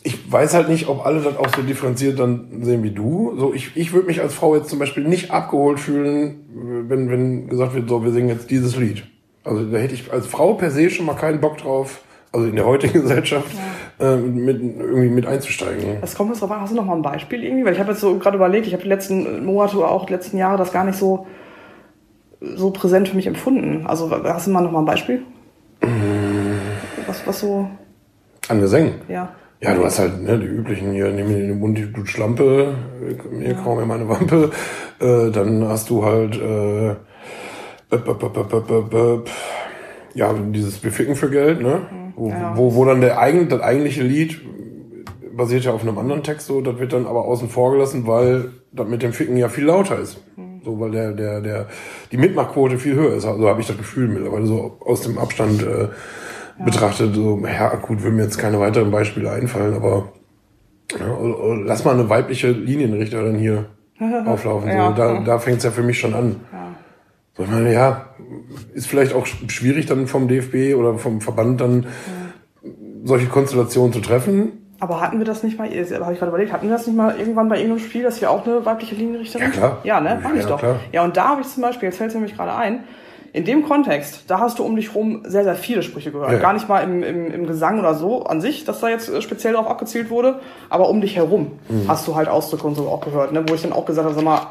ich 0.03 0.31
weiß 0.31 0.53
halt 0.53 0.67
nicht, 0.67 0.89
ob 0.89 1.05
alle 1.05 1.21
das 1.21 1.37
auch 1.37 1.47
so 1.55 1.61
differenziert 1.61 2.19
dann 2.19 2.61
sehen 2.61 2.83
wie 2.83 2.91
du. 2.91 3.33
So, 3.37 3.53
ich, 3.53 3.71
ich 3.75 3.93
würde 3.93 4.07
mich 4.07 4.21
als 4.21 4.33
Frau 4.33 4.53
jetzt 4.55 4.69
zum 4.69 4.79
Beispiel 4.79 5.07
nicht 5.07 5.31
abgeholt 5.31 5.79
fühlen, 5.79 6.85
wenn, 6.89 7.09
wenn 7.09 7.47
gesagt 7.47 7.73
wird, 7.73 7.87
so, 7.89 8.03
wir 8.03 8.11
singen 8.11 8.27
jetzt 8.27 8.51
dieses 8.51 8.75
Lied. 8.75 9.03
Also 9.43 9.65
da 9.65 9.77
hätte 9.77 9.93
ich 9.93 10.11
als 10.11 10.27
Frau 10.27 10.53
per 10.53 10.71
se 10.71 10.89
schon 10.89 11.05
mal 11.05 11.15
keinen 11.15 11.41
Bock 11.41 11.57
drauf, 11.57 12.01
also 12.31 12.47
in 12.47 12.55
der 12.55 12.65
heutigen 12.65 12.93
Gesellschaft, 13.01 13.47
äh, 13.99 14.15
mit, 14.15 14.61
irgendwie 14.61 15.09
mit 15.09 15.25
einzusteigen. 15.25 15.97
Das 16.01 16.15
kommt 16.15 16.29
jetzt 16.31 16.41
drauf 16.41 16.51
an. 16.51 16.61
Hast 16.61 16.71
du 16.71 16.75
noch 16.75 16.85
mal 16.85 16.95
ein 16.95 17.01
Beispiel 17.01 17.43
irgendwie? 17.43 17.65
Weil 17.65 17.73
ich 17.73 17.79
habe 17.79 17.91
jetzt 17.91 18.01
so 18.01 18.17
gerade 18.17 18.37
überlegt, 18.37 18.67
ich 18.67 18.73
habe 18.73 18.83
die 18.83 18.89
letzten 18.89 19.45
Monate 19.45 19.77
oder 19.77 19.91
auch 19.91 20.05
die 20.05 20.13
letzten 20.13 20.37
Jahre 20.37 20.57
das 20.57 20.71
gar 20.71 20.85
nicht 20.85 20.97
so, 20.97 21.27
so 22.41 22.71
präsent 22.71 23.09
für 23.09 23.15
mich 23.15 23.27
empfunden. 23.27 23.85
Also 23.85 24.09
hast 24.11 24.47
du 24.47 24.51
mal 24.51 24.61
noch 24.61 24.71
mal 24.71 24.79
ein 24.79 24.85
Beispiel? 24.85 25.23
Was, 27.07 27.27
was 27.27 27.39
so, 27.41 27.67
An 28.47 28.59
Gesängen. 28.61 28.95
ja. 29.07 29.29
Ja, 29.61 29.73
du 29.73 29.85
hast 29.85 29.97
halt 29.97 30.21
ne, 30.21 30.37
die 30.37 30.45
üblichen 30.45 30.91
hier, 30.91 31.09
nimm 31.09 31.29
mir 31.29 31.37
den 31.37 31.57
Mund, 31.57 31.79
du 31.79 32.05
Schlampe, 32.05 32.75
mir 33.31 33.53
kaum 33.53 33.77
mir 33.77 33.85
meine 33.85 34.09
Wampe. 34.09 34.51
Äh, 34.99 35.31
dann 35.31 35.65
hast 35.69 35.89
du 35.89 36.03
halt 36.03 36.35
äh, 36.35 36.95
ja 40.13 40.33
dieses 40.33 40.77
Beficken 40.79 41.15
für 41.15 41.29
Geld, 41.29 41.61
ne? 41.61 41.81
Wo, 42.15 42.29
Ja. 42.29 42.53
wo, 42.55 42.75
wo 42.75 42.85
dann 42.85 43.01
der 43.01 43.19
eigen, 43.19 43.49
das 43.49 43.61
eigentliche 43.61 44.03
Lied 44.03 44.41
basiert 45.35 45.63
ja 45.63 45.71
auf 45.73 45.81
einem 45.81 45.97
anderen 45.97 46.21
Text 46.21 46.45
so, 46.47 46.61
das 46.61 46.77
wird 46.79 46.93
dann 46.93 47.07
aber 47.07 47.25
außen 47.25 47.49
vor 47.49 47.71
gelassen, 47.71 48.05
weil 48.05 48.51
das 48.71 48.87
mit 48.87 49.01
dem 49.01 49.13
Ficken 49.13 49.35
ja 49.37 49.49
viel 49.49 49.65
lauter 49.65 49.97
ist. 49.99 50.21
So, 50.63 50.79
weil 50.79 50.91
der, 50.91 51.11
der, 51.13 51.41
der, 51.41 51.67
die 52.11 52.17
Mitmachquote 52.17 52.77
viel 52.77 52.93
höher 52.95 53.15
ist. 53.15 53.25
Also 53.25 53.49
habe 53.49 53.59
ich 53.59 53.67
das 53.67 53.77
Gefühl 53.77 54.07
mittlerweile 54.07 54.45
so 54.45 54.77
aus 54.85 55.01
dem 55.01 55.17
Abstand 55.17 55.61
äh, 55.63 55.87
betrachtet. 56.63 57.15
So, 57.15 57.41
ja, 57.45 57.75
gut, 57.75 58.03
würden 58.03 58.15
mir 58.15 58.23
jetzt 58.23 58.37
keine 58.37 58.59
weiteren 58.59 58.91
Beispiele 58.91 59.31
einfallen, 59.31 59.73
aber 59.73 60.09
ja, 60.99 61.07
oder- 61.17 61.39
oder 61.43 61.61
lass 61.65 61.83
mal 61.83 61.95
eine 61.95 62.09
weibliche 62.09 62.51
Linienrichterin 62.51 63.35
hier 63.35 63.65
auflaufen. 64.25 64.69
So, 64.69 64.77
Ja. 64.77 64.91
da 64.91 65.19
da 65.25 65.39
fängt 65.39 65.57
es 65.57 65.63
ja 65.63 65.71
für 65.71 65.83
mich 65.83 65.99
schon 65.99 66.13
an. 66.13 66.35
So, 67.35 67.43
ich 67.43 67.49
meine, 67.49 67.73
ja, 67.73 68.07
ist 68.73 68.87
vielleicht 68.87 69.13
auch 69.13 69.25
sch- 69.25 69.49
schwierig 69.49 69.87
dann 69.87 70.07
vom 70.07 70.27
DFB 70.27 70.75
oder 70.77 70.97
vom 70.99 71.19
Verband 71.21 71.59
dann 71.61 71.87
solche 73.03 73.27
Konstellationen 73.27 73.91
zu 73.91 73.99
treffen. 74.01 74.51
Aber 74.79 75.01
hatten 75.01 75.17
wir 75.17 75.25
das 75.25 75.43
nicht 75.43 75.57
mal, 75.57 75.67
habe 75.69 76.13
ich 76.13 76.19
gerade 76.19 76.27
überlegt, 76.27 76.51
hatten 76.51 76.67
wir 76.67 76.73
das 76.75 76.85
nicht 76.87 76.95
mal 76.95 77.17
irgendwann 77.17 77.47
bei 77.49 77.57
irgendeinem 77.57 77.79
Spiel, 77.85 78.03
dass 78.03 78.19
wir 78.21 78.29
auch 78.29 78.45
eine 78.45 78.65
weibliche 78.65 78.95
Linienrichterin? 78.95 79.47
Ja, 79.47 79.51
klar. 79.51 79.77
Ja, 79.83 80.01
ne? 80.01 80.19
Fand 80.21 80.35
Ja, 80.35 80.41
ich 80.41 80.47
doch. 80.47 80.59
klar. 80.59 80.79
Ja, 80.91 81.03
und 81.03 81.15
da 81.17 81.29
habe 81.29 81.41
ich 81.41 81.47
zum 81.47 81.63
Beispiel, 81.63 81.87
jetzt 81.87 81.97
fällt 81.97 82.09
es 82.09 82.15
mir 82.15 82.21
nämlich 82.21 82.37
gerade 82.37 82.53
ein, 82.53 82.83
in 83.31 83.45
dem 83.45 83.63
Kontext, 83.63 84.25
da 84.27 84.39
hast 84.39 84.59
du 84.59 84.63
um 84.63 84.75
dich 84.75 84.93
rum 84.93 85.23
sehr, 85.25 85.43
sehr 85.43 85.55
viele 85.55 85.81
Sprüche 85.81 86.11
gehört. 86.11 86.33
Ja. 86.33 86.37
Gar 86.37 86.53
nicht 86.53 86.69
mal 86.69 86.81
im, 86.81 87.01
im, 87.01 87.31
im 87.31 87.47
Gesang 87.47 87.79
oder 87.79 87.95
so 87.95 88.25
an 88.25 88.41
sich, 88.41 88.63
dass 88.65 88.79
da 88.81 88.89
jetzt 88.89 89.09
äh, 89.09 89.21
speziell 89.23 89.53
darauf 89.53 89.67
abgezielt 89.69 90.09
wurde, 90.11 90.39
aber 90.69 90.87
um 90.89 91.01
dich 91.01 91.15
herum 91.15 91.53
Mhm. 91.69 91.85
hast 91.87 92.07
du 92.07 92.15
halt 92.15 92.27
Ausdrücke 92.27 92.67
und 92.67 92.75
so 92.75 92.87
auch 92.89 93.01
gehört, 93.01 93.31
ne? 93.31 93.43
wo 93.47 93.55
ich 93.55 93.61
dann 93.63 93.73
auch 93.73 93.85
gesagt 93.85 94.05
habe, 94.05 94.13
sag 94.15 94.23
mal, 94.23 94.41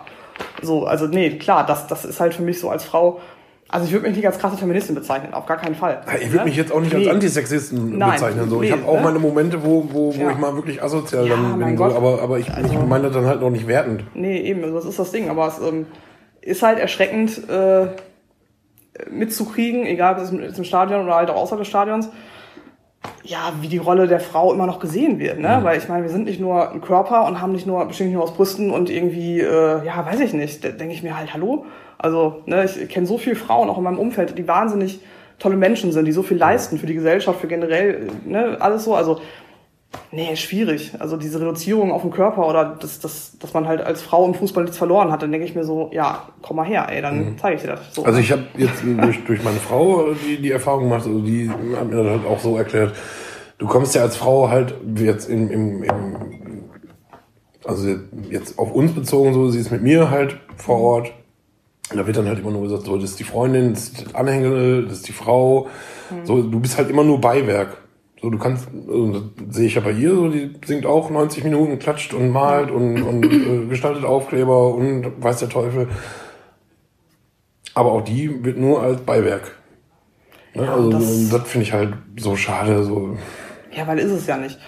so, 0.62 0.84
also 0.86 1.06
nee, 1.06 1.30
klar, 1.38 1.66
das, 1.66 1.86
das 1.86 2.04
ist 2.04 2.20
halt 2.20 2.34
für 2.34 2.42
mich 2.42 2.58
so 2.60 2.70
als 2.70 2.84
Frau, 2.84 3.20
also 3.68 3.86
ich 3.86 3.92
würde 3.92 4.06
mich 4.06 4.16
nicht 4.16 4.26
als 4.26 4.38
krasse 4.38 4.58
Feministin 4.58 4.94
bezeichnen, 4.94 5.32
auf 5.32 5.46
gar 5.46 5.56
keinen 5.56 5.74
Fall. 5.74 6.02
Ja, 6.06 6.14
Ich 6.18 6.26
würde 6.26 6.38
ne? 6.38 6.44
mich 6.44 6.56
jetzt 6.56 6.70
auch 6.72 6.80
nicht 6.80 6.92
Nee. 6.92 7.06
als 7.06 7.14
Antisexisten 7.14 7.96
Nein, 7.96 8.12
bezeichnen. 8.12 8.50
So. 8.50 8.62
ich 8.62 8.70
nee, 8.70 8.76
habe 8.76 8.86
auch 8.86 8.96
ne? 8.96 9.02
meine 9.02 9.18
Momente, 9.18 9.64
wo, 9.64 9.86
wo, 9.90 10.14
wo 10.14 10.20
Ja. 10.20 10.30
ich 10.30 10.36
mal 10.38 10.54
wirklich 10.54 10.82
asozial 10.82 11.26
Ja, 11.26 11.36
dann 11.36 11.58
bin. 11.58 11.76
So. 11.78 11.84
Aber, 11.84 12.20
aber 12.20 12.38
ich, 12.38 12.48
ich 12.48 12.54
Also- 12.54 12.74
meine 12.80 13.04
das 13.04 13.14
dann 13.14 13.24
halt 13.26 13.40
noch 13.40 13.48
nicht 13.50 13.66
wertend. 13.66 14.04
Nee, 14.14 14.40
eben, 14.42 14.62
also 14.62 14.76
das 14.76 14.84
ist 14.84 14.98
das 14.98 15.10
Ding. 15.10 15.30
Aber 15.30 15.46
es 15.48 15.58
ähm, 15.58 15.86
ist 16.42 16.62
halt 16.62 16.78
erschreckend 16.78 17.48
äh, 17.48 17.86
mitzukriegen, 19.10 19.86
egal 19.86 20.16
ob 20.16 20.22
es 20.22 20.30
im, 20.30 20.40
im 20.40 20.64
Stadion 20.64 21.04
oder 21.04 21.14
halt 21.14 21.30
auch 21.30 21.36
außerhalb 21.36 21.60
des 21.60 21.68
Stadions, 21.68 22.08
ja, 23.24 23.52
wie 23.60 23.68
die 23.68 23.78
Rolle 23.78 24.06
der 24.06 24.20
Frau 24.20 24.52
immer 24.52 24.66
noch 24.66 24.80
gesehen 24.80 25.18
wird. 25.18 25.38
Ne? 25.38 25.60
Weil 25.62 25.78
ich 25.78 25.88
meine, 25.88 26.02
wir 26.02 26.10
sind 26.10 26.24
nicht 26.24 26.40
nur 26.40 26.70
ein 26.70 26.80
Körper 26.80 27.26
und 27.26 27.40
haben 27.40 27.52
nicht 27.52 27.66
nur, 27.66 27.84
bestehen 27.86 28.08
nicht 28.08 28.14
nur 28.14 28.24
aus 28.24 28.34
Brüsten 28.34 28.70
und 28.70 28.90
irgendwie, 28.90 29.40
äh, 29.40 29.84
ja, 29.84 30.04
weiß 30.04 30.20
ich 30.20 30.32
nicht, 30.32 30.64
da 30.64 30.68
denke 30.68 30.94
ich 30.94 31.02
mir 31.02 31.16
halt, 31.16 31.32
hallo? 31.32 31.66
Also, 31.98 32.42
ne, 32.46 32.64
ich 32.64 32.88
kenne 32.88 33.06
so 33.06 33.18
viele 33.18 33.36
Frauen 33.36 33.70
auch 33.70 33.78
in 33.78 33.84
meinem 33.84 33.98
Umfeld, 33.98 34.36
die 34.36 34.48
wahnsinnig 34.48 35.00
tolle 35.38 35.56
Menschen 35.56 35.92
sind, 35.92 36.04
die 36.04 36.12
so 36.12 36.22
viel 36.22 36.36
leisten 36.36 36.78
für 36.78 36.86
die 36.86 36.94
Gesellschaft, 36.94 37.40
für 37.40 37.46
generell, 37.46 38.08
ne, 38.24 38.56
alles 38.60 38.84
so. 38.84 38.94
Also, 38.94 39.20
Nee, 40.14 40.36
schwierig. 40.36 40.92
Also 40.98 41.16
diese 41.16 41.40
Reduzierung 41.40 41.90
auf 41.90 42.02
den 42.02 42.10
Körper 42.10 42.46
oder 42.46 42.76
das, 42.78 43.00
das, 43.00 43.38
dass 43.38 43.54
man 43.54 43.66
halt 43.66 43.80
als 43.80 44.02
Frau 44.02 44.26
im 44.26 44.34
Fußball 44.34 44.64
nichts 44.64 44.76
verloren 44.76 45.10
hat, 45.10 45.22
dann 45.22 45.32
denke 45.32 45.46
ich 45.46 45.54
mir 45.54 45.64
so, 45.64 45.88
ja, 45.90 46.28
komm 46.42 46.56
mal 46.56 46.66
her, 46.66 46.86
ey, 46.90 47.00
dann 47.00 47.36
zeige 47.40 47.56
ich 47.56 47.62
dir 47.62 47.68
das. 47.68 47.80
So. 47.94 48.04
Also 48.04 48.18
ich 48.18 48.30
habe 48.30 48.42
jetzt 48.58 48.82
durch, 48.84 49.24
durch 49.24 49.42
meine 49.42 49.56
Frau 49.56 50.12
die, 50.12 50.42
die 50.42 50.50
Erfahrung 50.50 50.84
gemacht, 50.84 51.06
also 51.06 51.18
die 51.20 51.48
hat 51.48 51.88
mir 51.88 51.96
das 51.96 52.06
halt 52.06 52.26
auch 52.26 52.38
so 52.38 52.58
erklärt, 52.58 52.94
du 53.56 53.66
kommst 53.66 53.94
ja 53.94 54.02
als 54.02 54.16
Frau 54.16 54.50
halt 54.50 54.74
jetzt 54.96 55.30
im, 55.30 55.50
im, 55.50 55.82
im 55.82 56.16
also 57.64 57.96
jetzt 58.28 58.58
auf 58.58 58.70
uns 58.70 58.92
bezogen, 58.92 59.32
so 59.32 59.48
sie 59.48 59.60
ist 59.60 59.70
mit 59.70 59.82
mir 59.82 60.10
halt 60.10 60.38
vor 60.56 60.78
Ort. 60.78 61.12
Und 61.90 61.96
da 61.96 62.06
wird 62.06 62.18
dann 62.18 62.26
halt 62.26 62.38
immer 62.38 62.50
nur 62.50 62.62
gesagt, 62.62 62.84
so, 62.84 62.96
das 62.96 63.10
ist 63.10 63.18
die 63.18 63.24
Freundin, 63.24 63.72
das 63.72 63.84
ist 63.84 64.06
das 64.06 64.14
Anhängel, 64.14 64.84
das 64.84 64.98
ist 64.98 65.08
die 65.08 65.12
Frau. 65.12 65.68
So, 66.24 66.42
du 66.42 66.60
bist 66.60 66.76
halt 66.76 66.90
immer 66.90 67.04
nur 67.04 67.20
Beiwerk. 67.20 67.78
So, 68.22 68.30
du 68.30 68.38
kannst, 68.38 68.68
also, 68.88 69.12
das 69.44 69.56
sehe 69.56 69.66
ich 69.66 69.74
ja 69.74 69.80
bei 69.80 69.90
ihr, 69.90 70.14
so, 70.14 70.28
die 70.28 70.52
singt 70.64 70.86
auch 70.86 71.10
90 71.10 71.42
Minuten, 71.42 71.80
klatscht 71.80 72.14
und 72.14 72.30
malt 72.30 72.70
und, 72.70 73.02
und 73.02 73.24
äh, 73.24 73.66
gestaltet 73.68 74.04
Aufkleber 74.04 74.72
und 74.74 75.20
weiß 75.20 75.40
der 75.40 75.48
Teufel. 75.48 75.88
Aber 77.74 77.92
auch 77.92 78.02
die 78.02 78.44
wird 78.44 78.58
nur 78.58 78.82
als 78.82 79.00
Beiwerk. 79.00 79.56
Ne? 80.54 80.68
also 80.70 80.90
das- 80.90 81.30
das, 81.30 81.42
finde 81.48 81.66
ich 81.66 81.72
halt 81.72 81.94
so 82.18 82.36
schade. 82.36 82.84
So. 82.84 83.16
Ja, 83.74 83.86
weil 83.86 83.98
ist 83.98 84.12
es 84.12 84.26
ja 84.26 84.36
nicht. 84.36 84.58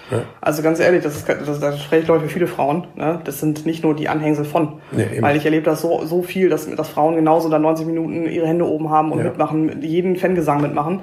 Also 0.41 0.63
ganz 0.63 0.81
ehrlich, 0.81 1.03
das 1.03 1.15
ist, 1.17 1.29
das, 1.29 1.61
das 1.61 1.83
spreche 1.83 2.01
ich 2.01 2.05
glaube 2.07 2.21
ich 2.25 2.31
für 2.33 2.33
viele 2.39 2.47
Frauen. 2.47 2.87
Ne? 2.97 3.21
Das 3.25 3.39
sind 3.39 3.67
nicht 3.67 3.85
nur 3.85 3.95
die 3.95 4.09
Anhängsel 4.09 4.47
von. 4.47 4.81
Eben. 4.97 5.21
weil 5.23 5.37
ich 5.37 5.45
erlebe 5.45 5.65
das 5.65 5.83
so, 5.83 6.05
so 6.07 6.23
viel, 6.23 6.49
dass, 6.49 6.69
dass 6.75 6.89
Frauen 6.89 7.15
genauso 7.15 7.51
da 7.51 7.59
90 7.59 7.87
Minuten 7.87 8.25
ihre 8.25 8.47
Hände 8.47 8.67
oben 8.67 8.89
haben 8.89 9.13
und 9.13 9.19
Ja. 9.19 9.25
mitmachen, 9.27 9.83
jeden 9.83 10.17
Fangesang 10.17 10.63
mitmachen. 10.63 11.01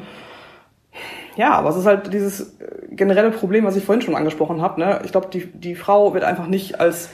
Ja, 1.36 1.54
aber 1.54 1.70
es 1.70 1.78
ist 1.78 1.86
halt 1.86 2.14
dieses 2.14 2.60
äh, 2.60 2.96
generelle 2.96 3.32
Problem, 3.32 3.66
was 3.66 3.76
ich 3.76 3.86
vorhin 3.86 4.02
schon 4.02 4.16
angesprochen 4.16 4.62
habe. 4.62 4.80
Ne? 4.80 5.02
Ich 5.06 5.12
glaube, 5.12 5.28
die, 5.32 5.46
die 5.46 5.76
Frau 5.76 6.14
wird 6.14 6.24
einfach 6.24 6.48
nicht 6.48 6.80
als 6.80 7.10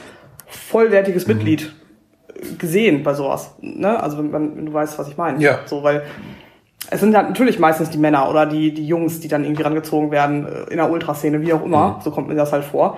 vollwertiges 0.47 1.27
Mhm. 1.27 1.33
Mitglied 1.35 1.75
äh, 2.29 2.55
gesehen 2.57 3.03
bei 3.03 3.13
sowas. 3.13 3.55
Ne? 3.61 4.01
Also 4.01 4.17
wenn, 4.17 4.33
wenn, 4.33 4.65
du 4.65 4.73
weißt, 4.73 4.97
was 4.97 5.07
ich 5.07 5.17
meine. 5.17 5.39
Ja. 5.39 5.59
So, 5.65 5.83
weil 5.83 6.03
es 6.89 6.99
sind 6.99 7.15
halt 7.15 7.27
natürlich 7.27 7.59
meistens 7.59 7.89
die 7.89 7.97
Männer 7.97 8.29
oder 8.29 8.45
die, 8.45 8.73
die 8.73 8.87
Jungs, 8.87 9.19
die 9.19 9.27
dann 9.27 9.43
irgendwie 9.43 9.63
rangezogen 9.63 10.11
werden 10.11 10.47
äh, 10.47 10.71
in 10.71 10.77
der 10.77 10.89
Ultraszene, 10.89 11.41
wie 11.41 11.53
auch 11.53 11.63
immer. 11.63 11.99
So 12.03 12.11
kommt 12.11 12.27
mir 12.27 12.35
das 12.35 12.51
halt 12.51 12.63
vor. 12.63 12.97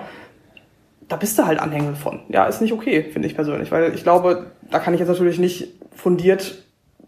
Da 1.08 1.16
bist 1.16 1.38
du 1.38 1.44
halt 1.44 1.58
Anhänger 1.58 1.96
von. 1.96 2.20
Ja, 2.28 2.46
ist 2.46 2.62
nicht 2.62 2.72
okay, 2.72 3.02
finde 3.02 3.26
ich 3.26 3.34
persönlich. 3.34 3.72
Weil 3.72 3.94
ich 3.94 4.04
glaube, 4.04 4.46
da 4.70 4.78
kann 4.78 4.94
ich 4.94 5.00
jetzt 5.00 5.08
natürlich 5.08 5.40
nicht 5.40 5.68
fundiert 5.94 6.62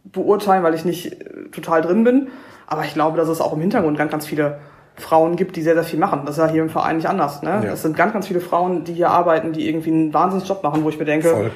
beurteilen, 0.04 0.64
weil 0.64 0.74
ich 0.74 0.84
nicht 0.84 1.16
total 1.52 1.82
drin 1.82 2.02
bin. 2.04 2.28
Aber 2.72 2.84
ich 2.86 2.94
glaube, 2.94 3.18
dass 3.18 3.28
es 3.28 3.42
auch 3.42 3.52
im 3.52 3.60
Hintergrund 3.60 3.98
ganz, 3.98 4.10
ganz 4.10 4.26
viele 4.26 4.58
Frauen 4.96 5.36
gibt, 5.36 5.56
die 5.56 5.62
sehr, 5.62 5.74
sehr 5.74 5.84
viel 5.84 5.98
machen. 5.98 6.22
Das 6.24 6.38
ist 6.38 6.42
ja 6.42 6.48
hier 6.50 6.62
im 6.62 6.70
Verein 6.70 6.96
nicht 6.96 7.06
anders. 7.06 7.42
Ne? 7.42 7.60
Ja. 7.64 7.72
Es 7.72 7.82
sind 7.82 7.94
ganz, 7.98 8.14
ganz 8.14 8.28
viele 8.28 8.40
Frauen, 8.40 8.84
die 8.84 8.94
hier 8.94 9.10
arbeiten, 9.10 9.52
die 9.52 9.68
irgendwie 9.68 9.90
einen 9.90 10.14
Wahnsinnsjob 10.14 10.62
machen, 10.62 10.82
wo 10.82 10.88
ich 10.88 10.98
mir 10.98 11.04
denke, 11.04 11.28
Voll. 11.28 11.50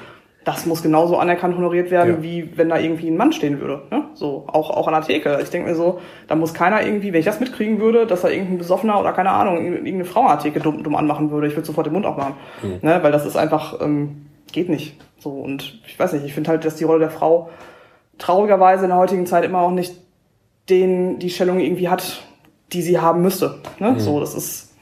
das 0.45 0.67
muss 0.67 0.83
genauso 0.83 1.17
anerkannt 1.17 1.57
honoriert 1.57 1.91
werden, 1.91 2.17
Ja. 2.17 2.23
wie 2.23 2.53
wenn 2.59 2.69
da 2.69 2.79
irgendwie 2.79 3.09
ein 3.09 3.17
Mann 3.17 3.33
stehen 3.33 3.61
würde. 3.62 3.81
Ne? 3.91 4.05
So, 4.12 4.45
auch, 4.47 4.69
auch 4.69 4.89
an 4.89 4.93
der 4.93 5.03
Theke. 5.05 5.39
Ich 5.43 5.49
denke 5.49 5.71
mir 5.71 5.75
so, 5.75 6.01
da 6.29 6.35
muss 6.35 6.53
keiner 6.53 6.83
irgendwie, 6.85 7.14
wenn 7.14 7.21
ich 7.21 7.25
das 7.27 7.41
mitkriegen 7.41 7.81
würde, 7.81 8.07
dass 8.07 8.21
da 8.21 8.29
irgendein 8.29 8.59
Besoffener 8.59 9.01
oder 9.01 9.12
keine 9.14 9.31
Ahnung, 9.31 9.57
irgendeine 9.64 10.05
Frau 10.05 10.21
an 10.27 10.37
der 10.37 10.39
Theke 10.41 10.61
dumm, 10.61 10.83
dumm 10.83 10.97
anmachen 10.97 11.31
würde, 11.31 11.47
ich 11.47 11.57
würde 11.57 11.67
sofort 11.67 11.87
den 11.87 11.95
Mund 11.95 12.05
aufmachen. 12.05 12.35
Ne? 12.83 12.99
Weil 13.03 13.12
das 13.12 13.25
ist 13.25 13.37
einfach, 13.39 13.81
ähm, 13.81 14.27
geht 14.53 14.69
nicht. 14.69 15.01
So, 15.19 15.31
und 15.31 15.81
ich 15.87 15.99
weiß 15.99 16.12
nicht, 16.12 16.27
ich 16.27 16.35
finde 16.35 16.51
halt, 16.51 16.64
dass 16.67 16.77
die 16.77 16.85
Rolle 16.85 17.01
der 17.01 17.11
Frau 17.11 17.49
traurigerweise 18.19 18.85
in 18.85 18.91
der 18.91 18.99
heutigen 18.99 19.27
Zeit 19.27 19.45
immer 19.45 19.61
auch 19.61 19.71
nicht 19.71 19.95
den, 20.69 21.19
die 21.19 21.31
Stellung 21.31 21.61
irgendwie 21.61 21.89
hat, 21.89 22.23
die 22.73 22.83
sie 22.83 22.99
haben 22.99 23.23
müsste. 23.23 23.59
Ne? 23.79 23.95
So, 23.99 24.19
das 24.21 24.35
ist, 24.35 24.75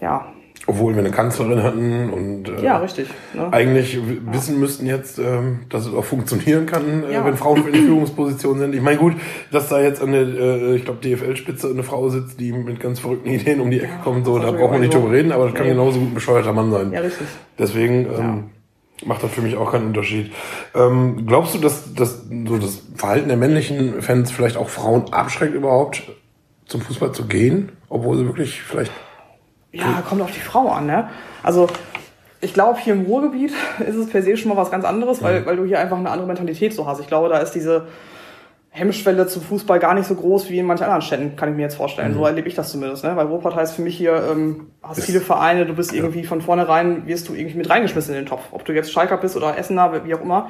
ja, 0.00 0.26
Obwohl 0.66 0.92
wir 0.94 1.00
eine 1.00 1.10
Kanzlerin 1.10 1.62
hatten 1.62 2.10
und 2.10 2.48
äh, 2.48 2.62
ja, 2.62 2.76
richtig. 2.78 3.08
Ne? 3.34 3.48
eigentlich 3.52 3.96
w- 3.96 4.18
wissen 4.32 4.60
müssten 4.60 4.86
jetzt, 4.86 5.18
ähm, 5.18 5.60
dass 5.70 5.86
es 5.86 5.94
auch 5.94 6.04
funktionieren 6.04 6.66
kann, 6.66 7.04
äh, 7.04 7.14
Ja. 7.14 7.24
wenn 7.24 7.36
Frauen 7.36 7.66
in 7.66 7.74
Führungspositionen 7.86 8.60
sind. 8.60 8.74
Ich 8.74 8.82
meine, 8.82 8.98
gut, 8.98 9.14
dass 9.50 9.68
da 9.70 9.80
jetzt 9.80 10.02
an 10.02 10.12
der, 10.12 10.22
äh, 10.22 10.76
ich 10.76 10.84
glaube, 10.84 11.00
DFL-Spitze 11.02 11.68
eine 11.70 11.82
Frau 11.82 12.08
sitzt, 12.10 12.38
die 12.38 12.52
mit 12.52 12.78
ganz 12.80 13.00
verrückten 13.00 13.28
Ideen 13.30 13.60
um 13.60 13.70
die 13.70 13.80
Ecke 13.80 13.98
kommt, 14.04 14.24
so, 14.26 14.38
da 14.38 14.50
braucht 14.52 14.72
man 14.72 14.80
nicht 14.82 14.92
drüber 14.94 15.10
reden, 15.10 15.32
aber 15.32 15.46
das 15.46 15.54
kann 15.54 15.66
genauso 15.66 15.98
gut 15.98 16.10
ein 16.10 16.14
bescheuerter 16.14 16.52
Mann 16.52 16.70
sein. 16.70 16.92
Ja, 16.92 17.00
richtig. 17.00 17.26
Deswegen 17.58 18.06
ähm, 18.18 18.44
macht 19.06 19.22
das 19.22 19.32
für 19.32 19.42
mich 19.42 19.56
auch 19.56 19.72
keinen 19.72 19.88
Unterschied. 19.88 20.32
Ähm, 20.74 21.26
glaubst 21.26 21.54
du, 21.54 21.58
dass, 21.58 21.94
dass 21.94 22.22
so 22.46 22.58
das 22.58 22.82
Verhalten 22.94 23.28
der 23.28 23.36
männlichen 23.36 24.02
Fans 24.02 24.30
vielleicht 24.30 24.56
auch 24.56 24.68
Frauen 24.68 25.12
abschreckt 25.12 25.54
überhaupt, 25.54 26.02
zum 26.66 26.80
Fußball 26.80 27.12
zu 27.12 27.26
gehen, 27.26 27.72
obwohl 27.88 28.16
sie 28.16 28.26
wirklich 28.26 28.62
vielleicht 28.62 28.92
Ja, 29.72 30.02
kommt 30.08 30.22
auf 30.22 30.32
die 30.32 30.40
Frau 30.40 30.68
an, 30.68 30.86
ne? 30.86 31.08
Also, 31.42 31.68
ich 32.40 32.54
glaube, 32.54 32.78
hier 32.80 32.94
im 32.94 33.02
Ruhrgebiet 33.02 33.52
ist 33.86 33.96
es 33.96 34.08
per 34.08 34.22
se 34.22 34.36
schon 34.36 34.48
mal 34.48 34.56
was 34.56 34.70
ganz 34.70 34.84
anderes, 34.84 35.22
weil, 35.22 35.44
weil 35.46 35.56
du 35.56 35.64
hier 35.64 35.78
einfach 35.78 35.98
eine 35.98 36.10
andere 36.10 36.26
Mentalität 36.26 36.72
so 36.72 36.86
hast. 36.86 37.00
Ich 37.00 37.06
glaube, 37.06 37.28
da 37.28 37.38
ist 37.38 37.52
diese 37.52 37.86
Hemmschwelle 38.74 39.26
zum 39.26 39.42
Fußball 39.42 39.78
gar 39.78 39.92
nicht 39.92 40.06
so 40.06 40.14
groß 40.14 40.48
wie 40.48 40.58
in 40.58 40.64
manchen 40.64 40.84
anderen 40.84 41.02
Städten, 41.02 41.36
kann 41.36 41.50
ich 41.50 41.56
mir 41.56 41.62
jetzt 41.62 41.74
vorstellen. 41.74 42.14
So 42.14 42.24
erlebe 42.24 42.48
ich 42.48 42.54
das 42.54 42.70
zumindest, 42.70 43.04
ne? 43.04 43.14
Weil 43.16 43.26
Ruhrpott 43.26 43.54
heißt 43.54 43.74
für 43.74 43.82
mich 43.82 43.94
hier, 43.94 44.14
ähm, 44.32 44.68
hast 44.82 45.04
viele 45.04 45.20
Vereine, 45.20 45.66
du 45.66 45.74
bist 45.74 45.92
irgendwie 45.92 46.24
von 46.24 46.40
vornherein, 46.40 47.06
wirst 47.06 47.28
du 47.28 47.34
irgendwie 47.34 47.58
mit 47.58 47.68
reingeschmissen 47.68 48.14
in 48.14 48.22
den 48.22 48.26
Topf. 48.26 48.44
Ob 48.50 48.64
du 48.64 48.72
jetzt 48.72 48.90
Schalker 48.90 49.18
bist 49.18 49.36
oder 49.36 49.58
Essener, 49.58 50.06
wie 50.06 50.14
auch 50.14 50.22
immer. 50.22 50.48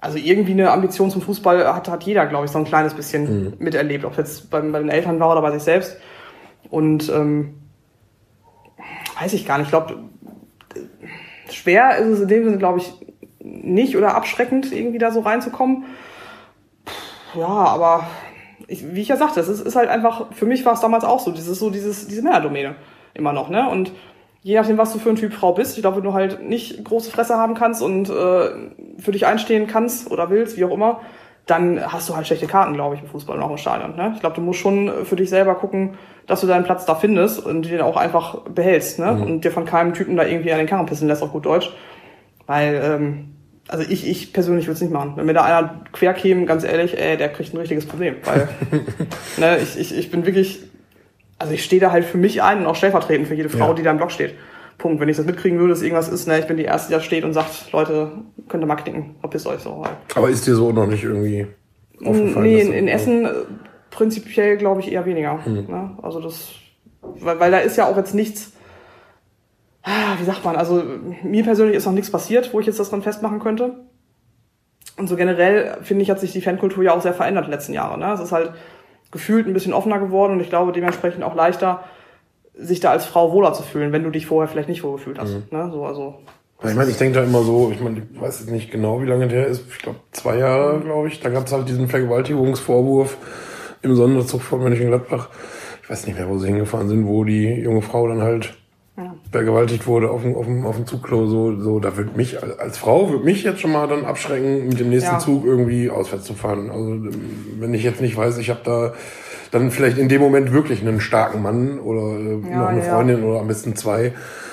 Also 0.00 0.18
irgendwie 0.18 0.50
eine 0.50 0.72
Ambition 0.72 1.12
zum 1.12 1.22
Fußball 1.22 1.72
hat, 1.72 1.88
hat 1.88 2.02
jeder, 2.02 2.26
glaube 2.26 2.46
ich, 2.46 2.50
so 2.50 2.58
ein 2.58 2.64
kleines 2.64 2.94
bisschen 2.94 3.54
miterlebt. 3.60 4.04
Ob 4.04 4.18
jetzt 4.18 4.50
bei, 4.50 4.60
bei 4.60 4.80
den 4.80 4.88
Eltern 4.88 5.20
war 5.20 5.30
oder 5.30 5.42
bei 5.42 5.52
sich 5.52 5.62
selbst. 5.62 5.96
Und 6.68 7.08
ähm, 7.10 7.54
weiß 9.20 9.34
ich 9.34 9.46
gar 9.46 9.58
nicht. 9.58 9.66
Ich 9.66 9.70
glaube, 9.70 10.00
schwer 11.48 11.96
ist 11.98 12.08
es 12.08 12.20
in 12.22 12.28
dem 12.28 12.44
Sinne, 12.44 12.58
glaube 12.58 12.80
ich, 12.80 12.92
nicht 13.38 13.96
oder 13.96 14.16
abschreckend, 14.16 14.72
irgendwie 14.72 14.98
da 14.98 15.12
so 15.12 15.20
reinzukommen. 15.20 15.84
Ja, 17.34 17.46
aber 17.46 18.06
ich, 18.68 18.94
wie 18.94 19.00
ich 19.00 19.08
ja 19.08 19.16
sagte, 19.16 19.40
es 19.40 19.48
ist, 19.48 19.60
ist 19.60 19.76
halt 19.76 19.88
einfach, 19.88 20.32
für 20.32 20.46
mich 20.46 20.64
war 20.64 20.74
es 20.74 20.80
damals 20.80 21.04
auch 21.04 21.20
so, 21.20 21.30
dieses, 21.30 21.58
so 21.58 21.70
dieses, 21.70 22.06
diese 22.08 22.22
Männerdomäne 22.22 22.74
immer 23.14 23.32
noch, 23.32 23.48
ne? 23.48 23.68
Und 23.68 23.92
je 24.42 24.56
nachdem, 24.56 24.78
was 24.78 24.92
du 24.92 24.98
für 24.98 25.10
ein 25.10 25.16
Typ 25.16 25.32
Frau 25.32 25.52
bist, 25.52 25.76
ich 25.76 25.82
glaube, 25.82 25.98
wenn 25.98 26.04
du 26.04 26.12
halt 26.12 26.42
nicht 26.42 26.84
große 26.84 27.10
Fresse 27.10 27.36
haben 27.36 27.54
kannst 27.54 27.82
und 27.82 28.08
äh, 28.10 28.50
für 28.98 29.12
dich 29.12 29.26
einstehen 29.26 29.66
kannst 29.66 30.10
oder 30.10 30.30
willst, 30.30 30.56
wie 30.56 30.64
auch 30.64 30.72
immer, 30.72 31.00
dann 31.46 31.80
hast 31.92 32.08
du 32.08 32.16
halt 32.16 32.26
schlechte 32.26 32.46
Karten, 32.46 32.74
glaube 32.74 32.94
ich, 32.94 33.02
im 33.02 33.08
Fußball 33.08 33.36
und 33.36 33.42
auch 33.42 33.50
im 33.50 33.56
Stadion. 33.56 33.96
Ne? 33.96 34.12
Ich 34.14 34.20
glaube, 34.20 34.36
du 34.36 34.40
musst 34.40 34.60
schon 34.60 35.04
für 35.04 35.16
dich 35.16 35.28
selber 35.28 35.56
gucken, 35.56 35.94
dass 36.26 36.40
du 36.40 36.46
deinen 36.46 36.64
Platz 36.64 36.86
da 36.86 36.94
findest 36.94 37.44
und 37.44 37.68
den 37.68 37.80
auch 37.80 37.96
einfach 37.96 38.42
behältst 38.42 39.00
ne? 39.00 39.12
und 39.12 39.44
dir 39.44 39.50
von 39.50 39.64
keinem 39.64 39.92
Typen 39.92 40.16
da 40.16 40.24
irgendwie 40.24 40.52
an 40.52 40.58
den 40.58 40.68
Karren 40.68 40.86
pissen 40.86 41.08
lässt, 41.08 41.22
auf 41.22 41.32
gut 41.32 41.46
Deutsch. 41.46 41.72
Weil, 42.46 42.80
ähm, 42.84 43.34
also 43.72 43.84
ich, 43.88 44.06
ich 44.06 44.32
persönlich 44.34 44.66
würde 44.66 44.74
es 44.74 44.80
nicht 44.82 44.92
machen. 44.92 45.14
Wenn 45.16 45.24
mir 45.24 45.32
da 45.32 45.44
einer 45.44 45.80
quer 45.92 46.12
käme, 46.12 46.44
ganz 46.44 46.62
ehrlich, 46.62 46.98
ey, 46.98 47.16
der 47.16 47.30
kriegt 47.30 47.54
ein 47.54 47.56
richtiges 47.56 47.86
Problem. 47.86 48.16
Weil 48.24 48.48
ne, 49.38 49.58
ich, 49.62 49.78
ich, 49.78 49.96
ich 49.96 50.10
bin 50.10 50.26
wirklich, 50.26 50.60
also 51.38 51.54
ich 51.54 51.64
stehe 51.64 51.80
da 51.80 51.90
halt 51.90 52.04
für 52.04 52.18
mich 52.18 52.42
ein 52.42 52.58
und 52.58 52.66
auch 52.66 52.76
stellvertretend 52.76 53.26
für 53.28 53.34
jede 53.34 53.48
Frau, 53.48 53.68
Ja. 53.68 53.74
die 53.74 53.82
da 53.82 53.90
im 53.90 53.96
Block 53.96 54.12
steht. 54.12 54.34
Punkt. 54.76 55.00
Wenn 55.00 55.08
ich 55.08 55.16
das 55.16 55.24
mitkriegen 55.24 55.58
würde, 55.58 55.72
dass 55.72 55.80
irgendwas 55.80 56.08
ist, 56.10 56.28
ne, 56.28 56.38
ich 56.38 56.46
bin 56.46 56.58
die 56.58 56.64
Erste, 56.64 56.88
die 56.88 56.94
da 56.94 57.00
steht 57.00 57.24
und 57.24 57.32
sagt, 57.32 57.72
Leute, 57.72 58.12
könnt 58.48 58.62
ihr 58.62 58.66
mal 58.66 58.76
knicken, 58.76 59.14
verpisst 59.20 59.46
euch 59.46 59.60
so. 59.60 59.80
Weil 59.80 59.90
Aber 60.16 60.28
ist 60.28 60.46
dir 60.46 60.54
so 60.54 60.70
noch 60.70 60.86
nicht 60.86 61.04
irgendwie 61.04 61.46
aufgefallen? 62.04 62.44
Nee, 62.44 62.60
in, 62.60 62.72
in 62.72 62.88
Essen 62.88 63.24
äh, 63.24 63.30
prinzipiell 63.90 64.58
glaube 64.58 64.80
ich 64.80 64.92
eher 64.92 65.06
weniger. 65.06 65.38
Ne? 65.46 65.96
Also 66.02 66.20
das, 66.20 66.50
weil, 67.00 67.40
weil 67.40 67.50
da 67.50 67.58
ist 67.58 67.76
ja 67.76 67.86
auch 67.88 67.96
jetzt 67.96 68.14
nichts, 68.14 68.52
wie 69.84 70.24
sagt 70.24 70.44
man, 70.44 70.56
also 70.56 70.82
mir 71.22 71.42
persönlich 71.42 71.76
ist 71.76 71.86
noch 71.86 71.92
nichts 71.92 72.10
passiert, 72.10 72.52
wo 72.52 72.60
ich 72.60 72.66
jetzt 72.66 72.78
das 72.78 72.90
dann 72.90 73.02
festmachen 73.02 73.40
könnte. 73.40 73.80
Und 74.96 75.08
so 75.08 75.16
generell, 75.16 75.78
finde 75.82 76.02
ich, 76.02 76.10
hat 76.10 76.20
sich 76.20 76.32
die 76.32 76.40
Fankultur 76.40 76.84
ja 76.84 76.94
auch 76.94 77.02
sehr 77.02 77.14
verändert 77.14 77.46
in 77.46 77.50
den 77.50 77.58
letzten 77.58 77.72
Jahren. 77.72 78.00
Ne? 78.00 78.12
Es 78.12 78.20
ist 78.20 78.32
halt 78.32 78.52
gefühlt 79.10 79.46
ein 79.46 79.52
bisschen 79.52 79.72
offener 79.72 79.98
geworden 79.98 80.34
und 80.34 80.40
ich 80.40 80.50
glaube 80.50 80.72
dementsprechend 80.72 81.24
auch 81.24 81.34
leichter, 81.34 81.84
sich 82.54 82.80
da 82.80 82.90
als 82.90 83.06
Frau 83.06 83.32
wohler 83.32 83.52
zu 83.52 83.62
fühlen, 83.62 83.92
wenn 83.92 84.04
du 84.04 84.10
dich 84.10 84.26
vorher 84.26 84.48
vielleicht 84.48 84.68
nicht 84.68 84.82
wohl 84.82 84.92
gefühlt 84.92 85.18
hast. 85.18 85.30
Mhm. 85.30 85.44
Ne? 85.50 85.70
So, 85.72 85.84
also, 85.84 86.18
Ich 86.64 86.74
meine, 86.74 86.90
ich 86.90 86.98
denke 86.98 87.18
da 87.18 87.24
immer 87.24 87.42
so, 87.42 87.70
ich 87.72 87.80
meine, 87.80 88.02
ich 88.12 88.20
weiß 88.20 88.40
jetzt 88.40 88.50
nicht 88.50 88.70
genau, 88.70 89.02
wie 89.02 89.06
lange 89.06 89.26
der 89.26 89.46
ist. 89.46 89.64
Ich 89.68 89.78
glaube, 89.78 89.98
zwei 90.12 90.38
Jahre, 90.38 90.80
glaube 90.80 91.08
ich. 91.08 91.20
Da 91.20 91.30
gab 91.30 91.46
es 91.46 91.52
halt 91.52 91.68
diesen 91.68 91.88
Vergewaltigungsvorwurf 91.88 93.16
im 93.82 93.96
Sonderzug 93.96 94.42
von 94.42 94.60
Mönchengladbach. 94.60 95.28
Ich 95.82 95.90
weiß 95.90 96.06
nicht 96.06 96.16
mehr, 96.16 96.28
wo 96.28 96.38
sie 96.38 96.46
hingefahren 96.46 96.88
sind, 96.88 97.06
wo 97.06 97.24
die 97.24 97.48
junge 97.48 97.82
Frau 97.82 98.06
dann 98.06 98.22
halt 98.22 98.54
ja. 99.04 99.14
vergewaltigt 99.30 99.86
wurde 99.86 100.10
auf 100.10 100.22
dem, 100.22 100.34
auf 100.34 100.46
dem, 100.46 100.64
auf 100.66 100.76
dem 100.76 100.86
Zugklo. 100.86 101.26
So, 101.26 101.58
so, 101.60 101.80
da 101.80 101.96
wird 101.96 102.16
mich, 102.16 102.42
als- 102.42 102.58
als 102.58 102.78
Frau, 102.78 103.10
wird 103.10 103.24
mich 103.24 103.42
jetzt 103.44 103.60
schon 103.60 103.72
mal 103.72 103.86
dann 103.88 104.04
abschrecken, 104.04 104.68
mit 104.68 104.80
dem 104.80 104.88
nächsten 104.90 105.12
Ja. 105.12 105.18
Zug 105.18 105.44
irgendwie 105.44 105.90
auswärts 105.90 106.24
zu 106.24 106.34
fahren. 106.34 106.70
Also, 106.70 106.98
wenn 107.60 107.74
ich 107.74 107.82
jetzt 107.82 108.00
nicht 108.00 108.16
weiß, 108.16 108.38
ich 108.38 108.50
habe 108.50 108.60
da 108.64 108.92
dann 109.50 109.70
vielleicht 109.70 109.98
in 109.98 110.08
dem 110.08 110.20
Moment 110.22 110.52
wirklich 110.52 110.80
einen 110.80 111.00
starken 111.00 111.42
Mann 111.42 111.78
oder 111.78 112.18
äh, 112.18 112.40
Ja, 112.50 112.58
noch 112.62 112.68
eine 112.68 112.84
ja. 112.86 112.94
Freundin 112.94 113.22
oder 113.22 113.40
am 113.40 113.48
besten 113.48 113.76
zwei. 113.76 114.12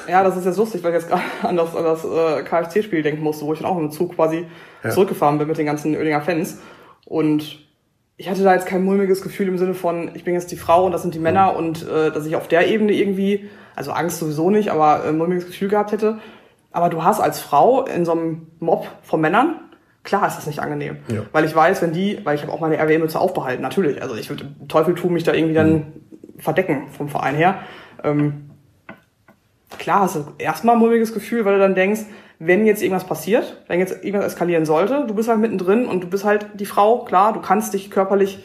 Ja, 0.10 0.24
das 0.24 0.36
ist 0.36 0.46
jetzt 0.46 0.58
lustig, 0.58 0.84
weil 0.84 0.92
ich 0.92 1.02
jetzt 1.02 1.10
gerade 1.10 1.22
an 1.44 1.56
das, 1.56 1.76
an 1.76 1.84
das 1.86 2.04
äh, 2.04 2.44
KFC-Spiel 2.44 3.02
denken 3.04 3.24
musste, 3.24 3.46
wo 3.46 3.54
ich 3.54 3.60
dann 3.60 3.70
auch 3.70 3.76
mit 3.80 3.84
dem 3.86 3.92
Zug 3.92 4.16
quasi 4.16 4.46
Ja. 4.84 4.90
zurückgefahren 4.90 5.38
bin 5.38 5.48
mit 5.48 5.58
den 5.58 5.66
ganzen 5.68 5.96
Oerdinger 5.96 6.22
Fans. 6.22 6.58
Und 7.06 7.66
ich 8.18 8.30
hatte 8.30 8.44
da 8.44 8.54
jetzt 8.54 8.66
kein 8.66 8.84
mulmiges 8.84 9.22
Gefühl 9.22 9.48
im 9.48 9.58
Sinne 9.58 9.74
von, 9.74 10.12
ich 10.14 10.26
bin 10.26 10.34
jetzt 10.34 10.52
die 10.52 10.58
Frau 10.58 10.86
und 10.86 10.92
das 10.92 11.02
sind 11.04 11.16
die 11.16 11.20
Männer 11.20 11.56
und 11.56 11.88
äh, 11.88 12.12
dass 12.12 12.26
ich 12.26 12.36
auf 12.36 12.50
der 12.50 12.68
Ebene 12.68 12.92
irgendwie, 12.92 13.48
also 13.80 13.92
Angst 13.92 14.20
sowieso 14.20 14.50
nicht, 14.50 14.72
aber 14.72 15.06
äh, 15.06 15.14
mulmiges 15.14 15.46
Gefühl 15.46 15.70
gehabt 15.70 15.94
hätte. 15.94 16.20
Aber 16.74 16.90
du 16.90 17.02
hast 17.02 17.22
als 17.22 17.40
Frau 17.40 17.86
in 17.86 18.04
so 18.04 18.12
einem 18.12 18.48
Mob 18.60 18.86
von 19.04 19.22
Männern, 19.22 19.56
klar 20.04 20.28
ist 20.28 20.36
das 20.36 20.48
nicht 20.48 20.60
angenehm. 20.60 20.98
Ja. 21.08 21.22
Weil 21.32 21.46
ich 21.46 21.56
weiß, 21.56 21.82
wenn 21.82 21.94
die, 21.94 22.20
weil 22.26 22.36
ich 22.36 22.42
habe 22.42 22.52
auch 22.52 22.60
meine 22.60 22.78
RWE-Mütze 22.78 23.18
aufbehalten, 23.18 23.62
natürlich. 23.62 24.02
Also 24.02 24.16
ich 24.16 24.30
würde 24.30 24.54
Teufel 24.68 24.96
tun, 24.96 25.14
mich 25.14 25.24
da 25.24 25.34
irgendwie 25.34 25.54
dann 25.54 25.94
verdecken 26.38 26.90
vom 26.90 27.08
Verein 27.08 27.36
her. 27.36 27.60
Ähm, 28.04 28.50
klar 29.78 30.02
hast 30.02 30.18
du 30.18 30.26
erstmal 30.38 30.76
ein 30.76 30.80
mulmiges 30.80 31.14
Gefühl, 31.14 31.46
weil 31.46 31.54
du 31.54 31.60
dann 31.60 31.74
denkst, 31.74 32.02
wenn 32.38 32.66
jetzt 32.66 32.84
irgendwas 32.84 33.06
passiert, 33.06 33.64
wenn 33.68 33.80
jetzt 33.80 34.04
irgendwas 34.04 34.34
eskalieren 34.34 34.66
sollte, 34.66 35.06
du 35.08 35.14
bist 35.14 35.30
halt 35.30 35.40
mittendrin 35.40 35.86
und 35.86 36.04
du 36.04 36.08
bist 36.08 36.26
halt 36.26 36.48
die 36.56 36.66
Frau, 36.66 37.06
klar, 37.06 37.32
du 37.32 37.40
kannst 37.40 37.74
dich 37.74 37.90
körperlich 37.90 38.40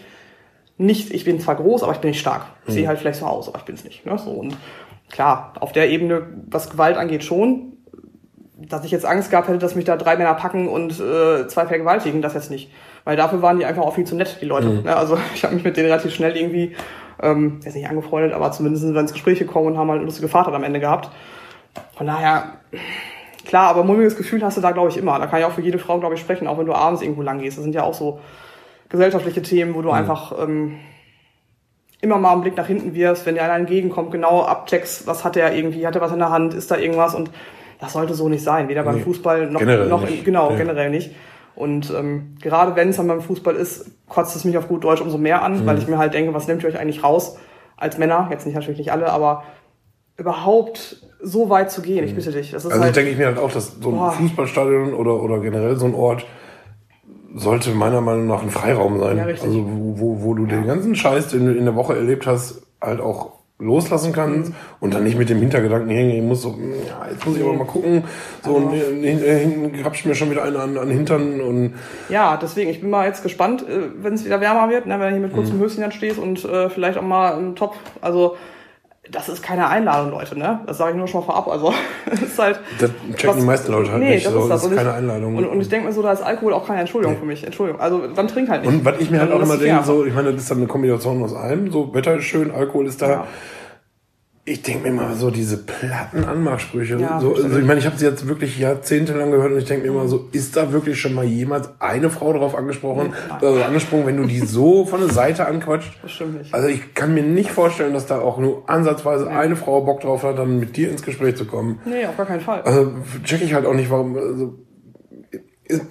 nicht, 0.79 1.13
ich 1.13 1.25
bin 1.25 1.41
zwar 1.41 1.57
groß, 1.57 1.83
aber 1.83 1.93
ich 1.93 1.99
bin 1.99 2.11
nicht 2.11 2.21
stark. 2.21 2.47
Ich 2.67 2.75
sehe 2.75 2.89
halt 2.89 2.99
vielleicht 2.99 3.21
so 3.21 3.27
aus, 3.27 3.49
aber 3.49 3.59
ich 3.59 3.65
bin 3.65 3.75
es 3.75 3.85
nicht. 3.85 4.05
Ne? 4.07 4.19
So, 4.19 4.31
und 4.31 4.57
klar, 5.15 5.53
auf 5.61 5.71
der 5.71 5.91
Ebene, 5.91 6.27
was 6.51 6.71
Gewalt 6.71 6.97
angeht, 6.97 7.23
schon. 7.23 7.75
Dass 8.57 8.85
ich 8.85 8.91
jetzt 8.91 9.07
Angst 9.07 9.31
gehabt 9.31 9.47
hätte, 9.47 9.59
dass 9.59 9.77
mich 9.77 9.85
da 9.85 9.97
drei 9.97 10.17
Männer 10.17 10.35
packen 10.35 10.69
und 10.69 10.99
äh, 10.99 11.47
zwei 11.47 11.67
vergewaltigen, 11.67 12.21
das 12.21 12.35
jetzt 12.35 12.51
nicht. 12.51 12.73
Weil 13.05 13.17
dafür 13.17 13.41
waren 13.41 13.59
die 13.59 13.65
einfach 13.65 13.83
auch 13.83 13.95
viel 13.95 14.07
zu 14.07 14.17
nett, 14.17 14.39
die 14.41 14.47
Leute. 14.47 14.69
Ne? 14.83 14.97
Also 14.97 15.17
ich 15.35 15.45
habe 15.45 15.55
mich 15.55 15.63
mit 15.63 15.77
denen 15.77 15.87
relativ 15.87 16.13
schnell 16.13 16.37
irgendwie, 16.37 16.75
ähm, 17.23 17.61
jetzt 17.63 17.77
nicht 17.77 17.89
angefreundet, 17.89 18.33
aber 18.33 18.51
zumindest 18.51 18.83
sind 18.83 18.95
wir 18.95 19.01
ins 19.01 19.13
Gespräch 19.13 19.39
gekommen 19.39 19.69
und 19.69 19.79
haben 19.79 19.89
halt 19.89 19.99
eine 19.99 20.07
lustige 20.07 20.27
Fahrt 20.27 20.49
am 20.49 20.65
Ende 20.65 20.81
gehabt. 20.81 21.11
Von 21.97 22.09
daher, 22.09 22.55
klar, 23.47 23.69
aber 23.69 23.85
mulmiges 23.85 24.17
Gefühl 24.17 24.43
hast 24.43 24.57
du 24.57 24.61
da, 24.61 24.73
glaube 24.73 24.89
ich, 24.89 24.97
immer. 24.97 25.17
Da 25.21 25.27
kann 25.27 25.39
ich 25.39 25.45
auch 25.45 25.53
für 25.53 25.63
jede 25.63 25.79
Frau, 25.79 26.01
glaube 26.01 26.17
ich, 26.17 26.21
sprechen, 26.21 26.49
auch 26.49 26.59
wenn 26.59 26.67
du 26.67 26.73
abends 26.73 27.03
irgendwo 27.03 27.23
lang 27.23 27.39
gehst. 27.39 27.57
Das 27.57 27.63
sind 27.63 27.75
ja 27.75 27.85
auch 27.85 27.95
so 27.95 28.19
gesellschaftliche 28.89 29.43
Themen, 29.43 29.75
wo 29.77 29.83
du 29.83 29.91
einfach 29.91 30.33
ähm, 30.41 30.79
immer 32.05 32.19
mal 32.19 32.33
einen 32.33 32.43
Blick 32.43 32.57
nach 32.57 32.67
hinten 32.69 32.95
wirfst, 32.95 33.27
wenn 33.27 33.35
dir 33.35 33.43
einer 33.43 33.55
entgegenkommt, 33.57 34.13
genau 34.13 34.43
abcheckst, 34.43 35.07
was 35.07 35.25
hat 35.25 35.37
er 35.37 35.55
irgendwie, 35.55 35.87
hat 35.87 35.95
er 35.97 36.01
was 36.01 36.13
in 36.13 36.19
der 36.21 36.31
Hand, 36.31 36.55
ist 36.55 36.71
da 36.71 36.77
irgendwas 36.77 37.15
und 37.15 37.31
das 37.81 37.93
sollte 37.93 38.15
so 38.15 38.29
nicht 38.29 38.45
sein, 38.45 38.69
weder 38.69 38.83
beim 38.85 38.97
Nee, 38.97 39.03
Fußball 39.03 39.51
noch, 39.51 39.61
noch 39.63 40.09
nicht. 40.09 40.25
genau, 40.25 40.51
Ja. 40.51 40.57
generell 40.57 40.91
nicht. 40.91 41.11
Und 41.57 41.93
ähm, 41.97 42.37
gerade 42.41 42.75
wenn 42.77 42.89
es 42.91 42.97
dann 42.97 43.09
beim 43.09 43.21
Fußball 43.21 43.55
ist, 43.57 43.87
kotzt 44.09 44.35
es 44.37 44.45
mich 44.45 44.57
auf 44.59 44.69
gut 44.69 44.85
Deutsch 44.85 45.01
umso 45.01 45.19
mehr 45.19 45.43
an, 45.43 45.63
Mhm. 45.63 45.67
weil 45.67 45.79
ich 45.79 45.87
mir 45.89 45.99
halt 45.99 46.15
denke, 46.15 46.33
was 46.35 46.47
nehmt 46.49 46.63
ihr 46.63 46.69
euch 46.69 46.79
eigentlich 46.79 47.03
raus 47.03 47.37
als 47.77 47.99
Männer, 47.99 48.29
jetzt 48.31 48.47
nicht 48.47 48.55
natürlich 48.55 48.79
nicht 48.79 48.93
alle, 48.93 49.11
aber 49.13 49.43
überhaupt 50.17 50.97
so 51.21 51.49
weit 51.51 51.71
zu 51.71 51.83
gehen, 51.83 52.05
ich 52.05 52.15
bitte 52.15 52.31
dich. 52.31 52.51
Das 52.53 52.65
ist 52.65 52.71
Also 52.73 52.85
halt, 52.85 52.95
denke 52.97 53.11
ich 53.11 53.19
mir 53.19 53.27
halt 53.27 53.39
auch, 53.39 53.51
dass 53.51 53.77
so 53.81 53.89
ein 53.91 53.97
Boah. 53.97 54.13
Fußballstadion 54.13 54.95
oder, 54.95 55.21
oder 55.23 55.41
generell 55.41 55.77
so 55.77 55.87
ein 55.87 55.95
Ort 55.95 56.25
sollte 57.35 57.71
meiner 57.71 58.01
Meinung 58.01 58.27
nach 58.27 58.43
ein 58.43 58.51
Freiraum 58.51 58.99
sein. 59.01 59.17
Ja, 59.19 59.25
richtig. 59.25 59.49
also 59.49 59.65
wo, 59.67 60.23
wo, 60.23 60.35
du 60.35 60.47
den 60.47 60.67
ganzen 60.67 60.95
Scheiß, 60.95 61.29
den 61.29 61.47
du 61.47 61.53
in 61.53 61.65
der 61.65 61.75
Woche 61.75 61.95
erlebt 61.97 62.27
hast, 62.27 62.63
halt 62.81 63.01
auch 63.01 63.33
loslassen 63.59 64.13
kannst 64.13 64.51
Mhm. 64.51 64.55
und 64.81 64.95
dann 64.95 65.05
nicht 65.05 65.17
mit 65.17 65.31
dem 65.31 65.39
Hintergedanken 65.39 65.89
hängen, 65.89 66.11
ich 66.11 66.23
muss 66.23 66.43
so, 66.43 66.53
hm, 66.55 66.73
ja, 66.89 67.07
jetzt 67.11 67.25
muss 67.25 67.37
ich 67.37 67.43
aber 67.43 67.53
mal 67.55 67.65
gucken, 67.67 68.05
so 68.43 68.55
und 68.55 68.73
äh, 68.75 69.39
hinten 69.39 69.73
grapscht 69.81 70.07
mir 70.07 70.15
schon 70.17 70.31
wieder 70.31 70.43
einer 70.43 70.61
an, 70.61 70.77
an 70.77 70.91
Hintern 70.91 71.41
und 71.41 71.75
Ja, 72.09 72.37
deswegen, 72.37 72.69
ich 72.71 72.81
bin 72.81 72.91
mal 72.91 73.07
jetzt 73.07 73.23
gespannt, 73.23 73.63
äh, 73.69 73.91
wenn 74.03 74.15
es 74.15 74.25
wieder 74.25 74.41
wärmer 74.41 74.71
wird, 74.71 74.87
ne, 74.87 74.95
wenn 74.99 75.07
du 75.07 75.13
hier 75.13 75.21
mit 75.21 75.33
Mhm. 75.33 75.37
kurzem 75.37 75.61
Höschen 75.61 75.81
dann 75.83 75.93
stehst 75.93 76.19
und 76.19 76.45
äh, 76.45 76.69
vielleicht 76.69 76.99
auch 76.99 77.03
mal 77.03 77.39
im 77.39 77.55
Top. 77.55 77.75
Also, 78.01 78.37
das 79.11 79.29
ist 79.29 79.43
keine 79.43 79.69
Einladung, 79.69 80.13
Leute, 80.13 80.39
ne? 80.39 80.61
Das 80.67 80.79
sage 80.79 80.93
ich 80.93 80.97
nur 80.97 81.07
schon 81.07 81.21
mal 81.21 81.27
vorab. 81.27 81.49
Also, 81.49 81.75
ist 82.25 82.39
halt. 82.39 82.61
Das 82.79 82.91
checken 83.17 83.41
die 83.41 83.47
meisten 83.47 83.71
Leute 83.71 83.93
halt 83.93 84.01
nee, 84.01 84.15
nicht. 84.15 84.27
Das 84.27 84.33
So, 84.33 84.41
ist 84.41 84.49
das. 84.49 84.63
das 84.63 84.71
ist 84.71 84.77
keine 84.77 84.91
ich, 84.91 84.97
Einladung. 84.97 85.37
Und, 85.37 85.47
und 85.47 85.61
ich 85.61 85.69
denke 85.69 85.89
mir 85.89 85.93
so, 85.93 86.03
da 86.03 86.13
ist 86.13 86.23
Alkohol 86.23 86.55
auch 86.55 86.67
keine 86.67 86.81
Entschuldigung 86.81 87.19
für 87.19 87.27
mich. 87.27 87.45
Entschuldigung. 87.45 87.81
Also, 87.81 88.07
dann 88.09 88.29
trink 88.29 88.49
halt 88.49 88.63
nicht. 88.63 88.73
Und 88.73 88.85
was 88.85 88.99
ich 89.01 89.11
mir 89.11 89.21
halt 89.21 89.33
auch 89.33 89.43
immer 89.43 89.57
denke, 89.59 89.85
so, 89.85 90.05
ich 90.05 90.15
meine, 90.15 90.33
das 90.33 90.43
ist 90.43 90.51
dann 90.51 90.59
eine 90.59 90.67
Kombination 90.67 91.23
aus 91.23 91.35
allem. 91.35 91.71
So, 91.71 91.93
Wetter 91.93 92.17
ist 92.17 92.25
schön, 92.25 92.51
Alkohol 92.51 92.87
ist 92.87 93.03
da. 93.03 93.09
Ja. 93.11 93.27
Ich 94.47 94.61
denke 94.61 94.83
mir 94.83 94.89
immer 94.91 95.15
so 95.15 95.31
diese 95.31 95.57
platten 95.57 96.25
Anmachsprüche. 96.25 96.99
Ja, 96.99 97.19
so, 97.19 97.35
also 97.35 97.59
ich 97.59 97.65
meine, 97.65 97.81
ich 97.81 97.87
habe 97.87 97.97
sie 97.97 98.05
jetzt 98.05 98.29
wirklich 98.29 98.59
jahrzehntelang 98.59 99.31
gehört 99.31 99.53
und 99.53 99.59
ich 99.59 99.65
denke 99.65 99.87
mir 99.87 99.93
immer 99.95 100.07
so, 100.07 100.29
ist 100.33 100.55
da 100.55 100.71
wirklich 100.71 101.01
schon 101.01 101.15
mal 101.15 101.25
jemals 101.25 101.71
eine 101.79 102.11
Frau 102.11 102.31
drauf 102.35 102.55
angesprochen, 102.55 103.15
also 103.31 103.63
angesprochen, 103.63 104.05
wenn 104.05 104.19
du 104.19 104.25
die 104.27 104.41
so 104.47 104.85
von 104.85 105.01
der 105.01 105.09
Seite 105.09 105.47
anquatscht? 105.47 105.99
Das 106.03 106.13
stimmt 106.13 106.39
nicht. 106.39 106.53
Also 106.53 106.69
ich 106.69 106.93
kann 106.93 107.15
mir 107.15 107.23
nicht 107.23 107.53
vorstellen, 107.53 107.95
dass 107.95 108.05
da 108.05 108.21
auch 108.21 108.37
nur 108.37 108.69
ansatzweise 108.69 109.31
eine 109.31 109.57
Frau 109.57 109.81
Bock 109.81 110.03
drauf 110.03 110.25
hat, 110.25 110.39
dann 110.39 110.61
mit 110.61 110.77
dir 110.77 110.91
ins 110.91 111.03
Gespräch 111.03 111.37
zu 111.37 111.47
kommen. 111.47 111.81
Nee, 111.87 112.05
auf 112.05 112.17
gar 112.19 112.27
keinen 112.27 112.43
Fall. 112.43 112.61
Also 112.63 112.93
check 113.23 113.41
ich 113.41 113.55
halt 113.55 113.65
auch 113.65 113.75
nicht, 113.75 113.89
warum, 113.89 114.15
also, 114.15 114.59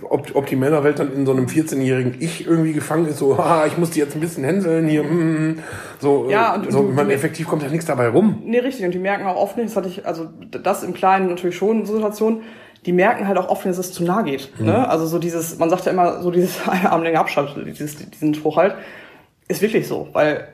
ob, 0.09 0.36
ob 0.36 0.45
die 0.45 0.55
Männerwelt 0.55 0.99
dann 0.99 1.11
in 1.13 1.26
so 1.26 1.32
einem 1.32 1.47
14-jährigen 1.47 2.15
Ich 2.19 2.45
irgendwie 2.45 2.74
gefangen 2.74 3.07
ist, 3.07 3.17
so, 3.17 3.38
haha, 3.38 3.65
ich 3.67 3.78
muss 3.78 3.89
die 3.91 3.99
jetzt 3.99 4.13
ein 4.15 4.19
bisschen 4.19 4.43
hänseln 4.43 4.88
hier, 4.88 5.01
hm, 5.03 5.09
hm, 5.09 5.59
so, 5.99 6.30
Ja, 6.30 6.53
äh, 6.55 6.59
und- 6.59 6.71
so, 6.71 6.80
und- 6.80 6.95
meine, 6.95 7.13
effektiv 7.13 7.47
kommt 7.47 7.63
ja 7.63 7.69
nichts 7.69 7.86
dabei 7.86 8.07
rum. 8.09 8.41
Nee, 8.45 8.59
richtig. 8.59 8.86
Und 8.86 8.91
die 8.93 8.99
merken 8.99 9.26
auch 9.26 9.36
oft 9.36 9.57
nicht, 9.57 9.69
das 9.69 9.76
hatte 9.76 9.88
ich, 9.89 10.05
also 10.05 10.28
das 10.51 10.84
im 10.84 10.93
Kleinen 10.93 11.28
natürlich 11.28 11.57
schon 11.57 11.86
so 11.86 11.95
Situationen, 11.95 12.41
die 12.86 12.91
merken 12.93 13.28
halt 13.28 13.38
auch 13.38 13.47
oft, 13.49 13.65
nicht, 13.65 13.78
dass 13.80 13.86
es 13.88 13.93
zu 13.93 14.03
nah 14.03 14.21
geht. 14.24 14.59
Ne? 14.59 14.88
Also 14.89 15.05
so 15.05 15.17
dieses, 15.17 15.57
man 15.57 15.69
sagt 15.69 15.86
ja 15.86 15.91
immer 15.91 16.21
so 16.21 16.30
dieses 16.32 16.67
eine 16.67 16.91
Armlänge 16.91 17.19
Abstand, 17.19 17.55
dieses, 17.65 17.95
diesen 17.95 18.34
Spruch 18.36 18.57
halt, 18.57 18.76
ist 19.47 19.61
wirklich 19.61 19.88
so. 19.88 20.09
Weil 20.13 20.49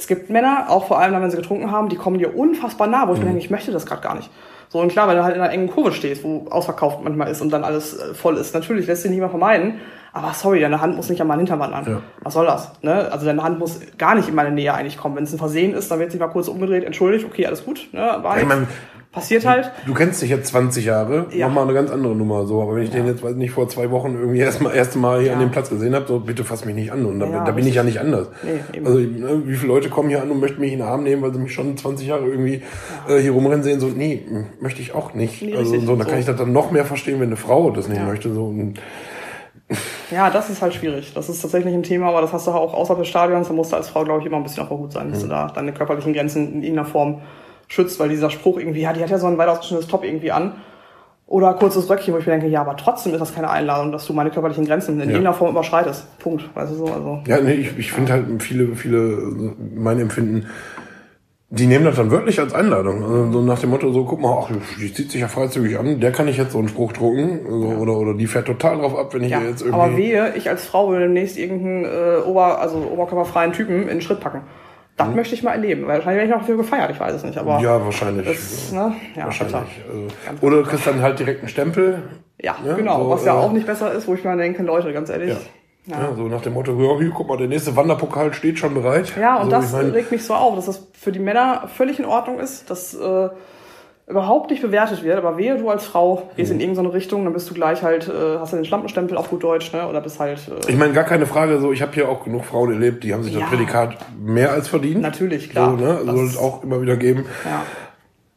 es 0.00 0.06
gibt 0.06 0.30
Männer, 0.30 0.64
auch 0.68 0.86
vor 0.86 0.98
allem 0.98 1.12
dann, 1.12 1.22
wenn 1.22 1.30
sie 1.30 1.36
getrunken 1.36 1.70
haben, 1.70 1.90
die 1.90 1.96
kommen 1.96 2.18
dir 2.18 2.34
unfassbar 2.34 2.86
nah, 2.86 3.06
wo 3.06 3.12
ich 3.12 3.18
mir 3.18 3.26
denke, 3.26 3.38
ich 3.40 3.50
möchte 3.50 3.70
das 3.70 3.84
gerade 3.84 4.00
gar 4.00 4.14
nicht. 4.14 4.30
So, 4.70 4.80
und 4.80 4.90
klar, 4.90 5.08
wenn 5.08 5.16
du 5.16 5.22
halt 5.24 5.36
in 5.36 5.42
einer 5.42 5.52
engen 5.52 5.68
Kurve 5.68 5.92
stehst, 5.92 6.24
wo 6.24 6.46
ausverkauft 6.48 7.00
manchmal 7.04 7.28
ist 7.30 7.42
und 7.42 7.50
dann 7.50 7.64
alles 7.64 7.98
äh, 7.98 8.14
voll 8.14 8.36
ist, 8.38 8.54
natürlich 8.54 8.86
lässt 8.86 9.02
sich 9.02 9.10
nicht 9.10 9.20
mehr 9.20 9.28
vermeiden, 9.28 9.74
aber 10.14 10.32
sorry, 10.32 10.60
deine 10.60 10.80
Hand 10.80 10.96
muss 10.96 11.10
nicht 11.10 11.20
an 11.20 11.26
meinen 11.26 11.40
Hintern 11.40 11.58
wandern. 11.60 11.84
Ja. 11.86 12.00
Was 12.22 12.32
soll 12.34 12.46
das? 12.46 12.72
Ne? 12.80 13.10
Also 13.12 13.26
deine 13.26 13.42
Hand 13.42 13.58
muss 13.58 13.78
gar 13.98 14.14
nicht 14.14 14.28
in 14.28 14.34
meine 14.34 14.52
Nähe 14.52 14.72
eigentlich 14.72 14.96
kommen. 14.96 15.16
Wenn 15.16 15.24
es 15.24 15.32
ein 15.32 15.38
Versehen 15.38 15.74
ist, 15.74 15.90
dann 15.90 15.98
wird 15.98 16.12
sich 16.12 16.20
mal 16.20 16.28
kurz 16.28 16.48
umgedreht, 16.48 16.84
entschuldigt, 16.84 17.26
okay, 17.26 17.46
alles 17.46 17.64
gut, 17.64 17.88
ne? 17.92 18.00
War 18.22 18.38
Ich 18.38 18.44
nichts. 18.44 18.48
meine, 18.48 18.66
Passiert 19.12 19.44
halt. 19.44 19.72
du 19.86 19.92
kennst 19.92 20.22
dich 20.22 20.30
jetzt 20.30 20.46
20 20.50 20.84
Jahre, 20.84 21.26
Ja. 21.32 21.48
nochmal 21.48 21.64
eine 21.64 21.74
ganz 21.74 21.90
andere 21.90 22.14
Nummer, 22.14 22.46
so, 22.46 22.62
aber 22.62 22.76
wenn 22.76 22.84
ich 22.84 22.90
den 22.90 23.06
jetzt, 23.08 23.24
weiß 23.24 23.34
nicht, 23.34 23.50
vor 23.50 23.68
zwei 23.68 23.90
Wochen 23.90 24.14
irgendwie 24.14 24.38
erst 24.38 24.60
mal, 24.62 24.72
erste 24.72 24.98
Mal 24.98 25.18
hier 25.18 25.28
Ja. 25.28 25.34
an 25.34 25.40
dem 25.40 25.50
Platz 25.50 25.68
gesehen 25.68 25.96
habe, 25.96 26.04
so, 26.06 26.20
bitte 26.20 26.44
fass 26.44 26.64
mich 26.64 26.76
nicht 26.76 26.92
an 26.92 27.04
und 27.04 27.18
da, 27.18 27.26
Ja, 27.26 27.44
da 27.44 27.50
bin 27.50 27.66
ich 27.66 27.74
ja 27.74 27.82
nicht 27.82 27.98
anders. 27.98 28.28
Nee, 28.44 28.80
also, 28.84 28.98
ne, 29.00 29.42
wie 29.46 29.56
viele 29.56 29.72
Leute 29.72 29.88
kommen 29.88 30.10
hier 30.10 30.22
an 30.22 30.30
und 30.30 30.38
möchten 30.38 30.60
mich 30.60 30.72
in 30.72 30.78
den 30.78 30.86
Arm 30.86 31.02
nehmen, 31.02 31.22
weil 31.22 31.32
sie 31.34 31.40
mich 31.40 31.52
schon 31.52 31.76
20 31.76 32.06
Jahre 32.06 32.24
irgendwie 32.28 32.62
äh, 33.08 33.18
hier 33.18 33.32
rumrennen 33.32 33.64
sehen, 33.64 33.80
so, 33.80 33.88
nee, 33.88 34.22
möchte 34.60 34.80
ich 34.80 34.94
auch 34.94 35.12
nicht. 35.12 35.42
Nee, 35.42 35.56
also, 35.56 35.80
so, 35.80 35.96
da 35.96 36.04
kann 36.04 36.12
So. 36.14 36.18
ich 36.20 36.26
das 36.26 36.36
dann 36.36 36.52
noch 36.52 36.70
mehr 36.70 36.84
verstehen, 36.84 37.18
wenn 37.18 37.26
eine 37.30 37.36
Frau 37.36 37.70
das 37.72 37.88
nicht 37.88 37.98
Ja. 37.98 38.06
möchte, 38.06 38.32
so, 38.32 38.44
und, 38.44 38.74
Ja, 40.12 40.30
das 40.30 40.50
ist 40.50 40.62
halt 40.62 40.74
schwierig. 40.74 41.12
Das 41.14 41.28
ist 41.28 41.40
tatsächlich 41.42 41.74
ein 41.74 41.82
Thema, 41.82 42.06
aber 42.10 42.20
das 42.20 42.32
hast 42.32 42.46
du 42.46 42.52
auch 42.52 42.74
außerhalb 42.74 43.00
des 43.00 43.08
Stadions. 43.08 43.48
Da 43.48 43.54
musst 43.54 43.72
du 43.72 43.76
als 43.76 43.88
Frau, 43.88 44.04
glaube 44.04 44.20
ich, 44.20 44.26
immer 44.26 44.36
ein 44.36 44.42
bisschen 44.44 44.62
auf 44.62 44.68
der 44.68 44.78
Hut 44.78 44.92
sein, 44.92 45.10
dass 45.10 45.20
du 45.22 45.28
da 45.28 45.48
deine 45.48 45.72
körperlichen 45.72 46.12
Grenzen 46.12 46.54
in 46.54 46.62
irgendeiner 46.62 46.86
Form 46.88 47.20
schützt, 47.70 48.00
weil 48.00 48.08
dieser 48.08 48.30
Spruch 48.30 48.58
irgendwie, 48.58 48.82
ja, 48.82 48.92
die 48.92 49.02
hat 49.02 49.10
ja 49.10 49.18
so 49.18 49.28
ein 49.28 49.38
weit 49.38 49.48
ausgeschnittenes 49.48 49.88
Top 49.88 50.04
irgendwie 50.04 50.32
an. 50.32 50.54
Oder 51.26 51.54
kurzes 51.54 51.88
Röckchen, 51.88 52.12
wo 52.12 52.18
ich 52.18 52.26
mir 52.26 52.32
denke, 52.32 52.48
ja, 52.48 52.60
aber 52.60 52.76
trotzdem 52.76 53.12
ist 53.12 53.20
das 53.20 53.32
keine 53.32 53.48
Einladung, 53.48 53.92
dass 53.92 54.04
du 54.04 54.12
meine 54.12 54.30
körperlichen 54.30 54.66
Grenzen 54.66 54.94
in 54.94 55.08
irgendeiner 55.08 55.32
Form 55.32 55.50
überschreitest. 55.52 56.18
Punkt. 56.18 56.50
Weißt 56.54 56.72
du 56.72 56.76
so? 56.76 56.86
Also, 56.86 57.22
Ja, 57.28 57.40
nee, 57.40 57.52
ich, 57.52 57.78
ich 57.78 57.92
finde 57.92 58.12
halt 58.12 58.42
viele, 58.42 58.74
viele, 58.74 59.54
mein 59.76 60.00
Empfinden, 60.00 60.46
die 61.50 61.68
nehmen 61.68 61.84
das 61.84 61.94
dann 61.94 62.10
wirklich 62.10 62.40
als 62.40 62.52
Einladung. 62.52 63.04
Also 63.04 63.32
so 63.32 63.42
nach 63.42 63.60
dem 63.60 63.70
Motto, 63.70 63.92
so 63.92 64.04
guck 64.04 64.20
mal, 64.20 64.42
ach, 64.42 64.50
die 64.80 64.92
zieht 64.92 65.12
sich 65.12 65.20
ja 65.20 65.28
freizügig 65.28 65.78
an, 65.78 66.00
der 66.00 66.10
kann 66.10 66.26
ich 66.26 66.36
jetzt 66.36 66.50
so 66.50 66.58
einen 66.58 66.68
Spruch 66.68 66.92
drucken. 66.92 67.40
Also, 67.44 67.80
oder, 67.80 67.96
oder 67.96 68.14
die 68.14 68.26
fährt 68.26 68.46
total 68.46 68.78
drauf 68.78 68.98
ab, 68.98 69.14
wenn 69.14 69.22
ich 69.22 69.30
ja. 69.30 69.40
ihr 69.40 69.50
jetzt 69.50 69.62
irgendwie. 69.62 69.80
Aber 69.80 69.96
wehe, 69.96 70.34
ich 70.34 70.50
als 70.50 70.64
Frau 70.64 70.88
würde 70.88 71.04
demnächst 71.04 71.38
irgendeinen 71.38 71.84
äh, 71.84 72.26
Ober, 72.26 72.60
also 72.60 72.78
oberkörperfreien 72.92 73.52
Typen 73.52 73.82
in 73.82 73.88
den 73.88 74.00
Schritt 74.00 74.18
packen. 74.18 74.40
Das 75.06 75.14
möchte 75.14 75.34
ich 75.34 75.42
mal 75.42 75.52
erleben, 75.52 75.82
weil 75.82 75.98
wahrscheinlich 75.98 76.18
werde 76.18 76.24
ich 76.24 76.30
noch 76.30 76.40
dafür 76.40 76.56
gefeiert, 76.56 76.90
ich 76.90 77.00
weiß 77.00 77.14
es 77.14 77.24
nicht, 77.24 77.38
aber 77.38 77.60
ja, 77.60 77.84
wahrscheinlich. 77.84 78.26
das, 78.26 78.72
ne, 78.72 78.94
ja, 79.16 79.24
wahrscheinlich. 79.24 79.54
Also, 79.54 80.06
oder 80.40 80.62
du 80.62 80.62
kriegst 80.64 80.86
dann 80.86 81.02
halt 81.02 81.18
direkt 81.18 81.40
einen 81.40 81.48
Stempel. 81.48 82.02
Ja, 82.40 82.56
Ja, 82.64 82.74
genau. 82.74 83.04
so, 83.04 83.10
was 83.10 83.24
ja 83.24 83.34
äh, 83.34 83.44
auch 83.44 83.52
nicht 83.52 83.66
besser 83.66 83.92
ist, 83.92 84.08
wo 84.08 84.14
ich 84.14 84.24
mir 84.24 84.36
denke, 84.36 84.62
Leute, 84.62 84.92
ganz 84.92 85.10
ehrlich. 85.10 85.30
Ja. 85.30 85.36
Ja, 85.86 86.14
so 86.14 86.24
nach 86.28 86.42
dem 86.42 86.52
Motto, 86.52 86.72
ja, 86.72 86.98
hier, 86.98 87.10
guck 87.10 87.28
mal, 87.28 87.38
der 87.38 87.48
nächste 87.48 87.74
Wanderpokal 87.74 88.32
steht 88.34 88.58
schon 88.58 88.74
bereit. 88.74 89.12
Ja, 89.18 89.38
und 89.38 89.46
so, 89.46 89.50
das 89.50 89.66
ich 89.66 89.72
mein, 89.72 89.90
regt 89.90 90.12
mich 90.12 90.24
so 90.24 90.34
auf, 90.34 90.54
dass 90.54 90.66
das 90.66 90.86
für 90.92 91.10
die 91.10 91.18
Männer 91.18 91.68
völlig 91.74 91.98
in 91.98 92.04
Ordnung 92.04 92.38
ist, 92.38 92.70
dass 92.70 92.94
äh, 92.94 93.28
überhaupt 94.10 94.50
nicht 94.50 94.60
bewertet 94.62 95.02
wird. 95.02 95.16
Aber 95.16 95.36
wehe, 95.38 95.56
du 95.56 95.70
als 95.70 95.84
Frau 95.86 96.28
gehst 96.36 96.50
Mhm. 96.52 96.56
in 96.56 96.60
irgendeine 96.60 96.92
Richtung, 96.92 97.24
dann 97.24 97.32
bist 97.32 97.48
du 97.48 97.54
gleich 97.54 97.82
halt, 97.82 98.08
äh, 98.08 98.38
hast 98.38 98.52
du 98.52 98.56
den 98.56 98.64
Schlampenstempel 98.64 99.16
auf 99.16 99.30
gut 99.30 99.42
Deutsch, 99.42 99.72
ne? 99.72 99.88
Oder 99.88 100.00
bist 100.00 100.18
halt. 100.20 100.40
Äh, 100.48 100.70
Ich 100.70 100.76
meine, 100.76 100.92
gar 100.92 101.04
keine 101.04 101.26
Frage, 101.26 101.58
so 101.60 101.72
ich 101.72 101.80
habe 101.82 101.92
hier 101.92 102.08
auch 102.08 102.24
genug 102.24 102.44
Frauen 102.44 102.72
erlebt, 102.72 103.04
die 103.04 103.14
haben 103.14 103.22
sich 103.22 103.34
Ja. 103.34 103.40
das 103.40 103.48
Prädikat 103.50 103.96
mehr 104.20 104.50
als 104.52 104.68
verdient. 104.68 105.00
Natürlich, 105.00 105.48
klar. 105.50 105.70
So, 105.78 105.84
ne? 105.84 105.90
Also 105.92 106.06
Das- 106.06 106.14
soll 106.16 106.26
es 106.26 106.36
auch 106.36 106.62
immer 106.64 106.82
wieder 106.82 106.96
geben. 106.96 107.24
ja. 107.44 107.62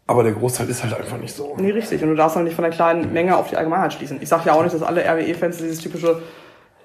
Aber 0.05 0.23
der 0.23 0.33
Großteil 0.33 0.67
ist 0.67 0.83
halt 0.83 0.93
einfach 0.97 1.17
nicht 1.17 1.33
so. 1.33 1.55
Nee, 1.57 1.71
richtig. 1.71 2.03
Und 2.03 2.09
du 2.09 2.15
darfst 2.15 2.35
halt 2.35 2.43
nicht 2.45 2.55
von 2.55 2.63
der 2.63 2.73
kleinen 2.73 3.13
Menge 3.13 3.37
auf 3.37 3.49
die 3.49 3.55
Allgemeinheit 3.55 3.93
schließen. 3.93 4.17
Ich 4.21 4.27
sage 4.27 4.43
ja 4.47 4.53
auch 4.53 4.61
nicht, 4.61 4.75
dass 4.75 4.83
alle 4.83 5.01
RWE-Fans 5.01 5.57
dieses 5.59 5.79
typische 5.79 6.21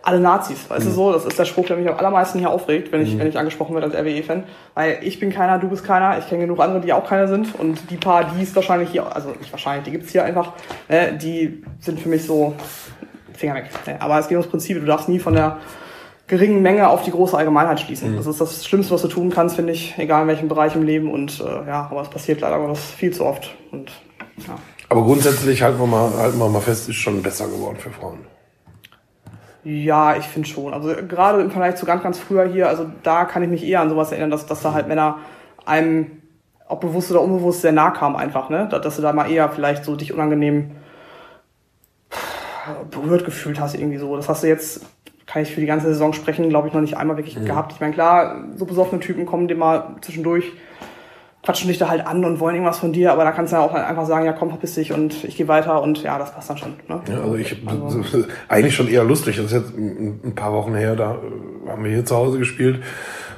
alle 0.09 0.21
Nazis, 0.21 0.69
weißt 0.69 0.85
Mhm. 0.85 0.89
du 0.91 0.95
so? 0.95 1.13
Das 1.13 1.25
ist 1.25 1.39
der 1.39 1.45
Spruch, 1.45 1.67
der 1.67 1.77
mich 1.77 1.89
am 1.89 1.97
allermeisten 1.97 2.39
hier 2.39 2.51
aufregt, 2.51 2.91
wenn 2.93 3.03
ich, 3.03 3.17
wenn 3.19 3.27
ich 3.29 3.39
angesprochen 3.39 3.75
werde 3.75 3.87
als 3.87 3.95
RWE-Fan. 3.97 4.45
Weil 4.75 4.99
ich 5.03 5.21
bin 5.21 5.31
keiner, 5.31 5.59
du 5.59 5.69
bist 5.69 5.85
keiner, 5.85 6.19
ich 6.19 6.29
kenne 6.29 6.41
genug 6.43 6.59
andere, 6.61 6.81
die 6.81 6.93
auch 6.93 7.07
keiner 7.07 7.29
sind. 7.29 7.55
Und 7.59 7.91
die 7.91 7.97
paar, 7.97 8.25
die 8.35 8.43
es 8.43 8.55
wahrscheinlich 8.57 8.91
hier, 8.91 9.15
also 9.15 9.31
nicht 9.39 9.53
wahrscheinlich, 9.53 9.85
die 9.85 9.91
gibt's 9.93 10.11
hier 10.11 10.25
einfach, 10.25 10.53
äh, 10.89 11.17
die 11.17 11.63
sind 11.81 12.01
für 12.01 12.09
mich 12.09 12.25
so 12.25 12.55
Finger 13.35 13.55
weg. 13.55 13.67
Aber 14.01 14.19
es 14.19 14.27
geht 14.29 14.37
ums 14.37 14.51
Prinzip, 14.51 14.81
du 14.81 14.87
darfst 14.87 15.09
nie 15.09 15.21
von 15.21 15.35
der 15.35 15.59
geringen 16.27 16.61
Menge 16.61 16.89
auf 16.89 17.03
die 17.05 17.11
große 17.11 17.37
Allgemeinheit 17.37 17.81
schließen. 17.81 18.17
Das 18.17 18.27
ist 18.27 18.41
das 18.41 18.67
Schlimmste, 18.67 18.93
was 18.95 19.03
du 19.03 19.09
tun 19.09 19.31
kannst, 19.31 19.57
finde 19.57 19.73
ich, 19.73 19.95
egal 19.97 20.23
in 20.23 20.29
welchem 20.29 20.49
Bereich 20.49 20.75
im 20.75 20.83
Leben. 20.83 21.11
Und 21.11 21.41
äh, 21.41 21.67
ja, 21.69 21.89
aber 21.91 22.03
es 22.03 22.09
passiert 22.09 22.41
leider 22.41 22.59
Gottes 22.59 22.81
viel 22.85 23.13
zu 23.13 23.25
oft. 23.25 23.51
Und 23.71 23.91
ja. 24.47 24.55
Aber 24.91 25.03
grundsätzlich 25.03 25.63
halten 25.63 25.79
wir 25.79 25.87
mal, 25.87 26.11
halten 26.19 26.39
wir 26.39 26.49
mal 26.49 26.61
fest, 26.61 26.89
ist 26.89 26.97
schon 26.97 27.23
besser 27.23 27.47
geworden 27.47 27.77
für 27.79 27.91
Frauen. 27.91 28.19
Ja, 29.71 30.17
ich 30.17 30.25
finde 30.25 30.49
schon. 30.49 30.73
Also 30.73 30.95
gerade 31.07 31.43
im 31.43 31.51
Vergleich 31.51 31.77
zu 31.77 31.85
ganz, 31.85 32.03
ganz 32.03 32.19
früher 32.19 32.47
hier, 32.47 32.71
also 32.71 32.87
da 33.03 33.27
kann 33.27 33.43
ich 33.43 33.51
mich 33.51 33.67
eher 33.67 33.83
an 33.83 33.91
sowas 33.91 34.11
erinnern, 34.11 34.31
dass, 34.31 34.47
dass 34.47 34.63
da 34.63 34.73
halt 34.73 34.89
Männer 34.89 35.19
einem, 35.67 36.23
ob 36.69 36.81
bewusst 36.81 37.11
oder 37.11 37.21
unbewusst, 37.21 37.61
sehr 37.61 37.73
nah 37.73 37.91
kamen 37.91 38.17
einfach, 38.17 38.49
ne? 38.49 38.67
Dass 38.71 38.97
du 38.97 39.03
da 39.03 39.13
mal 39.13 39.31
eher 39.31 39.51
vielleicht 39.51 39.85
so 39.85 39.95
dich 39.95 40.15
unangenehm 40.15 40.71
berührt 42.91 43.27
gefühlt 43.27 43.61
hast, 43.61 43.75
irgendwie 43.75 43.99
so. 43.99 44.17
Das 44.17 44.31
hast 44.31 44.43
du 44.43 44.47
jetzt, 44.47 44.87
kann 45.27 45.43
ich 45.43 45.53
für 45.53 45.61
die 45.61 45.67
ganze 45.67 45.89
Saison 45.89 46.15
sprechen, 46.15 46.49
glaube 46.49 46.69
ich, 46.69 46.75
noch 46.75 46.81
nicht 46.81 46.97
einmal 46.97 47.19
wirklich 47.19 47.45
gehabt. 47.45 47.73
Ich 47.73 47.81
meine, 47.81 47.93
klar, 47.93 48.45
so 48.57 48.65
besoffene 48.65 49.03
Typen 49.03 49.27
kommen 49.27 49.49
dir 49.49 49.57
mal 49.57 49.97
zwischendurch, 50.01 50.51
quatschen 51.43 51.69
dich 51.69 51.79
da 51.79 51.89
halt 51.89 52.07
an 52.07 52.25
und 52.25 52.41
wollen 52.41 52.57
irgendwas 52.57 52.79
von 52.79 52.93
dir, 52.93 53.13
aber 53.13 53.25
da 53.25 53.33
kannst 53.33 53.53
du 53.53 53.57
ja 53.57 53.63
auch 53.63 53.73
einfach 53.73 54.07
sagen, 54.07 54.27
ja 54.27 54.33
komm, 54.33 54.51
verpiss 54.51 54.75
dich 54.75 54.93
und 54.93 55.25
ich 55.25 55.37
gehe 55.37 55.49
weiter 55.49 55.83
und 55.83 56.03
ja, 56.03 56.19
das 56.19 56.33
passt 56.33 56.51
dann 56.51 56.59
schon. 56.59 56.75
Ne? 56.89 57.01
Ja, 57.09 57.21
also 57.21 57.37
ich 57.37 57.57
eigentlich 58.49 58.75
schon 58.75 58.89
eher 58.89 59.05
lustig. 59.05 59.37
Das 59.37 59.47
ist 59.47 59.53
jetzt 59.53 59.77
ein, 59.77 60.35
paar 60.35 60.53
Wochen 60.53 60.75
her, 60.75 60.97
da 60.97 61.15
äh, 61.15 61.71
haben 61.71 61.85
wir 61.85 61.91
hier 61.91 62.05
zu 62.05 62.17
Hause 62.17 62.39
gespielt. 62.39 62.83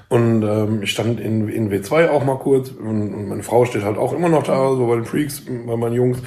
Und 0.09 0.42
ähm, 0.42 0.82
ich 0.82 0.90
stand 0.90 1.20
in, 1.20 1.48
in 1.48 1.70
W2 1.70 2.09
auch 2.09 2.24
mal 2.24 2.38
kurz 2.38 2.70
und, 2.70 3.14
und 3.14 3.28
meine 3.28 3.44
Frau 3.44 3.64
steht 3.64 3.84
halt 3.84 3.96
auch 3.96 4.12
immer 4.12 4.28
noch 4.28 4.42
da, 4.42 4.70
so 4.70 4.86
bei 4.88 4.96
den 4.96 5.05
Freaks, 5.05 5.44
bei 5.46 5.76
meinen 5.76 5.94
Jungs. 5.94 6.18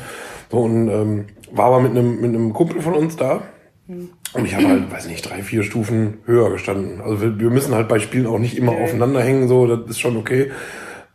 So 0.50 0.60
und 0.60 0.88
ähm, 0.88 1.26
war 1.52 1.66
aber 1.66 1.82
mit 1.82 1.92
einem 1.92 2.22
mit 2.22 2.30
einem 2.30 2.54
Kumpel 2.54 2.82
von 2.82 2.94
uns 2.94 3.18
da. 3.18 3.42
Und 3.88 4.46
ich 4.46 4.56
habe 4.56 4.70
halt, 4.70 4.90
weiß 4.90 5.08
nicht, 5.08 5.30
drei, 5.30 5.44
vier 5.44 5.64
Stufen 5.64 6.20
höher 6.26 6.50
gestanden. 6.50 7.02
Also 7.02 7.22
wir, 7.22 7.40
wir 7.40 7.50
müssen 7.50 7.76
halt 7.76 7.90
bei 7.90 8.00
Spielen 8.00 8.26
auch 8.26 8.40
nicht 8.40 8.58
immer 8.58 8.72
aufeinander 8.72 9.22
hängen, 9.22 9.50
so, 9.50 9.68
das 9.68 9.90
ist 9.90 10.00
schon 10.00 10.16
okay. 10.16 10.52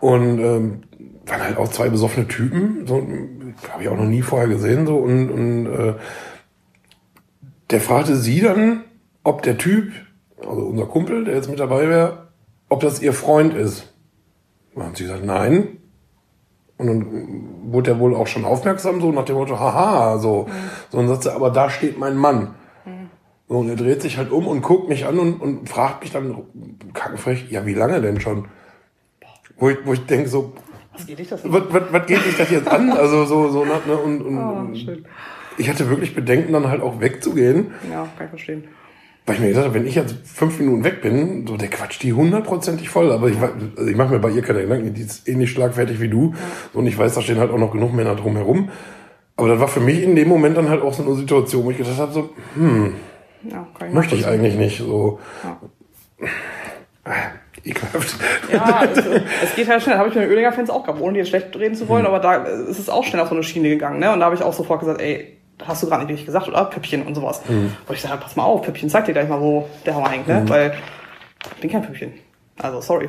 Und 0.01 0.39
ähm, 0.39 0.83
waren 1.27 1.43
halt 1.43 1.57
auch 1.59 1.69
zwei 1.69 1.89
besoffene 1.89 2.29
Typen, 2.29 2.87
so 2.87 3.07
habe 3.71 3.83
ich 3.83 3.89
auch 3.89 3.97
noch 3.97 4.05
nie 4.05 4.23
vorher 4.23 4.49
gesehen, 4.49 4.87
so 4.87 4.97
und, 4.97 5.31
und 5.31 5.67
äh, 5.67 5.95
der 7.71 7.81
fragte 7.81 8.17
sie 8.17 8.41
dann, 8.41 8.85
ob 9.25 9.43
der 9.43 9.59
Typ, 9.59 9.93
also 10.39 10.63
unser 10.63 10.87
Kumpel, 10.87 11.25
der 11.25 11.35
jetzt 11.35 11.51
mit 11.51 11.61
dabei 11.61 11.89
wäre, 11.89 12.29
ob 12.69 12.81
das 12.81 13.03
ihr 13.03 13.13
Freund 13.13 13.55
ist. 13.55 13.93
Und 14.75 14.97
sie 14.97 15.05
gesagt, 15.05 15.25
nein. 15.25 15.79
Und 16.77 16.87
dann 16.87 17.73
wurde 17.73 17.91
er 17.91 17.99
wohl 17.99 18.15
auch 18.15 18.29
schon 18.29 18.45
aufmerksam, 18.45 19.01
so 19.01 19.11
nach 19.11 19.25
dem 19.25 19.37
Motto, 19.37 19.59
haha, 19.59 20.19
so. 20.19 20.49
So, 20.91 20.99
und 20.99 21.09
sagt 21.09 21.25
sie, 21.25 21.35
aber 21.35 21.51
da 21.51 21.69
steht 21.69 21.99
mein 21.99 22.17
Mann. 22.17 22.55
So, 23.49 23.59
und 23.59 23.69
er 23.69 23.77
dreht 23.77 24.01
sich 24.01 24.17
halt 24.17 24.31
um 24.31 24.47
und 24.47 24.63
guckt 24.63 24.89
mich 24.89 25.07
an 25.07 25.19
und, 25.19 25.41
und 25.41 25.69
fragt 25.69 26.03
mich 26.03 26.13
dann 26.13 26.45
kackenfrech, 26.95 27.51
ja, 27.51 27.67
wie 27.67 27.75
lange 27.75 28.01
denn 28.01 28.21
schon? 28.21 28.47
Wo 29.59 29.69
ich, 29.71 29.77
wo 29.85 29.93
ich 29.93 30.05
denke 30.07 30.29
so, 30.29 30.53
Was 30.95 31.07
geht 31.07 31.19
dich 31.19 31.29
das 31.29 31.43
denn? 31.43 31.53
was, 31.53 31.63
was, 31.71 31.83
was 31.91 32.07
geht 32.07 32.25
dich 32.25 32.37
das 32.37 32.51
jetzt 32.51 32.69
an? 32.69 32.91
Also 32.91 33.25
so, 33.25 33.49
so, 33.51 33.65
ne, 33.65 33.73
und, 34.05 34.23
und, 34.23 34.39
Oh, 34.39 34.75
schön. 34.75 35.05
ich 35.57 35.69
hatte 35.69 35.89
wirklich 35.89 36.15
Bedenken, 36.15 36.53
dann 36.53 36.69
halt 36.69 36.81
auch 36.83 37.01
wegzugehen. 37.01 37.73
Ja, 37.91 38.07
kann 38.17 38.27
ich 38.27 38.31
verstehen. 38.31 38.65
Weil 39.27 39.35
ich 39.35 39.41
mir 39.43 39.49
gedacht 39.49 39.65
habe, 39.67 39.75
wenn 39.75 39.87
ich 39.87 39.95
jetzt 39.95 40.17
fünf 40.25 40.59
Minuten 40.59 40.85
weg 40.85 41.03
bin, 41.03 41.47
so 41.47 41.57
der 41.59 41.69
quatscht 41.69 42.03
die 42.03 42.15
hundertprozentig 42.15 42.89
voll. 42.89 43.13
Aber 43.13 43.29
ich, 43.29 43.37
also 43.39 43.87
ich 43.87 43.97
mache 43.97 44.15
mir 44.15 44.21
bei 44.21 44.31
ihr 44.31 44.41
keine 44.41 44.63
Gedanken, 44.63 44.95
die 44.95 45.03
ist 45.03 45.29
ähnlich 45.29 45.51
schlagfertig 45.51 46.01
wie 46.01 46.09
du. 46.09 46.35
Und 46.73 46.87
ich 46.87 46.97
weiß, 46.97 47.15
da 47.15 47.21
stehen 47.21 47.39
halt 47.39 47.51
auch 47.51 47.59
noch 47.59 47.73
genug 47.73 47.93
Männer 47.93 48.15
drumherum. 48.15 48.71
Aber 49.37 49.49
das 49.49 49.61
war 49.61 49.69
für 49.69 49.81
mich 49.81 50.03
in 50.03 50.17
dem 50.17 50.29
Moment 50.29 50.57
dann 50.57 50.71
halt 50.71 50.81
auch 50.83 50.95
so 50.95 51.03
eine 51.05 51.15
Situation, 51.15 51.65
wo 51.65 51.71
ich 51.71 51.77
gedacht 51.77 51.99
habe, 51.99 52.13
so, 52.13 52.31
hm, 52.55 52.95
Ja, 53.51 53.67
ich 53.87 53.93
möchte 53.93 54.15
ich 54.17 54.27
eigentlich 54.27 54.57
nicht. 54.57 54.79
So. 54.79 55.19
Ah, 57.05 57.13
Ekelhaft. 57.69 58.17
Ja, 58.53 58.85
es, 58.85 58.99
es 59.45 59.55
geht 59.57 59.69
halt 59.69 59.83
schnell. 59.83 59.97
Habe 59.99 60.09
ich 60.09 60.15
mit 60.15 60.25
den 60.25 60.31
Oehlinger-Fans 60.31 60.71
auch 60.71 60.83
gehabt, 60.85 61.01
ohne 61.01 61.15
die 61.15 61.19
jetzt 61.21 61.29
schlecht 61.29 61.55
reden 61.57 61.75
zu 61.75 61.85
Mhm. 61.85 61.89
wollen, 61.89 62.07
aber 62.07 62.19
da 62.21 62.35
ist 62.45 62.79
es 62.79 62.89
auch 62.89 63.05
schnell 63.05 63.21
auf 63.23 63.29
so 63.29 63.35
eine 63.35 63.43
Schiene 63.45 63.69
gegangen. 63.69 63.99
Ne? 64.01 64.13
Und 64.13 64.21
da 64.21 64.27
habe 64.27 64.35
ich 64.35 64.43
auch 64.43 64.53
sofort 64.53 64.81
gesagt, 64.81 65.01
ey, 65.01 65.37
hast 65.67 65.83
du 65.83 65.89
gerade 65.89 66.03
nicht 66.03 66.11
richtig 66.11 66.27
gesagt, 66.27 66.49
oder? 66.49 66.65
Püppchen 66.67 67.03
und 67.07 67.15
sowas. 67.15 67.43
Mhm. 67.49 67.75
Wo 67.87 67.93
ich 67.93 68.01
sage, 68.01 68.17
pass 68.19 68.37
mal 68.37 68.45
auf, 68.45 68.63
Püppchen, 68.63 68.89
zeig 68.89 69.05
dir 69.07 69.13
gleich 69.13 69.29
mal, 69.29 69.41
wo 69.41 69.69
der 69.87 69.95
Hammer 69.95 70.11
hängt, 70.11 70.29
ne? 70.29 70.43
Weil 70.47 70.75
ich 71.55 71.61
bin 71.61 71.71
kein 71.71 71.83
Püppchen. 71.83 72.13
Also, 72.61 72.81
sorry. 72.81 73.09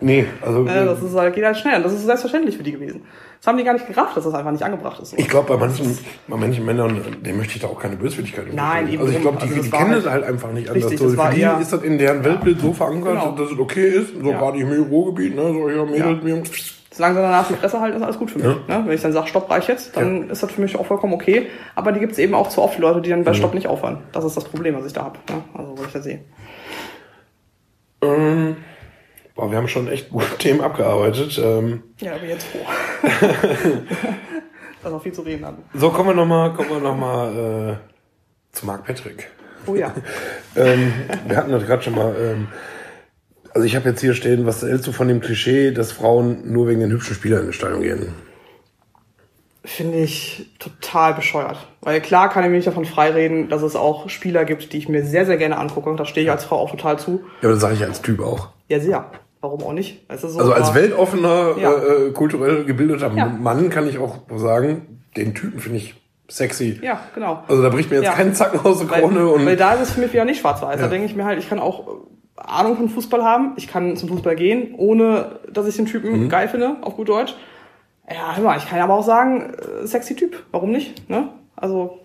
Nee, 0.00 0.26
also 0.40 0.60
Ne, 0.62 0.84
das 0.86 1.02
ist 1.02 1.14
halt, 1.14 1.34
geht 1.34 1.44
halt 1.44 1.56
schnell. 1.56 1.76
Und 1.76 1.84
das 1.84 1.92
ist 1.92 2.04
selbstverständlich 2.04 2.56
für 2.56 2.62
die 2.62 2.72
gewesen. 2.72 3.02
Das 3.38 3.48
haben 3.48 3.58
die 3.58 3.64
gar 3.64 3.72
nicht 3.72 3.86
gerafft, 3.88 4.16
dass 4.16 4.24
das 4.24 4.34
einfach 4.34 4.52
nicht 4.52 4.62
angebracht 4.64 5.00
ist. 5.02 5.18
ich 5.18 5.28
glaube, 5.28 5.48
bei 5.48 5.56
manchen, 5.56 5.98
bei 6.28 6.36
manchen 6.36 6.64
Männern, 6.64 7.00
denen 7.22 7.38
möchte 7.38 7.54
ich 7.56 7.60
da 7.60 7.66
auch 7.68 7.78
keine 7.78 7.96
Böswilligkeit 7.96 8.46
Nein, 8.54 8.88
eben 8.88 9.02
Also 9.02 9.12
ich 9.12 9.20
glaube, 9.20 9.38
die, 9.38 9.42
Also 9.42 9.54
die 9.62 9.68
das 9.70 9.78
kennen 9.78 9.90
halt- 9.90 10.04
es 10.04 10.10
halt 10.10 10.24
einfach 10.24 10.52
nicht 10.52 10.68
anders. 10.68 10.84
Richtig, 10.84 10.98
so, 11.00 11.14
das 11.14 11.28
für 11.28 11.34
die 11.34 11.62
ist 11.62 11.72
das 11.72 11.82
in 11.82 11.98
deren 11.98 12.24
Weltbild 12.24 12.60
so 12.60 12.72
verankert, 12.72 13.20
Genau. 13.20 13.32
dass 13.32 13.50
es 13.50 13.58
okay 13.58 13.88
ist. 13.88 14.14
So 14.22 14.30
Ja. 14.30 14.38
gerade 14.38 14.58
im 14.58 14.82
Ruhrgebiet, 14.84 15.34
ne, 15.34 15.42
so 15.52 15.68
hier 15.68 15.84
Mädels, 15.84 16.22
mir. 16.22 16.42
Solange 16.94 17.14
sie 17.14 17.20
danach 17.22 17.48
die 17.48 17.54
Fresse 17.54 17.80
halten, 17.80 17.96
ist 17.96 18.02
alles 18.02 18.18
gut 18.18 18.30
für 18.30 18.38
mich. 18.38 18.46
Ne? 18.68 18.82
Wenn 18.84 18.92
ich 18.94 19.00
dann 19.00 19.14
sage, 19.14 19.26
Stopp 19.26 19.50
reicht 19.50 19.66
jetzt, 19.68 19.96
dann 19.96 20.28
ist 20.28 20.42
das 20.42 20.52
für 20.52 20.60
mich 20.60 20.76
auch 20.78 20.84
vollkommen 20.84 21.14
okay. 21.14 21.46
Aber 21.74 21.90
die 21.90 22.00
gibt 22.00 22.12
es 22.12 22.18
eben 22.18 22.34
auch 22.34 22.50
zu 22.50 22.60
oft, 22.60 22.78
Leute, 22.78 23.00
die 23.00 23.08
dann 23.08 23.24
bei 23.24 23.32
Stopp 23.32 23.54
nicht 23.54 23.66
aufhören. 23.66 23.98
Das 24.12 24.24
ist 24.26 24.36
das 24.36 24.44
Problem, 24.44 24.74
was 24.76 24.84
ich 24.84 24.92
da 24.92 25.04
habe. 25.04 25.18
Ne? 25.30 25.42
Also, 25.54 25.72
wo 25.78 25.82
ich 25.84 25.92
das 25.92 26.04
sehe. 26.04 26.20
Ähm, 28.02 28.56
boah, 29.34 29.50
wir 29.50 29.58
haben 29.58 29.68
schon 29.68 29.88
echt 29.88 30.10
gute 30.10 30.26
Themen 30.38 30.60
abgearbeitet. 30.60 31.40
Ähm, 31.42 31.82
Ja, 32.00 32.14
aber 32.14 32.24
jetzt 32.26 32.46
froh. 32.46 32.66
Dass 34.82 34.92
wir 34.92 35.00
viel 35.00 35.12
zu 35.12 35.22
reden 35.22 35.46
hatten. 35.46 35.62
so, 35.74 35.90
kommen 35.90 36.10
wir 36.10 36.14
nochmal 36.14 36.52
kommen 36.54 36.70
wir 36.70 36.80
noch 36.80 36.96
mal, 36.96 37.78
äh, 37.78 38.56
zu 38.56 38.66
Marc 38.66 38.84
Patrick. 38.84 39.28
Oh 39.66 39.76
ja. 39.76 39.94
ähm, 40.56 40.92
wir 41.28 41.36
hatten 41.36 41.52
das 41.52 41.64
gerade 41.64 41.82
schon 41.82 41.94
mal. 41.94 42.14
Ähm, 42.18 42.48
also 43.54 43.66
ich 43.66 43.76
habe 43.76 43.90
jetzt 43.90 44.00
hier 44.00 44.14
stehen, 44.14 44.46
was 44.46 44.62
hältst 44.62 44.86
du 44.86 44.92
von 44.92 45.08
dem 45.08 45.20
Klischee, 45.20 45.70
dass 45.72 45.92
Frauen 45.92 46.50
nur 46.52 46.66
wegen 46.68 46.80
den 46.80 46.90
hübschen 46.90 47.14
Spielern 47.14 47.42
in 47.42 47.46
das 47.48 47.56
Stadion 47.56 47.82
gehen? 47.82 48.14
Finde 49.64 49.98
ich 49.98 50.50
total 50.58 51.14
bescheuert. 51.14 51.56
Weil 51.82 52.00
klar 52.00 52.28
kann 52.30 52.42
ich 52.42 52.50
mir 52.50 52.56
nicht 52.56 52.66
davon 52.66 52.84
freireden, 52.84 53.48
dass 53.48 53.62
es 53.62 53.76
auch 53.76 54.08
Spieler 54.08 54.44
gibt, 54.44 54.72
die 54.72 54.78
ich 54.78 54.88
mir 54.88 55.04
sehr, 55.04 55.24
sehr 55.24 55.36
gerne 55.36 55.56
angucke. 55.58 55.94
Da 55.96 56.04
stehe 56.04 56.24
ich 56.24 56.30
als 56.32 56.44
Frau 56.44 56.56
auch 56.58 56.70
total 56.72 56.98
zu. 56.98 57.20
Ja, 57.40 57.44
aber 57.48 57.52
das 57.52 57.60
sage 57.60 57.74
ich 57.74 57.84
als 57.84 58.02
Typ 58.02 58.20
auch. 58.20 58.48
Ja, 58.68 58.80
sehr. 58.80 59.04
Warum 59.40 59.62
auch 59.62 59.72
nicht? 59.72 60.00
So, 60.16 60.26
Also 60.26 60.52
als 60.52 60.74
weltoffener, 60.74 61.56
Ja. 61.58 61.72
äh, 61.74 62.10
kulturell 62.12 62.64
gebildeter 62.64 63.10
Ja. 63.14 63.26
Mann 63.26 63.70
kann 63.70 63.88
ich 63.88 63.98
auch 63.98 64.18
sagen, 64.36 65.00
den 65.16 65.34
Typen 65.34 65.60
finde 65.60 65.78
ich 65.78 65.94
sexy. 66.28 66.80
Ja, 66.82 67.00
genau. 67.14 67.44
Also 67.46 67.62
da 67.62 67.68
bricht 67.68 67.90
mir 67.90 67.96
jetzt 67.96 68.06
Ja. 68.06 68.12
kein 68.14 68.34
Zacken 68.34 68.60
aus 68.64 68.78
der 68.80 68.90
Weil, 68.90 69.00
Krone 69.02 69.28
und 69.28 69.46
weil 69.46 69.56
da 69.56 69.74
ist 69.74 69.80
es 69.82 69.90
für 69.92 70.00
mich 70.00 70.12
wieder 70.12 70.24
nicht 70.24 70.40
schwarz-weiß. 70.40 70.80
Da 70.80 70.88
denke 70.88 71.06
ich 71.06 71.14
mir 71.14 71.24
halt, 71.24 71.38
ich 71.38 71.48
kann 71.48 71.58
auch 71.60 71.86
äh, 71.86 71.90
Ahnung 72.36 72.76
von 72.76 72.88
Fußball 72.88 73.22
haben. 73.22 73.52
Ich 73.56 73.68
kann 73.68 73.96
zum 73.96 74.08
Fußball 74.08 74.34
gehen, 74.34 74.74
ohne 74.76 75.38
dass 75.52 75.68
ich 75.68 75.76
den 75.76 75.86
Typen 75.86 76.24
Mhm. 76.24 76.28
geil 76.28 76.48
finde, 76.48 76.76
auf 76.82 76.96
gut 76.96 77.08
Deutsch. 77.08 77.34
Ja, 78.14 78.36
hör 78.36 78.44
mal, 78.44 78.58
ich 78.58 78.68
kann 78.68 78.80
aber 78.80 78.94
auch 78.94 79.04
sagen, 79.04 79.54
äh, 79.82 79.86
sexy 79.86 80.14
Typ. 80.16 80.42
Warum 80.50 80.70
nicht? 80.70 81.08
Ne? 81.08 81.28
Also, 81.56 82.00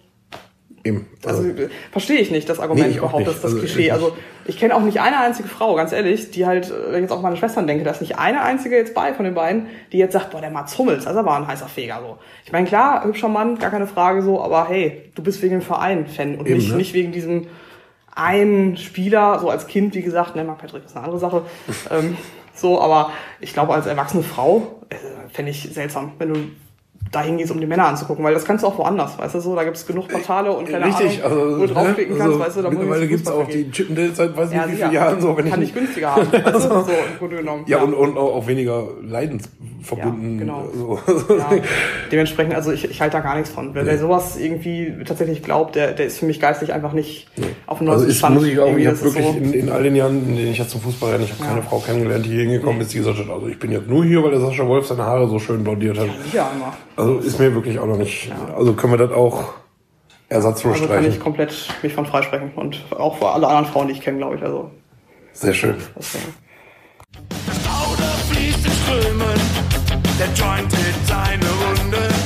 eben. 0.84 1.08
also 1.26 1.40
Also, 1.44 1.50
äh, 1.64 1.70
verstehe 1.92 2.20
ich 2.20 2.32
nicht 2.32 2.48
das 2.50 2.60
Argument 2.60 2.92
Nee, 2.92 2.98
überhaupt, 2.98 3.28
das, 3.28 3.36
das 3.36 3.46
Also, 3.46 3.58
Klischee. 3.60 3.86
ich- 3.88 3.94
Also 3.94 4.16
ich 4.46 4.58
kenne 4.58 4.76
auch 4.76 4.82
nicht 4.82 5.02
eine 5.02 5.20
einzige 5.20 5.50
Frau, 5.50 5.76
ganz 5.76 5.92
ehrlich, 5.92 6.32
die 6.32 6.46
halt, 6.46 6.70
äh, 6.70 6.74
wenn 6.92 6.96
ich 6.96 7.02
jetzt 7.02 7.12
auch 7.12 7.22
meine 7.22 7.36
Schwestern 7.36 7.68
denke, 7.68 7.84
da 7.84 7.92
ist 7.92 8.02
nicht 8.02 8.18
eine 8.18 8.42
einzige 8.42 8.76
jetzt 8.78 8.94
bei 8.94 9.14
von 9.14 9.26
den 9.26 9.34
beiden, 9.34 9.68
die 9.92 9.98
jetzt 9.98 10.14
sagt, 10.14 10.32
boah, 10.32 10.40
der 10.42 10.52
Mats 10.52 10.78
Hummels, 10.78 11.04
das 11.04 11.14
ist 11.14 11.20
aber 11.20 11.36
ein 11.36 11.48
heißer 11.48 11.68
Feger. 11.68 12.00
So. 12.02 12.18
Ich 12.46 12.52
meine, 12.52 12.68
klar, 12.68 13.04
hübscher 13.04 13.28
Mann, 13.28 13.58
gar 13.60 13.72
keine 13.72 13.88
Frage 13.88 14.22
so, 14.22 14.42
aber 14.42 14.68
hey, 14.70 15.12
du 15.16 15.24
bist 15.24 15.42
wegen 15.42 15.54
dem 15.60 15.62
Verein 15.62 16.08
Fan 16.08 16.36
und 16.36 16.48
Eben, 16.48 16.58
nicht, 16.58 16.70
ne? 16.72 16.78
nicht 16.78 16.94
wegen 16.94 17.12
diesem 17.12 17.48
einen 18.16 18.78
Spieler, 18.78 19.40
so 19.40 19.50
als 19.50 19.68
Kind, 19.68 19.94
wie 19.96 20.02
gesagt, 20.02 20.36
ne, 20.36 20.44
Marc 20.44 20.60
Patrick 20.60 20.86
ist 20.86 20.96
eine 20.96 21.06
andere 21.06 21.20
Sache. 21.20 21.44
ähm, 21.92 22.18
so, 22.54 22.82
aber 22.82 23.12
ich 23.40 23.54
glaube, 23.54 23.74
als 23.74 23.86
erwachsene 23.86 24.24
Frau 24.24 24.58
äh, 24.58 24.77
fände 25.32 25.52
ich 25.52 25.62
seltsam, 25.62 26.14
wenn 26.18 26.34
du 26.34 26.52
dahin 27.12 27.38
gehst, 27.38 27.52
um 27.52 27.60
die 27.60 27.66
Männer 27.68 27.88
anzugucken, 27.88 28.24
weil 28.24 28.34
das 28.34 28.44
kannst 28.46 28.64
du 28.64 28.68
auch 28.68 28.78
woanders, 28.78 29.18
weißt 29.18 29.36
du 29.36 29.40
so, 29.40 29.56
da 29.56 29.64
gibt 29.64 29.78
es 29.78 29.86
genug 29.88 30.08
Portale 30.08 30.52
und 30.52 30.68
keine 30.70 30.86
Richtig, 30.86 31.24
Ahnung, 31.24 31.38
also, 31.40 31.58
wo 31.60 31.66
du 31.66 31.74
draufklicken 31.74 32.14
ne, 32.14 32.20
kannst, 32.20 32.34
also, 32.34 32.46
weißt 32.46 32.58
du, 32.58 32.62
da 32.62 32.70
muss 32.70 32.78
mittlerweile 32.80 33.04
ich 33.06 33.10
gibt 33.10 33.22
es 33.28 33.32
auch 33.32 33.48
die 33.48 33.72
Chippendales 33.72 34.18
seit 34.18 34.36
weiß 34.38 34.50
nicht 34.50 34.58
ja, 34.58 34.68
wie 34.72 34.76
vielen 34.76 34.92
Jahren 34.92 35.22
so. 35.22 35.38
Wenn 35.38 35.50
Kann 35.50 35.62
ich, 35.62 35.70
ich 35.70 35.76
günstiger 35.76 36.16
haben, 36.16 36.32
weißt 36.32 36.46
du, 36.66 36.70
so 36.70 36.92
im 36.92 37.18
Grunde 37.20 37.38
genommen. 37.38 37.64
ja, 37.68 37.78
und, 37.82 37.94
und 37.94 38.18
auch, 38.18 38.36
auch 38.36 38.48
weniger 38.48 38.84
leidensverbunden. 39.02 40.34
Ja, 40.34 40.40
genau. 40.40 40.68
So. 40.74 41.00
Ja, 41.38 41.50
dementsprechend, 42.12 42.56
also 42.56 42.72
ich, 42.72 42.90
ich 42.90 43.02
halte 43.02 43.18
da 43.18 43.20
gar 43.22 43.36
nichts 43.36 43.50
von. 43.50 43.74
Wer, 43.74 43.86
wer 43.86 43.98
sowas 43.98 44.38
irgendwie 44.38 44.94
tatsächlich 45.06 45.44
glaubt, 45.44 45.76
der, 45.76 45.94
der 45.94 46.06
ist 46.08 46.20
für 46.20 46.26
mich 46.26 46.40
geistlich 46.40 46.74
einfach 46.74 46.94
nicht 46.94 47.28
auf 47.66 47.78
dem 47.80 47.90
Also 47.90 48.06
neuesten 48.06 48.12
ich 48.12 48.18
Stand. 48.20 48.36
muss 48.36 48.46
ich 48.46 48.60
auch, 48.60 48.76
ich 48.76 48.88
habe 48.88 49.02
wirklich 49.02 49.26
so- 49.26 49.38
in, 49.38 49.54
in 49.54 49.70
all 49.70 49.84
den 49.84 49.96
Jahren, 49.96 50.28
in 50.30 50.36
denen 50.36 50.52
ich 50.52 50.58
jetzt 50.58 50.72
zum 50.72 50.82
Fußball 50.82 51.12
renne, 51.14 51.24
ich 51.26 51.32
habe 51.34 51.44
keine 51.44 51.62
Frau 51.62 51.80
kennengelernt, 51.80 52.26
die 52.26 52.30
hier 52.32 52.42
hingekommen 52.44 52.82
ist, 52.82 52.94
die 52.94 52.98
gesagt 53.00 53.18
hat, 53.20 53.30
also 53.30 53.48
ich 53.48 53.60
bin 53.60 53.72
jetzt 53.72 53.88
nur 53.88 54.04
hier, 54.04 54.24
weil 54.24 54.32
der 54.32 54.40
Sascha 54.40 54.66
Wolf 54.68 54.88
seine 54.88 55.04
Haare 55.04 55.28
so 55.28 55.40
schön 55.40 55.64
blondiert 55.64 55.98
hat. 55.98 56.08
Ja, 56.34 56.50
immer. 56.56 56.74
Also 56.98 57.20
ist 57.20 57.40
mir 57.40 57.54
wirklich 57.54 57.78
auch 57.80 57.86
noch 57.86 57.98
nicht, 57.98 58.32
also 58.56 58.74
können 58.74 58.94
wir 58.94 58.98
das 58.98 59.12
auch 59.12 59.54
ersatzlos 60.30 60.74
Also 60.82 60.88
kann 60.88 60.98
ich 61.00 61.06
streichen. 61.06 61.24
komplett 61.24 61.54
mich 61.84 61.94
von 61.94 62.06
freisprechen. 62.06 62.52
Und 62.56 62.84
auch 62.98 63.18
für 63.18 63.30
alle 63.30 63.48
anderen 63.48 63.72
Frauen, 63.72 63.88
die 63.88 63.94
ich 63.94 64.02
kenne, 64.02 64.18
glaube 64.18 64.36
ich. 64.36 64.42
Also, 64.42 64.72
Sehr 65.34 65.54
schön. 65.54 65.76
Das 65.96 66.16
Auto 67.68 68.04
fließt 68.32 68.66
in 68.66 68.72
Strömen, 68.72 69.40
der 70.20 70.28
Joint 70.34 70.72
seine 71.06 71.46
Runde. 71.46 72.17